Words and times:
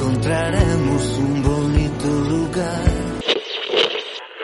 encontraremos 0.00 1.18
un 1.18 1.42
bonito 1.42 2.06
lugar. 2.06 2.84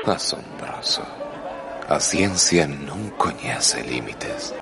Asombroso. 0.05 1.03
A 1.89 1.99
ciencia 1.99 2.69
non 2.69 3.17
coñece 3.17 3.81
límites. 3.81 4.53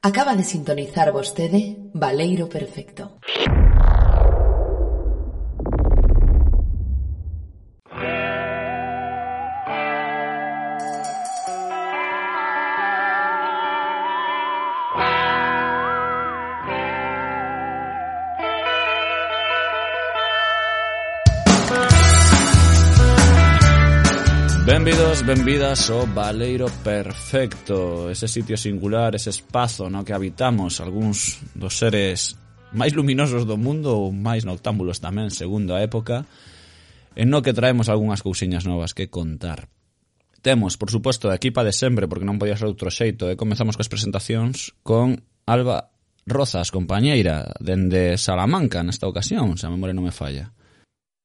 Acaba 0.00 0.34
de 0.34 0.42
sintonizar 0.42 1.12
vostede 1.12 1.76
Valeiro 1.92 2.48
Perfecto. 2.48 3.11
benvidas 25.32 25.88
ao 25.88 26.04
Valeiro 26.04 26.68
Perfecto, 26.84 28.10
ese 28.10 28.28
sitio 28.28 28.60
singular, 28.60 29.14
ese 29.16 29.30
espazo 29.30 29.88
no 29.88 30.04
que 30.04 30.12
habitamos 30.12 30.76
algúns 30.76 31.40
dos 31.56 31.80
seres 31.80 32.36
máis 32.68 32.92
luminosos 32.92 33.48
do 33.48 33.56
mundo 33.56 33.96
ou 33.96 34.12
máis 34.12 34.44
noctámbulos 34.44 35.00
tamén, 35.00 35.32
segundo 35.32 35.72
a 35.72 35.80
época, 35.80 36.28
en 37.16 37.32
no 37.32 37.40
que 37.40 37.56
traemos 37.56 37.88
algunhas 37.88 38.20
cousiñas 38.20 38.68
novas 38.68 38.92
que 38.92 39.08
contar. 39.08 39.72
Temos, 40.44 40.76
por 40.76 40.92
suposto, 40.92 41.32
a 41.32 41.38
equipa 41.40 41.64
de 41.64 41.72
sempre, 41.72 42.04
porque 42.12 42.28
non 42.28 42.36
podía 42.36 42.60
ser 42.60 42.68
outro 42.68 42.92
xeito, 42.92 43.32
e 43.32 43.40
comezamos 43.40 43.80
coas 43.80 43.88
presentacións 43.88 44.76
con 44.84 45.16
Alba 45.48 45.96
Rozas, 46.28 46.68
compañeira, 46.68 47.56
dende 47.56 48.20
Salamanca 48.20 48.84
nesta 48.84 49.08
ocasión, 49.08 49.56
se 49.56 49.64
a 49.64 49.72
memoria 49.72 49.96
non 49.96 50.04
me 50.04 50.12
falla. 50.12 50.52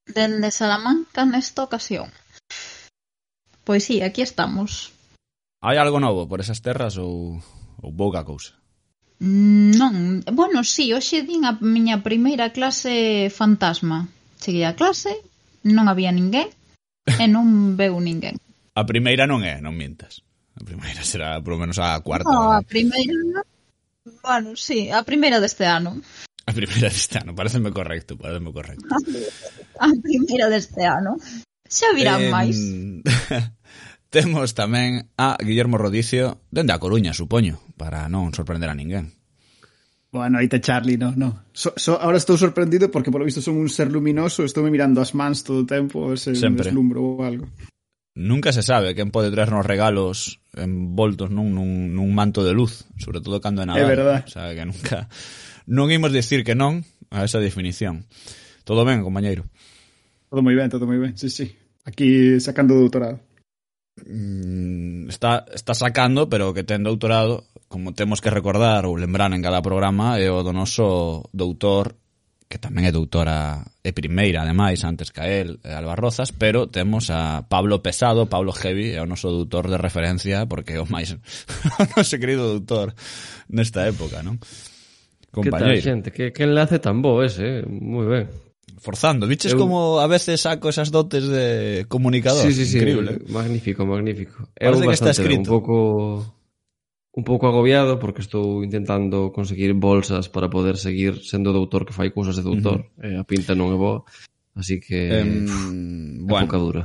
Dende 0.07 0.47
Salamanca 0.47 1.27
nesta 1.27 1.67
ocasión. 1.67 2.07
Pois 3.67 3.83
si, 3.83 3.99
sí, 3.99 4.01
aquí 4.01 4.23
estamos. 4.23 4.95
Hai 5.59 5.75
algo 5.75 5.99
novo 5.99 6.23
por 6.23 6.39
esas 6.39 6.63
terras 6.63 6.95
ou, 6.95 7.35
ou 7.83 7.91
pouca 7.91 8.23
cousa? 8.23 8.55
Mm, 9.19 9.75
non, 9.75 10.23
bueno, 10.31 10.63
si, 10.63 10.87
sí, 10.87 10.95
hoxe 10.95 11.27
din 11.27 11.43
a 11.43 11.59
miña 11.59 11.99
primeira 11.99 12.55
clase 12.55 13.27
fantasma. 13.27 14.07
Cheguei 14.39 14.63
a 14.63 14.79
clase, 14.79 15.19
non 15.67 15.91
había 15.91 16.15
ninguén 16.15 16.47
e 17.19 17.27
non 17.27 17.75
veu 17.79 17.99
ninguén. 17.99 18.39
A 18.71 18.87
primeira 18.87 19.27
non 19.27 19.43
é, 19.43 19.59
non 19.59 19.75
mintas. 19.75 20.23
A 20.55 20.63
primeira 20.63 21.03
será 21.03 21.35
polo 21.43 21.59
menos 21.59 21.75
a 21.75 21.99
cuarta. 21.99 22.31
No, 22.31 22.55
a 22.55 22.63
primeira. 22.63 23.43
Bueno, 24.23 24.55
sí, 24.55 24.87
a 24.95 25.03
primeira 25.03 25.43
deste 25.43 25.67
ano. 25.67 25.99
A 26.47 26.55
primeira 26.55 26.87
deste 26.87 27.19
ano, 27.19 27.35
pareceme 27.35 27.75
correcto, 27.75 28.15
pareceme 28.15 28.55
correcto. 28.55 28.87
A 29.83 29.91
primeira 29.99 30.47
deste 30.47 30.87
ano. 30.87 31.19
Xa 31.69 31.91
virán 31.95 32.27
eh, 32.27 32.31
máis. 32.31 32.57
temos 34.15 34.55
tamén 34.55 35.11
a 35.19 35.35
Guillermo 35.39 35.75
Rodicio 35.75 36.43
dende 36.49 36.71
a 36.73 36.81
Coruña, 36.81 37.11
supoño, 37.11 37.59
para 37.75 38.07
non 38.07 38.31
sorprender 38.31 38.71
a 38.71 38.77
ninguén. 38.77 39.13
Boa 40.07 40.31
noite, 40.31 40.63
Charlie, 40.63 40.95
no, 40.95 41.11
no. 41.13 41.51
So, 41.51 41.75
so, 41.75 41.99
ahora 41.99 42.15
estou 42.15 42.39
sorprendido 42.39 42.87
porque 42.87 43.11
polo 43.11 43.27
visto 43.27 43.43
son 43.43 43.59
un 43.59 43.67
ser 43.67 43.91
luminoso, 43.91 44.47
estou 44.47 44.63
me 44.63 44.71
mirando 44.71 45.03
as 45.03 45.11
mans 45.11 45.43
todo 45.43 45.63
o 45.63 45.69
tempo, 45.69 46.15
se 46.15 46.31
Sempre. 46.33 46.71
deslumbro 46.71 47.03
ou 47.03 47.21
algo. 47.21 47.51
Nunca 48.17 48.49
se 48.49 48.63
sabe 48.65 48.95
quen 48.97 49.13
pode 49.13 49.29
traernos 49.29 49.67
regalos 49.67 50.41
envoltos 50.57 51.29
nun, 51.29 51.53
nun, 51.53 51.93
nun 51.93 52.09
manto 52.15 52.41
de 52.41 52.55
luz, 52.55 52.87
sobre 52.97 53.21
todo 53.21 53.43
cando 53.43 53.61
é 53.61 53.67
Nadal. 53.67 53.83
É 53.83 53.85
verdade. 53.85 54.23
O 54.25 54.31
sea, 54.31 54.55
que 54.55 54.65
nunca... 54.65 55.05
Non 55.67 55.91
imos 55.91 56.15
dicir 56.15 56.47
que 56.47 56.55
non 56.55 56.87
a 57.11 57.27
esa 57.27 57.43
definición. 57.43 58.07
Todo 58.63 58.87
ben, 58.87 59.03
compañeiro. 59.03 59.51
Todo 60.29 60.43
moi 60.43 60.55
ben, 60.55 60.67
todo 60.69 60.83
moi 60.83 60.99
ben, 60.99 61.15
sí, 61.15 61.31
sí. 61.31 61.47
Aquí 61.87 62.39
sacando 62.39 62.75
doutorado. 62.75 63.19
Mm, 64.05 65.09
está, 65.09 65.45
está 65.53 65.73
sacando, 65.73 66.29
pero 66.29 66.53
que 66.53 66.63
ten 66.63 66.83
doutorado, 66.83 67.45
como 67.67 67.93
temos 67.93 68.21
que 68.21 68.29
recordar 68.29 68.85
ou 68.85 68.99
lembrar 68.99 69.31
en 69.33 69.41
cada 69.41 69.63
programa, 69.63 70.19
é 70.19 70.29
o 70.29 70.43
do 70.43 70.51
noso 70.51 71.25
doutor, 71.31 71.95
que 72.47 72.59
tamén 72.59 72.87
é 72.87 72.91
doutora 72.91 73.63
e 73.83 73.91
primeira, 73.91 74.43
ademais, 74.43 74.83
antes 74.83 75.11
que 75.11 75.23
a 75.23 75.27
él, 75.27 75.59
Alba 75.63 75.99
Rozas, 75.99 76.31
pero 76.31 76.67
temos 76.67 77.11
a 77.11 77.47
Pablo 77.47 77.83
Pesado, 77.83 78.27
Pablo 78.27 78.55
Heavy, 78.55 78.95
é 78.95 79.01
o 79.03 79.09
noso 79.09 79.31
doutor 79.31 79.67
de 79.67 79.79
referencia, 79.79 80.47
porque 80.47 80.75
é 80.75 80.79
o 80.79 80.87
máis 80.87 81.15
o 81.81 81.83
noso 81.95 82.15
querido 82.19 82.47
doutor 82.59 82.93
nesta 83.51 83.87
época, 83.87 84.23
non? 84.23 84.39
Compañeiro. 85.31 85.75
Que 85.75 85.83
tal, 85.83 85.87
xente? 85.87 86.07
Que, 86.11 86.25
que 86.31 86.43
enlace 86.47 86.79
tan 86.79 87.03
bo 87.03 87.19
ese, 87.19 87.61
eh? 87.61 87.67
moi 87.67 88.07
ben 88.07 88.46
forzando. 88.87 89.27
Viches 89.27 89.51
eu... 89.51 89.59
como 89.59 89.99
a 89.99 90.07
veces 90.07 90.39
saco 90.39 90.71
esas 90.71 90.95
dotes 90.95 91.27
de 91.27 91.83
comunicador. 91.91 92.47
Sí, 92.47 92.55
sí, 92.55 92.63
sí. 92.63 92.77
Increíble. 92.79 93.19
Magnífico, 93.27 93.83
magnífico. 93.83 94.47
Parece 94.55 94.83
eu 94.83 94.87
que 94.87 94.95
está 94.95 95.11
escrito. 95.11 95.51
Un 95.51 95.53
pouco 95.59 95.75
un 97.17 97.23
pouco 97.25 97.49
agobiado 97.49 97.99
porque 97.99 98.21
estou 98.21 98.63
intentando 98.63 99.33
conseguir 99.33 99.73
bolsas 99.73 100.29
para 100.29 100.47
poder 100.47 100.77
seguir 100.77 101.19
sendo 101.25 101.51
doutor 101.51 101.83
que 101.83 101.91
fai 101.91 102.15
cousas 102.15 102.39
de 102.39 102.47
doutor. 102.47 102.87
Uh 102.95 103.03
-huh. 103.03 103.11
eh, 103.11 103.17
a 103.19 103.25
pinta 103.27 103.57
non 103.57 103.73
é 103.73 103.77
boa, 103.77 104.07
así 104.55 104.79
que 104.79 105.11
um, 105.11 105.49
pff, 105.49 106.29
bueno, 106.29 106.45
pouca 106.47 106.61
dura. 106.61 106.83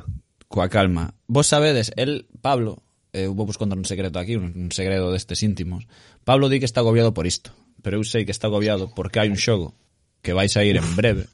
Coa 0.48 0.66
calma. 0.72 1.14
Vos 1.28 1.46
sabedes, 1.46 1.92
el 2.00 2.24
Pablo, 2.40 2.82
eu 3.12 3.36
vou 3.36 3.44
vos 3.44 3.60
contar 3.60 3.76
un 3.76 3.84
secreto 3.84 4.16
aquí, 4.18 4.40
un, 4.40 4.56
un 4.56 4.72
segredo 4.72 5.12
destes 5.12 5.44
íntimos. 5.44 5.84
Pablo 6.24 6.48
di 6.48 6.58
que 6.58 6.68
está 6.68 6.80
agobiado 6.80 7.12
por 7.12 7.28
isto, 7.28 7.52
pero 7.84 8.00
eu 8.00 8.04
sei 8.08 8.24
que 8.24 8.32
está 8.32 8.48
agobiado 8.48 8.88
porque 8.96 9.20
hai 9.20 9.28
un 9.28 9.36
xogo 9.36 9.76
que 10.24 10.32
vai 10.32 10.48
ir 10.48 10.76
en 10.80 10.88
breve 10.96 11.28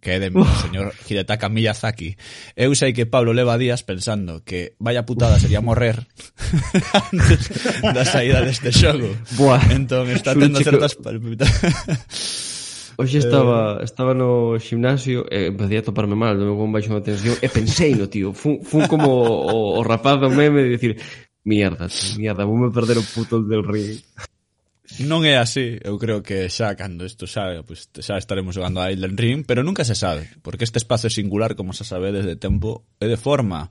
que 0.00 0.16
é 0.16 0.18
de 0.18 0.28
uh. 0.32 0.44
señor 0.64 0.96
Hidetaka 1.06 1.48
Miyazaki. 1.48 2.16
Eu 2.56 2.74
sei 2.74 2.96
que 2.96 3.06
Pablo 3.06 3.36
leva 3.36 3.60
días 3.60 3.84
pensando 3.84 4.42
que 4.42 4.74
vaya 4.80 5.04
putada 5.04 5.38
sería 5.38 5.60
morrer 5.60 6.08
antes 7.12 7.52
da 7.84 8.04
saída 8.08 8.40
deste 8.40 8.72
xogo. 8.72 9.12
Buah. 9.36 9.60
Entón 9.70 10.08
está 10.10 10.32
tendo 10.32 10.58
certas 10.64 10.96
palpitacións. 10.96 12.50
Hoxe 13.00 13.16
estaba, 13.18 13.80
eh... 13.80 13.84
estaba 13.84 14.12
no 14.12 14.60
gimnasio 14.60 15.24
e 15.32 15.48
eh, 15.48 15.48
empecé 15.48 15.80
a 15.80 15.86
toparme 15.88 16.12
mal, 16.12 16.36
do 16.36 16.44
meu 16.44 16.68
baixo 16.68 16.92
de 16.92 17.00
tensión 17.00 17.36
e 17.40 17.48
pensei 17.48 17.96
no 17.96 18.12
tío, 18.12 18.36
fun, 18.36 18.60
fun 18.60 18.84
como 18.92 19.08
o, 19.24 19.80
o 19.80 19.82
rapaz 19.82 20.20
do 20.20 20.28
meme 20.28 20.60
de 20.68 20.76
dicir 20.76 20.92
mierda, 21.40 21.88
tío, 21.88 22.20
mierda, 22.20 22.44
voume 22.44 22.68
perder 22.68 23.00
o 23.00 23.04
puto 23.04 23.40
del 23.40 23.64
ring 23.64 23.96
non 24.98 25.22
é 25.22 25.38
así. 25.38 25.78
Eu 25.86 25.94
creo 26.02 26.24
que 26.26 26.50
xa 26.50 26.74
cando 26.74 27.06
isto 27.06 27.30
xa, 27.30 27.62
pues, 27.62 27.86
xa 27.94 28.18
estaremos 28.18 28.58
jogando 28.58 28.82
a 28.82 28.90
Elden 28.90 29.14
Ring, 29.14 29.46
pero 29.46 29.62
nunca 29.62 29.86
se 29.86 29.94
sabe, 29.94 30.26
porque 30.42 30.66
este 30.66 30.82
espazo 30.82 31.06
é 31.06 31.12
singular, 31.14 31.54
como 31.54 31.70
xa 31.70 31.86
sabedes, 31.86 32.26
de 32.26 32.34
tempo 32.34 32.82
e 32.98 33.06
de 33.06 33.16
forma. 33.16 33.70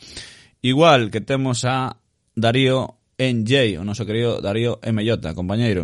Igual 0.63 1.11
que 1.11 1.19
temos 1.19 1.67
a 1.67 1.99
Darío 2.35 2.99
NJ, 3.19 3.77
o 3.79 3.83
noso 3.83 4.07
querido 4.07 4.39
Darío 4.39 4.79
MJ, 4.79 5.35
compañeiro. 5.35 5.83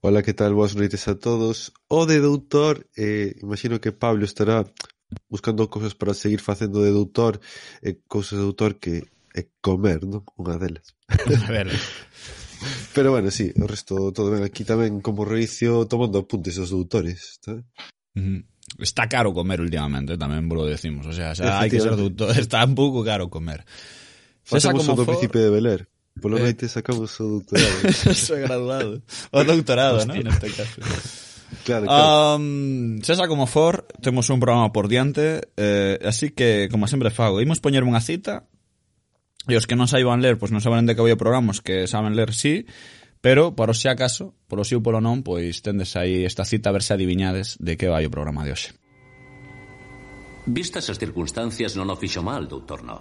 Ola, 0.00 0.22
que 0.22 0.30
tal? 0.30 0.54
Boas 0.54 0.78
noites 0.78 1.10
a 1.10 1.18
todos. 1.18 1.74
O 1.90 2.06
de 2.06 2.22
doutor, 2.22 2.86
eh, 2.94 3.34
imagino 3.42 3.82
que 3.82 3.90
Pablo 3.90 4.22
estará 4.22 4.62
buscando 5.28 5.66
cousas 5.66 5.94
para 5.98 6.14
seguir 6.14 6.38
facendo 6.38 6.82
de 6.86 6.94
doutor, 6.94 7.40
eh, 7.82 7.98
cousas 8.06 8.38
de 8.38 8.44
doutor 8.46 8.78
que 8.78 9.10
é 9.34 9.40
eh, 9.42 9.48
comer, 9.60 10.06
non? 10.06 10.22
Unha 10.38 10.54
delas. 10.54 10.94
A 11.10 11.50
delas. 11.50 11.82
Pero 12.94 13.12
bueno, 13.12 13.30
sí, 13.30 13.52
o 13.56 13.66
resto 13.66 14.12
todo 14.12 14.34
ben 14.34 14.42
aquí 14.42 14.64
tamén 14.66 14.98
como 14.98 15.24
Reicio 15.24 15.86
tomando 15.86 16.22
apuntes 16.22 16.58
aos 16.58 16.70
doutores, 16.74 17.38
Está, 17.38 17.62
Uh. 18.18 18.42
Está 18.78 19.08
caro 19.08 19.32
comer 19.32 19.60
últimamente, 19.64 20.20
tamén 20.20 20.44
vos 20.44 20.60
lo 20.60 20.64
decimos, 20.68 21.08
o 21.08 21.14
sea, 21.14 21.32
xa 21.32 21.64
hai 21.64 21.72
que 21.72 21.80
ser 21.80 21.96
doutor, 21.96 22.36
está 22.36 22.60
un 22.66 22.76
pouco 22.76 23.00
caro 23.00 23.32
comer. 23.32 23.64
Facemos 24.44 24.84
o 24.84 24.92
do 24.92 25.08
for... 25.08 25.16
príncipe 25.16 25.40
de 25.40 25.48
Beler. 25.48 25.80
Polo 26.20 26.36
eh. 26.36 26.50
noite 26.50 26.68
sacamos 26.68 27.16
o 27.16 27.40
doutorado. 27.40 27.78
o 28.34 28.36
graduado. 28.36 28.92
O 29.32 29.40
doutorado, 29.40 30.04
non? 30.04 30.20
Neste 30.20 30.52
caso. 30.52 30.84
Claro, 31.64 31.88
claro. 31.88 32.36
Um, 32.36 33.00
sesa 33.00 33.24
como 33.24 33.48
for, 33.48 33.88
temos 34.04 34.28
un 34.28 34.36
programa 34.36 34.68
por 34.68 34.84
diante 34.84 35.48
eh, 35.56 35.96
Así 36.04 36.28
que, 36.36 36.68
como 36.70 36.84
sempre 36.84 37.08
fago 37.08 37.40
Imos 37.40 37.64
poñer 37.64 37.88
unha 37.88 38.04
cita 38.04 38.44
E 39.48 39.56
os 39.56 39.64
que 39.64 39.80
non 39.80 39.88
saiban 39.88 40.20
ler, 40.20 40.36
pois 40.36 40.52
non 40.52 40.60
saben 40.60 40.84
de 40.84 40.92
que 40.92 41.00
vai 41.00 41.16
o 41.16 41.20
programa, 41.20 41.56
os 41.56 41.64
que 41.64 41.88
saben 41.88 42.12
ler, 42.12 42.36
sí, 42.36 42.68
pero, 43.24 43.56
para 43.56 43.72
se 43.72 43.88
acaso, 43.88 44.36
polo 44.46 44.62
sí 44.62 44.76
ou 44.76 44.84
polo 44.84 45.00
non, 45.00 45.24
pois 45.24 45.64
tendes 45.64 45.96
aí 45.96 46.22
esta 46.22 46.44
cita 46.44 46.70
a 46.70 46.76
ver 46.76 46.84
se 46.84 46.92
adivinhades 46.92 47.56
de 47.58 47.80
que 47.80 47.88
vai 47.88 48.04
o 48.04 48.12
programa 48.12 48.44
de 48.44 48.52
hoxe. 48.52 48.76
Vistas 50.44 50.92
as 50.92 51.00
circunstancias 51.00 51.74
non 51.74 51.88
o 51.88 51.96
fixo 51.96 52.20
mal, 52.20 52.44
doutor 52.44 52.84
No. 52.84 53.00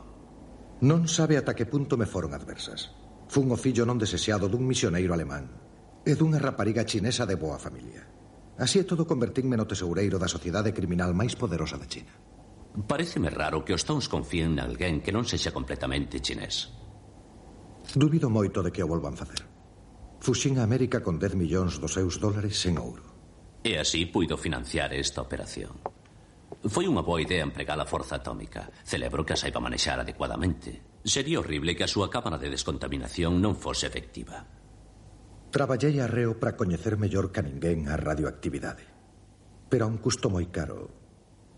Non 0.87 1.05
sabe 1.11 1.35
ata 1.35 1.51
que 1.51 1.69
punto 1.69 1.99
me 1.99 2.09
foron 2.09 2.31
adversas. 2.31 2.95
Fun 3.27 3.51
o 3.51 3.57
fillo 3.59 3.83
non 3.83 3.99
desexado 3.99 4.47
dun 4.47 4.63
misioneiro 4.63 5.11
alemán 5.11 5.51
e 6.07 6.15
dunha 6.15 6.39
rapariga 6.39 6.87
chinesa 6.87 7.27
de 7.27 7.35
boa 7.35 7.59
familia. 7.59 8.07
Así 8.57 8.79
é 8.81 8.87
todo 8.87 9.05
convertínme 9.05 9.59
no 9.59 9.69
tesoureiro 9.69 10.17
da 10.17 10.31
sociedade 10.31 10.73
criminal 10.73 11.11
máis 11.11 11.35
poderosa 11.35 11.75
da 11.75 11.85
China. 11.85 12.26
Pareceme 12.75 13.29
raro 13.31 13.63
que 13.63 13.73
os 13.73 13.81
Stones 13.81 14.11
confíen 14.11 14.57
en 14.57 14.65
alguén 14.65 14.99
que 14.99 15.15
non 15.15 15.23
sexa 15.23 15.55
completamente 15.55 16.19
chinés. 16.19 16.73
Dubido 17.95 18.27
moito 18.27 18.59
de 18.59 18.73
que 18.75 18.83
o 18.83 18.89
volvan 18.89 19.15
facer. 19.15 19.47
Fuxín 20.19 20.59
a 20.59 20.65
América 20.67 20.99
con 20.99 21.21
10 21.21 21.39
millóns 21.39 21.79
dos 21.79 21.95
seus 21.95 22.19
dólares 22.19 22.59
en 22.67 22.81
ouro. 22.81 23.05
E 23.63 23.79
así 23.79 24.05
puido 24.09 24.35
financiar 24.35 24.91
esta 24.91 25.23
operación. 25.23 25.79
Foi 26.67 26.89
unha 26.89 27.05
boa 27.05 27.21
idea 27.21 27.45
empregar 27.45 27.79
a 27.79 27.87
forza 27.87 28.19
atómica. 28.19 28.67
Celebro 28.83 29.23
que 29.23 29.37
a 29.37 29.39
saiba 29.39 29.61
manexar 29.61 30.01
adecuadamente. 30.01 30.99
Sería 31.05 31.39
horrible 31.39 31.77
que 31.77 31.85
a 31.85 31.91
súa 31.91 32.09
cámara 32.09 32.41
de 32.41 32.51
descontaminación 32.51 33.39
non 33.39 33.55
fose 33.55 33.87
efectiva. 33.87 34.43
Traballei 35.53 36.01
a 36.03 36.09
reo 36.09 36.35
para 36.35 36.57
coñecer 36.59 36.99
mellor 36.99 37.31
que 37.31 37.39
a 37.39 37.47
ninguén 37.47 37.87
a 37.87 37.95
radioactividade. 37.95 38.83
Pero 39.71 39.85
a 39.85 39.91
un 39.91 40.01
custo 40.01 40.27
moi 40.27 40.49
caro, 40.51 40.91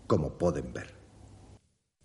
como 0.06 0.36
poden 0.38 0.70
ver. 0.70 0.99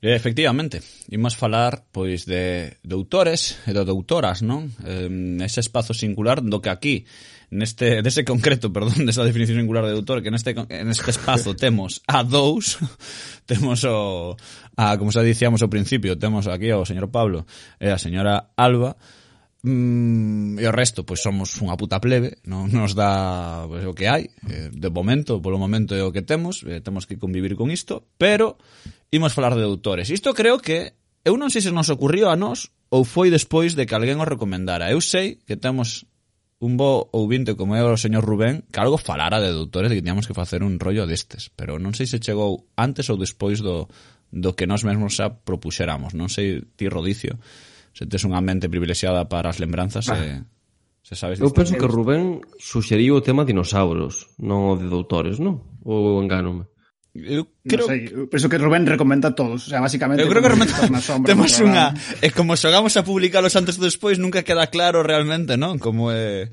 E, 0.06 0.14
efectivamente, 0.14 0.86
imos 1.10 1.34
falar 1.34 1.90
pois 1.90 2.30
de 2.30 2.78
doutores 2.86 3.58
e 3.66 3.74
de 3.74 3.82
doutoras, 3.82 4.46
non? 4.46 4.70
Eh, 4.86 5.10
ese 5.42 5.66
espazo 5.66 5.98
singular 5.98 6.46
do 6.46 6.62
que 6.62 6.70
aquí 6.70 7.10
neste 7.50 8.02
dese 8.06 8.22
concreto, 8.22 8.70
perdón, 8.70 9.10
desa 9.10 9.26
definición 9.26 9.66
singular 9.66 9.82
de 9.90 9.98
doutor 9.98 10.22
que 10.22 10.30
neste 10.30 10.54
en 10.54 10.94
este 10.94 11.10
espazo 11.10 11.58
temos 11.66 12.06
a 12.06 12.22
dous, 12.22 12.78
temos 13.50 13.82
o 13.90 14.38
a 14.78 14.94
como 15.02 15.10
xa 15.10 15.26
dicíamos 15.26 15.66
ao 15.66 15.74
principio, 15.74 16.14
temos 16.22 16.46
aquí 16.46 16.70
ao 16.70 16.86
señor 16.86 17.10
Pablo 17.10 17.50
e 17.82 17.90
a 17.90 17.98
señora 17.98 18.54
Alba 18.54 19.02
mm, 19.66 20.62
e 20.62 20.66
o 20.70 20.74
resto, 20.76 21.02
pois 21.02 21.18
somos 21.18 21.50
unha 21.66 21.74
puta 21.82 21.98
plebe, 21.98 22.46
non 22.46 22.70
nos 22.70 22.94
dá 22.94 23.66
pois, 23.66 23.90
o 23.90 23.98
que 23.98 24.06
hai, 24.06 24.30
eh, 24.54 24.70
de 24.70 24.90
momento, 24.94 25.42
polo 25.42 25.58
momento 25.58 25.98
é 25.98 26.06
o 26.06 26.14
que 26.14 26.22
temos, 26.22 26.62
eh, 26.62 26.78
temos 26.78 27.10
que 27.10 27.18
convivir 27.18 27.58
con 27.58 27.74
isto, 27.74 28.06
pero 28.22 28.62
imos 29.12 29.34
falar 29.34 29.56
de 29.56 29.66
doutores. 29.66 30.10
Isto 30.10 30.34
creo 30.34 30.58
que 30.60 30.94
eu 31.26 31.36
non 31.42 31.50
sei 31.50 31.66
se 31.66 31.74
nos 31.74 31.90
ocurrió 31.90 32.30
a 32.30 32.38
nós 32.38 32.70
ou 32.94 33.02
foi 33.04 33.34
despois 33.34 33.74
de 33.74 33.90
que 33.90 33.96
alguén 33.98 34.22
o 34.22 34.30
recomendara. 34.30 34.94
Eu 34.94 35.02
sei 35.02 35.42
que 35.42 35.58
temos 35.58 36.06
un 36.62 36.78
bo 36.78 37.10
ouvinte 37.12 37.58
como 37.58 37.76
é 37.76 37.84
o 37.84 38.00
señor 38.00 38.24
Rubén 38.24 38.64
que 38.72 38.80
algo 38.80 38.98
falara 38.98 39.42
de 39.42 39.52
doutores 39.52 39.92
e 39.92 40.00
que 40.00 40.06
tiñamos 40.06 40.30
que 40.30 40.38
facer 40.38 40.64
un 40.64 40.80
rollo 40.80 41.04
destes, 41.10 41.52
pero 41.52 41.82
non 41.82 41.92
sei 41.98 42.08
se 42.08 42.22
chegou 42.22 42.70
antes 42.80 43.10
ou 43.12 43.18
despois 43.20 43.60
do, 43.60 43.92
do 44.32 44.56
que 44.56 44.70
nós 44.70 44.86
mesmos 44.88 45.18
xa 45.18 45.34
propuxéramos. 45.34 46.16
Non 46.16 46.32
sei 46.32 46.64
ti, 46.78 46.88
Rodicio, 46.88 47.42
se 47.92 48.08
tes 48.08 48.24
unha 48.24 48.40
mente 48.40 48.72
privilexiada 48.72 49.28
para 49.28 49.52
as 49.52 49.60
lembranzas 49.60 50.08
ah. 50.10 50.20
e... 50.20 50.46
Se 51.06 51.14
sabes 51.14 51.38
Eu 51.38 51.54
penso 51.54 51.78
que 51.78 51.86
Rubén 51.86 52.42
suxeriu 52.58 53.22
o 53.22 53.22
tema 53.22 53.46
dinosauros, 53.46 54.34
non 54.42 54.74
o 54.74 54.74
de 54.74 54.90
doutores, 54.90 55.38
non? 55.38 55.62
Ou 55.86 56.18
engánome? 56.18 56.66
Eu 57.16 57.48
creo 57.64 57.88
no 57.88 57.88
sei, 57.88 58.12
eu 58.12 58.28
penso 58.28 58.52
que 58.52 58.60
Rubén 58.60 58.84
recomenda 58.84 59.32
a 59.32 59.36
todos, 59.36 59.68
o 59.68 59.70
sea, 59.72 59.80
básicamente 59.80 60.20
Eu 60.20 60.28
creo 60.28 60.44
que 60.44 60.52
Rubén 60.52 60.68
sombra, 61.00 61.32
temos 61.32 61.56
unha 61.64 61.96
e 62.20 62.28
como 62.36 62.60
xogamos 62.60 62.92
a 63.00 63.08
publicalos 63.08 63.56
antes 63.56 63.80
ou 63.80 63.88
despois 63.88 64.20
nunca 64.20 64.44
queda 64.44 64.68
claro 64.68 65.00
realmente, 65.00 65.56
non? 65.56 65.80
Como 65.80 66.12
é 66.12 66.52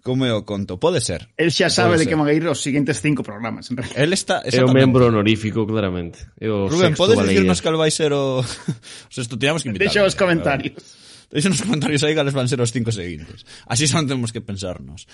como 0.00 0.24
é 0.24 0.32
o 0.32 0.48
conto, 0.48 0.80
pode 0.80 1.04
ser. 1.04 1.28
El 1.36 1.52
xa 1.52 1.68
sabe 1.68 2.00
de 2.00 2.08
que 2.08 2.16
van 2.16 2.24
a 2.24 2.32
ir 2.32 2.40
os 2.48 2.64
seguintes 2.64 3.04
cinco 3.04 3.20
programas, 3.20 3.68
en 3.68 3.76
realidad. 3.76 4.00
El 4.00 4.16
está 4.16 4.40
É 4.48 4.64
o 4.64 4.72
membro 4.72 5.12
honorífico 5.12 5.68
claramente. 5.68 6.24
É 6.40 6.48
o 6.52 6.72
Rubén, 6.72 6.96
podes 6.96 7.20
dicirnos 7.20 7.60
cal 7.60 7.76
vai 7.76 7.92
ser 7.92 8.16
o 8.16 8.40
os 8.40 9.16
estudiamos 9.20 9.60
que 9.60 9.68
invitar. 9.68 9.92
Deixa 9.92 10.08
os 10.08 10.16
comentarios. 10.16 10.80
Deixa 11.28 11.52
nos 11.52 11.60
comentarios 11.60 12.00
aí 12.00 12.16
cales 12.16 12.32
van 12.32 12.48
ser 12.48 12.64
os 12.64 12.72
cinco 12.72 12.88
seguintes. 12.96 13.44
Así 13.68 13.84
son 13.84 14.08
temos 14.08 14.32
que 14.32 14.40
pensarnos. 14.40 15.04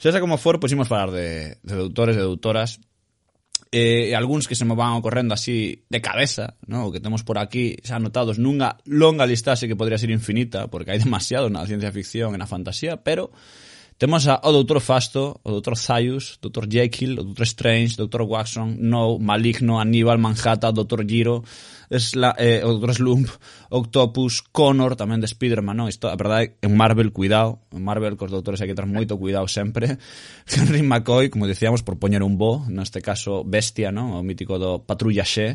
Sexa 0.00 0.16
como 0.24 0.40
for, 0.40 0.56
pois 0.56 0.72
imos 0.72 0.88
falar 0.88 1.12
de, 1.12 1.60
de 1.60 1.74
doutores 1.76 2.16
e 2.16 2.24
doutoras 2.24 2.80
eh, 3.74 4.14
algúns 4.14 4.46
que 4.46 4.54
se 4.54 4.64
me 4.64 4.78
van 4.78 4.94
ocorrendo 4.94 5.34
así 5.34 5.82
de 5.90 6.00
cabeza, 6.00 6.54
¿no? 6.70 6.86
o 6.86 6.92
que 6.94 7.02
temos 7.02 7.26
por 7.26 7.42
aquí 7.42 7.74
xa 7.82 7.98
anotados 7.98 8.38
nunha 8.38 8.78
longa 8.86 9.26
listaxe 9.26 9.66
que 9.66 9.74
podría 9.74 9.98
ser 9.98 10.14
infinita, 10.14 10.70
porque 10.70 10.94
hai 10.94 11.02
demasiado 11.02 11.50
na 11.50 11.66
ciencia 11.66 11.90
ficción 11.90 12.32
e 12.32 12.38
na 12.38 12.46
fantasía, 12.46 13.02
pero 13.02 13.34
Temos 13.96 14.26
a, 14.26 14.42
o 14.42 14.50
Doutor 14.50 14.82
Fasto, 14.82 15.38
o 15.46 15.54
Doutor 15.54 15.78
Zaius, 15.78 16.38
Doutor 16.42 16.66
Jekyll, 16.66 17.14
o 17.14 17.22
Doutor 17.22 17.46
Strange, 17.46 17.94
Doutor 17.94 18.26
Watson, 18.26 18.74
No, 18.82 19.22
Maligno, 19.22 19.78
Aníbal, 19.78 20.18
Manhattan, 20.18 20.74
Doutor 20.74 21.06
Giro, 21.06 21.44
Sla, 21.88 22.34
eh, 22.38 22.66
o 22.66 22.74
Doutor 22.74 22.94
Slump, 22.94 23.30
Octopus, 23.70 24.42
Connor, 24.50 24.98
tamén 24.98 25.22
de 25.22 25.30
Spiderman, 25.30 25.78
non? 25.78 25.86
Isto, 25.86 26.10
a 26.10 26.18
verdade, 26.18 26.58
en 26.58 26.74
Marvel, 26.74 27.14
cuidado, 27.14 27.62
en 27.70 27.86
Marvel 27.86 28.18
cos 28.18 28.34
doutores 28.34 28.58
hai 28.58 28.66
que 28.66 28.74
ter 28.74 28.90
moito 28.90 29.14
cuidado 29.14 29.46
sempre. 29.46 29.94
Henry 30.50 30.82
McCoy, 30.82 31.30
como 31.30 31.46
decíamos, 31.46 31.86
por 31.86 31.94
poñer 31.94 32.26
un 32.26 32.34
bo, 32.34 32.66
neste 32.66 32.98
caso 32.98 33.46
Bestia, 33.46 33.94
non? 33.94 34.18
O 34.18 34.26
mítico 34.26 34.58
do 34.58 34.82
Patrulla 34.82 35.22
Xe, 35.22 35.54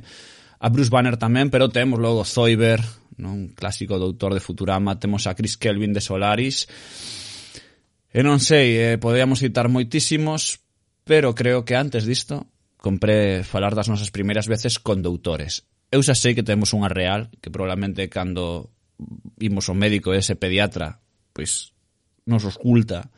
a 0.63 0.68
Bruce 0.71 0.88
Banner 0.88 1.19
tamén, 1.19 1.51
pero 1.51 1.68
temos 1.68 2.00
logo 2.00 2.24
Zoiber, 2.24 2.80
non? 3.19 3.36
un 3.36 3.44
clásico 3.51 4.00
doutor 4.00 4.31
de 4.31 4.39
Futurama, 4.39 4.95
temos 4.95 5.27
a 5.27 5.36
Chris 5.36 5.59
Kelvin 5.59 5.91
de 5.91 6.00
Solaris, 6.00 6.71
E 8.10 8.26
non 8.26 8.42
sei, 8.42 8.74
eh, 8.78 8.98
podíamos 8.98 9.38
citar 9.38 9.70
moitísimos, 9.70 10.66
pero 11.06 11.38
creo 11.38 11.62
que 11.62 11.78
antes 11.78 12.10
disto 12.10 12.50
compré 12.80 13.46
falar 13.46 13.78
das 13.78 13.92
nosas 13.92 14.10
primeiras 14.10 14.50
veces 14.50 14.82
con 14.82 15.06
doutores. 15.06 15.70
Eu 15.94 16.02
xa 16.02 16.18
sei 16.18 16.34
que 16.34 16.46
temos 16.46 16.74
unha 16.74 16.90
real, 16.90 17.30
que 17.38 17.54
probablemente 17.54 18.10
cando 18.10 18.74
imos 19.38 19.70
ao 19.70 19.78
médico 19.78 20.16
ese 20.16 20.34
pediatra, 20.34 21.02
pois 21.34 21.74
nos 22.26 22.46
oculta 22.46 23.10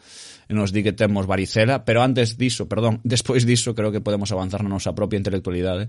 e 0.48 0.56
nos 0.56 0.76
di 0.76 0.84
que 0.84 0.96
temos 0.96 1.28
varicela, 1.28 1.88
pero 1.88 2.04
antes 2.04 2.36
diso, 2.36 2.68
perdón, 2.68 3.00
despois 3.08 3.48
diso 3.48 3.72
creo 3.72 3.96
que 3.96 4.04
podemos 4.04 4.32
avanzar 4.36 4.60
na 4.64 4.76
nosa 4.76 4.92
propia 4.92 5.20
intelectualidade 5.20 5.88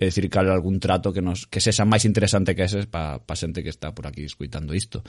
e 0.00 0.08
dicir 0.08 0.32
cal 0.32 0.48
algún 0.48 0.80
trato 0.80 1.12
que 1.12 1.20
nos 1.20 1.44
que 1.44 1.60
sexa 1.60 1.84
máis 1.84 2.08
interesante 2.08 2.56
que 2.56 2.64
ese 2.64 2.88
para 2.88 3.20
pa 3.20 3.36
xente 3.36 3.60
que 3.60 3.68
está 3.68 3.92
por 3.92 4.08
aquí 4.08 4.24
escuitando 4.24 4.72
isto. 4.72 5.04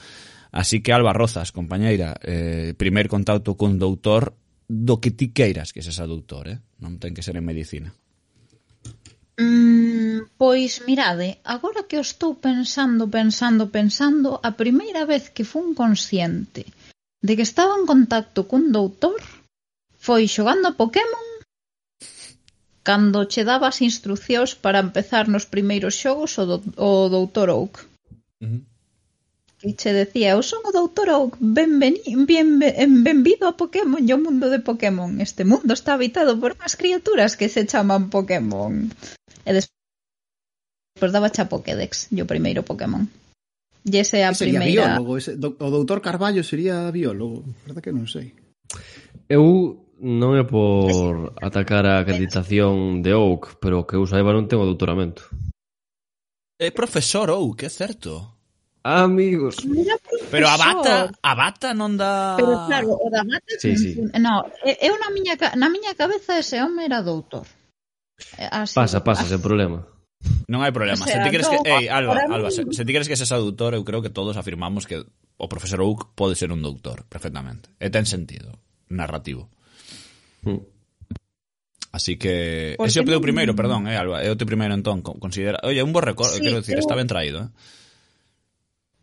Así 0.51 0.83
que 0.83 0.91
Alba 0.91 1.15
Rozas, 1.15 1.55
compañeira, 1.55 2.19
eh, 2.19 2.75
primer 2.75 3.07
contacto 3.07 3.55
con 3.55 3.79
doutor 3.79 4.35
do 4.67 4.99
que 4.99 5.15
ti 5.15 5.31
queiras 5.31 5.71
que 5.71 5.79
sexa 5.79 6.03
doutor, 6.03 6.51
eh? 6.51 6.59
non 6.83 6.99
ten 6.99 7.15
que 7.15 7.23
ser 7.23 7.39
en 7.39 7.47
medicina. 7.47 7.95
Mm, 9.39 10.35
pois 10.35 10.83
mirade, 10.83 11.39
agora 11.47 11.87
que 11.87 11.95
o 11.95 12.03
estou 12.03 12.35
pensando, 12.35 13.07
pensando, 13.07 13.71
pensando, 13.71 14.44
a 14.44 14.59
primeira 14.59 15.07
vez 15.07 15.31
que 15.31 15.47
fun 15.47 15.71
consciente 15.71 16.67
de 17.23 17.33
que 17.39 17.47
estaba 17.47 17.79
en 17.79 17.87
contacto 17.87 18.44
cun 18.44 18.75
doutor 18.75 19.23
foi 19.95 20.27
xogando 20.27 20.67
a 20.67 20.75
Pokémon 20.75 21.31
cando 22.83 23.28
che 23.28 23.44
daba 23.44 23.68
as 23.69 23.81
instrucións 23.81 24.56
para 24.56 24.80
empezar 24.80 25.28
nos 25.28 25.45
primeiros 25.45 25.94
xogos 26.01 26.38
o, 26.42 26.44
do, 26.45 26.57
o 26.78 27.10
Doutor 27.10 27.50
Oak. 27.50 27.86
Uh 28.42 28.47
-huh. 28.47 28.61
E 29.61 29.78
che 29.78 29.94
decía, 29.94 30.33
eu 30.33 30.42
son 30.42 30.66
o 30.66 30.73
Doutor 30.73 31.09
Oak, 31.14 31.38
benveni, 31.38 32.02
ben, 32.26 32.57
ben, 32.57 33.06
benvido 33.06 33.45
a 33.45 33.54
Pokémon 33.54 34.02
e 34.02 34.09
ao 34.09 34.18
mundo 34.18 34.50
de 34.50 34.57
Pokémon. 34.57 35.21
Este 35.21 35.45
mundo 35.45 35.78
está 35.78 35.94
habitado 35.94 36.33
por 36.42 36.57
unhas 36.57 36.73
criaturas 36.73 37.38
que 37.38 37.45
se 37.45 37.69
chaman 37.69 38.09
Pokémon. 38.09 38.90
E 39.45 39.52
despois 39.54 41.14
daba 41.14 41.30
a 41.30 41.45
Pokédex, 41.45 42.09
o 42.09 42.26
primeiro 42.26 42.66
Pokémon. 42.66 43.06
E 43.85 44.02
ese 44.02 44.21
é 44.21 44.26
a 44.26 44.33
ese 44.33 44.50
primeira... 44.50 44.97
Biólogo, 44.97 45.21
ese, 45.21 45.38
do, 45.38 45.54
o 45.57 45.69
doutor 45.69 46.02
Carballo 46.02 46.42
sería 46.42 46.90
biólogo, 46.90 47.45
verdad 47.66 47.85
que 47.85 47.94
non 47.94 48.09
sei. 48.09 48.33
Eu 49.30 49.78
non 50.01 50.33
é 50.33 50.41
por 50.41 51.37
atacar 51.37 51.85
a 51.85 52.01
acreditación 52.01 53.05
de 53.05 53.13
Oak, 53.13 53.61
pero 53.61 53.85
que 53.85 53.95
eu 53.95 54.09
saiba 54.09 54.33
non 54.33 54.49
ten 54.49 54.57
o 54.57 54.65
doutoramento. 54.65 55.29
É 56.57 56.73
profesor 56.73 57.29
Oak, 57.29 57.61
é 57.61 57.71
certo. 57.71 58.41
Ah, 58.81 59.05
amigos. 59.05 59.61
Pero 60.33 60.49
a 60.49 60.57
bata, 60.57 61.13
a 61.21 61.33
bata 61.37 61.69
non 61.77 62.01
dá 62.01 62.33
Pero 62.33 62.65
claro, 62.65 62.97
o 62.97 63.07
da 63.13 63.21
bata 63.21 63.53
sí, 63.61 63.77
sí. 63.77 64.01
No, 64.17 64.41
eu 64.65 64.97
na 64.97 65.13
miña 65.13 65.37
na 65.53 65.69
miña 65.69 65.93
cabeza 65.93 66.41
ese 66.41 66.57
home 66.57 66.89
era 66.89 67.05
doutor. 67.05 67.45
Así, 68.49 68.73
pasa, 68.73 69.05
pasa, 69.05 69.29
sen 69.29 69.37
problema. 69.37 69.85
Non 70.49 70.65
hai 70.65 70.73
problema. 70.73 70.97
O 70.97 71.05
sea, 71.05 71.21
se 71.21 71.25
ti 71.25 71.29
crees 71.29 71.45
no, 71.45 71.61
que, 71.61 71.69
ei, 71.69 71.85
Alba, 71.93 72.25
Alba, 72.25 72.49
se, 72.49 72.65
se 72.73 72.81
ti 72.81 72.89
crees 72.89 73.05
que 73.05 73.17
seas 73.17 73.37
doutor, 73.37 73.77
eu 73.77 73.85
creo 73.85 74.01
que 74.01 74.09
todos 74.09 74.33
afirmamos 74.33 74.89
que 74.89 75.05
o 75.37 75.45
profesor 75.45 75.85
Oak 75.85 76.17
pode 76.17 76.33
ser 76.33 76.49
un 76.49 76.65
doutor, 76.65 77.05
perfectamente. 77.05 77.69
E 77.77 77.93
ten 77.93 78.09
sentido 78.09 78.57
narrativo. 78.89 79.53
Mm. 80.44 80.62
Así 81.92 82.16
que... 82.16 82.76
Porque 82.78 82.90
ese 82.90 83.00
é 83.00 83.04
o 83.04 83.06
teu 83.06 83.19
primeiro, 83.19 83.52
perdón, 83.52 83.83
eh, 83.86 84.00
Alba, 84.00 84.24
é 84.24 84.31
o 84.31 84.40
teu 84.40 84.48
primeiro 84.48 84.71
entón, 84.71 85.04
considera... 85.04 85.60
Oye, 85.68 85.83
un 85.83 85.92
bo 85.92 86.00
recordo, 86.00 86.40
sí, 86.40 86.42
quero 86.42 86.64
dicir, 86.64 86.80
eu... 86.80 86.83
está 86.83 86.95
ben 86.95 87.10
traído, 87.10 87.45
eh? 87.45 87.50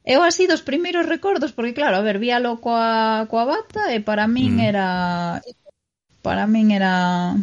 Eu 0.08 0.24
así 0.24 0.48
dos 0.48 0.64
primeiros 0.64 1.04
recordos, 1.04 1.52
porque 1.52 1.76
claro, 1.76 2.00
a 2.00 2.00
ver, 2.00 2.16
víalo 2.16 2.64
coa, 2.64 3.28
coa 3.28 3.44
bata 3.44 3.92
e 3.92 4.00
para 4.00 4.24
min 4.24 4.56
mm. 4.56 4.68
era... 4.72 4.86
Para 6.24 6.48
min 6.48 6.72
era... 6.72 7.36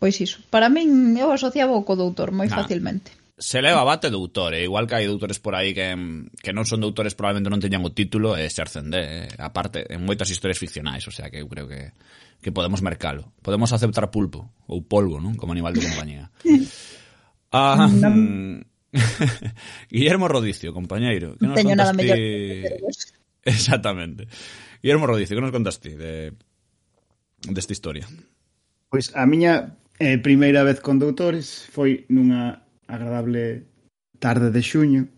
Pois 0.00 0.16
iso. 0.24 0.40
Para 0.48 0.72
min 0.72 1.12
eu 1.20 1.28
asociaba 1.28 1.76
co 1.84 2.00
doutor 2.00 2.32
moi 2.32 2.48
ah. 2.48 2.64
facilmente 2.64 3.12
se 3.42 3.60
leva 3.60 3.82
bate 3.82 4.06
doutore, 4.08 4.62
igual 4.62 4.86
que 4.86 4.94
hai 4.94 5.10
doutores 5.10 5.42
por 5.42 5.58
aí 5.58 5.74
que, 5.74 5.90
que 6.38 6.54
non 6.54 6.62
son 6.62 6.78
doutores 6.78 7.18
probablemente 7.18 7.50
non 7.50 7.58
teñan 7.58 7.82
o 7.82 7.90
título 7.90 8.38
e 8.38 8.46
se 8.46 8.62
arcende, 8.62 9.02
eh? 9.02 9.26
aparte, 9.42 9.82
en 9.90 10.06
moitas 10.06 10.30
historias 10.30 10.62
ficcionais, 10.62 11.02
o 11.10 11.12
sea 11.12 11.26
que 11.26 11.42
eu 11.42 11.50
creo 11.50 11.66
que, 11.66 11.90
que 12.38 12.54
podemos 12.54 12.86
mercalo. 12.86 13.34
Podemos 13.42 13.74
aceptar 13.74 14.14
pulpo, 14.14 14.46
ou 14.70 14.86
polvo, 14.86 15.18
non? 15.18 15.34
Como 15.34 15.50
animal 15.50 15.74
de 15.74 15.82
compañía. 15.82 16.30
ah, 17.50 17.90
mm, 17.90 18.62
Guillermo 19.90 20.30
Rodicio, 20.30 20.70
compañeiro, 20.70 21.34
que 21.34 21.46
nos 21.50 21.58
Teño 21.58 21.74
nada 21.74 21.90
mellor 21.90 22.14
que... 22.14 22.78
Exactamente. 23.42 24.30
Guillermo 24.78 25.10
Rodicio, 25.10 25.34
que 25.34 25.42
nos 25.42 25.50
contaste 25.50 25.98
de 25.98 26.30
desta 27.42 27.74
historia? 27.74 28.06
Pois 28.86 29.10
a 29.18 29.26
miña 29.26 29.74
eh, 29.98 30.18
primeira 30.22 30.62
vez 30.62 30.78
con 30.78 31.02
doutores 31.02 31.66
foi 31.74 32.06
nunha 32.06 32.62
agradable 32.92 33.64
tarde 34.20 34.52
de 34.52 34.62
xuño. 34.62 35.08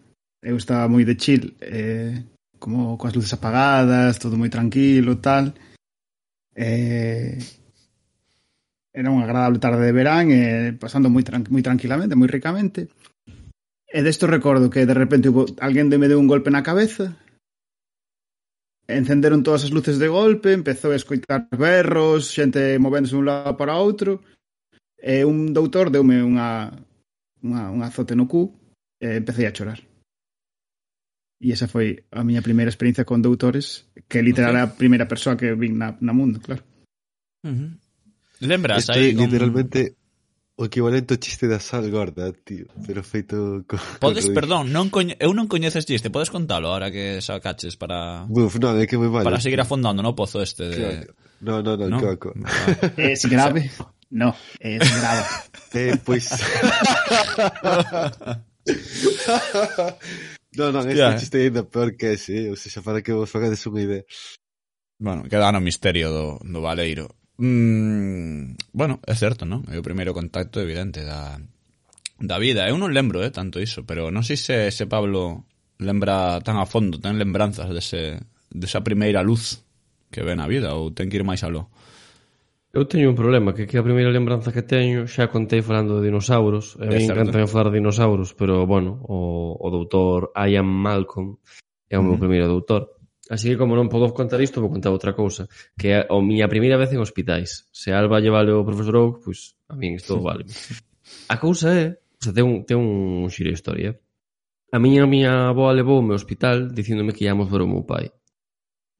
Eu 0.42 0.56
estaba 0.56 0.86
moi 0.86 1.02
de 1.02 1.16
chill, 1.18 1.56
eh, 1.60 2.22
como 2.62 2.96
coas 2.96 3.16
luces 3.16 3.34
apagadas, 3.34 4.20
todo 4.22 4.38
moi 4.38 4.48
tranquilo, 4.48 5.18
tal. 5.18 5.52
Eh, 6.54 7.36
era 8.94 9.10
unha 9.10 9.26
agradable 9.26 9.58
tarde 9.58 9.82
de 9.82 9.96
verán, 9.96 10.30
eh, 10.30 10.70
pasando 10.78 11.10
moi, 11.10 11.26
tran 11.26 11.42
moi 11.50 11.66
tranquilamente, 11.66 12.14
moi 12.14 12.30
ricamente. 12.30 12.86
E 13.90 13.98
desto 14.06 14.30
recordo 14.30 14.70
que 14.70 14.86
de 14.86 14.94
repente 14.94 15.28
hubo, 15.30 15.50
alguén 15.58 15.90
de 15.90 15.98
me 15.98 16.06
deu 16.06 16.22
un 16.22 16.30
golpe 16.30 16.50
na 16.54 16.62
cabeza, 16.62 17.18
encenderon 18.86 19.42
todas 19.42 19.64
as 19.64 19.72
luces 19.74 19.98
de 19.98 20.08
golpe, 20.08 20.52
empezou 20.52 20.92
a 20.92 20.98
escoitar 21.00 21.48
berros, 21.50 22.30
xente 22.30 22.78
movéndose 22.78 23.16
un 23.16 23.26
lado 23.26 23.56
para 23.56 23.80
outro, 23.80 24.20
e 25.00 25.24
un 25.24 25.52
doutor 25.56 25.90
deume 25.90 26.22
unha, 26.22 26.70
unha, 27.44 27.68
un 27.68 27.84
azote 27.84 28.16
no 28.16 28.24
cu 28.26 28.56
e 28.98 29.20
empecé 29.20 29.46
a 29.46 29.52
chorar. 29.52 29.84
E 31.44 31.52
esa 31.52 31.68
foi 31.68 32.08
a 32.08 32.24
miña 32.24 32.40
primeira 32.40 32.72
experiencia 32.72 33.04
con 33.04 33.20
doutores, 33.20 33.84
que 34.08 34.24
literal 34.24 34.56
okay. 34.56 34.64
a 34.64 34.72
primeira 34.72 35.04
persoa 35.04 35.36
que 35.36 35.52
vin 35.52 35.76
na, 35.76 35.92
na 36.00 36.16
mundo, 36.16 36.40
claro. 36.40 36.64
Uh 37.44 37.52
-huh. 37.52 37.70
Lembras 38.40 38.88
Estoy, 38.88 39.12
aí 39.12 39.14
con... 39.14 39.28
literalmente 39.28 40.00
o 40.56 40.64
equivalente 40.64 41.14
ao 41.14 41.20
chiste 41.20 41.50
da 41.50 41.58
sal 41.58 41.90
gorda, 41.90 42.32
tío, 42.32 42.70
pero 42.86 43.02
feito 43.02 43.66
co, 43.66 43.76
Podes, 44.00 44.30
con 44.30 44.34
perdón, 44.38 44.64
non 44.70 44.88
coñe... 44.88 45.18
eu 45.18 45.34
non 45.34 45.50
coñezo 45.50 45.82
chiste, 45.82 46.14
podes 46.14 46.30
contalo 46.30 46.70
ahora 46.70 46.94
que 46.94 47.20
sacaches 47.20 47.74
para 47.76 48.24
Uf, 48.30 48.56
no, 48.62 48.72
é 48.78 48.86
que 48.86 48.96
moi 48.96 49.10
mal. 49.10 49.26
Para 49.26 49.42
seguir 49.42 49.58
afondando 49.58 50.00
no 50.00 50.16
pozo 50.16 50.40
este 50.40 50.70
de... 50.70 50.78
Claro. 50.78 51.12
No, 51.44 51.60
no, 51.60 51.76
no, 51.76 51.88
no? 51.90 52.00
coco. 52.00 52.32
Es 52.96 52.96
Eh, 52.96 53.16
si 53.16 53.28
grave. 53.28 53.68
No, 54.10 54.34
es 54.60 54.80
grave. 55.00 55.24
Eh, 55.74 55.98
pues. 56.04 56.30
no, 60.56 60.70
no, 60.70 60.78
este 60.80 60.94
yeah. 60.94 61.16
chiste 61.16 61.42
ainda 61.42 61.64
peor 61.64 61.96
que 61.96 62.12
ese, 62.12 62.46
¿eh? 62.46 62.50
ou 62.50 62.56
seja, 62.56 62.80
para 62.80 63.02
que 63.02 63.10
vos 63.10 63.26
fagades 63.26 63.66
unha 63.66 63.82
idea. 63.82 64.06
Bueno, 65.02 65.26
queda 65.26 65.50
no 65.50 65.58
misterio 65.58 66.14
do, 66.14 66.38
do 66.38 66.62
Valeiro. 66.62 67.10
Mm, 67.42 68.54
bueno, 68.70 69.02
é 69.02 69.18
certo, 69.18 69.42
non? 69.42 69.66
É 69.66 69.74
o 69.74 69.82
primeiro 69.82 70.14
contacto 70.14 70.62
evidente 70.62 71.02
da, 71.02 71.42
da 72.22 72.38
vida. 72.38 72.70
Eu 72.70 72.78
non 72.78 72.94
lembro 72.94 73.18
eh, 73.26 73.34
tanto 73.34 73.58
iso, 73.58 73.82
pero 73.82 74.14
non 74.14 74.22
sei 74.22 74.38
se, 74.38 74.70
se 74.70 74.86
Pablo 74.86 75.50
lembra 75.82 76.38
tan 76.46 76.62
a 76.62 76.70
fondo, 76.70 77.02
ten 77.02 77.18
lembranzas 77.18 77.66
dese, 77.74 78.22
desa 78.54 78.86
primeira 78.86 79.26
luz 79.26 79.66
que 80.14 80.22
ve 80.22 80.38
na 80.38 80.46
vida 80.46 80.78
ou 80.78 80.94
ten 80.94 81.10
que 81.10 81.18
ir 81.18 81.26
máis 81.26 81.42
aló. 81.42 81.66
Eu 82.74 82.90
teño 82.90 83.06
un 83.06 83.14
problema, 83.14 83.54
que, 83.54 83.70
que 83.70 83.78
a 83.78 83.86
primeira 83.86 84.10
lembranza 84.10 84.50
que 84.50 84.66
teño 84.66 85.06
xa 85.06 85.30
contei 85.30 85.62
falando 85.62 86.02
de 86.02 86.10
dinosauros, 86.10 86.74
e 86.82 86.90
a 86.90 86.90
mí 86.90 87.06
encantan 87.06 87.46
falar 87.46 87.70
de 87.70 87.78
dinosaurios, 87.78 88.34
pero, 88.34 88.66
bueno, 88.66 88.98
o, 89.06 89.54
o 89.54 89.68
doutor 89.70 90.34
Ian 90.34 90.66
Malcolm 90.66 91.38
é 91.86 91.94
o 91.94 92.02
meu 92.02 92.18
mm. 92.18 92.22
primeiro 92.26 92.50
doutor. 92.50 92.98
Así 93.30 93.54
que, 93.54 93.56
como 93.56 93.78
non 93.78 93.86
podo 93.86 94.10
contar 94.10 94.42
isto, 94.42 94.58
vou 94.58 94.74
contar 94.74 94.90
outra 94.90 95.14
cousa, 95.14 95.46
que 95.78 95.94
é 95.94 95.98
a 96.02 96.18
miña 96.18 96.50
primeira 96.50 96.74
vez 96.74 96.90
en 96.90 96.98
hospitais. 96.98 97.70
Se 97.70 97.94
a 97.94 98.02
Alba 98.02 98.18
lle 98.18 98.34
vale 98.34 98.50
o 98.50 98.66
profesor 98.66 98.98
Oak, 98.98 99.22
pois 99.22 99.54
a 99.70 99.78
min 99.78 99.94
isto 99.94 100.18
vale. 100.18 100.42
A 101.30 101.38
cousa 101.38 101.70
é, 101.70 101.94
o 101.94 102.20
sea, 102.26 102.34
ten 102.34 102.42
un, 102.42 102.66
ten 102.66 102.82
un 102.82 103.30
xiro 103.30 103.54
historia, 103.54 103.94
A 104.74 104.80
miña 104.82 105.06
a 105.06 105.06
miña 105.06 105.32
aboa 105.54 105.70
levoume 105.70 106.10
ao 106.10 106.18
hospital 106.18 106.74
dicíndome 106.74 107.14
que 107.14 107.30
íamos 107.30 107.46
ver 107.46 107.62
o 107.62 107.70
meu 107.70 107.86
pai. 107.86 108.10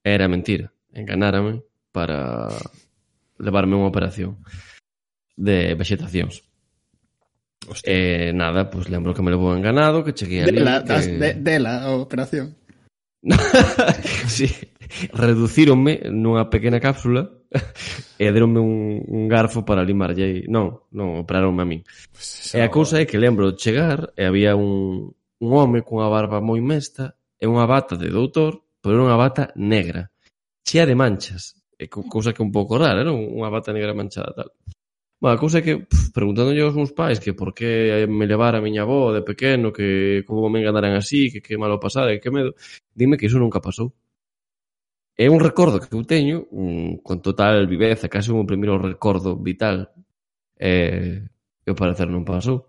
Era 0.06 0.30
mentira, 0.30 0.70
enganárame 0.94 1.66
para 1.90 2.54
levarme 3.38 3.78
unha 3.78 3.90
operación 3.90 4.38
de 5.34 5.74
vexetacións. 5.74 6.42
Hostia. 7.66 7.90
Eh, 7.90 8.32
nada, 8.34 8.68
pues 8.70 8.88
lembro 8.88 9.14
que 9.14 9.22
me 9.22 9.32
levou 9.32 9.56
enganado, 9.56 10.04
que 10.04 10.12
cheguei 10.12 10.44
ali... 10.44 10.60
Dela, 10.60 10.84
que... 10.84 10.94
de, 11.16 11.30
dela 11.34 11.82
a 11.82 11.96
operación. 11.96 12.56
sí, 14.28 14.52
reducironme 15.16 16.04
nunha 16.12 16.52
pequena 16.52 16.76
cápsula 16.76 17.32
e 18.20 18.26
deronme 18.28 18.60
un, 18.60 19.00
un 19.00 19.24
garfo 19.32 19.64
para 19.64 19.86
limarlle. 19.86 20.44
Non, 20.44 20.84
non, 20.92 21.24
operaronme 21.24 21.62
a 21.64 21.68
min. 21.68 21.80
Pues 22.12 22.52
eso... 22.52 22.58
E 22.58 22.60
a 22.60 22.68
cousa 22.68 23.00
é 23.00 23.08
que 23.08 23.16
lembro 23.16 23.56
chegar 23.56 24.12
e 24.12 24.28
había 24.28 24.52
un, 24.54 25.08
un 25.40 25.50
home 25.50 25.80
cunha 25.80 26.12
barba 26.12 26.44
moi 26.44 26.60
mesta 26.60 27.16
e 27.40 27.48
unha 27.48 27.64
bata 27.64 27.96
de 27.96 28.12
doutor, 28.12 28.60
pero 28.84 29.00
era 29.00 29.08
unha 29.08 29.18
bata 29.18 29.56
negra, 29.56 30.12
chea 30.60 30.84
de 30.84 30.92
manchas, 30.92 31.63
E 31.78 31.88
cousa 31.88 32.32
que 32.32 32.42
é 32.42 32.46
un 32.46 32.52
pouco 32.54 32.78
rara, 32.78 33.02
non? 33.02 33.18
Unha 33.18 33.50
bata 33.50 33.74
negra 33.74 33.96
manchada 33.96 34.32
tal. 34.34 34.50
Bueno, 35.20 35.34
a 35.36 35.40
cousa 35.40 35.58
é 35.58 35.62
que, 35.62 35.74
pff, 35.88 36.12
aos 36.14 36.76
meus 36.76 36.92
pais 36.92 37.18
que 37.18 37.32
por 37.32 37.54
que 37.54 38.06
me 38.08 38.26
levara 38.26 38.58
a 38.58 38.64
miña 38.64 38.82
avó 38.82 39.12
de 39.12 39.22
pequeno, 39.22 39.72
que 39.72 40.22
como 40.26 40.50
me 40.50 40.60
enganaran 40.60 40.94
así, 40.94 41.32
que 41.32 41.40
que 41.40 41.56
malo 41.56 41.80
pasara, 41.80 42.12
que 42.12 42.20
que 42.20 42.30
medo, 42.30 42.54
dime 42.94 43.16
que 43.16 43.26
iso 43.26 43.38
nunca 43.38 43.60
pasou. 43.60 43.94
É 45.16 45.30
un 45.30 45.38
recordo 45.38 45.78
que 45.78 45.88
eu 45.94 46.02
teño 46.02 46.44
un, 46.50 46.98
con 46.98 47.22
total 47.22 47.66
viveza, 47.70 48.10
case 48.10 48.34
un 48.34 48.50
primeiro 48.50 48.78
recordo 48.82 49.38
vital 49.38 49.94
eh, 50.58 51.22
que 51.62 51.70
ao 51.70 51.78
parecer 51.78 52.10
non 52.10 52.26
pasou. 52.26 52.66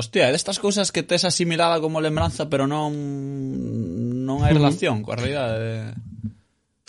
Hostia, 0.00 0.26
é 0.28 0.32
destas 0.32 0.58
cousas 0.58 0.88
que 0.90 1.04
tes 1.04 1.22
asimilada 1.28 1.76
como 1.78 2.00
lembranza 2.00 2.48
pero 2.48 2.64
non 2.64 2.90
non 4.24 4.40
hai 4.42 4.56
relación 4.56 5.04
coa 5.04 5.20
realidade. 5.20 5.92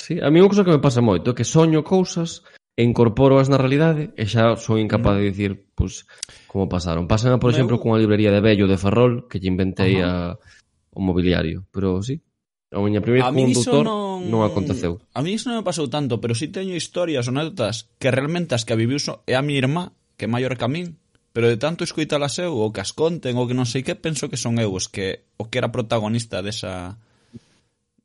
Sí, 0.03 0.19
a 0.19 0.27
mí 0.27 0.43
unha 0.43 0.51
cousa 0.51 0.67
que 0.67 0.75
me 0.75 0.83
pasa 0.83 0.99
moito, 0.99 1.31
é 1.31 1.35
que 1.39 1.47
soño 1.47 1.79
cousas 1.87 2.43
e 2.75 2.83
incorporoas 2.83 3.47
na 3.47 3.55
realidade 3.55 4.11
e 4.19 4.27
xa 4.27 4.59
son 4.59 4.83
incapaz 4.83 5.15
de 5.15 5.23
mm. 5.23 5.29
dicir 5.31 5.51
pois, 5.71 6.03
pues, 6.03 6.43
como 6.51 6.67
pasaron. 6.67 7.07
Pasan, 7.07 7.39
por 7.39 7.55
exemplo, 7.55 7.79
cunha 7.79 8.03
librería 8.03 8.27
de 8.35 8.43
vello 8.43 8.67
de 8.67 8.75
Ferrol 8.75 9.31
que 9.31 9.39
lle 9.39 9.47
inventei 9.47 10.03
a, 10.03 10.35
o 10.91 10.99
mobiliario, 10.99 11.63
pero 11.71 12.03
sí, 12.03 12.19
a 12.75 12.83
miña 12.83 12.99
primeira 12.99 13.31
conductor 13.31 13.87
non... 13.87 14.27
non 14.27 14.43
aconteceu. 14.43 14.99
A 15.15 15.23
mí 15.23 15.39
iso 15.39 15.47
non 15.47 15.63
me 15.63 15.63
pasou 15.63 15.87
tanto, 15.87 16.19
pero 16.19 16.35
si 16.35 16.51
sí 16.51 16.51
teño 16.51 16.75
historias 16.75 17.31
ou 17.31 17.33
anécdotas 17.39 17.87
que 17.95 18.11
realmente 18.11 18.59
as 18.59 18.67
que 18.67 18.75
a 18.75 18.79
viviu 18.79 18.99
so, 18.99 19.23
é 19.23 19.39
a 19.39 19.45
mi 19.45 19.55
irmá, 19.55 19.95
que 20.19 20.27
é 20.27 20.29
maior 20.29 20.59
que 20.59 20.67
a 20.67 20.71
min, 20.71 20.99
pero 21.31 21.47
de 21.47 21.55
tanto 21.55 21.87
escoitalas 21.87 22.43
eu, 22.43 22.51
ou 22.59 22.75
que 22.75 22.83
as 22.83 22.91
conten, 22.91 23.39
ou 23.39 23.47
que 23.47 23.55
non 23.55 23.63
sei 23.63 23.87
que, 23.87 23.95
penso 23.95 24.27
que 24.27 24.35
son 24.35 24.59
eu 24.59 24.75
os 24.75 24.91
que, 24.91 25.31
o 25.39 25.47
que 25.47 25.63
era 25.63 25.71
protagonista 25.71 26.43
desa... 26.43 26.99
De 26.99 27.12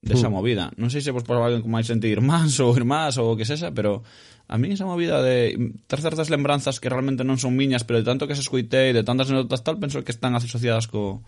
desa 0.01 0.31
movida. 0.31 0.71
Non 0.79 0.95
sei 0.95 1.03
se 1.03 1.11
vos 1.11 1.27
pasou 1.27 1.43
alguén 1.43 1.63
con 1.63 1.75
máis 1.75 1.91
xente 1.91 2.07
irmáns 2.07 2.63
ou 2.63 2.71
irmás 2.75 3.19
ou 3.19 3.35
o 3.35 3.37
que 3.37 3.49
sexa, 3.49 3.75
pero 3.75 4.07
a 4.47 4.57
mí 4.57 4.71
esa 4.71 4.87
movida 4.87 5.21
de 5.23 5.75
ter 5.91 6.01
certas 6.01 6.31
lembranzas 6.31 6.79
que 6.79 6.89
realmente 6.89 7.27
non 7.27 7.37
son 7.37 7.59
miñas, 7.59 7.83
pero 7.83 7.99
de 7.99 8.07
tanto 8.07 8.31
que 8.31 8.39
se 8.39 8.45
escuitei, 8.47 8.95
de 8.95 9.03
tantas 9.03 9.29
anécdotas 9.29 9.67
tal, 9.67 9.83
penso 9.83 10.07
que 10.07 10.15
están 10.15 10.39
asociadas 10.39 10.87
co 10.87 11.27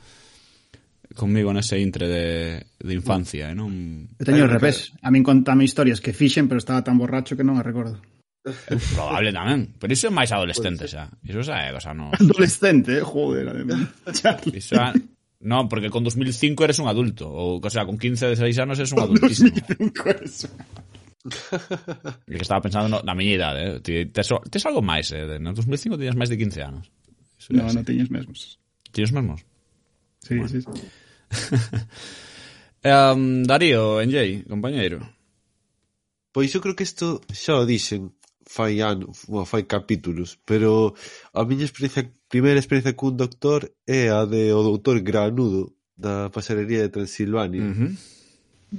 conmigo 1.18 1.50
nese 1.50 1.82
intre 1.82 2.06
de, 2.06 2.26
de 2.78 2.94
infancia, 2.94 3.50
e 3.50 3.54
non... 3.58 4.06
Eu 4.14 4.24
teño 4.24 4.46
o 4.46 4.50
revés. 4.50 4.94
A 5.02 5.10
min 5.10 5.26
contame 5.26 5.66
historias 5.66 5.98
que 5.98 6.14
fixen, 6.14 6.46
pero 6.46 6.62
estaba 6.62 6.86
tan 6.86 6.94
borracho 6.94 7.34
que 7.34 7.42
non 7.42 7.58
a 7.58 7.66
recordo. 7.66 7.98
É 8.46 8.78
probable 8.94 9.34
tamén, 9.34 9.74
pero 9.76 9.90
iso 9.90 10.08
é 10.08 10.14
máis 10.14 10.30
adolescente 10.30 10.86
xa. 10.86 11.10
Iso 11.26 11.42
xa 11.42 11.66
é 11.66 11.74
dos 11.74 11.84
no... 11.92 12.14
Adolescente, 12.22 13.02
eh, 13.02 13.04
joder, 13.04 13.50
además. 13.50 13.90
Iso 14.54 14.78
xa 14.78 14.94
Non, 15.40 15.72
porque 15.72 15.88
con 15.88 16.04
2005 16.04 16.64
eres 16.64 16.78
un 16.78 16.88
adulto. 16.88 17.24
Ou, 17.32 17.56
o 17.60 17.70
sea, 17.72 17.88
con 17.88 17.96
15, 17.96 18.36
16 18.36 18.58
anos 18.60 18.76
eres 18.76 18.92
un 18.92 19.00
adultísimo. 19.00 19.56
2005 19.56 20.10
eres 20.12 20.44
un 20.44 20.52
E 22.28 22.36
que 22.36 22.44
estaba 22.44 22.64
pensando 22.64 22.88
no, 22.88 22.98
na 23.04 23.12
miña 23.12 23.36
idade, 23.36 23.60
eh? 23.60 23.74
Ti, 23.84 24.08
tes, 24.08 24.28
tes 24.48 24.64
algo 24.64 24.80
máis, 24.80 25.12
eh? 25.12 25.36
No 25.36 25.52
2005 25.52 26.00
tiñas 26.00 26.16
máis 26.16 26.32
de 26.32 26.40
15 26.40 26.64
anos. 26.64 26.84
Non, 27.52 27.68
no, 27.68 27.80
non 27.80 27.84
tiñes 27.84 28.08
mesmos. 28.08 28.56
Tiñes 28.92 29.12
mesmos? 29.12 29.44
Sí, 30.24 30.36
bueno. 30.36 30.48
sí, 30.48 30.60
sí. 30.64 30.68
um, 32.88 33.44
Darío, 33.44 34.00
NJ, 34.00 34.48
compañeiro. 34.48 35.04
Pois 36.32 36.52
eu 36.56 36.62
creo 36.64 36.76
que 36.76 36.88
isto 36.88 37.20
xa 37.32 37.60
o 37.60 37.68
dixen 37.68 38.16
fai 38.48 38.80
anos, 38.80 39.28
bueno, 39.28 39.44
fai 39.44 39.68
capítulos, 39.68 40.40
pero 40.48 40.96
a 41.36 41.44
miña 41.44 41.68
experiencia 41.68 42.08
Primeira 42.30 42.62
experiencia 42.62 42.94
cun 42.94 43.18
doctor 43.18 43.60
é 43.82 44.06
a 44.08 44.22
de 44.22 44.54
o 44.54 44.62
doutor 44.62 45.02
Granudo 45.02 45.74
da 45.98 46.30
pasarería 46.30 46.86
de 46.86 46.94
Transilvania. 46.94 47.66
Uh 47.66 47.74
-huh. 47.74 47.92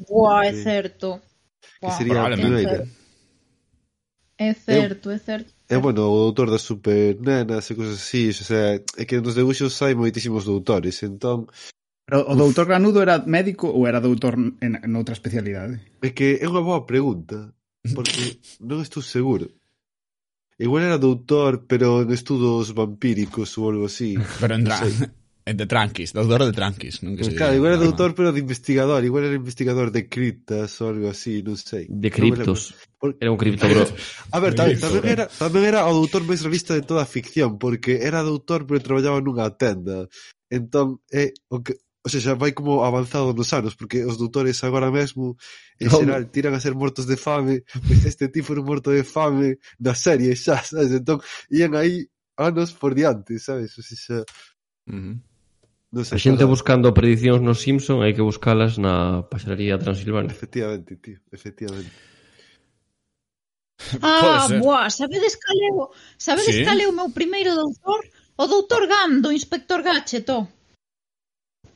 Buah, 0.08 0.48
é 0.48 0.54
certo. 0.56 1.20
Que 1.80 1.92
Buah, 1.92 1.98
sería 2.00 2.20
a 2.24 2.32
primeira. 2.32 2.88
É 4.40 4.54
certo, 4.56 5.12
é, 5.12 5.20
certo. 5.20 5.50
É, 5.68 5.78
bueno, 5.78 6.08
o 6.08 6.18
doutor 6.32 6.50
das 6.50 6.64
supernenas 6.64 7.70
e 7.70 7.76
cousas 7.76 8.00
así, 8.02 8.32
o 8.32 8.46
sea, 8.50 8.82
é 8.98 9.04
que 9.06 9.22
nos 9.22 9.36
debuxos 9.36 9.76
hai 9.84 9.94
moitísimos 9.94 10.44
doutores, 10.48 11.04
entón 11.04 11.46
Pero 12.12 12.28
o 12.28 12.36
doutor 12.36 12.66
Granudo 12.68 13.00
era 13.00 13.24
médico 13.24 13.68
ou 13.72 13.88
era 13.88 14.04
doutor 14.04 14.36
en, 14.36 14.74
en 14.84 14.92
outra 15.00 15.16
especialidade? 15.16 15.80
É 16.04 16.10
que 16.12 16.40
é 16.44 16.46
unha 16.48 16.60
boa 16.60 16.84
pregunta, 16.84 17.56
porque 17.96 18.36
non 18.60 18.84
estou 18.84 19.00
seguro. 19.00 19.48
Igual 20.62 20.84
era 20.84 20.98
doutor, 21.02 21.66
pero 21.66 22.06
en 22.06 22.14
estudos 22.14 22.78
vampíricos 22.78 23.58
ou 23.58 23.74
algo 23.74 23.90
así. 23.90 24.14
Pero 24.38 24.54
en, 24.54 24.64
tra 24.64 24.78
no 24.78 24.86
sei. 24.86 25.10
de 25.58 25.66
tranquis, 25.66 26.14
doutor 26.14 26.46
de 26.46 26.54
tranquis. 26.54 27.02
Nunca 27.02 27.26
se 27.26 27.34
claro, 27.34 27.58
igual 27.58 27.74
era 27.74 27.82
doutor, 27.82 28.14
pero 28.14 28.32
de 28.32 28.40
investigador. 28.40 29.04
Igual 29.04 29.26
era 29.26 29.36
investigador 29.36 29.90
de 29.90 30.08
criptas 30.08 30.78
ou 30.82 30.94
algo 30.94 31.10
así, 31.10 31.42
non 31.42 31.58
sei. 31.58 31.90
De 31.90 32.14
criptos. 32.14 32.78
Porque... 33.02 33.18
Era 33.26 33.34
un 33.34 33.42
cripto, 33.42 33.66
bro. 33.66 33.90
A 34.30 34.38
ver, 34.38 34.54
tamén, 34.54 34.78
tamén, 34.78 35.02
era, 35.02 35.26
tamén 35.26 35.66
era 35.66 35.90
o 35.90 35.98
doutor 35.98 36.22
máis 36.30 36.46
realista 36.46 36.78
de 36.78 36.86
toda 36.86 37.02
a 37.02 37.10
ficción, 37.10 37.58
porque 37.58 38.06
era 38.06 38.22
doutor, 38.22 38.70
pero 38.70 38.86
traballaba 38.86 39.18
nunha 39.18 39.50
tenda. 39.58 40.06
Entón, 40.46 41.02
é, 41.10 41.34
eh, 41.34 41.34
o 41.50 41.66
que, 41.66 41.82
O 42.04 42.10
sea, 42.10 42.22
xa 42.22 42.34
vai 42.34 42.52
como 42.52 42.82
avanzado 42.82 43.30
nos 43.34 43.54
anos, 43.54 43.78
porque 43.78 44.02
os 44.02 44.18
doutores 44.18 44.58
agora 44.66 44.90
mesmo, 44.90 45.38
en 45.78 45.88
no. 45.90 45.98
xeral, 46.02 46.34
tiran 46.34 46.58
a 46.58 46.64
ser 46.64 46.74
mortos 46.74 47.06
de 47.06 47.18
fame, 47.18 47.62
pois 47.86 48.02
este 48.12 48.26
tipo 48.34 48.54
era 48.54 48.66
morto 48.66 48.90
de 48.90 49.06
fame 49.06 49.62
na 49.78 49.94
serie, 49.94 50.34
xa, 50.34 50.58
sabes? 50.66 50.98
Entón, 50.98 51.22
ian 51.54 51.78
aí 51.78 52.10
anos 52.38 52.74
por 52.74 52.98
diante, 52.98 53.38
sabes? 53.38 53.78
O 53.78 53.84
sea, 53.86 53.98
xa... 53.98 54.18
Uh 54.90 54.98
-huh. 54.98 55.16
No 55.92 56.02
sé, 56.08 56.16
a 56.16 56.18
xente 56.18 56.48
cosa... 56.48 56.54
buscando 56.56 56.96
predicións 56.96 57.44
nos 57.44 57.60
Simpson 57.60 58.00
hai 58.02 58.16
que 58.16 58.24
buscalas 58.24 58.80
na 58.80 59.28
paxarería 59.28 59.78
Transilvania. 59.78 60.32
Efectivamente, 60.32 60.98
tío, 61.04 61.20
efectivamente. 61.30 61.92
Ah, 64.02 64.48
boa, 64.62 64.90
sabedes 64.94 65.36
cal 65.42 65.58
é 65.58 65.70
o, 65.74 65.90
sabedes 66.18 66.54
sí. 66.54 66.64
cal 66.64 66.78
é 66.78 66.86
o 66.86 66.94
meu 66.94 67.10
primeiro 67.10 67.52
doutor? 67.58 68.02
O 68.38 68.46
doutor 68.46 68.86
Gam, 68.88 69.22
do 69.22 69.34
inspector 69.34 69.82
Gadget, 69.82 70.30
oh. 70.30 70.48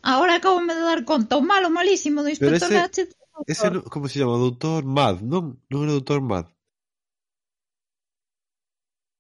Ahora 0.06 0.38
acabo 0.38 0.62
de 0.62 0.76
dar 0.78 1.02
conta, 1.04 1.34
o 1.36 1.42
malo 1.42 1.74
malísimo 1.74 2.22
do 2.22 2.30
Pero 2.30 2.54
Inspector 2.54 2.70
ese- 2.70 2.78
Gadget. 2.78 3.10
Ese, 3.50 3.68
no, 3.74 3.82
como 3.90 4.06
se 4.08 4.22
chama? 4.22 4.38
Doutor 4.38 4.86
Mad, 4.86 5.20
non? 5.26 5.58
Non 5.68 5.80
era 5.84 5.98
Doutor 5.98 6.22
Mad. 6.22 6.46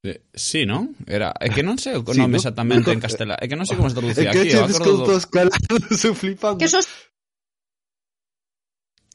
Eh, 0.05 0.21
Sí, 0.37 0.65
non? 0.69 0.93
Era, 1.09 1.33
é 1.41 1.49
que 1.49 1.65
non 1.65 1.81
sei 1.81 1.97
o 1.97 2.05
Sí, 2.05 2.21
nome 2.21 2.37
¿no? 2.37 2.39
exactamente 2.39 2.93
en 2.93 3.01
castelán. 3.05 3.41
É 3.41 3.49
que 3.49 3.57
non 3.57 3.65
sei 3.65 3.75
como 3.75 3.89
se 3.89 3.97
traducía 3.97 4.29
que 4.29 4.45
aquí. 4.45 4.53
che 4.53 4.61
Eu 4.61 4.69
acordo 4.69 5.01
do... 5.01 5.09
descontos 5.09 5.25
calados, 5.25 6.01
flipando. 6.21 6.59
Que 6.61 6.69
sos 6.69 6.85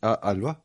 A 0.02 0.16
Alba? 0.32 0.58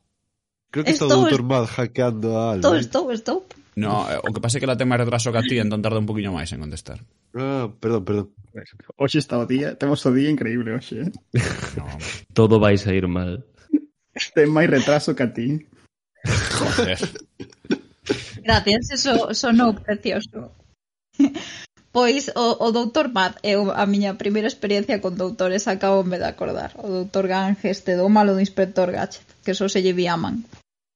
Creo 0.74 0.82
que 0.84 0.90
está 0.96 1.06
o 1.06 1.08
Estou- 1.08 1.22
Doutor 1.30 1.42
Mad 1.46 1.64
hackeando 1.70 2.28
a 2.34 2.58
Alba. 2.58 2.66
estou, 2.66 2.74
eh. 2.74 2.82
estou, 2.82 3.04
estou. 3.14 3.38
No, 3.76 4.08
eh, 4.08 4.16
o 4.24 4.32
que 4.32 4.40
pasa 4.40 4.56
é 4.56 4.60
que 4.60 4.66
la 4.66 4.80
ten 4.80 4.88
máis 4.88 5.04
retraso 5.04 5.28
que 5.28 5.40
a 5.40 5.44
ti, 5.44 5.60
entón 5.60 5.84
tarda 5.84 6.00
un 6.00 6.08
poquinho 6.08 6.32
máis 6.32 6.48
en 6.56 6.64
contestar. 6.64 7.04
Ah, 7.36 7.68
perdón, 7.68 8.02
perdón. 8.08 8.26
Hoxe 8.96 9.20
está 9.20 9.36
o 9.36 9.44
día, 9.44 9.76
temos 9.76 10.00
o 10.08 10.10
día 10.16 10.32
increíble 10.32 10.72
hoxe, 10.72 11.04
eh? 11.04 11.10
No, 11.76 11.84
Todo 12.32 12.56
vai 12.56 12.80
sair 12.80 13.04
mal. 13.04 13.44
Ten 14.32 14.48
máis 14.48 14.72
retraso 14.72 15.12
que 15.12 15.24
a 15.24 15.28
ti. 15.28 15.68
Joder. 16.24 17.00
Gracias, 18.40 18.96
eso 18.96 19.12
sonou 19.36 19.76
precioso. 19.76 20.56
Pois 21.92 22.32
o, 22.32 22.56
o 22.60 22.68
doutor 22.72 23.12
Matt 23.12 23.40
é 23.44 23.56
a 23.56 23.84
miña 23.84 24.16
primeira 24.16 24.48
experiencia 24.48 25.00
con 25.00 25.16
doutores 25.16 25.68
acabome 25.68 26.16
de 26.16 26.28
acordar. 26.28 26.72
O 26.80 26.88
doutor 26.88 27.28
Gange 27.28 27.68
este 27.68 27.92
do 27.96 28.08
malo 28.08 28.32
do 28.32 28.40
inspector 28.40 28.88
Gadget, 28.88 29.24
que 29.44 29.52
só 29.52 29.68
se 29.68 29.80
lle 29.84 29.96
vi 29.96 30.08
a 30.08 30.16
man. 30.16 30.44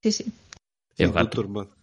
Sí, 0.00 0.12
sí. 0.12 0.24
E 0.96 1.04
o 1.04 1.12
gato. 1.12 1.44
Doutor 1.44 1.48
Matt. 1.48 1.79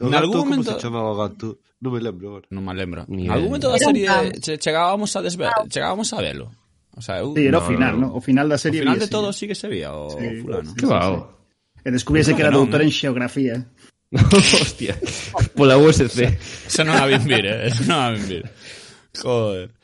O 0.00 0.08
gato, 0.08 0.18
algún 0.18 0.38
momento... 0.48 0.72
se 0.74 0.80
chamaba 0.80 1.10
o 1.10 1.16
gato? 1.16 1.58
Non 1.80 1.92
me 1.92 2.00
lembro 2.00 2.24
agora. 2.28 2.46
Non 2.50 2.62
me 2.64 2.72
lembro. 2.74 3.04
Ni 3.08 3.28
algún 3.28 3.52
momento 3.52 3.68
da 3.68 3.78
serie 3.78 4.08
che, 4.40 4.58
chegábamos 4.58 5.14
a 5.16 5.20
desver... 5.20 5.50
chegábamos 5.68 6.12
a 6.12 6.18
velo. 6.20 6.50
O 6.96 7.02
sea, 7.02 7.18
eu... 7.18 7.34
Sí, 7.34 7.46
era 7.46 7.58
no, 7.58 7.64
o 7.64 7.68
final, 7.68 7.94
no, 7.98 8.06
no. 8.06 8.14
O 8.14 8.20
final 8.20 8.48
da 8.48 8.58
serie. 8.58 8.80
O 8.80 8.84
final 8.84 8.98
de 8.98 9.08
todo 9.08 9.32
sí 9.32 9.46
que 9.46 9.54
se 9.54 9.68
vía 9.68 9.92
o 9.92 10.10
sí, 10.10 10.40
fulano. 10.40 10.70
Sí, 10.70 10.76
que 10.76 10.86
va. 10.86 11.00
Sí, 11.02 11.16
sí. 11.18 11.34
E 11.84 11.88
descubriese 11.92 12.32
que 12.32 12.40
era 12.40 12.54
Non, 12.54 12.64
doutor 12.64 12.80
no. 12.80 12.86
en 12.88 12.92
xeografía. 12.94 13.56
Hostia. 14.62 14.94
Pola 15.58 15.76
USC. 15.76 16.38
Xa 16.70 16.82
non 16.86 16.96
a 16.96 17.04
vin 17.04 17.20
vir, 17.26 17.44
eh. 17.44 17.68
non 17.84 17.98
a 17.98 18.08
vin 18.14 18.24
vir. 18.24 18.44
Joder. 19.20 19.74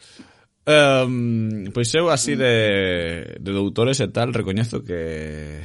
Um, 0.71 1.69
pois 1.75 1.91
eu 1.99 2.09
así 2.09 2.39
de, 2.39 3.37
de 3.43 3.51
doutores 3.51 3.99
e 4.01 4.09
tal 4.09 4.31
recoñezo 4.31 4.87
que 4.87 5.59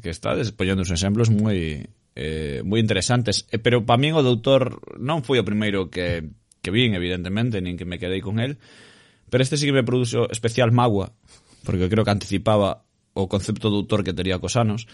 que 0.00 0.10
está 0.10 0.36
poñendo 0.56 0.82
uns 0.82 0.92
exemplos 0.92 1.30
moi 1.30 1.86
eh, 2.16 2.62
moi 2.64 2.80
interesantes. 2.82 3.46
Eh, 3.50 3.58
pero 3.58 3.86
para 3.86 4.00
min 4.00 4.16
o 4.16 4.22
doutor 4.22 4.80
non 4.98 5.22
foi 5.22 5.38
o 5.38 5.46
primeiro 5.46 5.88
que, 5.88 6.26
que 6.60 6.70
vin, 6.70 6.94
evidentemente, 6.94 7.62
nin 7.62 7.78
que 7.78 7.88
me 7.88 7.98
quedei 7.98 8.20
con 8.20 8.38
el. 8.38 8.58
Pero 9.30 9.42
este 9.42 9.56
sí 9.56 9.66
que 9.66 9.76
me 9.76 9.86
produxo 9.86 10.26
especial 10.30 10.74
magua, 10.74 11.14
porque 11.64 11.88
creo 11.88 12.04
que 12.04 12.14
anticipaba 12.14 12.82
o 13.14 13.26
concepto 13.30 13.70
do 13.70 13.82
doutor 13.82 14.02
que 14.02 14.14
tería 14.14 14.38
cos 14.38 14.58
anos, 14.58 14.86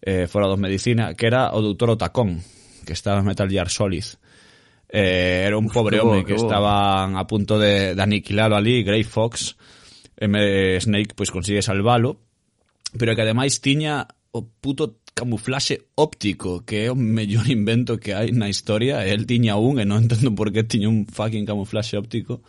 eh, 0.00 0.26
fora 0.26 0.48
dos 0.48 0.60
medicina, 0.60 1.14
que 1.14 1.26
era 1.26 1.52
o 1.52 1.60
doutor 1.60 1.96
Otacón, 1.96 2.40
que 2.84 2.92
estaba 2.92 3.20
en 3.20 3.26
Metal 3.26 3.48
Gear 3.48 3.68
Solid. 3.68 4.04
Eh, 4.88 5.44
era 5.46 5.58
un 5.58 5.68
pobre 5.68 5.98
home 6.00 6.24
que, 6.24 6.34
que 6.34 6.40
estaban 6.40 7.16
a 7.16 7.26
punto 7.26 7.58
de, 7.58 7.94
de 7.94 8.02
aniquilalo 8.02 8.56
ali, 8.56 8.84
Grey 8.84 9.02
Fox, 9.02 9.56
eh, 10.16 10.24
M. 10.24 10.80
Snake 10.80 11.12
pois 11.14 11.28
pues, 11.28 11.30
consigue 11.30 11.62
salvalo, 11.62 12.20
pero 12.96 13.14
que 13.14 13.22
ademais 13.22 13.60
tiña 13.60 14.06
o 14.30 14.46
puto 14.46 15.00
camuflaxe 15.16 15.88
óptico, 15.96 16.60
que 16.68 16.84
é 16.84 16.92
o 16.92 16.94
mellor 16.94 17.48
invento 17.48 17.96
que 17.96 18.12
hai 18.12 18.36
na 18.36 18.52
historia. 18.52 19.00
El 19.08 19.24
tiña 19.24 19.56
un, 19.56 19.80
e 19.80 19.88
non 19.88 20.04
entendo 20.04 20.36
por 20.36 20.52
que 20.52 20.60
tiña 20.60 20.92
un 20.92 21.08
fucking 21.08 21.48
camuflaxe 21.48 21.96
óptico, 21.96 22.44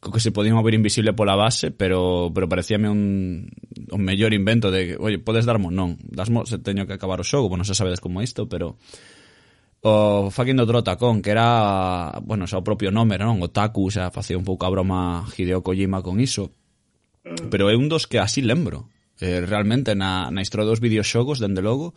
co 0.00 0.08
que 0.08 0.24
se 0.24 0.32
podía 0.32 0.56
mover 0.56 0.72
invisible 0.72 1.12
pola 1.12 1.36
base, 1.36 1.76
pero 1.76 2.32
pero 2.32 2.48
parecíame 2.48 2.88
un, 2.88 3.52
un 3.92 4.00
mellor 4.00 4.32
invento 4.32 4.72
de, 4.72 4.80
que, 4.88 4.94
oye, 4.96 5.20
podes 5.20 5.44
darmo? 5.44 5.68
Non, 5.68 6.00
dasmo 6.08 6.48
se 6.48 6.56
teño 6.56 6.88
que 6.88 6.96
acabar 6.96 7.20
o 7.20 7.28
xogo, 7.28 7.52
bueno, 7.52 7.68
xa 7.68 7.76
sabedes 7.76 8.00
como 8.00 8.24
isto, 8.24 8.48
pero 8.48 8.80
o 9.84 10.32
fucking 10.32 10.56
do 10.56 10.64
Trotacón, 10.64 11.20
que 11.20 11.36
era, 11.36 12.16
bueno, 12.24 12.48
xa 12.48 12.56
o 12.56 12.64
propio 12.64 12.88
nome, 12.88 13.20
non? 13.20 13.44
O 13.44 13.52
Taku, 13.52 13.92
xa 13.92 14.08
facía 14.08 14.40
un 14.40 14.48
pouco 14.48 14.64
a 14.64 14.72
broma 14.72 15.28
Hideo 15.36 15.60
Kojima 15.60 16.00
con 16.00 16.16
iso. 16.16 16.48
Pero 17.52 17.68
é 17.68 17.76
un 17.76 17.92
dos 17.92 18.08
que 18.08 18.16
así 18.16 18.40
lembro 18.40 18.88
eh, 19.20 19.40
realmente 19.44 19.94
na, 19.94 20.30
na 20.30 20.42
historia 20.42 20.66
dos 20.66 20.80
videoxogos, 20.80 21.38
dende 21.38 21.62
logo, 21.62 21.94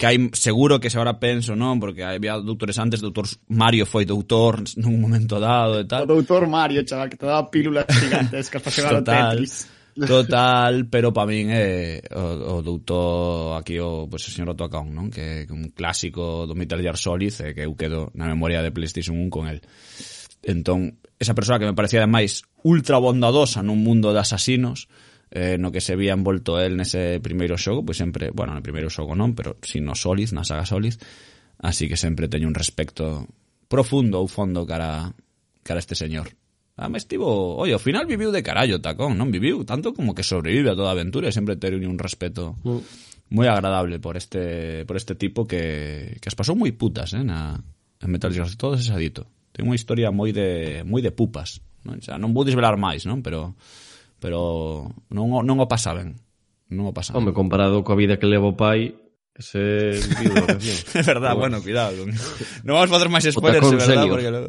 que 0.00 0.08
hai 0.08 0.16
seguro 0.32 0.80
que 0.80 0.88
se 0.88 0.96
agora 0.96 1.20
penso, 1.20 1.52
non, 1.52 1.76
porque 1.76 2.00
había 2.00 2.40
doutores 2.40 2.80
antes, 2.80 3.04
doutor 3.04 3.28
Mario 3.52 3.84
foi 3.84 4.08
doutor 4.08 4.64
nun 4.80 4.96
momento 4.96 5.36
dado 5.36 5.80
e 5.80 5.86
tal. 5.86 6.08
O 6.08 6.16
doutor 6.16 6.48
Mario, 6.48 6.80
chaval, 6.88 7.12
que 7.12 7.20
te 7.20 7.28
daba 7.28 7.52
pílulas 7.52 7.84
gigantescas 7.84 8.64
para 8.64 8.72
xogar 8.76 8.92
total, 9.04 9.36
Tetris. 9.36 9.68
Total, 10.00 10.86
pero 10.88 11.12
para 11.12 11.28
min 11.28 11.52
é 11.52 12.00
eh, 12.00 12.16
o, 12.16 12.56
o 12.56 12.64
doutor 12.64 13.60
aquí 13.60 13.76
o, 13.76 14.08
pues, 14.08 14.24
o 14.24 14.32
señor 14.32 14.56
Otacón, 14.56 14.96
non? 14.96 15.12
Que, 15.12 15.44
é 15.44 15.52
un 15.52 15.68
clásico 15.76 16.48
do 16.48 16.56
Metal 16.56 16.80
Gear 16.80 16.96
Solid 16.96 17.34
eh, 17.44 17.52
que 17.52 17.68
eu 17.68 17.76
quedo 17.76 18.08
na 18.16 18.24
memoria 18.24 18.64
de 18.64 18.72
PlayStation 18.72 19.20
1 19.20 19.28
con 19.28 19.52
el. 19.52 19.60
Entón, 20.40 20.96
esa 21.20 21.36
persoa 21.36 21.60
que 21.60 21.68
me 21.68 21.76
parecía 21.76 22.00
ademais 22.00 22.48
ultra 22.64 22.96
bondadosa 22.96 23.60
nun 23.60 23.84
mundo 23.84 24.16
de 24.16 24.24
asasinos, 24.24 24.88
eh, 25.30 25.56
no 25.58 25.70
que 25.70 25.80
se 25.80 25.94
vía 25.94 26.12
envolto 26.12 26.58
el 26.58 26.76
nese 26.76 27.22
primeiro 27.22 27.54
xogo, 27.54 27.86
pois 27.86 27.98
sempre, 27.98 28.30
bueno, 28.34 28.54
no 28.54 28.62
primeiro 28.62 28.90
xogo 28.90 29.14
non, 29.14 29.38
pero 29.38 29.56
sino 29.62 29.94
Solid, 29.94 30.34
na 30.34 30.42
saga 30.42 30.66
Solid, 30.66 30.98
así 31.62 31.86
que 31.86 31.96
sempre 31.96 32.26
teño 32.26 32.50
un 32.50 32.58
respecto 32.58 33.30
profundo 33.70 34.18
ou 34.18 34.26
fondo 34.26 34.66
cara, 34.66 35.14
cara 35.62 35.78
a 35.78 35.84
este 35.84 35.94
señor. 35.94 36.34
A 36.80 36.88
me 36.88 36.98
estivo... 36.98 37.56
Oye, 37.60 37.76
ao 37.76 37.82
final 37.82 38.08
viviu 38.08 38.32
de 38.32 38.42
carallo, 38.42 38.82
tacón, 38.82 39.14
non 39.14 39.30
viviu 39.30 39.62
tanto 39.62 39.94
como 39.94 40.16
que 40.16 40.26
sobrevive 40.26 40.72
a 40.72 40.78
toda 40.78 40.90
a 40.90 40.96
aventura 40.96 41.30
e 41.30 41.36
sempre 41.36 41.54
teño 41.54 41.86
un 41.86 42.00
respeto 42.00 42.58
mm. 42.66 43.30
moi 43.30 43.46
agradable 43.46 44.02
por 44.02 44.18
este 44.18 44.82
por 44.88 44.98
este 44.98 45.14
tipo 45.14 45.46
que, 45.46 46.18
que 46.18 46.28
as 46.28 46.34
pasou 46.34 46.58
moi 46.58 46.74
putas, 46.74 47.14
eh, 47.14 47.22
na, 47.22 47.54
en 48.02 48.08
Metal 48.10 48.34
Gear, 48.34 48.50
todo 48.58 48.74
ese 48.74 48.90
adito. 48.90 49.30
Ten 49.54 49.68
unha 49.70 49.78
historia 49.78 50.10
moi 50.10 50.34
de 50.34 50.82
moi 50.82 51.04
de 51.04 51.14
pupas, 51.14 51.62
non? 51.86 52.02
Xa, 52.02 52.18
non 52.18 52.34
vou 52.34 52.42
desvelar 52.42 52.74
máis, 52.80 53.06
non? 53.06 53.22
Pero 53.22 53.54
pero 54.20 54.86
non, 55.10 55.42
non 55.42 55.56
o 55.58 55.66
pasa 55.66 55.96
ben. 55.96 56.14
Non 56.70 56.86
o 56.88 56.92
pasa 56.92 57.16
ben. 57.16 57.24
Home, 57.24 57.32
comparado 57.32 57.82
coa 57.82 57.98
vida 57.98 58.20
que 58.20 58.28
levo 58.28 58.54
pai, 58.54 58.94
Ese 59.40 59.96
vídeo 60.20 60.34
da 60.34 60.46
canción. 60.46 60.76
é 60.94 61.02
verdad, 61.02 61.32
bueno, 61.32 61.56
bueno, 61.56 61.64
cuidado. 61.64 62.04
Non, 62.04 62.12
non 62.60 62.74
vamos 62.76 62.92
facer 62.92 63.08
máis 63.08 63.24
spoilers, 63.24 63.72
é 63.72 63.78
verdad, 63.80 63.88
senior. 64.04 64.12
porque 64.12 64.28
lo, 64.28 64.40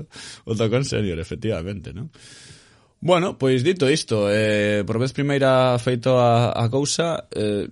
o 0.44 0.52
tacón 0.52 0.84
senior, 0.84 1.16
efectivamente, 1.16 1.96
non? 1.96 2.12
Bueno, 3.00 3.40
pois 3.40 3.64
dito 3.64 3.88
isto, 3.88 4.28
eh, 4.28 4.84
por 4.84 5.00
vez 5.00 5.16
primeira 5.16 5.80
feito 5.80 6.20
a, 6.20 6.52
a 6.52 6.68
cousa, 6.68 7.32
eh, 7.32 7.72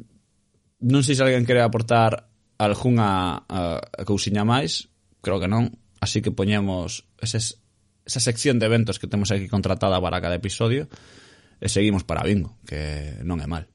non 0.88 1.04
sei 1.04 1.20
se 1.20 1.22
alguén 1.28 1.44
quere 1.44 1.60
aportar 1.60 2.32
algunha 2.56 3.44
a, 3.44 3.84
a 3.84 4.04
cousiña 4.08 4.48
máis, 4.48 4.88
creo 5.20 5.44
que 5.44 5.52
non, 5.52 5.76
así 6.00 6.24
que 6.24 6.32
poñemos 6.32 7.04
eses, 7.20 7.60
esa 8.08 8.24
sección 8.24 8.64
de 8.64 8.72
eventos 8.72 8.96
que 8.96 9.12
temos 9.12 9.28
aquí 9.36 9.52
contratada 9.52 10.00
para 10.00 10.24
cada 10.24 10.40
episodio, 10.40 10.88
e 11.60 11.68
seguimos 11.68 12.08
para 12.08 12.24
Bingo, 12.24 12.58
que 12.66 13.20
non 13.28 13.44
é 13.44 13.48
mal. 13.48 13.68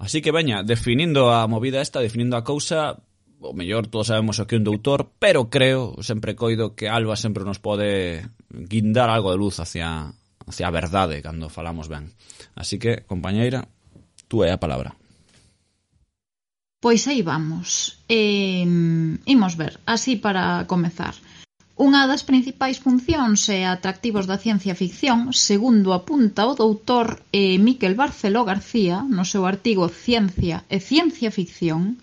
Así 0.00 0.22
que 0.22 0.32
veña, 0.32 0.64
definindo 0.64 1.30
a 1.30 1.46
movida 1.46 1.82
esta, 1.84 2.00
definindo 2.00 2.34
a 2.34 2.42
cousa, 2.42 2.98
o 3.40 3.52
mellor 3.52 3.86
todos 3.86 4.08
sabemos 4.08 4.40
o 4.40 4.46
que 4.46 4.56
é 4.56 4.60
un 4.60 4.64
doutor, 4.64 5.12
pero 5.20 5.48
creo, 5.48 5.96
sempre 6.02 6.34
coido 6.36 6.74
que 6.76 6.88
Alba 6.88 7.16
sempre 7.16 7.44
nos 7.44 7.60
pode 7.60 8.24
guindar 8.48 9.08
algo 9.08 9.30
de 9.32 9.38
luz 9.38 9.60
hacia 9.60 10.12
hacia 10.46 10.66
a 10.68 10.74
verdade 10.74 11.22
cando 11.22 11.48
falamos 11.48 11.88
ben. 11.88 12.12
Así 12.54 12.78
que, 12.78 13.04
compañeira, 13.04 13.68
tú 14.28 14.44
é 14.44 14.52
a 14.52 14.60
palabra. 14.60 14.99
Pois 16.80 17.06
aí 17.08 17.20
vamos. 17.20 18.00
Eh, 18.08 18.64
imos 19.34 19.54
ver, 19.60 19.74
así 19.84 20.16
para 20.16 20.64
comezar. 20.72 21.14
Unha 21.86 22.04
das 22.04 22.24
principais 22.30 22.76
funcións 22.76 23.40
e 23.48 23.64
atractivos 23.64 24.24
da 24.28 24.40
ciencia 24.44 24.74
ficción, 24.82 25.18
segundo 25.32 25.96
apunta 25.96 26.44
o 26.44 26.56
doutor 26.62 27.24
eh, 27.32 27.56
Miquel 27.56 27.96
Barceló 27.96 28.44
García 28.44 28.96
no 29.16 29.24
seu 29.24 29.48
artigo 29.52 29.88
Ciencia 29.88 30.56
e 30.74 30.76
ciencia 30.80 31.30
ficción, 31.32 31.96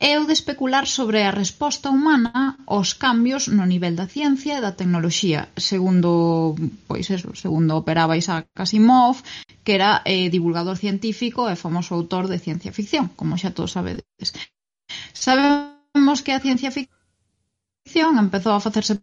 é 0.00 0.18
o 0.18 0.26
de 0.26 0.34
especular 0.34 0.86
sobre 0.86 1.22
a 1.22 1.30
resposta 1.30 1.90
humana 1.90 2.58
aos 2.66 2.94
cambios 2.94 3.48
no 3.48 3.64
nivel 3.64 3.94
da 3.94 4.10
ciencia 4.10 4.58
e 4.58 4.64
da 4.64 4.76
tecnoloxía, 4.76 5.48
segundo, 5.56 6.54
pois 6.88 7.06
eso, 7.10 7.30
segundo 7.34 7.78
operaba 7.78 8.18
Isaac 8.18 8.50
Asimov, 8.58 9.22
que 9.64 9.74
era 9.78 10.02
eh, 10.04 10.28
divulgador 10.28 10.76
científico 10.76 11.46
e 11.48 11.56
famoso 11.56 11.94
autor 11.94 12.26
de 12.26 12.42
ciencia 12.42 12.74
ficción, 12.74 13.08
como 13.14 13.38
xa 13.38 13.54
todos 13.54 13.74
sabedes. 13.78 14.04
Sabemos 15.14 16.18
que 16.24 16.32
a 16.34 16.42
ciencia 16.42 16.74
ficción 16.74 18.18
empezou 18.18 18.54
a 18.54 18.64
facerse 18.64 19.00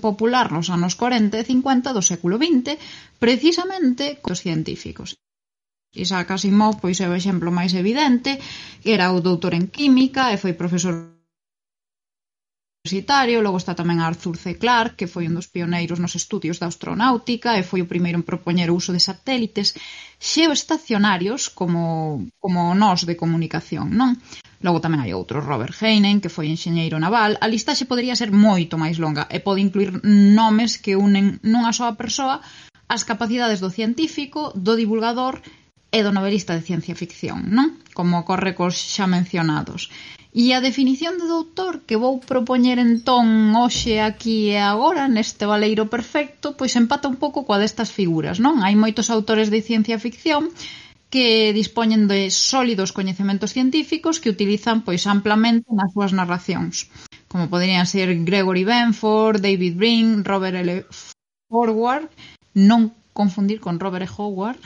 popular 0.00 0.50
nos 0.50 0.66
anos 0.76 0.98
40 0.98 1.38
e 1.38 1.44
50 1.44 1.94
do 1.94 2.02
século 2.02 2.36
XX, 2.40 2.80
precisamente 3.22 4.18
cos 4.24 4.42
científicos. 4.42 5.20
Isaac 5.94 6.30
Asimov 6.32 6.80
pois 6.82 6.98
é 7.00 7.06
o 7.08 7.16
exemplo 7.16 7.50
máis 7.54 7.72
evidente, 7.74 8.38
era 8.84 9.14
o 9.14 9.22
doutor 9.22 9.52
en 9.54 9.66
química 9.70 10.32
e 10.34 10.36
foi 10.42 10.52
profesor 10.54 11.14
universitario, 12.84 13.40
logo 13.40 13.56
está 13.56 13.72
tamén 13.72 14.04
Arthur 14.04 14.36
C. 14.36 14.60
Clarke, 14.60 14.96
que 14.98 15.08
foi 15.08 15.24
un 15.24 15.32
dos 15.32 15.48
pioneiros 15.48 15.96
nos 15.96 16.12
estudios 16.20 16.60
da 16.60 16.68
astronáutica 16.68 17.56
e 17.56 17.64
foi 17.64 17.80
o 17.80 17.88
primeiro 17.88 18.20
en 18.20 18.28
propoñer 18.28 18.68
o 18.68 18.76
uso 18.76 18.92
de 18.92 19.00
satélites 19.00 19.72
xeoestacionarios 20.20 21.48
como, 21.48 22.28
como 22.36 22.76
nós 22.76 23.08
de 23.08 23.16
comunicación, 23.16 23.96
non? 23.96 24.20
Logo 24.60 24.84
tamén 24.84 25.00
hai 25.00 25.16
outro, 25.16 25.40
Robert 25.40 25.72
Heinen, 25.80 26.20
que 26.20 26.28
foi 26.28 26.52
enxeñeiro 26.52 27.00
naval. 27.00 27.40
A 27.40 27.48
listaxe 27.48 27.88
podría 27.88 28.20
ser 28.20 28.28
moito 28.32 28.76
máis 28.76 29.00
longa 29.00 29.24
e 29.32 29.40
pode 29.40 29.64
incluir 29.64 30.04
nomes 30.04 30.76
que 30.76 30.92
unen 30.92 31.40
nunha 31.40 31.72
soa 31.72 31.96
persoa 31.96 32.44
as 32.84 33.02
capacidades 33.08 33.64
do 33.64 33.72
científico, 33.72 34.52
do 34.52 34.76
divulgador 34.76 35.40
e 35.94 36.02
do 36.02 36.10
novelista 36.10 36.58
de 36.58 36.66
ciencia 36.66 36.98
ficción, 36.98 37.54
non? 37.54 37.78
Como 37.94 38.18
ocorre 38.18 38.58
cos 38.58 38.74
xa 38.74 39.06
mencionados. 39.06 39.94
E 40.34 40.50
a 40.50 40.58
definición 40.58 41.14
de 41.22 41.30
doutor 41.30 41.86
que 41.86 41.94
vou 41.94 42.18
propoñer 42.18 42.82
entón 42.82 43.54
hoxe 43.54 44.02
aquí 44.02 44.50
e 44.50 44.58
agora 44.58 45.06
neste 45.06 45.46
valeiro 45.46 45.86
perfecto, 45.86 46.58
pois 46.58 46.74
empata 46.74 47.06
un 47.06 47.14
pouco 47.22 47.46
coa 47.46 47.62
destas 47.62 47.94
figuras, 47.94 48.42
non? 48.42 48.66
Hai 48.66 48.74
moitos 48.74 49.06
autores 49.14 49.54
de 49.54 49.62
ciencia 49.62 50.02
ficción 50.02 50.50
que 51.14 51.54
dispoñen 51.54 52.10
de 52.10 52.26
sólidos 52.34 52.90
coñecementos 52.90 53.54
científicos 53.54 54.18
que 54.18 54.34
utilizan 54.34 54.82
pois 54.82 55.06
amplamente 55.06 55.70
nas 55.70 55.94
súas 55.94 56.10
narracións, 56.10 56.90
como 57.30 57.46
poderían 57.46 57.86
ser 57.86 58.10
Gregory 58.26 58.66
Benford, 58.66 59.38
David 59.38 59.78
Brin, 59.78 60.26
Robert 60.26 60.58
L. 60.58 60.82
Forward, 61.46 62.10
non 62.58 62.90
confundir 63.14 63.62
con 63.62 63.78
Robert 63.78 64.10
Howard, 64.18 64.58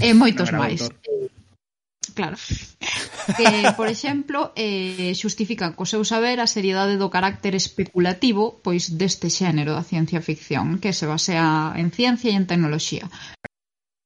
e 0.00 0.10
moitos 0.14 0.50
máis. 0.50 0.88
Eh, 0.88 1.28
claro. 2.14 2.36
Que, 3.36 3.70
por 3.76 3.86
exemplo, 3.86 4.50
eh, 4.56 5.12
xustifican 5.14 5.76
co 5.76 5.84
seu 5.86 6.02
saber 6.02 6.40
a 6.40 6.50
seriedade 6.50 6.98
do 6.98 7.12
carácter 7.12 7.54
especulativo 7.54 8.58
pois 8.64 8.90
deste 8.96 9.28
xénero 9.30 9.76
da 9.76 9.86
ciencia 9.86 10.20
ficción, 10.24 10.80
que 10.82 10.96
se 10.96 11.06
basea 11.06 11.76
en 11.76 11.92
ciencia 11.92 12.32
e 12.32 12.38
en 12.40 12.48
tecnoloxía 12.50 13.06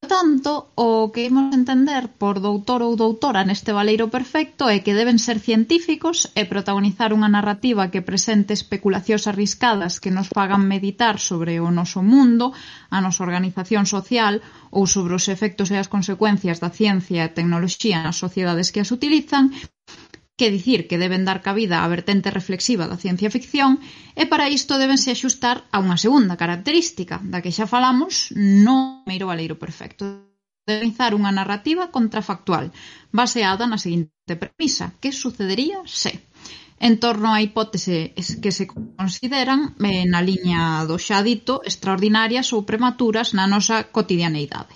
tanto, 0.06 0.72
o 0.74 1.10
que 1.12 1.26
imos 1.26 1.54
entender 1.54 2.08
por 2.20 2.40
doutor 2.40 2.80
ou 2.82 2.96
doutora 2.96 3.44
neste 3.44 3.72
valeiro 3.72 4.08
perfecto 4.08 4.68
é 4.68 4.80
que 4.84 4.96
deben 4.96 5.18
ser 5.18 5.38
científicos 5.38 6.30
e 6.38 6.44
protagonizar 6.44 7.10
unha 7.16 7.28
narrativa 7.28 7.90
que 7.92 8.04
presente 8.04 8.52
especulacións 8.54 9.24
arriscadas 9.26 10.00
que 10.02 10.14
nos 10.14 10.30
fagan 10.30 10.64
meditar 10.64 11.16
sobre 11.20 11.60
o 11.60 11.68
noso 11.68 12.00
mundo, 12.00 12.54
a 12.90 12.98
nosa 13.04 13.24
organización 13.24 13.84
social 13.84 14.40
ou 14.70 14.84
sobre 14.86 15.14
os 15.18 15.26
efectos 15.28 15.68
e 15.70 15.76
as 15.76 15.90
consecuencias 15.90 16.60
da 16.62 16.70
ciencia 16.70 17.24
e 17.24 17.34
tecnoloxía 17.34 18.02
nas 18.02 18.20
sociedades 18.20 18.70
que 18.72 18.82
as 18.82 18.90
utilizan 18.90 19.52
que 20.36 20.50
dicir 20.50 20.88
que 20.88 20.98
deben 20.98 21.22
dar 21.28 21.42
cabida 21.46 21.84
á 21.84 21.86
vertente 21.86 22.34
reflexiva 22.38 22.90
da 22.90 22.98
ciencia 22.98 23.30
ficción 23.30 23.78
e 24.18 24.26
para 24.26 24.50
isto 24.50 24.80
debense 24.82 25.14
axustar 25.14 25.56
a 25.70 25.78
unha 25.84 25.96
segunda 26.04 26.34
característica, 26.42 27.22
da 27.32 27.38
que 27.42 27.54
xa 27.54 27.66
falamos 27.70 28.34
no 28.34 29.04
primeiro 29.06 29.30
valeiro 29.30 29.56
perfecto, 29.64 30.02
de 30.66 30.72
realizar 30.74 31.14
unha 31.14 31.30
narrativa 31.30 31.92
contrafactual, 31.94 32.74
baseada 33.14 33.64
na 33.70 33.78
seguinte 33.78 34.34
premisa, 34.34 34.96
que 34.98 35.14
sucedería 35.14 35.78
se 35.86 36.12
en 36.82 36.98
torno 36.98 37.30
á 37.30 37.38
hipótese 37.38 38.12
que 38.42 38.50
se 38.50 38.66
consideran 38.66 39.78
eh, 39.78 40.04
na 40.10 40.20
liña 40.20 40.82
do 40.88 40.98
xa 40.98 41.22
dito 41.22 41.62
extraordinarias 41.62 42.50
ou 42.50 42.66
prematuras 42.66 43.28
na 43.36 43.46
nosa 43.46 43.76
cotidianeidade. 43.94 44.74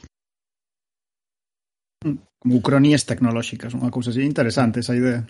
Como 2.38 2.62
cronías 2.62 3.02
tecnolóxicas, 3.02 3.74
unha 3.74 3.90
cousa 3.90 4.14
así 4.14 4.22
interesante 4.22 4.80
esa 4.80 4.94
idea. 4.94 5.26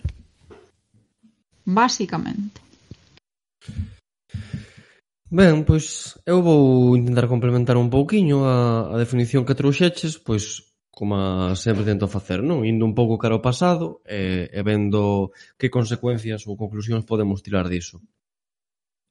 Básicamente. 1.65 2.61
Ben, 5.29 5.61
pois 5.61 6.17
eu 6.25 6.41
vou 6.41 6.97
intentar 6.97 7.29
complementar 7.29 7.77
un 7.77 7.89
pouquiño 7.93 8.45
a, 8.45 8.89
a 8.93 8.95
definición 8.97 9.45
que 9.45 9.53
trouxeches, 9.53 10.17
pois 10.17 10.69
como 10.89 11.55
sempre 11.55 11.85
tento 11.85 12.09
facer, 12.09 12.41
non? 12.41 12.65
Indo 12.65 12.83
un 12.83 12.97
pouco 12.97 13.21
cara 13.21 13.37
ao 13.37 13.45
pasado 13.45 14.01
e, 14.03 14.49
e 14.49 14.61
vendo 14.65 15.31
que 15.55 15.69
consecuencias 15.69 16.43
ou 16.49 16.57
conclusións 16.57 17.05
podemos 17.05 17.45
tirar 17.45 17.69
diso. 17.69 18.01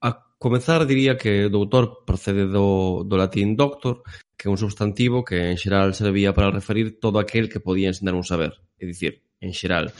A 0.02 0.10
comezar 0.42 0.84
diría 0.90 1.14
que 1.16 1.48
doutor 1.48 2.02
procede 2.02 2.50
do, 2.50 3.08
do 3.08 3.16
latín 3.16 3.54
doctor, 3.54 4.02
que 4.38 4.46
é 4.46 4.50
un 4.54 4.56
substantivo 4.56 5.26
que 5.26 5.50
en 5.50 5.58
xeral 5.58 5.98
servía 5.98 6.30
para 6.30 6.54
referir 6.54 7.02
todo 7.02 7.18
aquel 7.18 7.50
que 7.50 7.58
podía 7.58 7.90
ensinar 7.90 8.14
un 8.14 8.22
saber. 8.22 8.54
É 8.78 8.86
dicir, 8.86 9.26
en 9.42 9.50
xeral, 9.50 9.90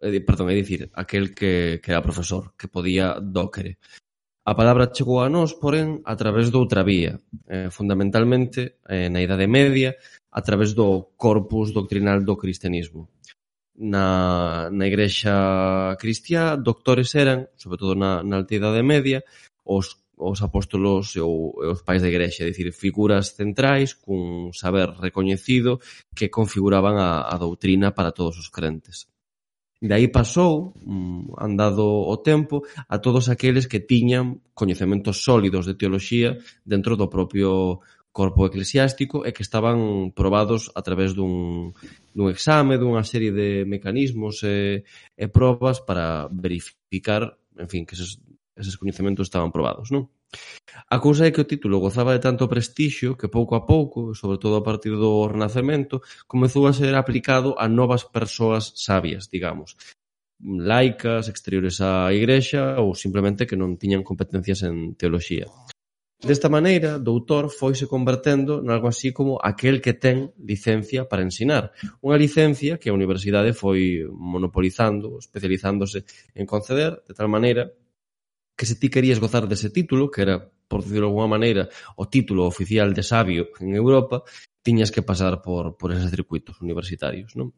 eh, 0.00 0.24
perdón, 0.24 0.48
é 0.48 0.56
dicir, 0.56 0.88
aquel 0.96 1.36
que, 1.36 1.76
que 1.84 1.92
era 1.92 2.00
profesor, 2.00 2.56
que 2.56 2.72
podía 2.72 3.20
docere. 3.20 3.76
A 4.48 4.56
palabra 4.56 4.90
chegou 4.90 5.20
a 5.20 5.28
nós, 5.28 5.52
porén, 5.54 6.00
a 6.08 6.16
través 6.16 6.48
doutra 6.48 6.82
vía, 6.82 7.20
eh, 7.46 7.68
fundamentalmente 7.68 8.80
eh, 8.88 9.12
na 9.12 9.20
Idade 9.20 9.46
Media, 9.46 9.94
a 10.32 10.40
través 10.40 10.72
do 10.72 11.12
corpus 11.14 11.70
doctrinal 11.76 12.24
do 12.24 12.34
cristianismo. 12.40 13.12
Na, 13.76 14.72
na 14.72 14.84
igrexa 14.88 15.94
cristiá, 16.00 16.56
doctores 16.56 17.12
eran, 17.12 17.52
sobre 17.60 17.76
todo 17.76 17.92
na, 17.92 18.24
na 18.24 18.40
Alta 18.40 18.56
Idade 18.56 18.82
Media, 18.82 19.20
os 19.62 20.01
os 20.22 20.40
apóstolos 20.42 21.16
e, 21.16 21.20
ou, 21.20 21.58
e 21.62 21.66
os 21.74 21.82
pais 21.82 22.02
da 22.02 22.08
igrexa, 22.08 22.44
é 22.44 22.50
dicir, 22.50 22.70
figuras 22.70 23.34
centrais 23.34 23.90
cun 23.98 24.54
saber 24.54 24.94
recoñecido 25.02 25.82
que 26.14 26.30
configuraban 26.30 26.96
a, 27.02 27.26
a 27.26 27.36
doutrina 27.36 27.90
para 27.90 28.14
todos 28.14 28.38
os 28.38 28.48
crentes. 28.48 29.10
De 29.82 29.90
aí 29.90 30.06
pasou, 30.06 30.78
mm, 30.78 31.34
andado 31.42 31.82
o 31.82 32.16
tempo, 32.22 32.62
a 32.86 33.02
todos 33.02 33.26
aqueles 33.26 33.66
que 33.66 33.82
tiñan 33.82 34.38
coñecementos 34.54 35.26
sólidos 35.26 35.66
de 35.66 35.74
teoloxía 35.74 36.38
dentro 36.62 36.94
do 36.94 37.10
propio 37.10 37.82
corpo 38.14 38.46
eclesiástico 38.46 39.24
e 39.26 39.32
que 39.34 39.42
estaban 39.42 40.12
probados 40.14 40.70
a 40.78 40.86
través 40.86 41.18
dun, 41.18 41.74
dun 42.14 42.28
exame, 42.30 42.78
dunha 42.78 43.02
serie 43.02 43.32
de 43.34 43.64
mecanismos 43.66 44.44
e, 44.46 44.86
e 45.18 45.26
probas 45.32 45.82
para 45.82 46.28
verificar, 46.30 47.34
en 47.58 47.66
fin, 47.66 47.82
que 47.82 47.96
eses 47.98 48.22
eses 48.56 48.76
coñecementos 48.76 49.26
estaban 49.26 49.52
probados, 49.52 49.90
non? 49.90 50.12
A 50.88 50.98
cousa 51.00 51.28
é 51.28 51.32
que 51.32 51.40
o 51.44 51.48
título 51.48 51.80
gozaba 51.80 52.16
de 52.16 52.24
tanto 52.24 52.48
prestixio 52.48 53.16
que 53.16 53.28
pouco 53.28 53.52
a 53.56 53.64
pouco, 53.68 54.16
sobre 54.16 54.40
todo 54.40 54.56
a 54.56 54.64
partir 54.64 54.96
do 54.96 55.28
Renacemento, 55.28 56.00
comezou 56.24 56.64
a 56.68 56.76
ser 56.76 56.96
aplicado 56.96 57.56
a 57.56 57.68
novas 57.68 58.04
persoas 58.08 58.72
sabias, 58.76 59.28
digamos, 59.28 59.76
laicas, 60.42 61.28
exteriores 61.28 61.78
á 61.80 62.10
igrexa 62.12 62.80
ou 62.82 62.96
simplemente 62.96 63.46
que 63.46 63.56
non 63.56 63.78
tiñan 63.78 64.02
competencias 64.02 64.64
en 64.66 64.96
teoloxía. 64.98 65.46
Desta 66.22 66.46
maneira, 66.46 67.02
doutor 67.02 67.50
foise 67.50 67.90
convertendo 67.90 68.62
nalgo 68.62 68.86
así 68.86 69.10
como 69.10 69.42
aquel 69.42 69.82
que 69.82 69.90
ten 69.90 70.30
licencia 70.38 71.10
para 71.10 71.26
ensinar. 71.26 71.74
Unha 71.98 72.14
licencia 72.14 72.78
que 72.78 72.90
a 72.90 72.94
universidade 72.94 73.50
foi 73.50 74.06
monopolizando, 74.06 75.18
especializándose 75.18 76.06
en 76.38 76.46
conceder, 76.46 77.02
de 77.02 77.12
tal 77.18 77.26
maneira 77.26 77.74
que 78.56 78.66
se 78.66 78.76
ti 78.76 78.88
querías 78.88 79.20
gozar 79.20 79.48
dese 79.48 79.70
título, 79.70 80.10
que 80.10 80.22
era, 80.22 80.36
por 80.68 80.82
decirlo 80.82 81.06
de 81.06 81.10
alguma 81.12 81.28
maneira, 81.28 81.68
o 81.96 82.08
título 82.08 82.46
oficial 82.46 82.94
de 82.94 83.02
sabio 83.02 83.48
en 83.60 83.74
Europa, 83.74 84.22
tiñas 84.62 84.90
que 84.90 85.02
pasar 85.02 85.42
por, 85.42 85.76
por 85.76 85.92
eses 85.92 86.10
circuitos 86.10 86.60
universitarios, 86.60 87.34
non? 87.36 87.52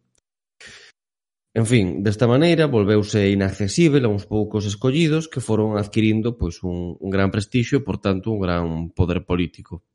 En 1.55 1.67
fin, 1.71 2.03
desta 2.03 2.27
maneira 2.27 2.67
volveuse 2.67 3.31
inaccesible 3.31 4.03
a 4.03 4.11
uns 4.11 4.27
poucos 4.27 4.67
escollidos 4.67 5.31
que 5.31 5.39
foron 5.39 5.79
adquirindo 5.79 6.35
pois 6.35 6.59
un, 6.67 6.99
un 6.99 7.11
gran 7.15 7.31
prestixio 7.31 7.79
e, 7.79 7.87
por 7.87 8.03
tanto, 8.03 8.35
un 8.35 8.43
gran 8.43 8.91
poder 8.91 9.23
político. 9.23 9.87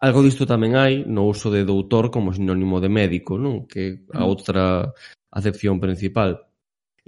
Algo 0.00 0.24
disto 0.24 0.48
tamén 0.48 0.80
hai 0.80 1.04
no 1.04 1.28
uso 1.28 1.52
de 1.52 1.68
doutor 1.68 2.08
como 2.08 2.32
sinónimo 2.32 2.80
de 2.80 2.88
médico, 2.88 3.36
non? 3.36 3.68
Que 3.68 4.08
a 4.16 4.24
mm. 4.24 4.30
outra 4.32 4.64
acepción 5.28 5.76
principal. 5.76 6.48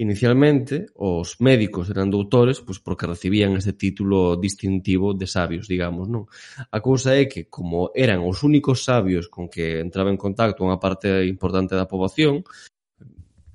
Inicialmente 0.03 0.91
os 0.99 1.39
médicos 1.39 1.87
eran 1.87 2.11
doutores 2.11 2.59
pois 2.59 2.83
porque 2.83 3.07
recibían 3.07 3.55
ese 3.55 3.71
título 3.71 4.35
distintivo 4.35 5.15
de 5.15 5.31
sabios, 5.31 5.71
digamos, 5.71 6.11
non? 6.11 6.27
A 6.75 6.83
cousa 6.83 7.15
é 7.15 7.31
que 7.31 7.47
como 7.47 7.95
eran 7.95 8.27
os 8.27 8.43
únicos 8.43 8.83
sabios 8.83 9.31
con 9.31 9.47
que 9.47 9.79
entraba 9.79 10.11
en 10.11 10.19
contacto 10.19 10.67
unha 10.67 10.83
parte 10.83 11.23
importante 11.31 11.79
da 11.79 11.87
poboación, 11.87 12.43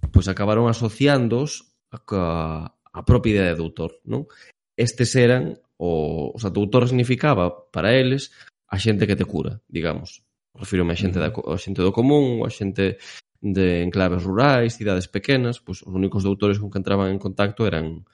pois 0.08 0.32
acabaron 0.32 0.72
asociándoos 0.72 1.68
a, 1.92 2.72
a 2.72 3.02
propia 3.04 3.32
idea 3.36 3.52
de 3.52 3.60
doutor, 3.60 4.00
non? 4.08 4.32
Estes 4.80 5.20
eran 5.20 5.60
o, 5.76 6.32
o 6.32 6.40
sea, 6.40 6.48
doutor 6.48 6.88
significaba 6.88 7.52
para 7.76 7.92
eles 7.92 8.32
a 8.72 8.80
xente 8.80 9.04
que 9.04 9.20
te 9.20 9.28
cura, 9.28 9.60
digamos. 9.68 10.24
Refírome 10.56 10.96
a 10.96 11.00
xente 11.04 11.20
da 11.20 11.28
a 11.28 11.60
xente 11.60 11.84
do 11.84 11.92
común, 11.92 12.48
a 12.48 12.50
xente 12.50 13.04
de 13.42 13.84
enclaves 13.84 14.24
rurais, 14.24 14.76
cidades 14.76 15.08
pequenas, 15.08 15.60
pois 15.60 15.84
os 15.84 15.94
únicos 15.94 16.24
doutores 16.24 16.60
con 16.60 16.70
que 16.72 16.80
entraban 16.82 17.12
en 17.12 17.20
contacto 17.20 17.68
eran 17.68 18.06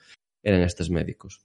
eran 0.44 0.60
estes 0.60 0.90
médicos. 0.90 1.40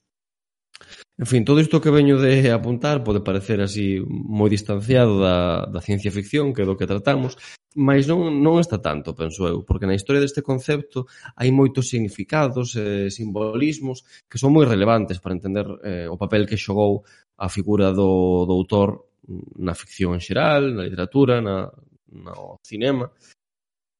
En 1.17 1.25
fin, 1.25 1.43
todo 1.43 1.59
isto 1.59 1.81
que 1.81 1.91
veño 1.91 2.17
de 2.19 2.51
apuntar 2.51 3.03
pode 3.03 3.19
parecer 3.19 3.59
así 3.59 3.99
moi 4.07 4.47
distanciado 4.47 5.19
da, 5.19 5.67
da 5.67 5.83
ciencia 5.83 6.15
ficción, 6.15 6.55
que 6.55 6.63
é 6.63 6.67
do 6.67 6.79
que 6.79 6.87
tratamos, 6.87 7.35
mas 7.75 8.07
non, 8.07 8.39
non 8.39 8.63
está 8.63 8.79
tanto, 8.79 9.11
penso 9.11 9.43
eu, 9.43 9.67
porque 9.67 9.83
na 9.83 9.99
historia 9.99 10.23
deste 10.23 10.39
concepto 10.39 11.11
hai 11.35 11.51
moitos 11.51 11.91
significados, 11.91 12.79
eh, 12.79 13.11
simbolismos, 13.11 14.07
que 14.31 14.39
son 14.39 14.55
moi 14.55 14.63
relevantes 14.63 15.19
para 15.19 15.35
entender 15.35 15.67
eh, 15.83 16.07
o 16.07 16.15
papel 16.15 16.47
que 16.47 16.55
xogou 16.55 17.03
a 17.35 17.51
figura 17.51 17.91
do, 17.91 18.47
do 18.47 18.53
autor 18.55 19.11
na 19.59 19.75
ficción 19.75 20.15
en 20.15 20.23
xeral, 20.23 20.71
na 20.71 20.87
literatura, 20.87 21.43
na, 21.43 21.67
no 22.15 22.55
cinema, 22.63 23.11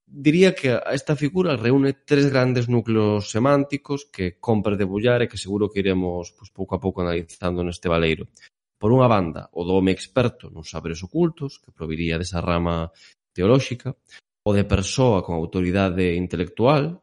diría 0.09 0.55
que 0.55 0.81
esta 0.91 1.15
figura 1.15 1.55
reúne 1.55 1.93
tres 1.93 2.33
grandes 2.33 2.67
núcleos 2.67 3.29
semánticos 3.29 4.09
que 4.11 4.41
compre 4.41 4.75
debullar 4.75 5.21
e 5.21 5.29
que 5.29 5.37
seguro 5.37 5.69
que 5.69 5.85
iremos 5.85 6.33
pois, 6.33 6.49
pouco 6.49 6.73
a 6.75 6.81
pouco 6.81 7.05
analizando 7.05 7.61
neste 7.61 7.85
valeiro. 7.85 8.33
Por 8.81 8.89
unha 8.89 9.05
banda, 9.05 9.51
o 9.53 9.61
do 9.61 9.77
home 9.77 9.93
experto 9.93 10.49
nos 10.49 10.73
saberes 10.73 11.05
ocultos, 11.05 11.61
que 11.61 11.75
proviría 11.75 12.17
desa 12.17 12.41
rama 12.41 12.89
teolóxica, 13.35 13.93
o 14.41 14.49
de 14.55 14.65
persoa 14.65 15.21
con 15.21 15.37
autoridade 15.37 16.17
intelectual, 16.17 16.97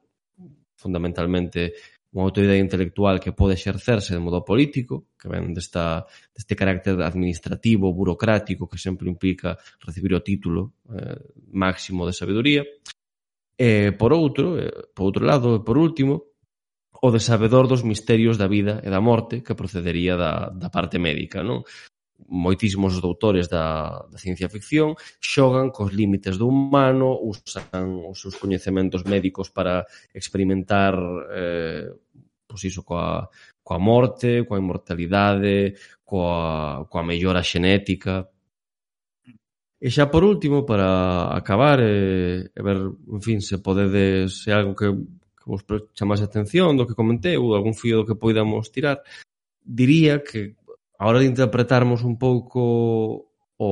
fundamentalmente 0.75 1.79
unha 2.15 2.29
autoridade 2.29 2.63
intelectual 2.63 3.19
que 3.19 3.35
pode 3.35 3.59
exercerse 3.59 4.15
de 4.15 4.23
modo 4.23 4.47
político, 4.47 5.11
que 5.19 5.27
ven 5.27 5.51
desta, 5.53 6.07
deste 6.31 6.55
carácter 6.55 7.01
administrativo, 7.03 7.91
burocrático, 7.93 8.71
que 8.71 8.79
sempre 8.79 9.11
implica 9.11 9.59
recibir 9.83 10.15
o 10.15 10.23
título 10.23 10.77
eh, 10.95 11.19
máximo 11.51 12.07
de 12.07 12.15
sabedoría. 12.15 12.63
E, 13.57 13.91
por 13.97 14.13
outro, 14.13 14.61
eh, 14.61 14.71
por 14.95 15.11
outro 15.11 15.25
lado, 15.27 15.57
e 15.57 15.61
por 15.65 15.77
último, 15.77 16.37
o 17.03 17.09
de 17.13 17.21
sabedor 17.21 17.69
dos 17.69 17.85
misterios 17.85 18.41
da 18.41 18.49
vida 18.49 18.81
e 18.81 18.89
da 18.89 19.05
morte 19.05 19.45
que 19.45 19.59
procedería 19.59 20.17
da, 20.17 20.49
da 20.53 20.69
parte 20.73 20.97
médica, 20.97 21.45
non? 21.45 21.67
moitísimos 22.29 23.01
doutores 23.01 23.49
da, 23.49 24.07
da 24.11 24.19
ciencia 24.19 24.49
ficción 24.49 24.97
xogan 25.21 25.71
cos 25.71 25.93
límites 25.93 26.39
do 26.41 26.49
humano, 26.49 27.19
usan 27.21 28.09
os 28.09 28.19
seus 28.21 28.37
coñecementos 28.37 29.05
médicos 29.05 29.51
para 29.53 29.85
experimentar 30.15 30.95
eh, 31.31 31.93
pois 32.47 32.63
iso 32.65 32.83
coa, 32.83 33.29
coa 33.63 33.79
morte, 33.79 34.45
coa 34.47 34.59
inmortalidade, 34.59 35.75
coa, 36.05 36.87
coa 36.89 37.03
mellora 37.03 37.43
xenética. 37.43 38.31
E 39.77 39.91
xa 39.91 40.09
por 40.09 40.25
último, 40.25 40.65
para 40.65 41.37
acabar 41.37 41.79
e, 41.85 42.49
e 42.49 42.61
ver, 42.63 42.79
en 42.87 43.21
fin, 43.21 43.39
se 43.45 43.59
podedes, 43.59 44.43
se 44.43 44.51
algo 44.51 44.73
que, 44.73 44.89
que 44.89 45.47
vos 45.47 45.63
chamase 45.93 46.25
atención 46.25 46.79
do 46.79 46.87
que 46.89 46.97
comentei 46.97 47.37
ou 47.37 47.53
algún 47.53 47.77
fío 47.77 48.01
do 48.01 48.07
que 48.09 48.17
poidamos 48.17 48.73
tirar, 48.73 49.05
diría 49.61 50.25
que 50.25 50.57
a 50.99 51.05
hora 51.07 51.21
de 51.21 51.27
interpretarmos 51.27 52.03
un 52.03 52.17
pouco 52.19 52.61
o, 53.59 53.71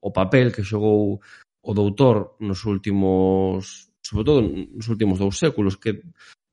o 0.00 0.10
papel 0.12 0.52
que 0.52 0.64
xogou 0.64 1.20
o 1.62 1.72
doutor 1.74 2.36
nos 2.40 2.64
últimos 2.64 3.90
sobre 4.00 4.24
todo 4.24 4.40
nos 4.42 4.86
últimos 4.88 5.18
dous 5.18 5.38
séculos 5.38 5.76
que 5.76 6.00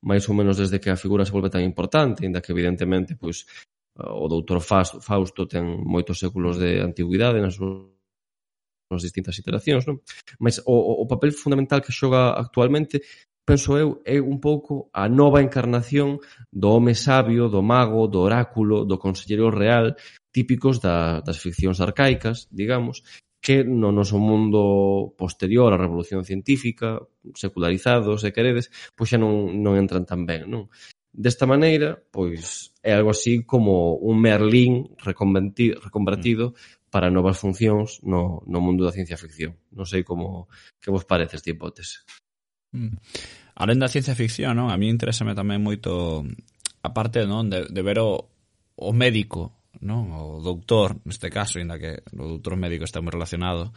máis 0.04 0.28
ou 0.28 0.34
menos 0.36 0.60
desde 0.60 0.78
que 0.78 0.90
a 0.90 1.00
figura 1.00 1.24
se 1.24 1.32
volve 1.32 1.48
tan 1.48 1.64
importante, 1.64 2.26
inda 2.26 2.44
que 2.44 2.52
evidentemente 2.52 3.16
pois 3.16 3.48
eh, 3.96 4.04
o 4.04 4.28
doutor 4.28 4.60
Fausto 4.60 5.48
ten 5.48 5.64
moitos 5.64 6.20
séculos 6.20 6.60
de 6.60 6.84
antigüidade 6.84 7.40
nas 7.40 7.56
súas 7.56 9.00
distintas 9.00 9.38
iteracións, 9.40 9.88
non? 9.88 10.04
Mas 10.36 10.60
o, 10.68 11.02
o 11.02 11.04
papel 11.08 11.32
fundamental 11.32 11.80
que 11.80 11.94
xoga 11.94 12.36
actualmente 12.36 13.00
penso 13.44 13.76
eu, 13.76 14.00
é 14.04 14.20
un 14.20 14.40
pouco 14.40 14.88
a 14.92 15.08
nova 15.08 15.44
encarnación 15.44 16.18
do 16.48 16.68
home 16.72 16.96
sabio, 16.96 17.48
do 17.48 17.62
mago, 17.62 18.08
do 18.08 18.20
oráculo, 18.24 18.84
do 18.84 18.96
consellero 18.98 19.52
real, 19.52 19.94
típicos 20.32 20.80
da, 20.80 21.20
das 21.20 21.38
ficcións 21.38 21.80
arcaicas, 21.80 22.48
digamos, 22.50 23.04
que 23.44 23.62
no 23.62 23.92
noso 23.92 24.16
mundo 24.16 25.12
posterior 25.20 25.68
á 25.68 25.76
revolución 25.76 26.24
científica, 26.24 27.04
secularizados, 27.36 28.24
se 28.24 28.32
queredes, 28.32 28.72
pois 28.96 29.12
xa 29.12 29.20
non, 29.20 29.60
non 29.60 29.76
entran 29.76 30.08
tan 30.08 30.24
ben, 30.24 30.48
non? 30.48 30.72
Desta 31.14 31.46
maneira, 31.46 31.94
pois 32.10 32.74
é 32.82 32.90
algo 32.96 33.14
así 33.14 33.44
como 33.46 33.94
un 34.00 34.18
Merlín 34.18 34.96
reconvertido, 34.98 36.56
mm. 36.56 36.84
para 36.94 37.10
novas 37.10 37.42
funcións 37.42 37.98
no, 38.06 38.46
no 38.46 38.62
mundo 38.62 38.86
da 38.86 38.94
ciencia 38.94 39.18
ficción. 39.18 39.58
Non 39.74 39.82
sei 39.82 40.06
como 40.06 40.46
que 40.78 40.94
vos 40.94 41.02
parece 41.02 41.34
esta 41.34 41.50
hipótese. 41.50 42.06
Mm. 42.74 42.98
Alén 43.54 43.78
da 43.78 43.86
ciencia 43.86 44.18
ficción, 44.18 44.58
non? 44.58 44.74
A 44.74 44.76
mí 44.76 44.90
interésame 44.90 45.38
tamén 45.38 45.62
moito 45.62 46.26
a 46.82 46.90
parte 46.90 47.22
non 47.22 47.46
de, 47.46 47.70
de 47.70 47.82
ver 47.86 48.02
o, 48.02 48.26
o 48.74 48.90
médico, 48.90 49.54
non? 49.78 50.10
O 50.10 50.42
doutor, 50.42 50.98
neste 51.06 51.30
caso, 51.30 51.62
ainda 51.62 51.78
que 51.78 52.02
o 52.18 52.34
doutor 52.34 52.58
médico 52.58 52.82
está 52.82 52.98
moi 52.98 53.14
relacionado 53.14 53.70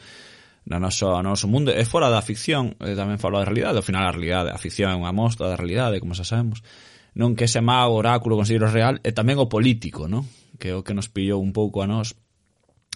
na 0.66 0.82
noso, 0.82 1.14
no 1.22 1.32
noso 1.32 1.46
mundo. 1.46 1.70
É 1.70 1.86
fora 1.86 2.10
da 2.10 2.26
ficción, 2.26 2.74
e 2.82 2.98
tamén 2.98 3.22
falo 3.22 3.38
da 3.38 3.46
realidade. 3.46 3.78
Ao 3.78 3.86
final, 3.86 4.04
a 4.04 4.12
realidade, 4.12 4.50
a 4.50 4.58
ficción 4.58 4.90
é 4.90 4.98
unha 4.98 5.14
mostra 5.14 5.46
da 5.46 5.56
realidade, 5.56 6.02
como 6.02 6.18
xa 6.18 6.26
sabemos. 6.26 6.66
Non 7.14 7.38
que 7.38 7.46
ese 7.46 7.62
mago, 7.62 8.02
oráculo, 8.02 8.34
considero 8.34 8.68
real, 8.68 8.98
e 9.06 9.14
tamén 9.14 9.38
o 9.38 9.46
político, 9.46 10.10
non? 10.10 10.26
Que 10.58 10.74
é 10.74 10.76
o 10.76 10.82
que 10.82 10.98
nos 10.98 11.06
pillou 11.06 11.38
un 11.38 11.54
pouco 11.54 11.86
a 11.86 11.88
nós, 11.88 12.18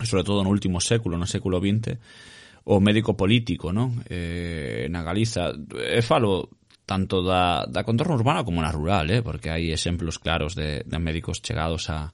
sobre 0.01 0.25
todo 0.25 0.41
no 0.41 0.49
último 0.49 0.81
século, 0.81 1.15
no 1.15 1.29
século 1.29 1.61
XX, 1.61 2.01
o 2.65 2.77
médico 2.79 3.17
político, 3.17 3.73
non? 3.73 4.05
Eh, 4.05 4.85
na 4.93 5.01
Galiza, 5.01 5.49
e 5.73 6.01
falo 6.05 6.61
tanto 6.85 7.21
da, 7.21 7.65
da 7.65 7.87
contorno 7.87 8.19
urbana 8.19 8.43
como 8.43 8.61
na 8.61 8.69
rural, 8.69 9.09
eh? 9.09 9.21
porque 9.23 9.49
hai 9.49 9.71
exemplos 9.71 10.19
claros 10.19 10.53
de, 10.53 10.83
de 10.83 10.99
médicos 10.99 11.39
chegados 11.39 11.89
a, 11.89 12.11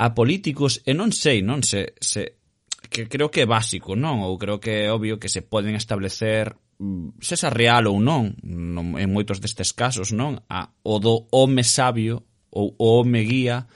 a 0.00 0.06
políticos, 0.16 0.80
e 0.82 0.96
non 0.96 1.12
sei, 1.12 1.44
non 1.44 1.62
se, 1.62 1.94
se 2.00 2.42
que 2.88 3.06
creo 3.06 3.30
que 3.30 3.44
é 3.44 3.46
básico, 3.46 3.94
non? 3.94 4.26
Ou 4.26 4.40
creo 4.40 4.58
que 4.58 4.88
é 4.88 4.90
obvio 4.90 5.20
que 5.20 5.30
se 5.30 5.44
poden 5.44 5.76
establecer 5.76 6.56
mm, 6.80 7.22
sesa 7.22 7.52
real 7.52 7.86
ou 7.86 8.02
non, 8.02 8.34
non 8.42 8.98
en 8.98 9.08
moitos 9.12 9.38
destes 9.38 9.70
casos, 9.76 10.10
non? 10.10 10.42
A, 10.50 10.72
o 10.82 10.98
do 10.98 11.28
home 11.30 11.62
sabio 11.62 12.26
ou 12.50 12.74
o 12.74 13.04
home 13.04 13.22
guía 13.22 13.68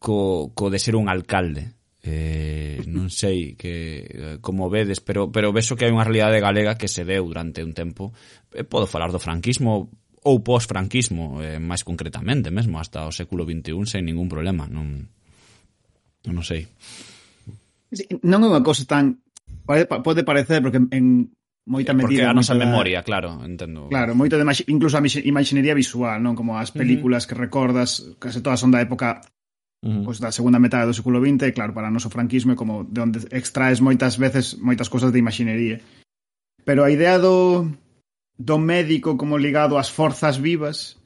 co, 0.00 0.50
co 0.56 0.72
de 0.72 0.80
ser 0.80 0.96
un 0.96 1.12
alcalde. 1.12 1.75
Eh, 2.06 2.86
non 2.86 3.10
sei 3.10 3.58
que 3.58 4.06
eh, 4.06 4.36
como 4.38 4.70
vedes, 4.70 5.02
pero 5.02 5.34
pero 5.34 5.50
vexo 5.50 5.74
que 5.74 5.84
hai 5.84 5.92
unha 5.92 6.06
realidade 6.06 6.38
galega 6.38 6.78
que 6.78 6.86
se 6.86 7.02
deu 7.02 7.26
durante 7.26 7.66
un 7.66 7.74
tempo. 7.74 8.14
Eh, 8.54 8.62
podo 8.62 8.86
falar 8.86 9.10
do 9.10 9.18
franquismo 9.18 9.90
ou 10.22 10.42
pós-franquismo, 10.42 11.42
eh, 11.42 11.58
máis 11.58 11.82
concretamente 11.82 12.54
mesmo 12.54 12.78
hasta 12.78 13.06
o 13.06 13.14
século 13.14 13.42
21 13.42 13.90
sen 13.90 14.06
ningún 14.06 14.30
problema, 14.30 14.70
non 14.70 15.10
non 16.30 16.46
sei. 16.46 16.70
Non 18.22 18.42
é 18.42 18.48
unha 18.54 18.62
cousa 18.62 18.86
tan 18.86 19.18
pode 19.66 20.22
parecer 20.22 20.62
porque 20.62 20.78
en 20.78 21.34
moita 21.66 21.90
medida 21.90 22.30
porque 22.30 22.30
a 22.30 22.38
nosa 22.38 22.54
memoria, 22.54 23.02
da... 23.02 23.06
claro, 23.06 23.42
entendo. 23.42 23.90
Claro, 23.90 24.14
moito 24.14 24.38
de 24.38 24.46
incluso 24.70 24.94
a 24.94 25.02
imaxinería 25.02 25.74
visual, 25.74 26.22
non 26.22 26.38
como 26.38 26.54
as 26.54 26.70
películas 26.70 27.26
uh 27.26 27.34
-huh. 27.34 27.34
que 27.34 27.42
recordas, 27.50 27.90
case 28.22 28.42
todas 28.42 28.62
son 28.62 28.70
da 28.70 28.78
época 28.78 29.26
-huh. 29.82 30.04
Pois 30.04 30.18
da 30.18 30.32
segunda 30.32 30.58
metade 30.58 30.86
do 30.88 30.96
século 30.96 31.20
XX, 31.20 31.52
claro, 31.52 31.72
para 31.72 31.88
o 31.88 31.94
noso 31.94 32.08
franquismo 32.08 32.52
é 32.52 32.56
como 32.56 32.84
de 32.84 33.00
onde 33.00 33.18
extraes 33.30 33.80
moitas 33.80 34.16
veces 34.16 34.56
moitas 34.56 34.88
cousas 34.88 35.12
de 35.12 35.18
imaxinería. 35.18 35.80
Pero 36.64 36.82
a 36.82 36.90
idea 36.90 37.18
do, 37.18 37.68
do 38.38 38.56
médico 38.58 39.16
como 39.16 39.38
ligado 39.38 39.78
ás 39.78 39.90
forzas 39.90 40.36
vivas 40.40 40.98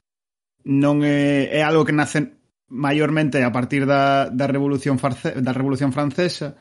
non 0.64 1.02
é, 1.04 1.48
é 1.52 1.61
algo 1.64 1.85
que 1.85 1.96
nace 1.96 2.37
maiormente 2.70 3.42
a 3.42 3.50
partir 3.50 3.85
da, 3.85 4.30
da 4.30 4.46
Revolución, 4.46 4.98
Farce, 4.98 5.35
da 5.42 5.52
Revolución 5.52 5.90
Francesa, 5.90 6.54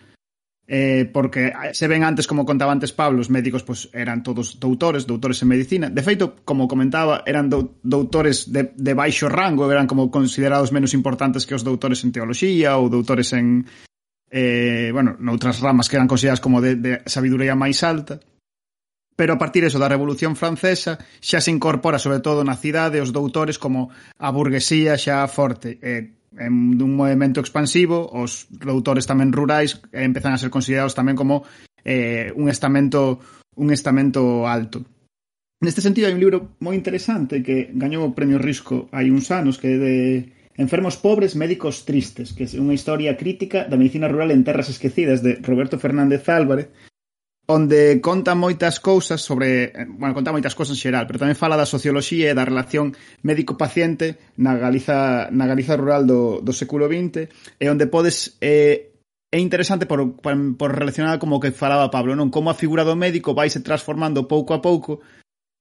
eh, 0.72 1.10
porque 1.12 1.48
eh, 1.48 1.74
se 1.74 1.88
ven 1.88 2.04
antes, 2.04 2.28
como 2.28 2.46
contaba 2.46 2.72
antes 2.72 2.94
Pablo, 2.94 3.26
os 3.26 3.34
médicos 3.34 3.66
pues, 3.66 3.90
eran 3.92 4.22
todos 4.22 4.62
doutores, 4.62 5.10
doutores 5.10 5.42
en 5.42 5.50
medicina. 5.50 5.90
De 5.90 6.06
feito, 6.06 6.46
como 6.46 6.70
comentaba, 6.70 7.26
eran 7.26 7.50
doutores 7.50 8.54
de, 8.54 8.70
de 8.78 8.94
baixo 8.94 9.34
rango, 9.34 9.66
eran 9.66 9.90
como 9.90 10.14
considerados 10.14 10.70
menos 10.70 10.94
importantes 10.94 11.50
que 11.50 11.58
os 11.58 11.66
doutores 11.66 12.06
en 12.06 12.14
teoloxía 12.14 12.78
ou 12.78 12.86
doutores 12.86 13.34
en, 13.34 13.66
eh, 14.30 14.94
bueno, 14.94 15.18
noutras 15.18 15.58
ramas 15.58 15.90
que 15.90 15.98
eran 15.98 16.06
consideradas 16.06 16.40
como 16.40 16.62
de, 16.62 16.78
de 16.78 17.02
sabiduría 17.10 17.58
máis 17.58 17.82
alta. 17.82 18.22
Pero 19.18 19.34
a 19.36 19.42
partir 19.42 19.66
eso 19.66 19.82
da 19.82 19.90
Revolución 19.90 20.38
Francesa 20.38 21.02
xa 21.18 21.42
se 21.42 21.50
incorpora 21.50 21.98
sobre 21.98 22.22
todo 22.22 22.46
na 22.46 22.54
cidade 22.54 23.02
os 23.02 23.10
doutores 23.10 23.58
como 23.58 23.90
a 24.22 24.30
burguesía 24.30 25.02
xa 25.02 25.26
forte. 25.26 25.82
Eh, 25.82 26.19
en, 26.38 26.78
dun 26.78 26.94
movimento 26.94 27.40
expansivo, 27.40 28.06
os 28.12 28.46
doutores 28.52 29.10
tamén 29.10 29.34
rurais 29.34 29.82
eh, 29.90 30.06
empezan 30.06 30.36
a 30.36 30.42
ser 30.42 30.54
considerados 30.54 30.94
tamén 30.94 31.18
como 31.18 31.48
eh, 31.82 32.30
un 32.38 32.52
estamento 32.52 33.24
un 33.60 33.74
estamento 33.74 34.46
alto. 34.46 34.86
Neste 35.60 35.84
sentido, 35.84 36.08
hai 36.08 36.16
un 36.16 36.24
libro 36.24 36.56
moi 36.64 36.78
interesante 36.78 37.44
que 37.44 37.74
gañou 37.76 38.08
o 38.08 38.16
Premio 38.16 38.40
Risco 38.40 38.88
hai 38.96 39.12
uns 39.12 39.28
anos, 39.34 39.60
que 39.60 39.70
é 39.74 39.78
de 39.78 39.96
Enfermos 40.60 40.98
pobres, 40.98 41.38
médicos 41.40 41.86
tristes, 41.88 42.36
que 42.36 42.44
é 42.44 42.60
unha 42.60 42.76
historia 42.76 43.16
crítica 43.16 43.64
da 43.64 43.80
medicina 43.80 44.12
rural 44.12 44.36
en 44.36 44.44
terras 44.44 44.68
esquecidas, 44.68 45.24
de 45.24 45.40
Roberto 45.40 45.80
Fernández 45.80 46.28
Álvarez, 46.28 46.68
onde 47.50 47.98
conta 48.00 48.38
moitas 48.38 48.78
cousas 48.78 49.26
sobre, 49.26 49.74
bueno, 49.98 50.14
conta 50.14 50.30
moitas 50.30 50.54
cousas 50.54 50.78
en 50.78 50.82
xeral, 50.86 51.10
pero 51.10 51.18
tamén 51.18 51.34
fala 51.34 51.58
da 51.58 51.66
socioloxía 51.66 52.30
e 52.30 52.38
da 52.38 52.46
relación 52.46 52.94
médico-paciente 53.26 54.22
na 54.38 54.54
Galiza, 54.54 55.34
na 55.34 55.50
Galiza 55.50 55.74
rural 55.74 56.06
do, 56.06 56.46
do 56.46 56.54
século 56.54 56.86
XX, 56.86 57.26
e 57.58 57.66
onde 57.66 57.90
podes 57.90 58.38
eh, 58.38 58.94
é 59.34 59.42
interesante 59.42 59.90
por, 59.90 60.22
por, 60.22 60.38
por 60.62 60.70
relacionada 60.78 61.18
como 61.18 61.42
que 61.42 61.50
falaba 61.50 61.90
Pablo, 61.90 62.14
non? 62.14 62.30
Como 62.30 62.54
a 62.54 62.58
figura 62.58 62.86
do 62.86 62.94
médico 62.94 63.34
vai 63.34 63.50
se 63.50 63.66
transformando 63.66 64.30
pouco 64.30 64.54
a 64.54 64.62
pouco 64.62 65.02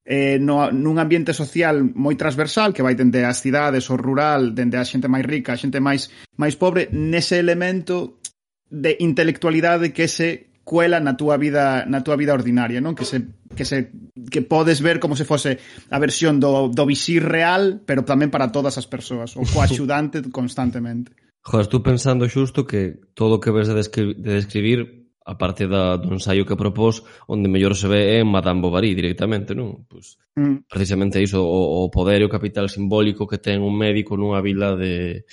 eh, 0.04 0.36
no, 0.36 0.68
nun 0.68 1.00
ambiente 1.00 1.32
social 1.32 1.80
moi 1.96 2.20
transversal 2.20 2.76
que 2.76 2.84
vai 2.84 3.00
dende 3.00 3.24
as 3.24 3.40
cidades, 3.40 3.88
o 3.88 3.96
rural, 3.96 4.52
dende 4.52 4.76
a 4.76 4.84
xente 4.84 5.08
máis 5.08 5.24
rica, 5.24 5.56
a 5.56 5.60
xente 5.60 5.80
máis 5.80 6.12
máis 6.36 6.52
pobre, 6.52 6.92
nese 6.92 7.40
elemento 7.40 8.20
de 8.68 9.00
intelectualidade 9.00 9.96
que 9.96 10.04
se 10.04 10.47
cuela 10.68 11.00
na 11.00 11.16
túa 11.16 11.40
vida 11.40 11.88
na 11.88 12.04
túa 12.04 12.20
vida 12.20 12.36
ordinaria, 12.36 12.84
non? 12.84 12.92
Que 12.92 13.08
se 13.08 13.24
que 13.56 13.64
se 13.64 13.88
que 14.28 14.44
podes 14.44 14.84
ver 14.84 15.00
como 15.00 15.16
se 15.16 15.24
fose 15.24 15.56
a 15.88 15.96
versión 15.96 16.36
do 16.44 16.68
do 16.68 16.84
visir 16.84 17.24
real, 17.24 17.80
pero 17.88 18.04
tamén 18.04 18.28
para 18.28 18.52
todas 18.52 18.76
as 18.76 18.84
persoas, 18.84 19.32
o 19.40 19.48
coaxudante 19.48 20.20
constantemente. 20.28 21.16
Joder, 21.40 21.64
estou 21.64 21.80
pensando 21.80 22.28
xusto 22.28 22.68
que 22.68 23.00
todo 23.16 23.40
o 23.40 23.40
que 23.40 23.48
ves 23.48 23.72
de, 23.72 23.80
descri 23.80 24.12
de 24.12 24.36
describir 24.36 25.08
a 25.24 25.40
parte 25.40 25.64
da, 25.64 25.96
do 25.96 26.12
ensaio 26.12 26.44
que 26.44 26.56
propós 26.56 27.00
onde 27.24 27.48
mellor 27.48 27.72
se 27.72 27.88
ve 27.88 28.20
é 28.20 28.24
Madame 28.24 28.60
Bovary 28.60 28.92
directamente, 28.92 29.56
non? 29.56 29.88
Pues, 29.88 30.20
mm. 30.36 30.68
Precisamente 30.68 31.16
iso, 31.24 31.40
o, 31.40 31.88
o 31.88 31.88
poder 31.88 32.20
e 32.20 32.28
o 32.28 32.32
capital 32.32 32.68
simbólico 32.68 33.24
que 33.24 33.40
ten 33.40 33.64
un 33.64 33.72
médico 33.72 34.20
nunha 34.20 34.44
vila 34.44 34.76
de, 34.76 35.24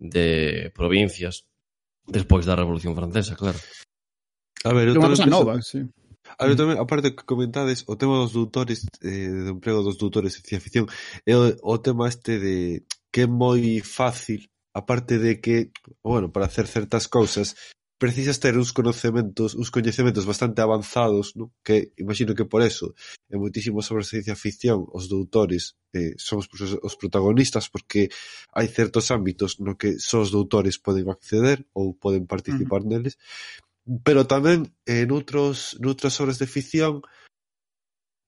de 0.00 0.72
provincias 0.72 1.44
despois 2.08 2.48
da 2.48 2.56
Revolución 2.56 2.96
Francesa, 2.96 3.36
claro. 3.36 3.60
A 4.64 4.72
ver, 4.72 4.88
eu 4.88 4.94
tamén 4.94 5.16
cosa 5.16 5.26
nova, 5.26 5.58
sí. 5.62 5.82
A 6.38 6.46
ver, 6.46 6.56
tamén, 6.56 6.78
aparte 6.78 7.12
que 7.12 7.28
comentades, 7.28 7.84
o 7.90 7.98
tema 7.98 8.16
dos 8.22 8.32
doutores, 8.32 8.86
eh, 9.02 9.28
do 9.28 9.58
emprego 9.58 9.82
dos 9.82 9.98
doutores 9.98 10.38
en 10.38 10.42
ciencia 10.46 10.64
ficción, 10.64 10.86
é 11.26 11.34
o, 11.36 11.44
o 11.60 11.76
tema 11.82 12.08
este 12.08 12.38
de 12.38 12.56
que 13.12 13.26
é 13.26 13.28
moi 13.28 13.82
fácil, 13.84 14.48
aparte 14.72 15.18
de 15.18 15.42
que, 15.42 15.74
bueno, 16.00 16.32
para 16.32 16.46
hacer 16.48 16.66
certas 16.66 17.04
cousas, 17.10 17.58
precisas 18.02 18.40
ter 18.40 18.58
uns 18.58 18.72
coñecementos, 18.72 19.54
uns 19.54 19.70
coñecementos 19.70 20.26
bastante 20.26 20.58
avanzados, 20.58 21.36
no? 21.36 21.54
que 21.62 21.92
imagino 21.98 22.34
que 22.34 22.42
por 22.42 22.62
eso, 22.62 22.98
en 23.30 23.38
moitísimo 23.38 23.78
sobre 23.78 24.02
ciencia 24.02 24.34
ficción, 24.34 24.82
os 24.90 25.06
doutores 25.06 25.78
eh, 25.94 26.18
son 26.18 26.42
os, 26.42 26.48
os 26.82 26.94
protagonistas, 26.98 27.70
porque 27.70 28.10
hai 28.58 28.66
certos 28.66 29.14
ámbitos 29.14 29.62
no 29.62 29.78
que 29.78 30.02
só 30.02 30.18
os 30.18 30.34
doutores 30.34 30.82
poden 30.82 31.06
acceder 31.14 31.62
ou 31.78 31.94
poden 31.94 32.26
participar 32.26 32.82
uh 32.82 32.90
-huh. 32.90 32.90
neles, 32.90 33.14
Pero 34.06 34.26
tamén 34.30 34.70
en 34.86 35.10
outros 35.10 35.74
noutras 35.82 36.14
obras 36.22 36.38
de 36.38 36.46
ficción 36.46 37.02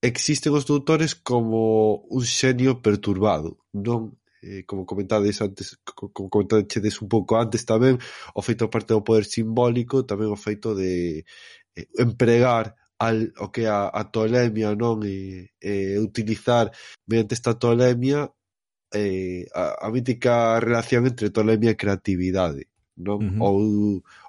existen 0.02 0.52
os 0.52 0.66
doutores 0.66 1.14
como 1.14 2.04
un 2.10 2.24
xenio 2.26 2.82
perturbado, 2.82 3.62
non? 3.72 4.18
Eh, 4.44 4.66
como 4.68 4.84
comentades 4.84 5.40
antes, 5.40 5.80
como 5.86 6.28
comentadeches 6.28 7.00
un 7.00 7.08
pouco 7.08 7.40
antes 7.40 7.64
tamén, 7.64 7.96
o 8.36 8.44
feito 8.44 8.68
parte 8.68 8.92
do 8.92 9.06
poder 9.06 9.24
simbólico, 9.24 10.04
tamén 10.04 10.28
o 10.28 10.36
feito 10.36 10.76
de 10.76 11.24
eh, 11.78 11.88
empregar 11.96 12.76
al, 13.00 13.32
o 13.40 13.48
que 13.48 13.64
a, 13.64 13.88
a 13.88 14.02
tolemia, 14.12 14.76
non? 14.76 15.00
E, 15.06 15.48
e 15.62 15.96
utilizar 16.02 16.68
mediante 17.08 17.32
esta 17.38 17.56
tolemia 17.56 18.28
eh, 18.92 19.48
a, 19.54 19.86
a 19.86 19.88
mítica 19.88 20.60
relación 20.60 21.06
entre 21.08 21.30
tolemia 21.32 21.72
e 21.72 21.80
creatividade 21.80 22.68
non? 22.98 23.18
Uh 23.18 23.30
-huh. 23.30 23.42
Ou 23.42 23.59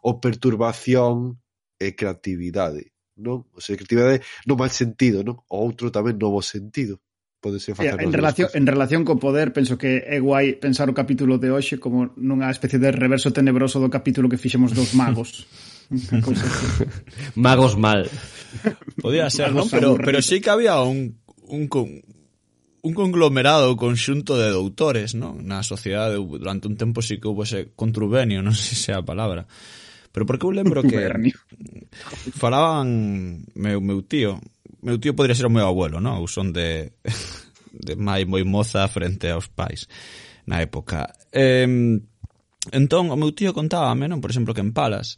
ou 0.02 0.12
perturbación 0.22 1.38
e 1.80 1.94
creatividade, 1.94 2.92
non? 3.18 3.46
O 3.54 3.60
sea, 3.62 3.78
creatividade 3.78 4.22
no 4.46 4.56
mal 4.56 4.72
sentido, 4.72 5.22
non? 5.22 5.42
O 5.50 5.62
outro 5.62 5.92
tamén 5.92 6.18
no 6.18 6.34
bo 6.34 6.42
sentido. 6.42 7.00
Podese 7.46 7.78
facer 7.78 8.02
eh, 8.02 8.04
en 8.04 8.14
relación 8.14 8.50
en 8.58 8.66
relación 8.66 9.06
co 9.06 9.22
poder, 9.22 9.54
penso 9.54 9.78
que 9.78 10.02
é 10.02 10.18
guai 10.18 10.58
pensar 10.58 10.90
o 10.90 10.98
capítulo 10.98 11.38
de 11.38 11.54
hoxe 11.54 11.78
como 11.78 12.10
nunha 12.18 12.50
especie 12.50 12.82
de 12.82 12.90
reverso 12.90 13.30
tenebroso 13.30 13.78
do 13.78 13.94
capítulo 13.94 14.26
que 14.26 14.42
fixemos 14.42 14.74
dos 14.74 14.96
magos. 15.02 15.46
magos 17.38 17.78
mal. 17.78 18.10
Podía 19.04 19.30
ser, 19.30 19.54
non? 19.54 19.70
Pero, 19.70 20.02
pero 20.02 20.26
sí 20.26 20.42
que 20.42 20.50
había 20.50 20.82
un, 20.82 21.22
un, 21.46 21.70
un 22.86 22.94
conglomerado 22.94 23.74
conxunto 23.76 24.38
de 24.38 24.54
doutores, 24.54 25.18
non? 25.18 25.42
Na 25.42 25.66
sociedade 25.66 26.22
durante 26.22 26.70
un 26.70 26.78
tempo 26.78 27.02
sí 27.02 27.18
que 27.18 27.26
houve 27.26 27.50
ese 27.50 27.74
contrubenio, 27.74 28.46
non 28.46 28.54
sei 28.54 28.78
se 28.78 28.94
é 28.94 28.96
a 28.96 29.02
palabra. 29.02 29.50
Pero 30.14 30.30
porque 30.30 30.46
eu 30.46 30.54
lembro 30.54 30.86
que 30.86 31.02
falaban 32.38 33.42
meu, 33.58 33.82
meu 33.82 34.06
tío, 34.06 34.38
meu 34.86 35.02
tío 35.02 35.18
podría 35.18 35.34
ser 35.34 35.50
o 35.50 35.54
meu 35.54 35.66
abuelo, 35.66 35.98
non? 35.98 36.22
Eu 36.22 36.30
son 36.30 36.54
de 36.54 36.94
de 37.74 37.98
mai 37.98 38.30
moi 38.30 38.46
moza 38.46 38.86
frente 38.86 39.34
aos 39.34 39.50
pais 39.50 39.90
na 40.46 40.62
época. 40.62 41.10
Eh, 41.34 41.66
entón, 42.70 43.10
o 43.10 43.18
meu 43.18 43.34
tío 43.34 43.50
contábame, 43.50 44.06
non? 44.06 44.22
Por 44.22 44.30
exemplo, 44.30 44.54
que 44.54 44.62
en 44.62 44.78
Palas 44.78 45.18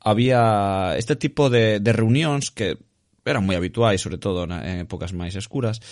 había 0.00 0.96
este 0.96 1.20
tipo 1.20 1.52
de, 1.52 1.84
de 1.84 1.92
reunións 1.92 2.48
que 2.48 2.80
eran 3.28 3.44
moi 3.44 3.60
habituais, 3.60 4.00
sobre 4.00 4.16
todo 4.16 4.48
na, 4.48 4.64
en 4.64 4.88
épocas 4.88 5.12
máis 5.12 5.36
escuras, 5.36 5.84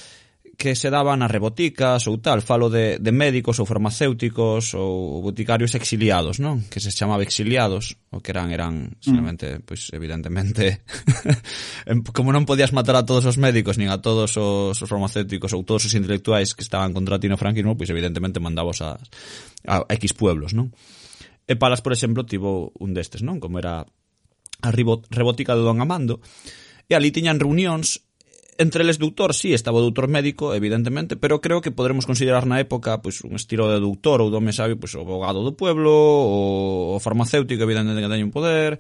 que 0.56 0.76
se 0.76 0.90
daban 0.92 1.18
nas 1.18 1.32
reboticas 1.32 2.06
ou 2.06 2.20
tal, 2.20 2.44
falo 2.44 2.68
de, 2.68 3.00
de 3.00 3.12
médicos 3.12 3.58
ou 3.58 3.66
farmacéuticos 3.66 4.76
ou 4.76 5.24
boticarios 5.24 5.72
exiliados, 5.74 6.38
non? 6.38 6.62
Que 6.68 6.78
se 6.78 6.92
chamaba 6.92 7.24
exiliados, 7.24 7.96
o 8.12 8.20
que 8.20 8.30
eran 8.30 8.52
eran 8.52 8.92
mm. 8.92 9.00
simplemente, 9.00 9.46
mm. 9.58 9.64
pois 9.64 9.88
evidentemente 9.96 10.84
como 12.16 12.30
non 12.30 12.44
podías 12.44 12.70
matar 12.76 13.00
a 13.00 13.06
todos 13.08 13.24
os 13.24 13.40
médicos 13.40 13.80
nin 13.80 13.88
a 13.88 13.98
todos 14.04 14.36
os, 14.36 14.76
os 14.76 14.88
farmacéuticos 14.88 15.56
ou 15.56 15.64
todos 15.64 15.88
os 15.88 15.96
intelectuais 15.96 16.52
que 16.52 16.62
estaban 16.62 16.92
contra 16.92 17.18
Tino 17.18 17.40
Franquismo, 17.40 17.74
pois 17.74 17.88
evidentemente 17.88 18.38
mandabos 18.38 18.84
a, 18.84 19.00
a 19.66 19.88
X 19.96 20.12
pueblos, 20.12 20.52
non? 20.52 20.70
E 21.48 21.58
Palas, 21.58 21.82
por 21.82 21.90
exemplo, 21.90 22.22
tivo 22.22 22.70
un 22.78 22.94
destes, 22.94 23.24
non? 23.24 23.42
Como 23.42 23.58
era 23.58 23.82
a 24.62 24.70
rebotica 24.70 25.58
de 25.58 25.64
Don 25.64 25.82
Amando, 25.82 26.22
e 26.86 26.94
ali 26.94 27.10
tiñan 27.10 27.40
reunións 27.40 28.04
entre 28.58 28.82
eles 28.84 28.98
doutor, 28.98 29.34
sí, 29.34 29.52
estaba 29.52 29.78
o 29.78 29.84
doutor 29.84 30.08
médico, 30.08 30.54
evidentemente, 30.54 31.16
pero 31.16 31.40
creo 31.40 31.60
que 31.60 31.70
podremos 31.70 32.04
considerar 32.04 32.44
na 32.44 32.60
época 32.60 33.00
pois, 33.00 33.24
un 33.24 33.36
estilo 33.36 33.70
de 33.72 33.80
doutor 33.80 34.20
ou 34.20 34.28
do 34.28 34.40
sabio, 34.52 34.76
pois, 34.76 34.92
o 34.96 35.02
abogado 35.02 35.40
do 35.40 35.56
pueblo, 35.56 35.92
o, 35.92 36.96
o 36.96 37.00
farmacéutico, 37.00 37.64
evidentemente, 37.64 38.04
que 38.04 38.12
teñen 38.12 38.34
poder, 38.34 38.76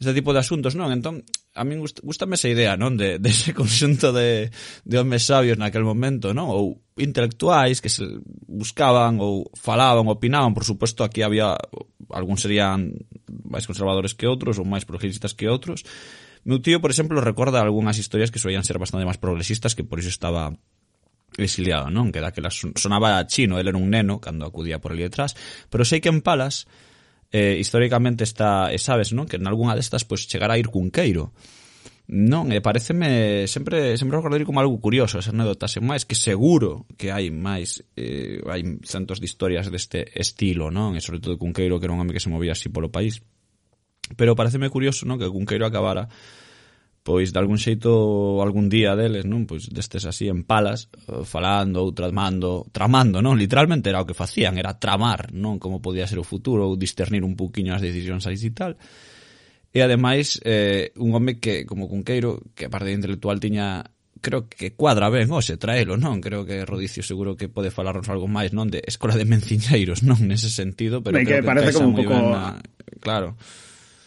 este 0.00 0.14
tipo 0.14 0.32
de 0.32 0.40
asuntos, 0.42 0.74
non? 0.74 0.90
Entón, 0.90 1.22
a 1.54 1.62
min 1.62 1.78
gust, 1.78 2.02
gustame 2.02 2.34
esa 2.34 2.50
idea, 2.50 2.74
non? 2.74 2.98
De, 2.98 3.22
de 3.22 3.30
ese 3.30 3.54
conxunto 3.58 4.10
de, 4.10 4.50
de 4.82 4.96
homes 4.98 5.22
sabios 5.22 5.58
naquel 5.58 5.86
momento, 5.86 6.34
non? 6.34 6.50
Ou 6.50 6.82
intelectuais 6.98 7.78
que 7.78 7.90
se 7.90 8.02
buscaban 8.50 9.22
ou 9.22 9.50
falaban, 9.54 10.10
opinaban, 10.10 10.54
por 10.54 10.66
suposto, 10.66 11.06
aquí 11.06 11.22
había, 11.22 11.54
algúns 12.10 12.42
serían 12.42 12.98
máis 13.46 13.66
conservadores 13.70 14.14
que 14.18 14.26
outros 14.26 14.58
ou 14.58 14.66
máis 14.66 14.82
progresistas 14.82 15.34
que 15.34 15.46
outros, 15.46 15.86
Meu 16.44 16.60
tío, 16.60 16.80
por 16.84 16.92
exemplo, 16.92 17.24
recorda 17.24 17.64
algunhas 17.64 17.96
historias 17.96 18.28
que 18.28 18.38
soían 18.38 18.68
ser 18.68 18.76
bastante 18.76 19.08
máis 19.08 19.16
progresistas 19.16 19.72
que 19.72 19.80
por 19.80 19.96
iso 19.96 20.12
estaba 20.12 20.52
exiliado, 21.40 21.88
non? 21.88 22.12
Que 22.12 22.20
daquela 22.20 22.52
sonaba 22.52 23.24
chino, 23.26 23.56
ele 23.56 23.72
era 23.72 23.80
un 23.80 23.88
neno 23.88 24.20
cando 24.20 24.44
acudía 24.44 24.76
por 24.76 24.92
ali 24.92 25.08
detrás, 25.08 25.32
pero 25.72 25.88
sei 25.88 26.04
que 26.04 26.12
en 26.12 26.20
Palas 26.20 26.68
eh, 27.32 27.56
históricamente 27.58 28.22
está, 28.22 28.70
e 28.70 28.78
sabes, 28.78 29.16
non? 29.16 29.24
Que 29.24 29.40
en 29.40 29.48
algunha 29.48 29.74
destas 29.74 30.04
pois 30.04 30.28
pues, 30.28 30.30
chegará 30.30 30.54
a 30.54 30.60
ir 30.60 30.68
cunqueiro. 30.68 31.32
Non, 32.04 32.52
e 32.52 32.60
pareceme 32.60 33.48
sempre 33.48 33.96
sempre 33.96 34.20
recordar 34.20 34.44
como 34.44 34.60
algo 34.60 34.76
curioso 34.76 35.16
esas 35.16 35.32
anécdota, 35.32 35.64
sen 35.64 35.88
máis 35.88 36.04
que 36.04 36.12
seguro 36.12 36.84
que 37.00 37.08
hai 37.08 37.32
máis 37.32 37.80
eh, 37.96 38.44
hai 38.44 38.60
centos 38.84 39.24
de 39.24 39.26
historias 39.26 39.72
deste 39.72 40.12
estilo, 40.12 40.68
non? 40.68 40.92
E 40.92 41.00
sobre 41.00 41.24
todo 41.24 41.40
Cunqueiro 41.40 41.80
que 41.80 41.88
era 41.88 41.96
un 41.96 42.04
home 42.04 42.12
que 42.12 42.20
se 42.20 42.28
movía 42.28 42.52
así 42.52 42.68
polo 42.68 42.92
país 42.92 43.24
Pero 44.12 44.36
pareceme 44.36 44.68
curioso, 44.68 45.08
non, 45.08 45.16
que 45.16 45.32
Cunqueiro 45.32 45.64
acabara 45.64 46.08
pois 47.04 47.36
de 47.36 47.38
algún 47.38 47.60
xeito 47.60 48.40
algún 48.40 48.72
día 48.72 48.96
deles, 48.96 49.28
non, 49.28 49.44
pois 49.44 49.68
destes 49.68 50.08
así 50.08 50.24
en 50.32 50.40
palas, 50.48 50.88
eh, 51.04 51.20
falando 51.28 51.84
ou 51.84 51.92
tramando, 51.92 52.64
tramando, 52.72 53.20
non, 53.20 53.36
literalmente 53.36 53.92
era 53.92 54.00
o 54.00 54.08
que 54.08 54.16
facían, 54.16 54.56
era 54.56 54.80
tramar, 54.80 55.28
non, 55.36 55.60
como 55.60 55.84
podía 55.84 56.08
ser 56.08 56.16
o 56.16 56.24
futuro 56.24 56.64
ou 56.64 56.80
discernir 56.80 57.20
un 57.20 57.36
poquinho 57.36 57.76
as 57.76 57.84
decisións 57.84 58.24
aí 58.24 58.40
e 58.40 58.52
tal. 58.56 58.80
E 59.68 59.84
ademais, 59.84 60.40
eh, 60.48 60.96
un 60.96 61.12
home 61.12 61.36
que, 61.44 61.68
como 61.68 61.92
Cunqueiro, 61.92 62.40
que 62.56 62.66
a 62.66 62.72
parte 62.72 62.88
de 62.88 62.96
intelectual 62.96 63.36
tiña 63.36 63.84
creo 64.24 64.48
que 64.48 64.72
cuadra 64.72 65.12
ben 65.12 65.28
hoxe 65.28 65.60
traelo, 65.60 66.00
non? 66.00 66.24
Creo 66.24 66.48
que 66.48 66.64
Rodicio 66.64 67.04
seguro 67.04 67.36
que 67.36 67.52
pode 67.52 67.68
falarnos 67.68 68.08
algo 68.08 68.24
máis, 68.24 68.56
non? 68.56 68.72
De 68.72 68.80
Escola 68.80 69.12
de 69.12 69.28
Menciñeiros, 69.28 70.00
non? 70.00 70.24
Nese 70.24 70.48
sentido, 70.48 71.04
pero 71.04 71.20
ben, 71.20 71.28
creo 71.28 71.44
que, 71.44 71.44
que 71.44 71.50
parece 71.52 71.76
como 71.76 71.92
un 71.92 71.96
pouco... 72.00 72.16
Na... 72.16 72.56
Claro 73.04 73.36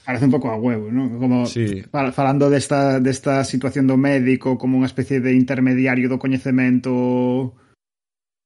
parece 0.08 0.24
un 0.24 0.32
pouco 0.32 0.49
a 0.49 0.55
huevo, 0.55 0.89
¿no? 0.89 1.20
Como 1.20 1.45
sí. 1.45 1.84
falando 1.91 2.49
desta, 2.49 3.01
desta 3.01 3.43
situación 3.43 3.91
do 3.91 3.99
médico 3.99 4.55
como 4.55 4.80
unha 4.80 4.88
especie 4.88 5.20
de 5.20 5.36
intermediario 5.36 6.08
do 6.08 6.16
coñecemento 6.16 7.51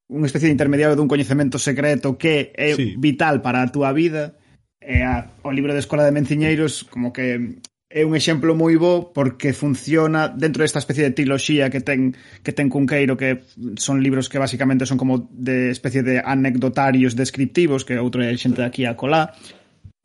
unha 0.09 0.26
especie 0.26 0.49
de 0.49 0.57
intermediario 0.57 0.97
dun 0.97 1.05
coñecemento 1.05 1.62
secreto 1.62 2.18
que 2.18 2.49
é 2.57 2.74
sí. 2.74 2.97
vital 2.97 3.45
para 3.45 3.62
a 3.62 3.70
túa 3.70 3.93
vida 3.93 4.41
e 4.82 5.05
a, 5.05 5.38
o 5.45 5.53
libro 5.53 5.78
de 5.78 5.86
Escola 5.86 6.01
de 6.01 6.09
Menciñeiros 6.09 6.82
como 6.82 7.14
que 7.14 7.62
é 7.93 8.01
un 8.09 8.18
exemplo 8.18 8.57
moi 8.57 8.74
bo 8.82 9.14
porque 9.14 9.53
funciona 9.53 10.34
dentro 10.34 10.66
desta 10.66 10.82
especie 10.82 11.05
de 11.05 11.14
triloxía 11.14 11.70
que 11.70 11.86
ten 11.86 12.18
que 12.41 12.57
ten 12.57 12.74
Cunqueiro 12.74 13.22
que 13.22 13.45
son 13.78 14.01
libros 14.01 14.34
que 14.34 14.41
basicamente 14.41 14.89
son 14.89 14.97
como 14.97 15.30
de 15.30 15.70
especie 15.70 16.01
de 16.01 16.26
anecdotarios 16.26 17.14
descriptivos 17.14 17.86
que 17.86 18.01
outro 18.01 18.26
é 18.26 18.34
xente 18.34 18.66
de 18.66 18.68
aquí 18.68 18.89
a 18.89 18.97
colá 18.97 19.38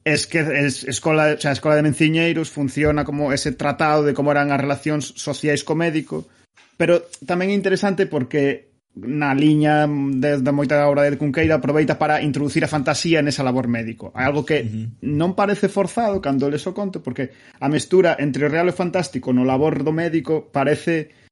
es 0.06 0.28
que 0.28 0.38
es, 0.38 0.84
escola, 0.84 1.34
o 1.36 1.40
sea, 1.40 1.50
a 1.50 1.52
Escola 1.52 1.74
de 1.74 1.82
Menciñeiros 1.82 2.48
funciona 2.48 3.04
como 3.04 3.32
ese 3.32 3.50
tratado 3.50 4.04
de 4.04 4.14
como 4.14 4.30
eran 4.30 4.54
as 4.54 4.62
relacións 4.62 5.18
sociais 5.18 5.66
co 5.66 5.74
médico, 5.74 6.30
pero 6.78 7.10
tamén 7.26 7.50
é 7.50 7.58
interesante 7.58 8.06
porque 8.06 8.70
na 8.94 9.34
liña 9.34 9.84
desde 9.90 10.54
moita 10.54 10.86
obra 10.86 11.10
de 11.10 11.18
Cunqueira 11.18 11.58
aproveita 11.58 11.98
para 11.98 12.22
introducir 12.22 12.62
a 12.62 12.70
fantasía 12.70 13.18
nesa 13.18 13.42
labor 13.42 13.66
médico. 13.66 14.14
É 14.14 14.22
algo 14.22 14.46
que 14.46 14.62
uh 14.62 14.70
-huh. 14.70 14.86
non 15.02 15.34
parece 15.34 15.66
forzado 15.66 16.22
cando 16.22 16.46
les 16.46 16.62
o 16.70 16.72
conto, 16.72 17.02
porque 17.02 17.34
a 17.58 17.66
mestura 17.66 18.14
entre 18.22 18.46
o 18.46 18.52
real 18.54 18.70
e 18.70 18.72
o 18.72 18.78
fantástico 18.78 19.34
no 19.34 19.42
labor 19.42 19.82
do 19.82 19.90
médico 19.90 20.54
parece 20.54 21.25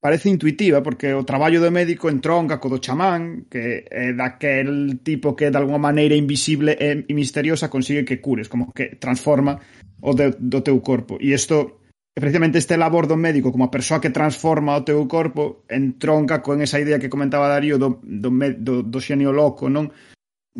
parece 0.00 0.32
intuitiva 0.32 0.82
porque 0.82 1.12
o 1.12 1.28
traballo 1.28 1.60
do 1.60 1.70
médico 1.70 2.08
entronca 2.08 2.56
co 2.56 2.72
do 2.72 2.80
chamán, 2.80 3.44
que 3.52 3.84
é 3.84 4.16
daquel 4.16 4.98
tipo 5.04 5.36
que 5.36 5.52
de 5.52 5.58
alguma 5.60 5.78
maneira 5.78 6.16
invisible 6.16 6.72
e 6.80 7.12
misteriosa 7.12 7.68
consigue 7.68 8.08
que 8.08 8.18
cures, 8.24 8.48
como 8.48 8.72
que 8.72 8.96
transforma 8.96 9.60
o 10.00 10.16
de, 10.16 10.32
do 10.40 10.64
teu 10.64 10.80
corpo. 10.80 11.20
E 11.20 11.36
isto, 11.36 11.84
precisamente 12.16 12.56
este 12.56 12.80
labor 12.80 13.04
do 13.04 13.20
médico 13.20 13.52
como 13.52 13.68
a 13.68 13.70
persoa 13.70 14.00
que 14.00 14.08
transforma 14.08 14.80
o 14.80 14.84
teu 14.88 15.04
corpo 15.04 15.68
entronca 15.68 16.40
con 16.40 16.64
esa 16.64 16.80
idea 16.80 16.98
que 16.98 17.12
comentaba 17.12 17.52
Darío 17.52 17.76
do, 17.76 18.00
do, 18.00 18.32
do, 18.56 18.82
do 18.82 18.98
xenio 19.04 19.36
loco, 19.36 19.68
non? 19.68 19.92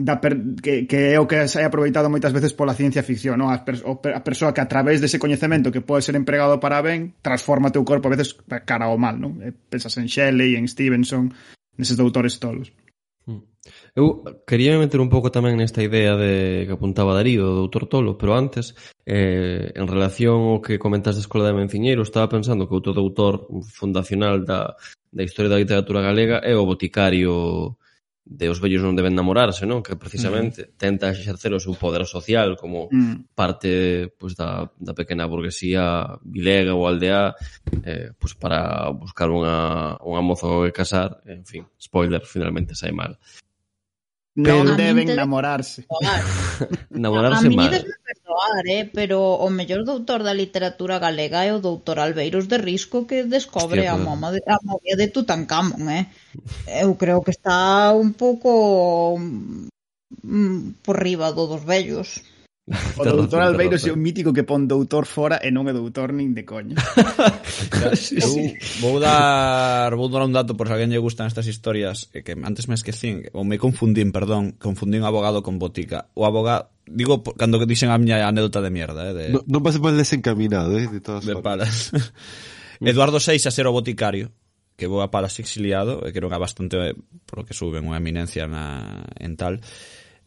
da 0.01 0.21
per, 0.21 0.37
que, 0.63 0.87
que 0.87 1.13
é 1.13 1.21
o 1.21 1.29
que 1.29 1.45
se 1.47 1.61
hai 1.61 1.69
aproveitado 1.69 2.09
moitas 2.09 2.33
veces 2.33 2.57
pola 2.57 2.73
ciencia 2.73 3.05
ficción, 3.05 3.37
non? 3.37 3.53
A, 3.53 3.61
per, 3.61 3.85
a 3.85 4.21
persoa 4.25 4.57
que 4.57 4.65
a 4.65 4.71
través 4.71 5.05
dese 5.05 5.21
coñecemento 5.21 5.69
que 5.69 5.85
pode 5.85 6.01
ser 6.01 6.17
empregado 6.17 6.57
para 6.57 6.81
ben, 6.81 7.13
transforma 7.21 7.69
teu 7.69 7.85
corpo 7.85 8.09
a 8.09 8.17
veces 8.17 8.33
cara 8.65 8.89
ao 8.89 8.97
mal, 8.97 9.21
non? 9.21 9.37
Pensas 9.69 10.01
en 10.01 10.09
Shelley, 10.09 10.57
en 10.57 10.65
Stevenson, 10.65 11.29
neses 11.77 12.01
doutores 12.01 12.41
tolos. 12.41 12.73
Hmm. 13.29 13.45
Eu 13.93 14.25
quería 14.49 14.81
meter 14.81 15.05
un 15.05 15.13
pouco 15.13 15.29
tamén 15.29 15.61
nesta 15.61 15.85
idea 15.85 16.17
de 16.17 16.65
que 16.65 16.73
apuntaba 16.73 17.13
Darío, 17.13 17.45
do 17.45 17.69
doutor 17.69 17.85
Tolo, 17.85 18.17
pero 18.17 18.33
antes, 18.33 18.73
eh, 19.05 19.69
en 19.77 19.85
relación 19.85 20.57
ao 20.57 20.65
que 20.65 20.81
comentas 20.81 21.21
da 21.21 21.25
Escola 21.25 21.45
de 21.45 21.61
Menciñeiro, 21.61 22.01
estaba 22.01 22.33
pensando 22.33 22.65
que 22.65 22.73
outro 22.73 22.97
doutor 22.97 23.45
fundacional 23.69 24.49
da, 24.49 24.81
da 25.13 25.23
historia 25.23 25.53
da 25.53 25.61
literatura 25.61 26.01
galega 26.01 26.41
é 26.41 26.57
o 26.57 26.65
boticario 26.65 27.77
de 28.25 28.49
os 28.49 28.61
vellos 28.61 28.85
non 28.85 28.95
deben 28.95 29.17
namorarse, 29.17 29.67
non? 29.67 29.83
Que 29.83 29.97
precisamente 29.97 30.69
mm. 30.69 30.71
tenta 30.77 31.11
exercer 31.11 31.51
o 31.57 31.63
seu 31.63 31.75
poder 31.75 32.07
social 32.07 32.55
como 32.55 32.87
mm. 32.93 33.35
parte 33.35 34.13
pues, 34.21 34.37
da, 34.37 34.71
da 34.79 34.95
pequena 34.95 35.27
burguesía 35.27 36.19
vilega 36.23 36.77
ou 36.77 36.87
aldea 36.87 37.35
eh, 37.83 38.13
pues, 38.15 38.37
para 38.37 38.93
buscar 38.93 39.33
unha, 39.33 39.99
unha 40.05 40.23
moza 40.23 40.47
que 40.69 40.77
casar. 40.77 41.25
En 41.27 41.43
fin, 41.43 41.67
spoiler, 41.81 42.23
finalmente 42.23 42.77
sai 42.77 42.93
mal. 42.95 43.19
Non 44.39 44.63
Pero... 44.63 44.79
deben 44.79 45.11
namorarse. 45.11 45.91
namorarse 46.95 47.51
mal 47.51 47.83
perdoar, 48.31 48.67
eh, 48.67 48.91
pero 48.93 49.19
o 49.43 49.51
mellor 49.51 49.85
doutor 49.85 50.23
da 50.23 50.33
literatura 50.33 50.99
galega 50.99 51.45
é 51.45 51.53
o 51.53 51.61
doutor 51.61 51.99
Albeiros 51.99 52.47
de 52.47 52.59
Risco 52.59 53.07
que 53.07 53.25
descobre 53.25 53.81
Hostia, 53.81 53.93
a 53.93 53.99
mama 53.99 54.31
de, 54.31 54.41
a 54.47 54.59
momia 54.63 54.97
de 54.97 55.09
Tutankamón, 55.09 55.91
eh. 55.91 56.07
Eu 56.67 56.95
creo 56.95 57.23
que 57.23 57.35
está 57.35 57.93
un 57.93 58.15
pouco 58.15 59.19
mm, 59.19 60.83
por 60.83 61.03
riba 61.03 61.33
do 61.33 61.47
dos 61.47 61.65
vellos. 61.65 62.23
O 63.01 63.05
doutor 63.05 63.43
Albeiros 63.43 63.83
é 63.83 63.91
un 63.91 63.99
mítico 63.99 64.31
que 64.31 64.47
pon 64.47 64.71
doutor 64.71 65.03
fora 65.03 65.43
e 65.43 65.51
non 65.51 65.67
é 65.67 65.75
doutor 65.75 66.15
nin 66.15 66.33
de 66.39 66.47
coña. 66.47 66.79
sí, 67.99 68.23
sí. 68.23 68.55
Vou 68.79 69.03
dar 69.03 69.91
vou 69.99 70.07
dar 70.07 70.23
un 70.23 70.31
dato 70.31 70.55
por 70.55 70.71
se 70.71 70.79
alguén 70.79 70.95
lle 70.95 71.03
gustan 71.03 71.27
estas 71.27 71.51
historias 71.51 72.07
que, 72.15 72.23
que 72.23 72.39
antes 72.39 72.71
me 72.71 72.79
esquecín 72.79 73.27
ou 73.35 73.43
me 73.43 73.59
confundín, 73.59 74.15
perdón, 74.15 74.55
confundín 74.55 75.03
abogado 75.03 75.43
con 75.43 75.59
botica. 75.59 76.15
O 76.15 76.23
abogado 76.25 76.71
digo 76.87 77.27
cando 77.35 77.59
que 77.59 77.67
dixen 77.67 77.91
a 77.91 77.99
miña 77.99 78.23
anécdota 78.23 78.63
de 78.63 78.71
mierda, 78.71 79.11
eh, 79.11 79.15
de... 79.15 79.25
No, 79.35 79.43
non 79.47 79.61
pase 79.67 79.83
mal 79.83 79.99
desencaminado, 79.99 80.79
eh, 80.79 80.87
de 80.87 81.03
todas 81.03 81.27
de 81.27 81.35
palas. 81.43 81.91
Eduardo 82.81 83.19
VI 83.19 83.45
a 83.45 83.53
ser 83.53 83.67
o 83.67 83.75
boticario 83.75 84.31
que 84.81 84.89
vou 84.89 85.05
a 85.05 85.13
Palas 85.13 85.37
exiliado, 85.37 86.01
e 86.09 86.09
que 86.09 86.25
non 86.25 86.33
é 86.33 86.41
bastante, 86.41 86.81
eh, 86.81 86.97
polo 87.29 87.45
que 87.45 87.53
suben, 87.53 87.85
unha 87.85 88.01
eminencia 88.01 88.49
na, 88.49 89.05
en 89.21 89.37
tal. 89.37 89.61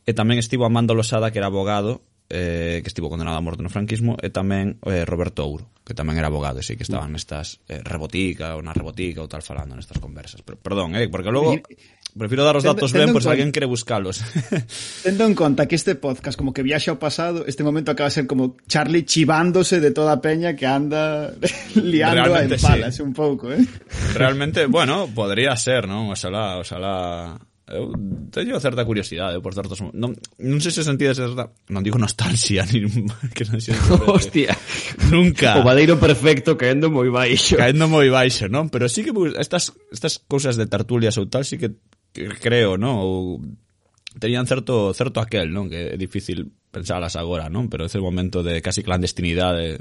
E 0.06 0.14
tamén 0.14 0.38
estivo 0.38 0.70
Amando 0.70 0.94
Losada, 0.94 1.34
que 1.34 1.42
era 1.42 1.50
abogado, 1.50 2.06
eh, 2.34 2.82
que 2.82 2.90
estivo 2.90 3.14
condenado 3.14 3.38
a 3.38 3.46
morte 3.46 3.62
no 3.62 3.70
franquismo, 3.70 4.18
e 4.18 4.34
tamén 4.34 4.82
eh, 4.90 5.06
Roberto 5.06 5.46
Ouro, 5.46 5.70
que 5.86 5.94
tamén 5.94 6.18
era 6.18 6.34
abogado, 6.34 6.58
e 6.58 6.66
sí, 6.66 6.74
que 6.74 6.82
estaban 6.82 7.14
nestas 7.14 7.62
eh, 7.70 7.86
rebotica 7.86 8.58
ou 8.58 8.66
na 8.66 8.74
rebotica 8.74 9.22
ou 9.22 9.30
tal 9.30 9.46
falando 9.46 9.78
nestas 9.78 10.02
conversas. 10.02 10.42
Pero, 10.42 10.58
perdón, 10.58 10.98
eh, 10.98 11.06
porque 11.14 11.30
logo 11.30 11.62
prefiro 12.18 12.44
dar 12.44 12.58
os 12.58 12.66
datos 12.66 12.94
ben 12.94 13.14
por 13.14 13.22
se 13.22 13.30
alguén 13.30 13.54
quere 13.54 13.66
buscalos. 13.66 14.22
Tendo 15.06 15.26
en 15.26 15.34
conta 15.38 15.70
que 15.70 15.78
este 15.78 15.94
podcast 15.94 16.38
como 16.38 16.54
que 16.54 16.66
viaxa 16.66 16.94
ao 16.94 17.02
pasado, 17.02 17.46
este 17.46 17.62
momento 17.62 17.94
acaba 17.94 18.10
de 18.10 18.18
ser 18.18 18.26
como 18.26 18.58
Charlie 18.66 19.06
chivándose 19.06 19.78
de 19.78 19.94
toda 19.94 20.18
a 20.18 20.22
peña 20.22 20.58
que 20.58 20.66
anda 20.66 21.34
liando 21.78 22.34
Realmente, 22.34 22.58
a 22.58 22.58
empalas 22.58 22.96
sí. 22.98 23.02
un 23.02 23.14
pouco, 23.14 23.54
eh? 23.54 23.62
Realmente, 24.14 24.66
bueno, 24.66 25.10
podría 25.14 25.54
ser, 25.58 25.86
non? 25.86 26.14
Oxalá, 26.14 26.62
oxalá 26.62 27.38
Eu 27.64 27.96
teño 28.28 28.60
certa 28.60 28.84
curiosidade 28.84 29.40
por 29.40 29.56
certos 29.56 29.80
non, 29.96 30.12
non 30.20 30.60
sei 30.60 30.76
se 30.76 30.84
sentides 30.84 31.16
certa 31.16 31.48
non 31.72 31.80
digo 31.80 31.96
nostalgia 31.96 32.68
ni 32.76 32.84
que 33.32 33.48
non 33.48 33.64
sei 33.64 33.72
hostia. 34.04 34.52
Nunca. 35.08 35.56
O 35.56 35.64
valeiro 35.64 35.96
perfecto 35.96 36.60
caendo 36.60 36.92
moi 36.92 37.08
baixo. 37.08 37.56
Caendo 37.56 37.88
moi 37.88 38.12
baixo 38.12 38.52
non? 38.52 38.68
Pero 38.68 38.92
sí 38.92 39.08
que 39.08 39.16
estas 39.40 39.72
estas 39.96 40.20
cousas 40.20 40.60
de 40.60 40.68
tertulias 40.68 41.16
ou 41.16 41.32
tal 41.32 41.48
sí 41.48 41.56
que, 41.56 41.80
que 42.12 42.36
creo 42.36 42.76
non? 42.76 43.00
Ou 43.00 43.40
tenían 44.20 44.44
certo 44.44 44.92
certo 44.92 45.24
aquel 45.24 45.48
non? 45.56 45.72
Que 45.72 45.96
é 45.96 45.98
difícil 45.98 46.52
pensalas 46.68 47.16
agora 47.16 47.48
non? 47.48 47.72
Pero 47.72 47.88
ese 47.88 48.04
momento 48.04 48.44
de 48.44 48.60
casi 48.60 48.84
clandestinidade 48.84 49.80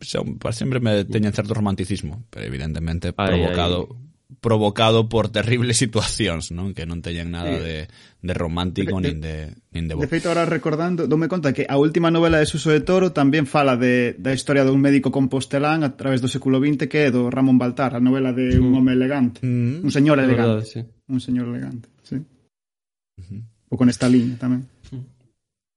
son, 0.00 0.40
sempre 0.56 0.80
me 0.80 1.04
teñen 1.04 1.36
certo 1.36 1.52
romanticismo 1.52 2.24
pero 2.32 2.48
evidentemente 2.48 3.12
ai, 3.12 3.28
provocado 3.28 3.92
ai 3.92 4.09
provocado 4.40 5.08
por 5.08 5.28
terribles 5.28 5.76
situacións, 5.84 6.50
non? 6.50 6.72
Que 6.72 6.88
non 6.88 7.04
teñen 7.04 7.30
nada 7.30 7.52
sí. 7.52 7.60
de, 7.60 7.76
de 8.24 8.32
romántico 8.34 8.98
de, 8.98 9.12
nin 9.12 9.20
de, 9.20 9.36
nin 9.70 9.86
de 9.86 9.94
bo. 9.94 10.02
De 10.02 10.10
feito, 10.10 10.32
agora 10.32 10.48
recordando, 10.48 11.06
dome 11.06 11.28
conta 11.28 11.52
que 11.52 11.68
a 11.68 11.76
última 11.76 12.08
novela 12.10 12.40
de 12.40 12.48
Suso 12.48 12.72
de 12.72 12.80
Toro 12.80 13.12
tamén 13.12 13.44
fala 13.44 13.76
de, 13.76 14.16
da 14.16 14.32
historia 14.32 14.64
dun 14.64 14.80
médico 14.80 15.12
compostelán 15.12 15.84
a 15.84 15.94
través 15.94 16.24
do 16.24 16.28
século 16.28 16.58
XX 16.58 16.88
que 16.88 17.06
é 17.06 17.14
do 17.14 17.28
Ramón 17.28 17.60
Baltar, 17.60 17.94
a 17.94 18.00
novela 18.00 18.32
de 18.32 18.56
un 18.56 18.72
mm. 18.72 18.76
home 18.80 18.92
elegante, 18.96 19.38
mm 19.44 19.48
-hmm. 19.48 19.76
un 19.84 19.92
señor 19.92 20.16
elegante. 20.18 20.64
Verdad, 20.64 20.66
sí. 20.66 20.80
Un 21.06 21.20
señor 21.20 21.46
elegante, 21.52 21.86
sí. 22.02 22.16
Uh 22.16 23.24
-huh. 23.24 23.42
Ou 23.70 23.76
con 23.76 23.92
esta 23.92 24.08
liña 24.08 24.40
tamén. 24.40 24.64
Mm. 24.90 25.04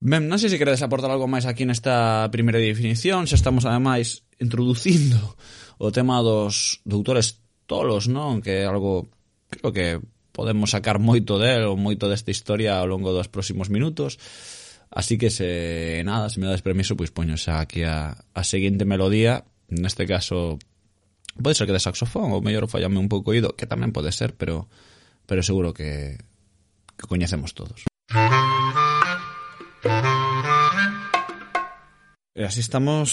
Ben, 0.03 0.23
non 0.27 0.39
sei 0.39 0.51
se 0.51 0.59
queredes 0.59 0.83
aportar 0.83 1.11
algo 1.11 1.27
máis 1.27 1.47
aquí 1.47 1.67
nesta 1.67 2.27
primeira 2.31 2.59
definición, 2.59 3.27
xa 3.27 3.35
estamos 3.35 3.67
ademais 3.67 4.23
introducindo 4.39 5.19
o 5.79 5.91
tema 5.91 6.19
dos 6.23 6.83
doutores 6.83 7.42
tolos, 7.65 8.07
non? 8.11 8.43
Que 8.43 8.63
é 8.63 8.69
algo, 8.69 9.07
creo 9.49 9.71
que 9.71 9.87
podemos 10.33 10.73
sacar 10.73 10.97
moito 10.97 11.37
del 11.37 11.69
ou 11.69 11.77
moito 11.77 12.09
desta 12.09 12.33
historia 12.33 12.81
ao 12.81 12.89
longo 12.89 13.13
dos 13.13 13.29
próximos 13.29 13.69
minutos. 13.69 14.17
Así 14.93 15.17
que 15.17 15.29
se 15.29 16.01
nada, 16.05 16.29
se 16.29 16.41
me 16.41 16.45
dades 16.45 16.61
permiso, 16.61 16.97
pois 16.97 17.09
poño 17.09 17.37
xa 17.37 17.61
aquí 17.61 17.81
a, 17.85 18.13
a 18.13 18.41
seguinte 18.43 18.85
melodía, 18.85 19.45
neste 19.69 20.05
caso 20.05 20.61
pode 21.33 21.57
ser 21.57 21.65
que 21.65 21.73
de 21.73 21.81
saxofón, 21.81 22.29
ou 22.29 22.45
mellor 22.45 22.69
fallame 22.69 23.01
un 23.01 23.09
pouco 23.09 23.33
oído, 23.33 23.57
que 23.57 23.65
tamén 23.65 23.89
pode 23.89 24.13
ser, 24.13 24.37
pero 24.37 24.69
pero 25.25 25.41
seguro 25.41 25.73
que 25.73 26.21
que 26.93 27.09
coñecemos 27.09 27.57
todos. 27.57 27.89
E 32.33 32.41
así 32.45 32.61
estamos 32.61 33.09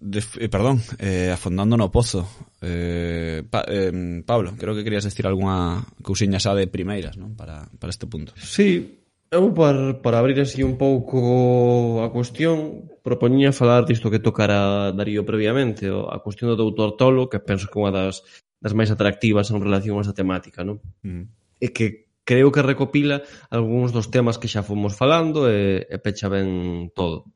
de, 0.00 0.22
eh, 0.38 0.48
perdón, 0.48 0.80
eh, 0.98 1.30
afondando 1.32 1.76
no 1.76 1.90
pozo. 1.90 2.28
Eh, 2.60 3.42
pa, 3.48 3.64
eh, 3.68 4.22
Pablo, 4.24 4.54
creo 4.56 4.74
que 4.74 4.84
querías 4.84 5.04
decir 5.04 5.26
algunha 5.26 5.84
cousiña 6.02 6.40
xa 6.40 6.54
de 6.54 6.68
primeiras, 6.68 7.16
non? 7.16 7.32
Para, 7.36 7.68
para 7.80 7.90
este 7.90 8.06
punto. 8.06 8.36
Sí, 8.36 9.00
eu 9.32 9.50
para, 9.56 9.98
para 10.00 10.18
abrir 10.20 10.38
así 10.40 10.62
un 10.62 10.76
pouco 10.78 12.04
a 12.04 12.12
cuestión, 12.12 12.86
propoñía 13.02 13.50
falar 13.50 13.84
disto 13.88 14.10
que 14.12 14.22
tocara 14.22 14.92
Darío 14.92 15.24
previamente, 15.24 15.88
a 15.88 16.18
cuestión 16.20 16.52
do 16.52 16.60
doutor 16.60 16.94
Tolo, 16.94 17.28
que 17.28 17.40
penso 17.40 17.66
que 17.66 17.76
é 17.78 17.82
unha 17.82 17.92
das, 17.94 18.22
das 18.60 18.76
máis 18.76 18.92
atractivas 18.92 19.50
en 19.50 19.58
relación 19.58 19.98
a 19.98 20.04
esa 20.04 20.16
temática, 20.16 20.62
non? 20.62 20.78
Mm. 21.02 21.24
E 21.58 21.72
que 21.72 22.06
creo 22.26 22.52
que 22.52 22.60
recopila 22.60 23.22
algúns 23.48 23.94
dos 23.94 24.12
temas 24.12 24.36
que 24.36 24.50
xa 24.50 24.66
fomos 24.66 24.92
falando 24.92 25.48
e, 25.48 25.86
e 25.88 25.96
pecha 26.02 26.28
ben 26.28 26.90
todo. 26.92 27.32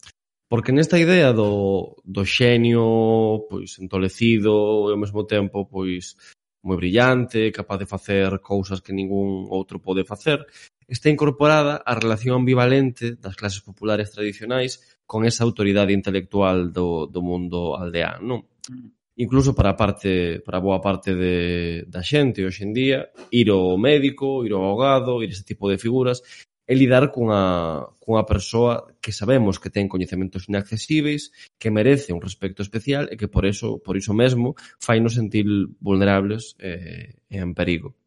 Porque 0.51 0.75
nesta 0.75 0.99
idea 0.99 1.31
do, 1.31 1.95
do 2.03 2.27
xenio 2.27 3.47
pois 3.47 3.79
entolecido 3.79 4.91
e 4.91 4.99
ao 4.99 4.99
mesmo 4.99 5.23
tempo 5.23 5.63
pois 5.71 6.19
moi 6.67 6.75
brillante, 6.75 7.55
capaz 7.55 7.79
de 7.79 7.87
facer 7.87 8.43
cousas 8.43 8.83
que 8.83 8.91
ningún 8.91 9.47
outro 9.47 9.79
pode 9.79 10.03
facer, 10.03 10.43
está 10.91 11.07
incorporada 11.07 11.87
a 11.87 11.95
relación 11.95 12.35
ambivalente 12.43 13.15
das 13.15 13.39
clases 13.39 13.63
populares 13.63 14.11
tradicionais 14.11 14.99
con 15.07 15.23
esa 15.23 15.47
autoridade 15.47 15.95
intelectual 15.95 16.75
do, 16.75 17.07
do 17.07 17.23
mundo 17.23 17.79
aldeán, 17.79 18.27
non? 18.27 18.43
Mm. 18.67 18.91
Incluso 19.23 19.55
para 19.55 19.71
a 19.71 19.79
parte, 19.79 20.43
para 20.43 20.59
a 20.59 20.65
boa 20.67 20.83
parte 20.83 21.15
de, 21.15 21.87
da 21.87 22.03
xente 22.03 22.43
hoxe 22.43 22.67
en 22.67 22.75
día, 22.75 22.99
ir 23.31 23.55
ao 23.55 23.79
médico, 23.79 24.43
ir 24.43 24.51
ao 24.51 24.67
abogado, 24.67 25.23
ir 25.23 25.31
a 25.31 25.37
ese 25.39 25.47
tipo 25.47 25.71
de 25.71 25.79
figuras, 25.79 26.27
é 26.71 26.75
lidar 26.75 27.11
cunha, 27.11 27.83
cunha 27.99 28.23
persoa 28.23 28.95
que 29.03 29.11
sabemos 29.11 29.59
que 29.59 29.75
ten 29.75 29.91
coñecementos 29.91 30.47
inaccesíveis, 30.47 31.35
que 31.59 31.75
merece 31.75 32.15
un 32.15 32.23
respecto 32.23 32.63
especial 32.63 33.11
e 33.11 33.19
que 33.19 33.27
por 33.27 33.43
eso, 33.43 33.83
por 33.83 33.99
iso 33.99 34.15
mesmo, 34.15 34.55
fai 34.79 35.03
nos 35.03 35.19
sentir 35.19 35.51
vulnerables 35.83 36.55
eh, 36.63 37.19
e 37.27 37.43
en 37.43 37.59
perigo. 37.59 37.99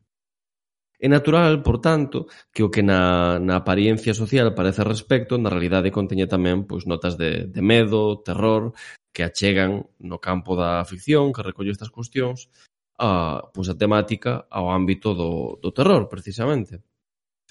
É 0.95 1.11
natural, 1.11 1.59
por 1.59 1.83
tanto, 1.83 2.31
que 2.55 2.63
o 2.63 2.71
que 2.71 2.79
na, 2.79 3.35
na 3.35 3.59
apariencia 3.59 4.15
social 4.15 4.55
parece 4.55 4.87
respecto, 4.87 5.35
na 5.35 5.51
realidade 5.51 5.91
conteña 5.91 6.31
tamén 6.31 6.63
pois, 6.63 6.87
notas 6.87 7.19
de, 7.19 7.51
de 7.51 7.59
medo, 7.59 8.23
terror, 8.23 8.71
que 9.11 9.27
achegan 9.27 9.91
no 9.99 10.23
campo 10.23 10.55
da 10.55 10.87
ficción, 10.87 11.35
que 11.35 11.43
recolle 11.43 11.75
estas 11.75 11.91
cuestións, 11.91 12.47
a, 12.95 13.43
pois, 13.51 13.67
a 13.67 13.75
temática 13.75 14.47
ao 14.47 14.71
ámbito 14.71 15.11
do, 15.11 15.59
do 15.59 15.75
terror, 15.75 16.07
precisamente. 16.07 16.79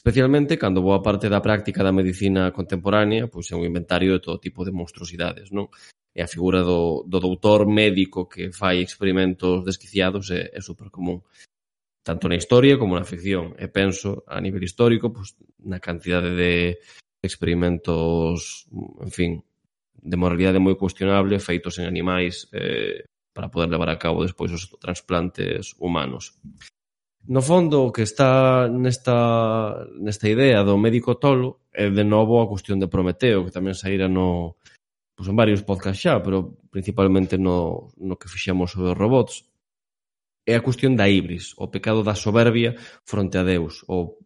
Especialmente 0.02 0.58
cando 0.58 0.82
boa 0.82 0.98
parte 0.98 1.30
da 1.30 1.38
práctica 1.38 1.86
da 1.86 1.94
medicina 1.94 2.50
contemporánea 2.50 3.30
pois 3.30 3.46
é 3.50 3.54
un 3.54 3.62
inventario 3.62 4.18
de 4.18 4.24
todo 4.26 4.42
tipo 4.42 4.66
de 4.66 4.74
monstruosidades, 4.74 5.54
non? 5.54 5.70
E 6.10 6.18
a 6.20 6.26
figura 6.26 6.66
do, 6.66 7.06
do 7.06 7.22
doutor 7.22 7.70
médico 7.70 8.26
que 8.26 8.50
fai 8.50 8.82
experimentos 8.82 9.62
desquiciados 9.62 10.34
é, 10.34 10.50
é 10.50 10.60
super 10.60 10.90
común 10.90 11.22
tanto 12.02 12.26
na 12.26 12.34
historia 12.34 12.78
como 12.78 12.98
na 12.98 13.06
ficción. 13.06 13.54
E 13.54 13.70
penso, 13.70 14.26
a 14.26 14.42
nivel 14.42 14.66
histórico, 14.66 15.14
pues, 15.14 15.38
na 15.62 15.78
cantidade 15.78 16.34
de 16.34 16.82
experimentos, 17.22 18.66
en 18.98 19.12
fin, 19.14 19.30
de 20.02 20.16
moralidade 20.18 20.58
moi 20.58 20.74
cuestionable 20.74 21.38
feitos 21.38 21.78
en 21.78 21.86
animais 21.86 22.50
eh, 22.50 23.06
para 23.30 23.54
poder 23.54 23.70
levar 23.70 23.86
a 23.94 24.02
cabo 24.02 24.26
despois 24.26 24.50
os 24.50 24.66
transplantes 24.82 25.78
humanos. 25.78 26.34
No 27.28 27.40
fondo, 27.40 27.86
o 27.86 27.92
que 27.92 28.02
está 28.02 28.66
nesta, 28.68 29.86
nesta 29.94 30.26
idea 30.28 30.66
do 30.66 30.74
médico 30.74 31.14
tolo 31.14 31.62
é 31.70 31.86
de 31.86 32.02
novo 32.02 32.42
a 32.42 32.48
cuestión 32.50 32.82
de 32.82 32.90
Prometeo, 32.90 33.46
que 33.46 33.54
tamén 33.54 33.78
saíra 33.78 34.10
no, 34.10 34.58
pois 35.14 35.30
en 35.30 35.38
varios 35.38 35.62
podcast 35.62 36.02
xa, 36.02 36.18
pero 36.18 36.58
principalmente 36.74 37.38
no, 37.38 37.94
no 37.94 38.18
que 38.18 38.26
fixemos 38.26 38.74
sobre 38.74 38.90
os 38.90 38.98
robots, 38.98 39.46
é 40.42 40.58
a 40.58 40.64
cuestión 40.66 40.98
da 40.98 41.06
ibris, 41.06 41.54
o 41.62 41.70
pecado 41.70 42.02
da 42.02 42.18
soberbia 42.18 42.74
fronte 43.06 43.38
a 43.38 43.46
Deus, 43.46 43.86
o 43.86 44.18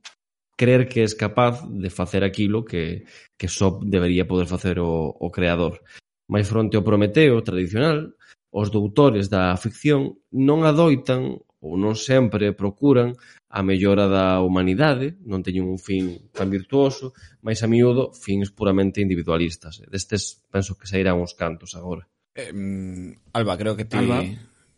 creer 0.57 0.89
que 0.89 1.05
es 1.05 1.13
capaz 1.13 1.61
de 1.69 1.93
facer 1.93 2.25
aquilo 2.25 2.65
que, 2.65 3.05
que 3.37 3.49
só 3.49 3.77
debería 3.85 4.25
poder 4.25 4.49
facer 4.49 4.81
o, 4.81 5.13
o 5.13 5.29
creador. 5.29 5.85
Mais 6.33 6.49
fronte 6.49 6.81
ao 6.81 6.83
Prometeo 6.83 7.45
tradicional, 7.45 8.17
os 8.49 8.73
doutores 8.73 9.29
da 9.29 9.53
ficción 9.61 10.17
non 10.33 10.65
adoitan 10.65 11.45
ou 11.65 11.81
non 11.81 11.97
sempre 11.97 12.53
procuran 12.53 13.17
a 13.49 13.63
mellora 13.65 14.05
da 14.11 14.43
humanidade, 14.45 15.17
non 15.25 15.41
teñen 15.41 15.65
un 15.65 15.81
fin 15.81 16.29
tan 16.35 16.53
virtuoso, 16.53 17.17
máis 17.41 17.65
a 17.65 17.69
miúdo 17.71 18.13
fins 18.13 18.53
puramente 18.53 19.01
individualistas. 19.01 19.81
Destes 19.89 20.45
penso 20.53 20.77
que 20.77 20.91
sairán 20.91 21.17
uns 21.17 21.33
cantos 21.33 21.73
agora. 21.73 22.05
Eh, 22.37 22.53
Alba, 23.33 23.57
creo 23.57 23.73
que 23.73 23.89
ti 23.89 23.97
Alba. 23.97 24.21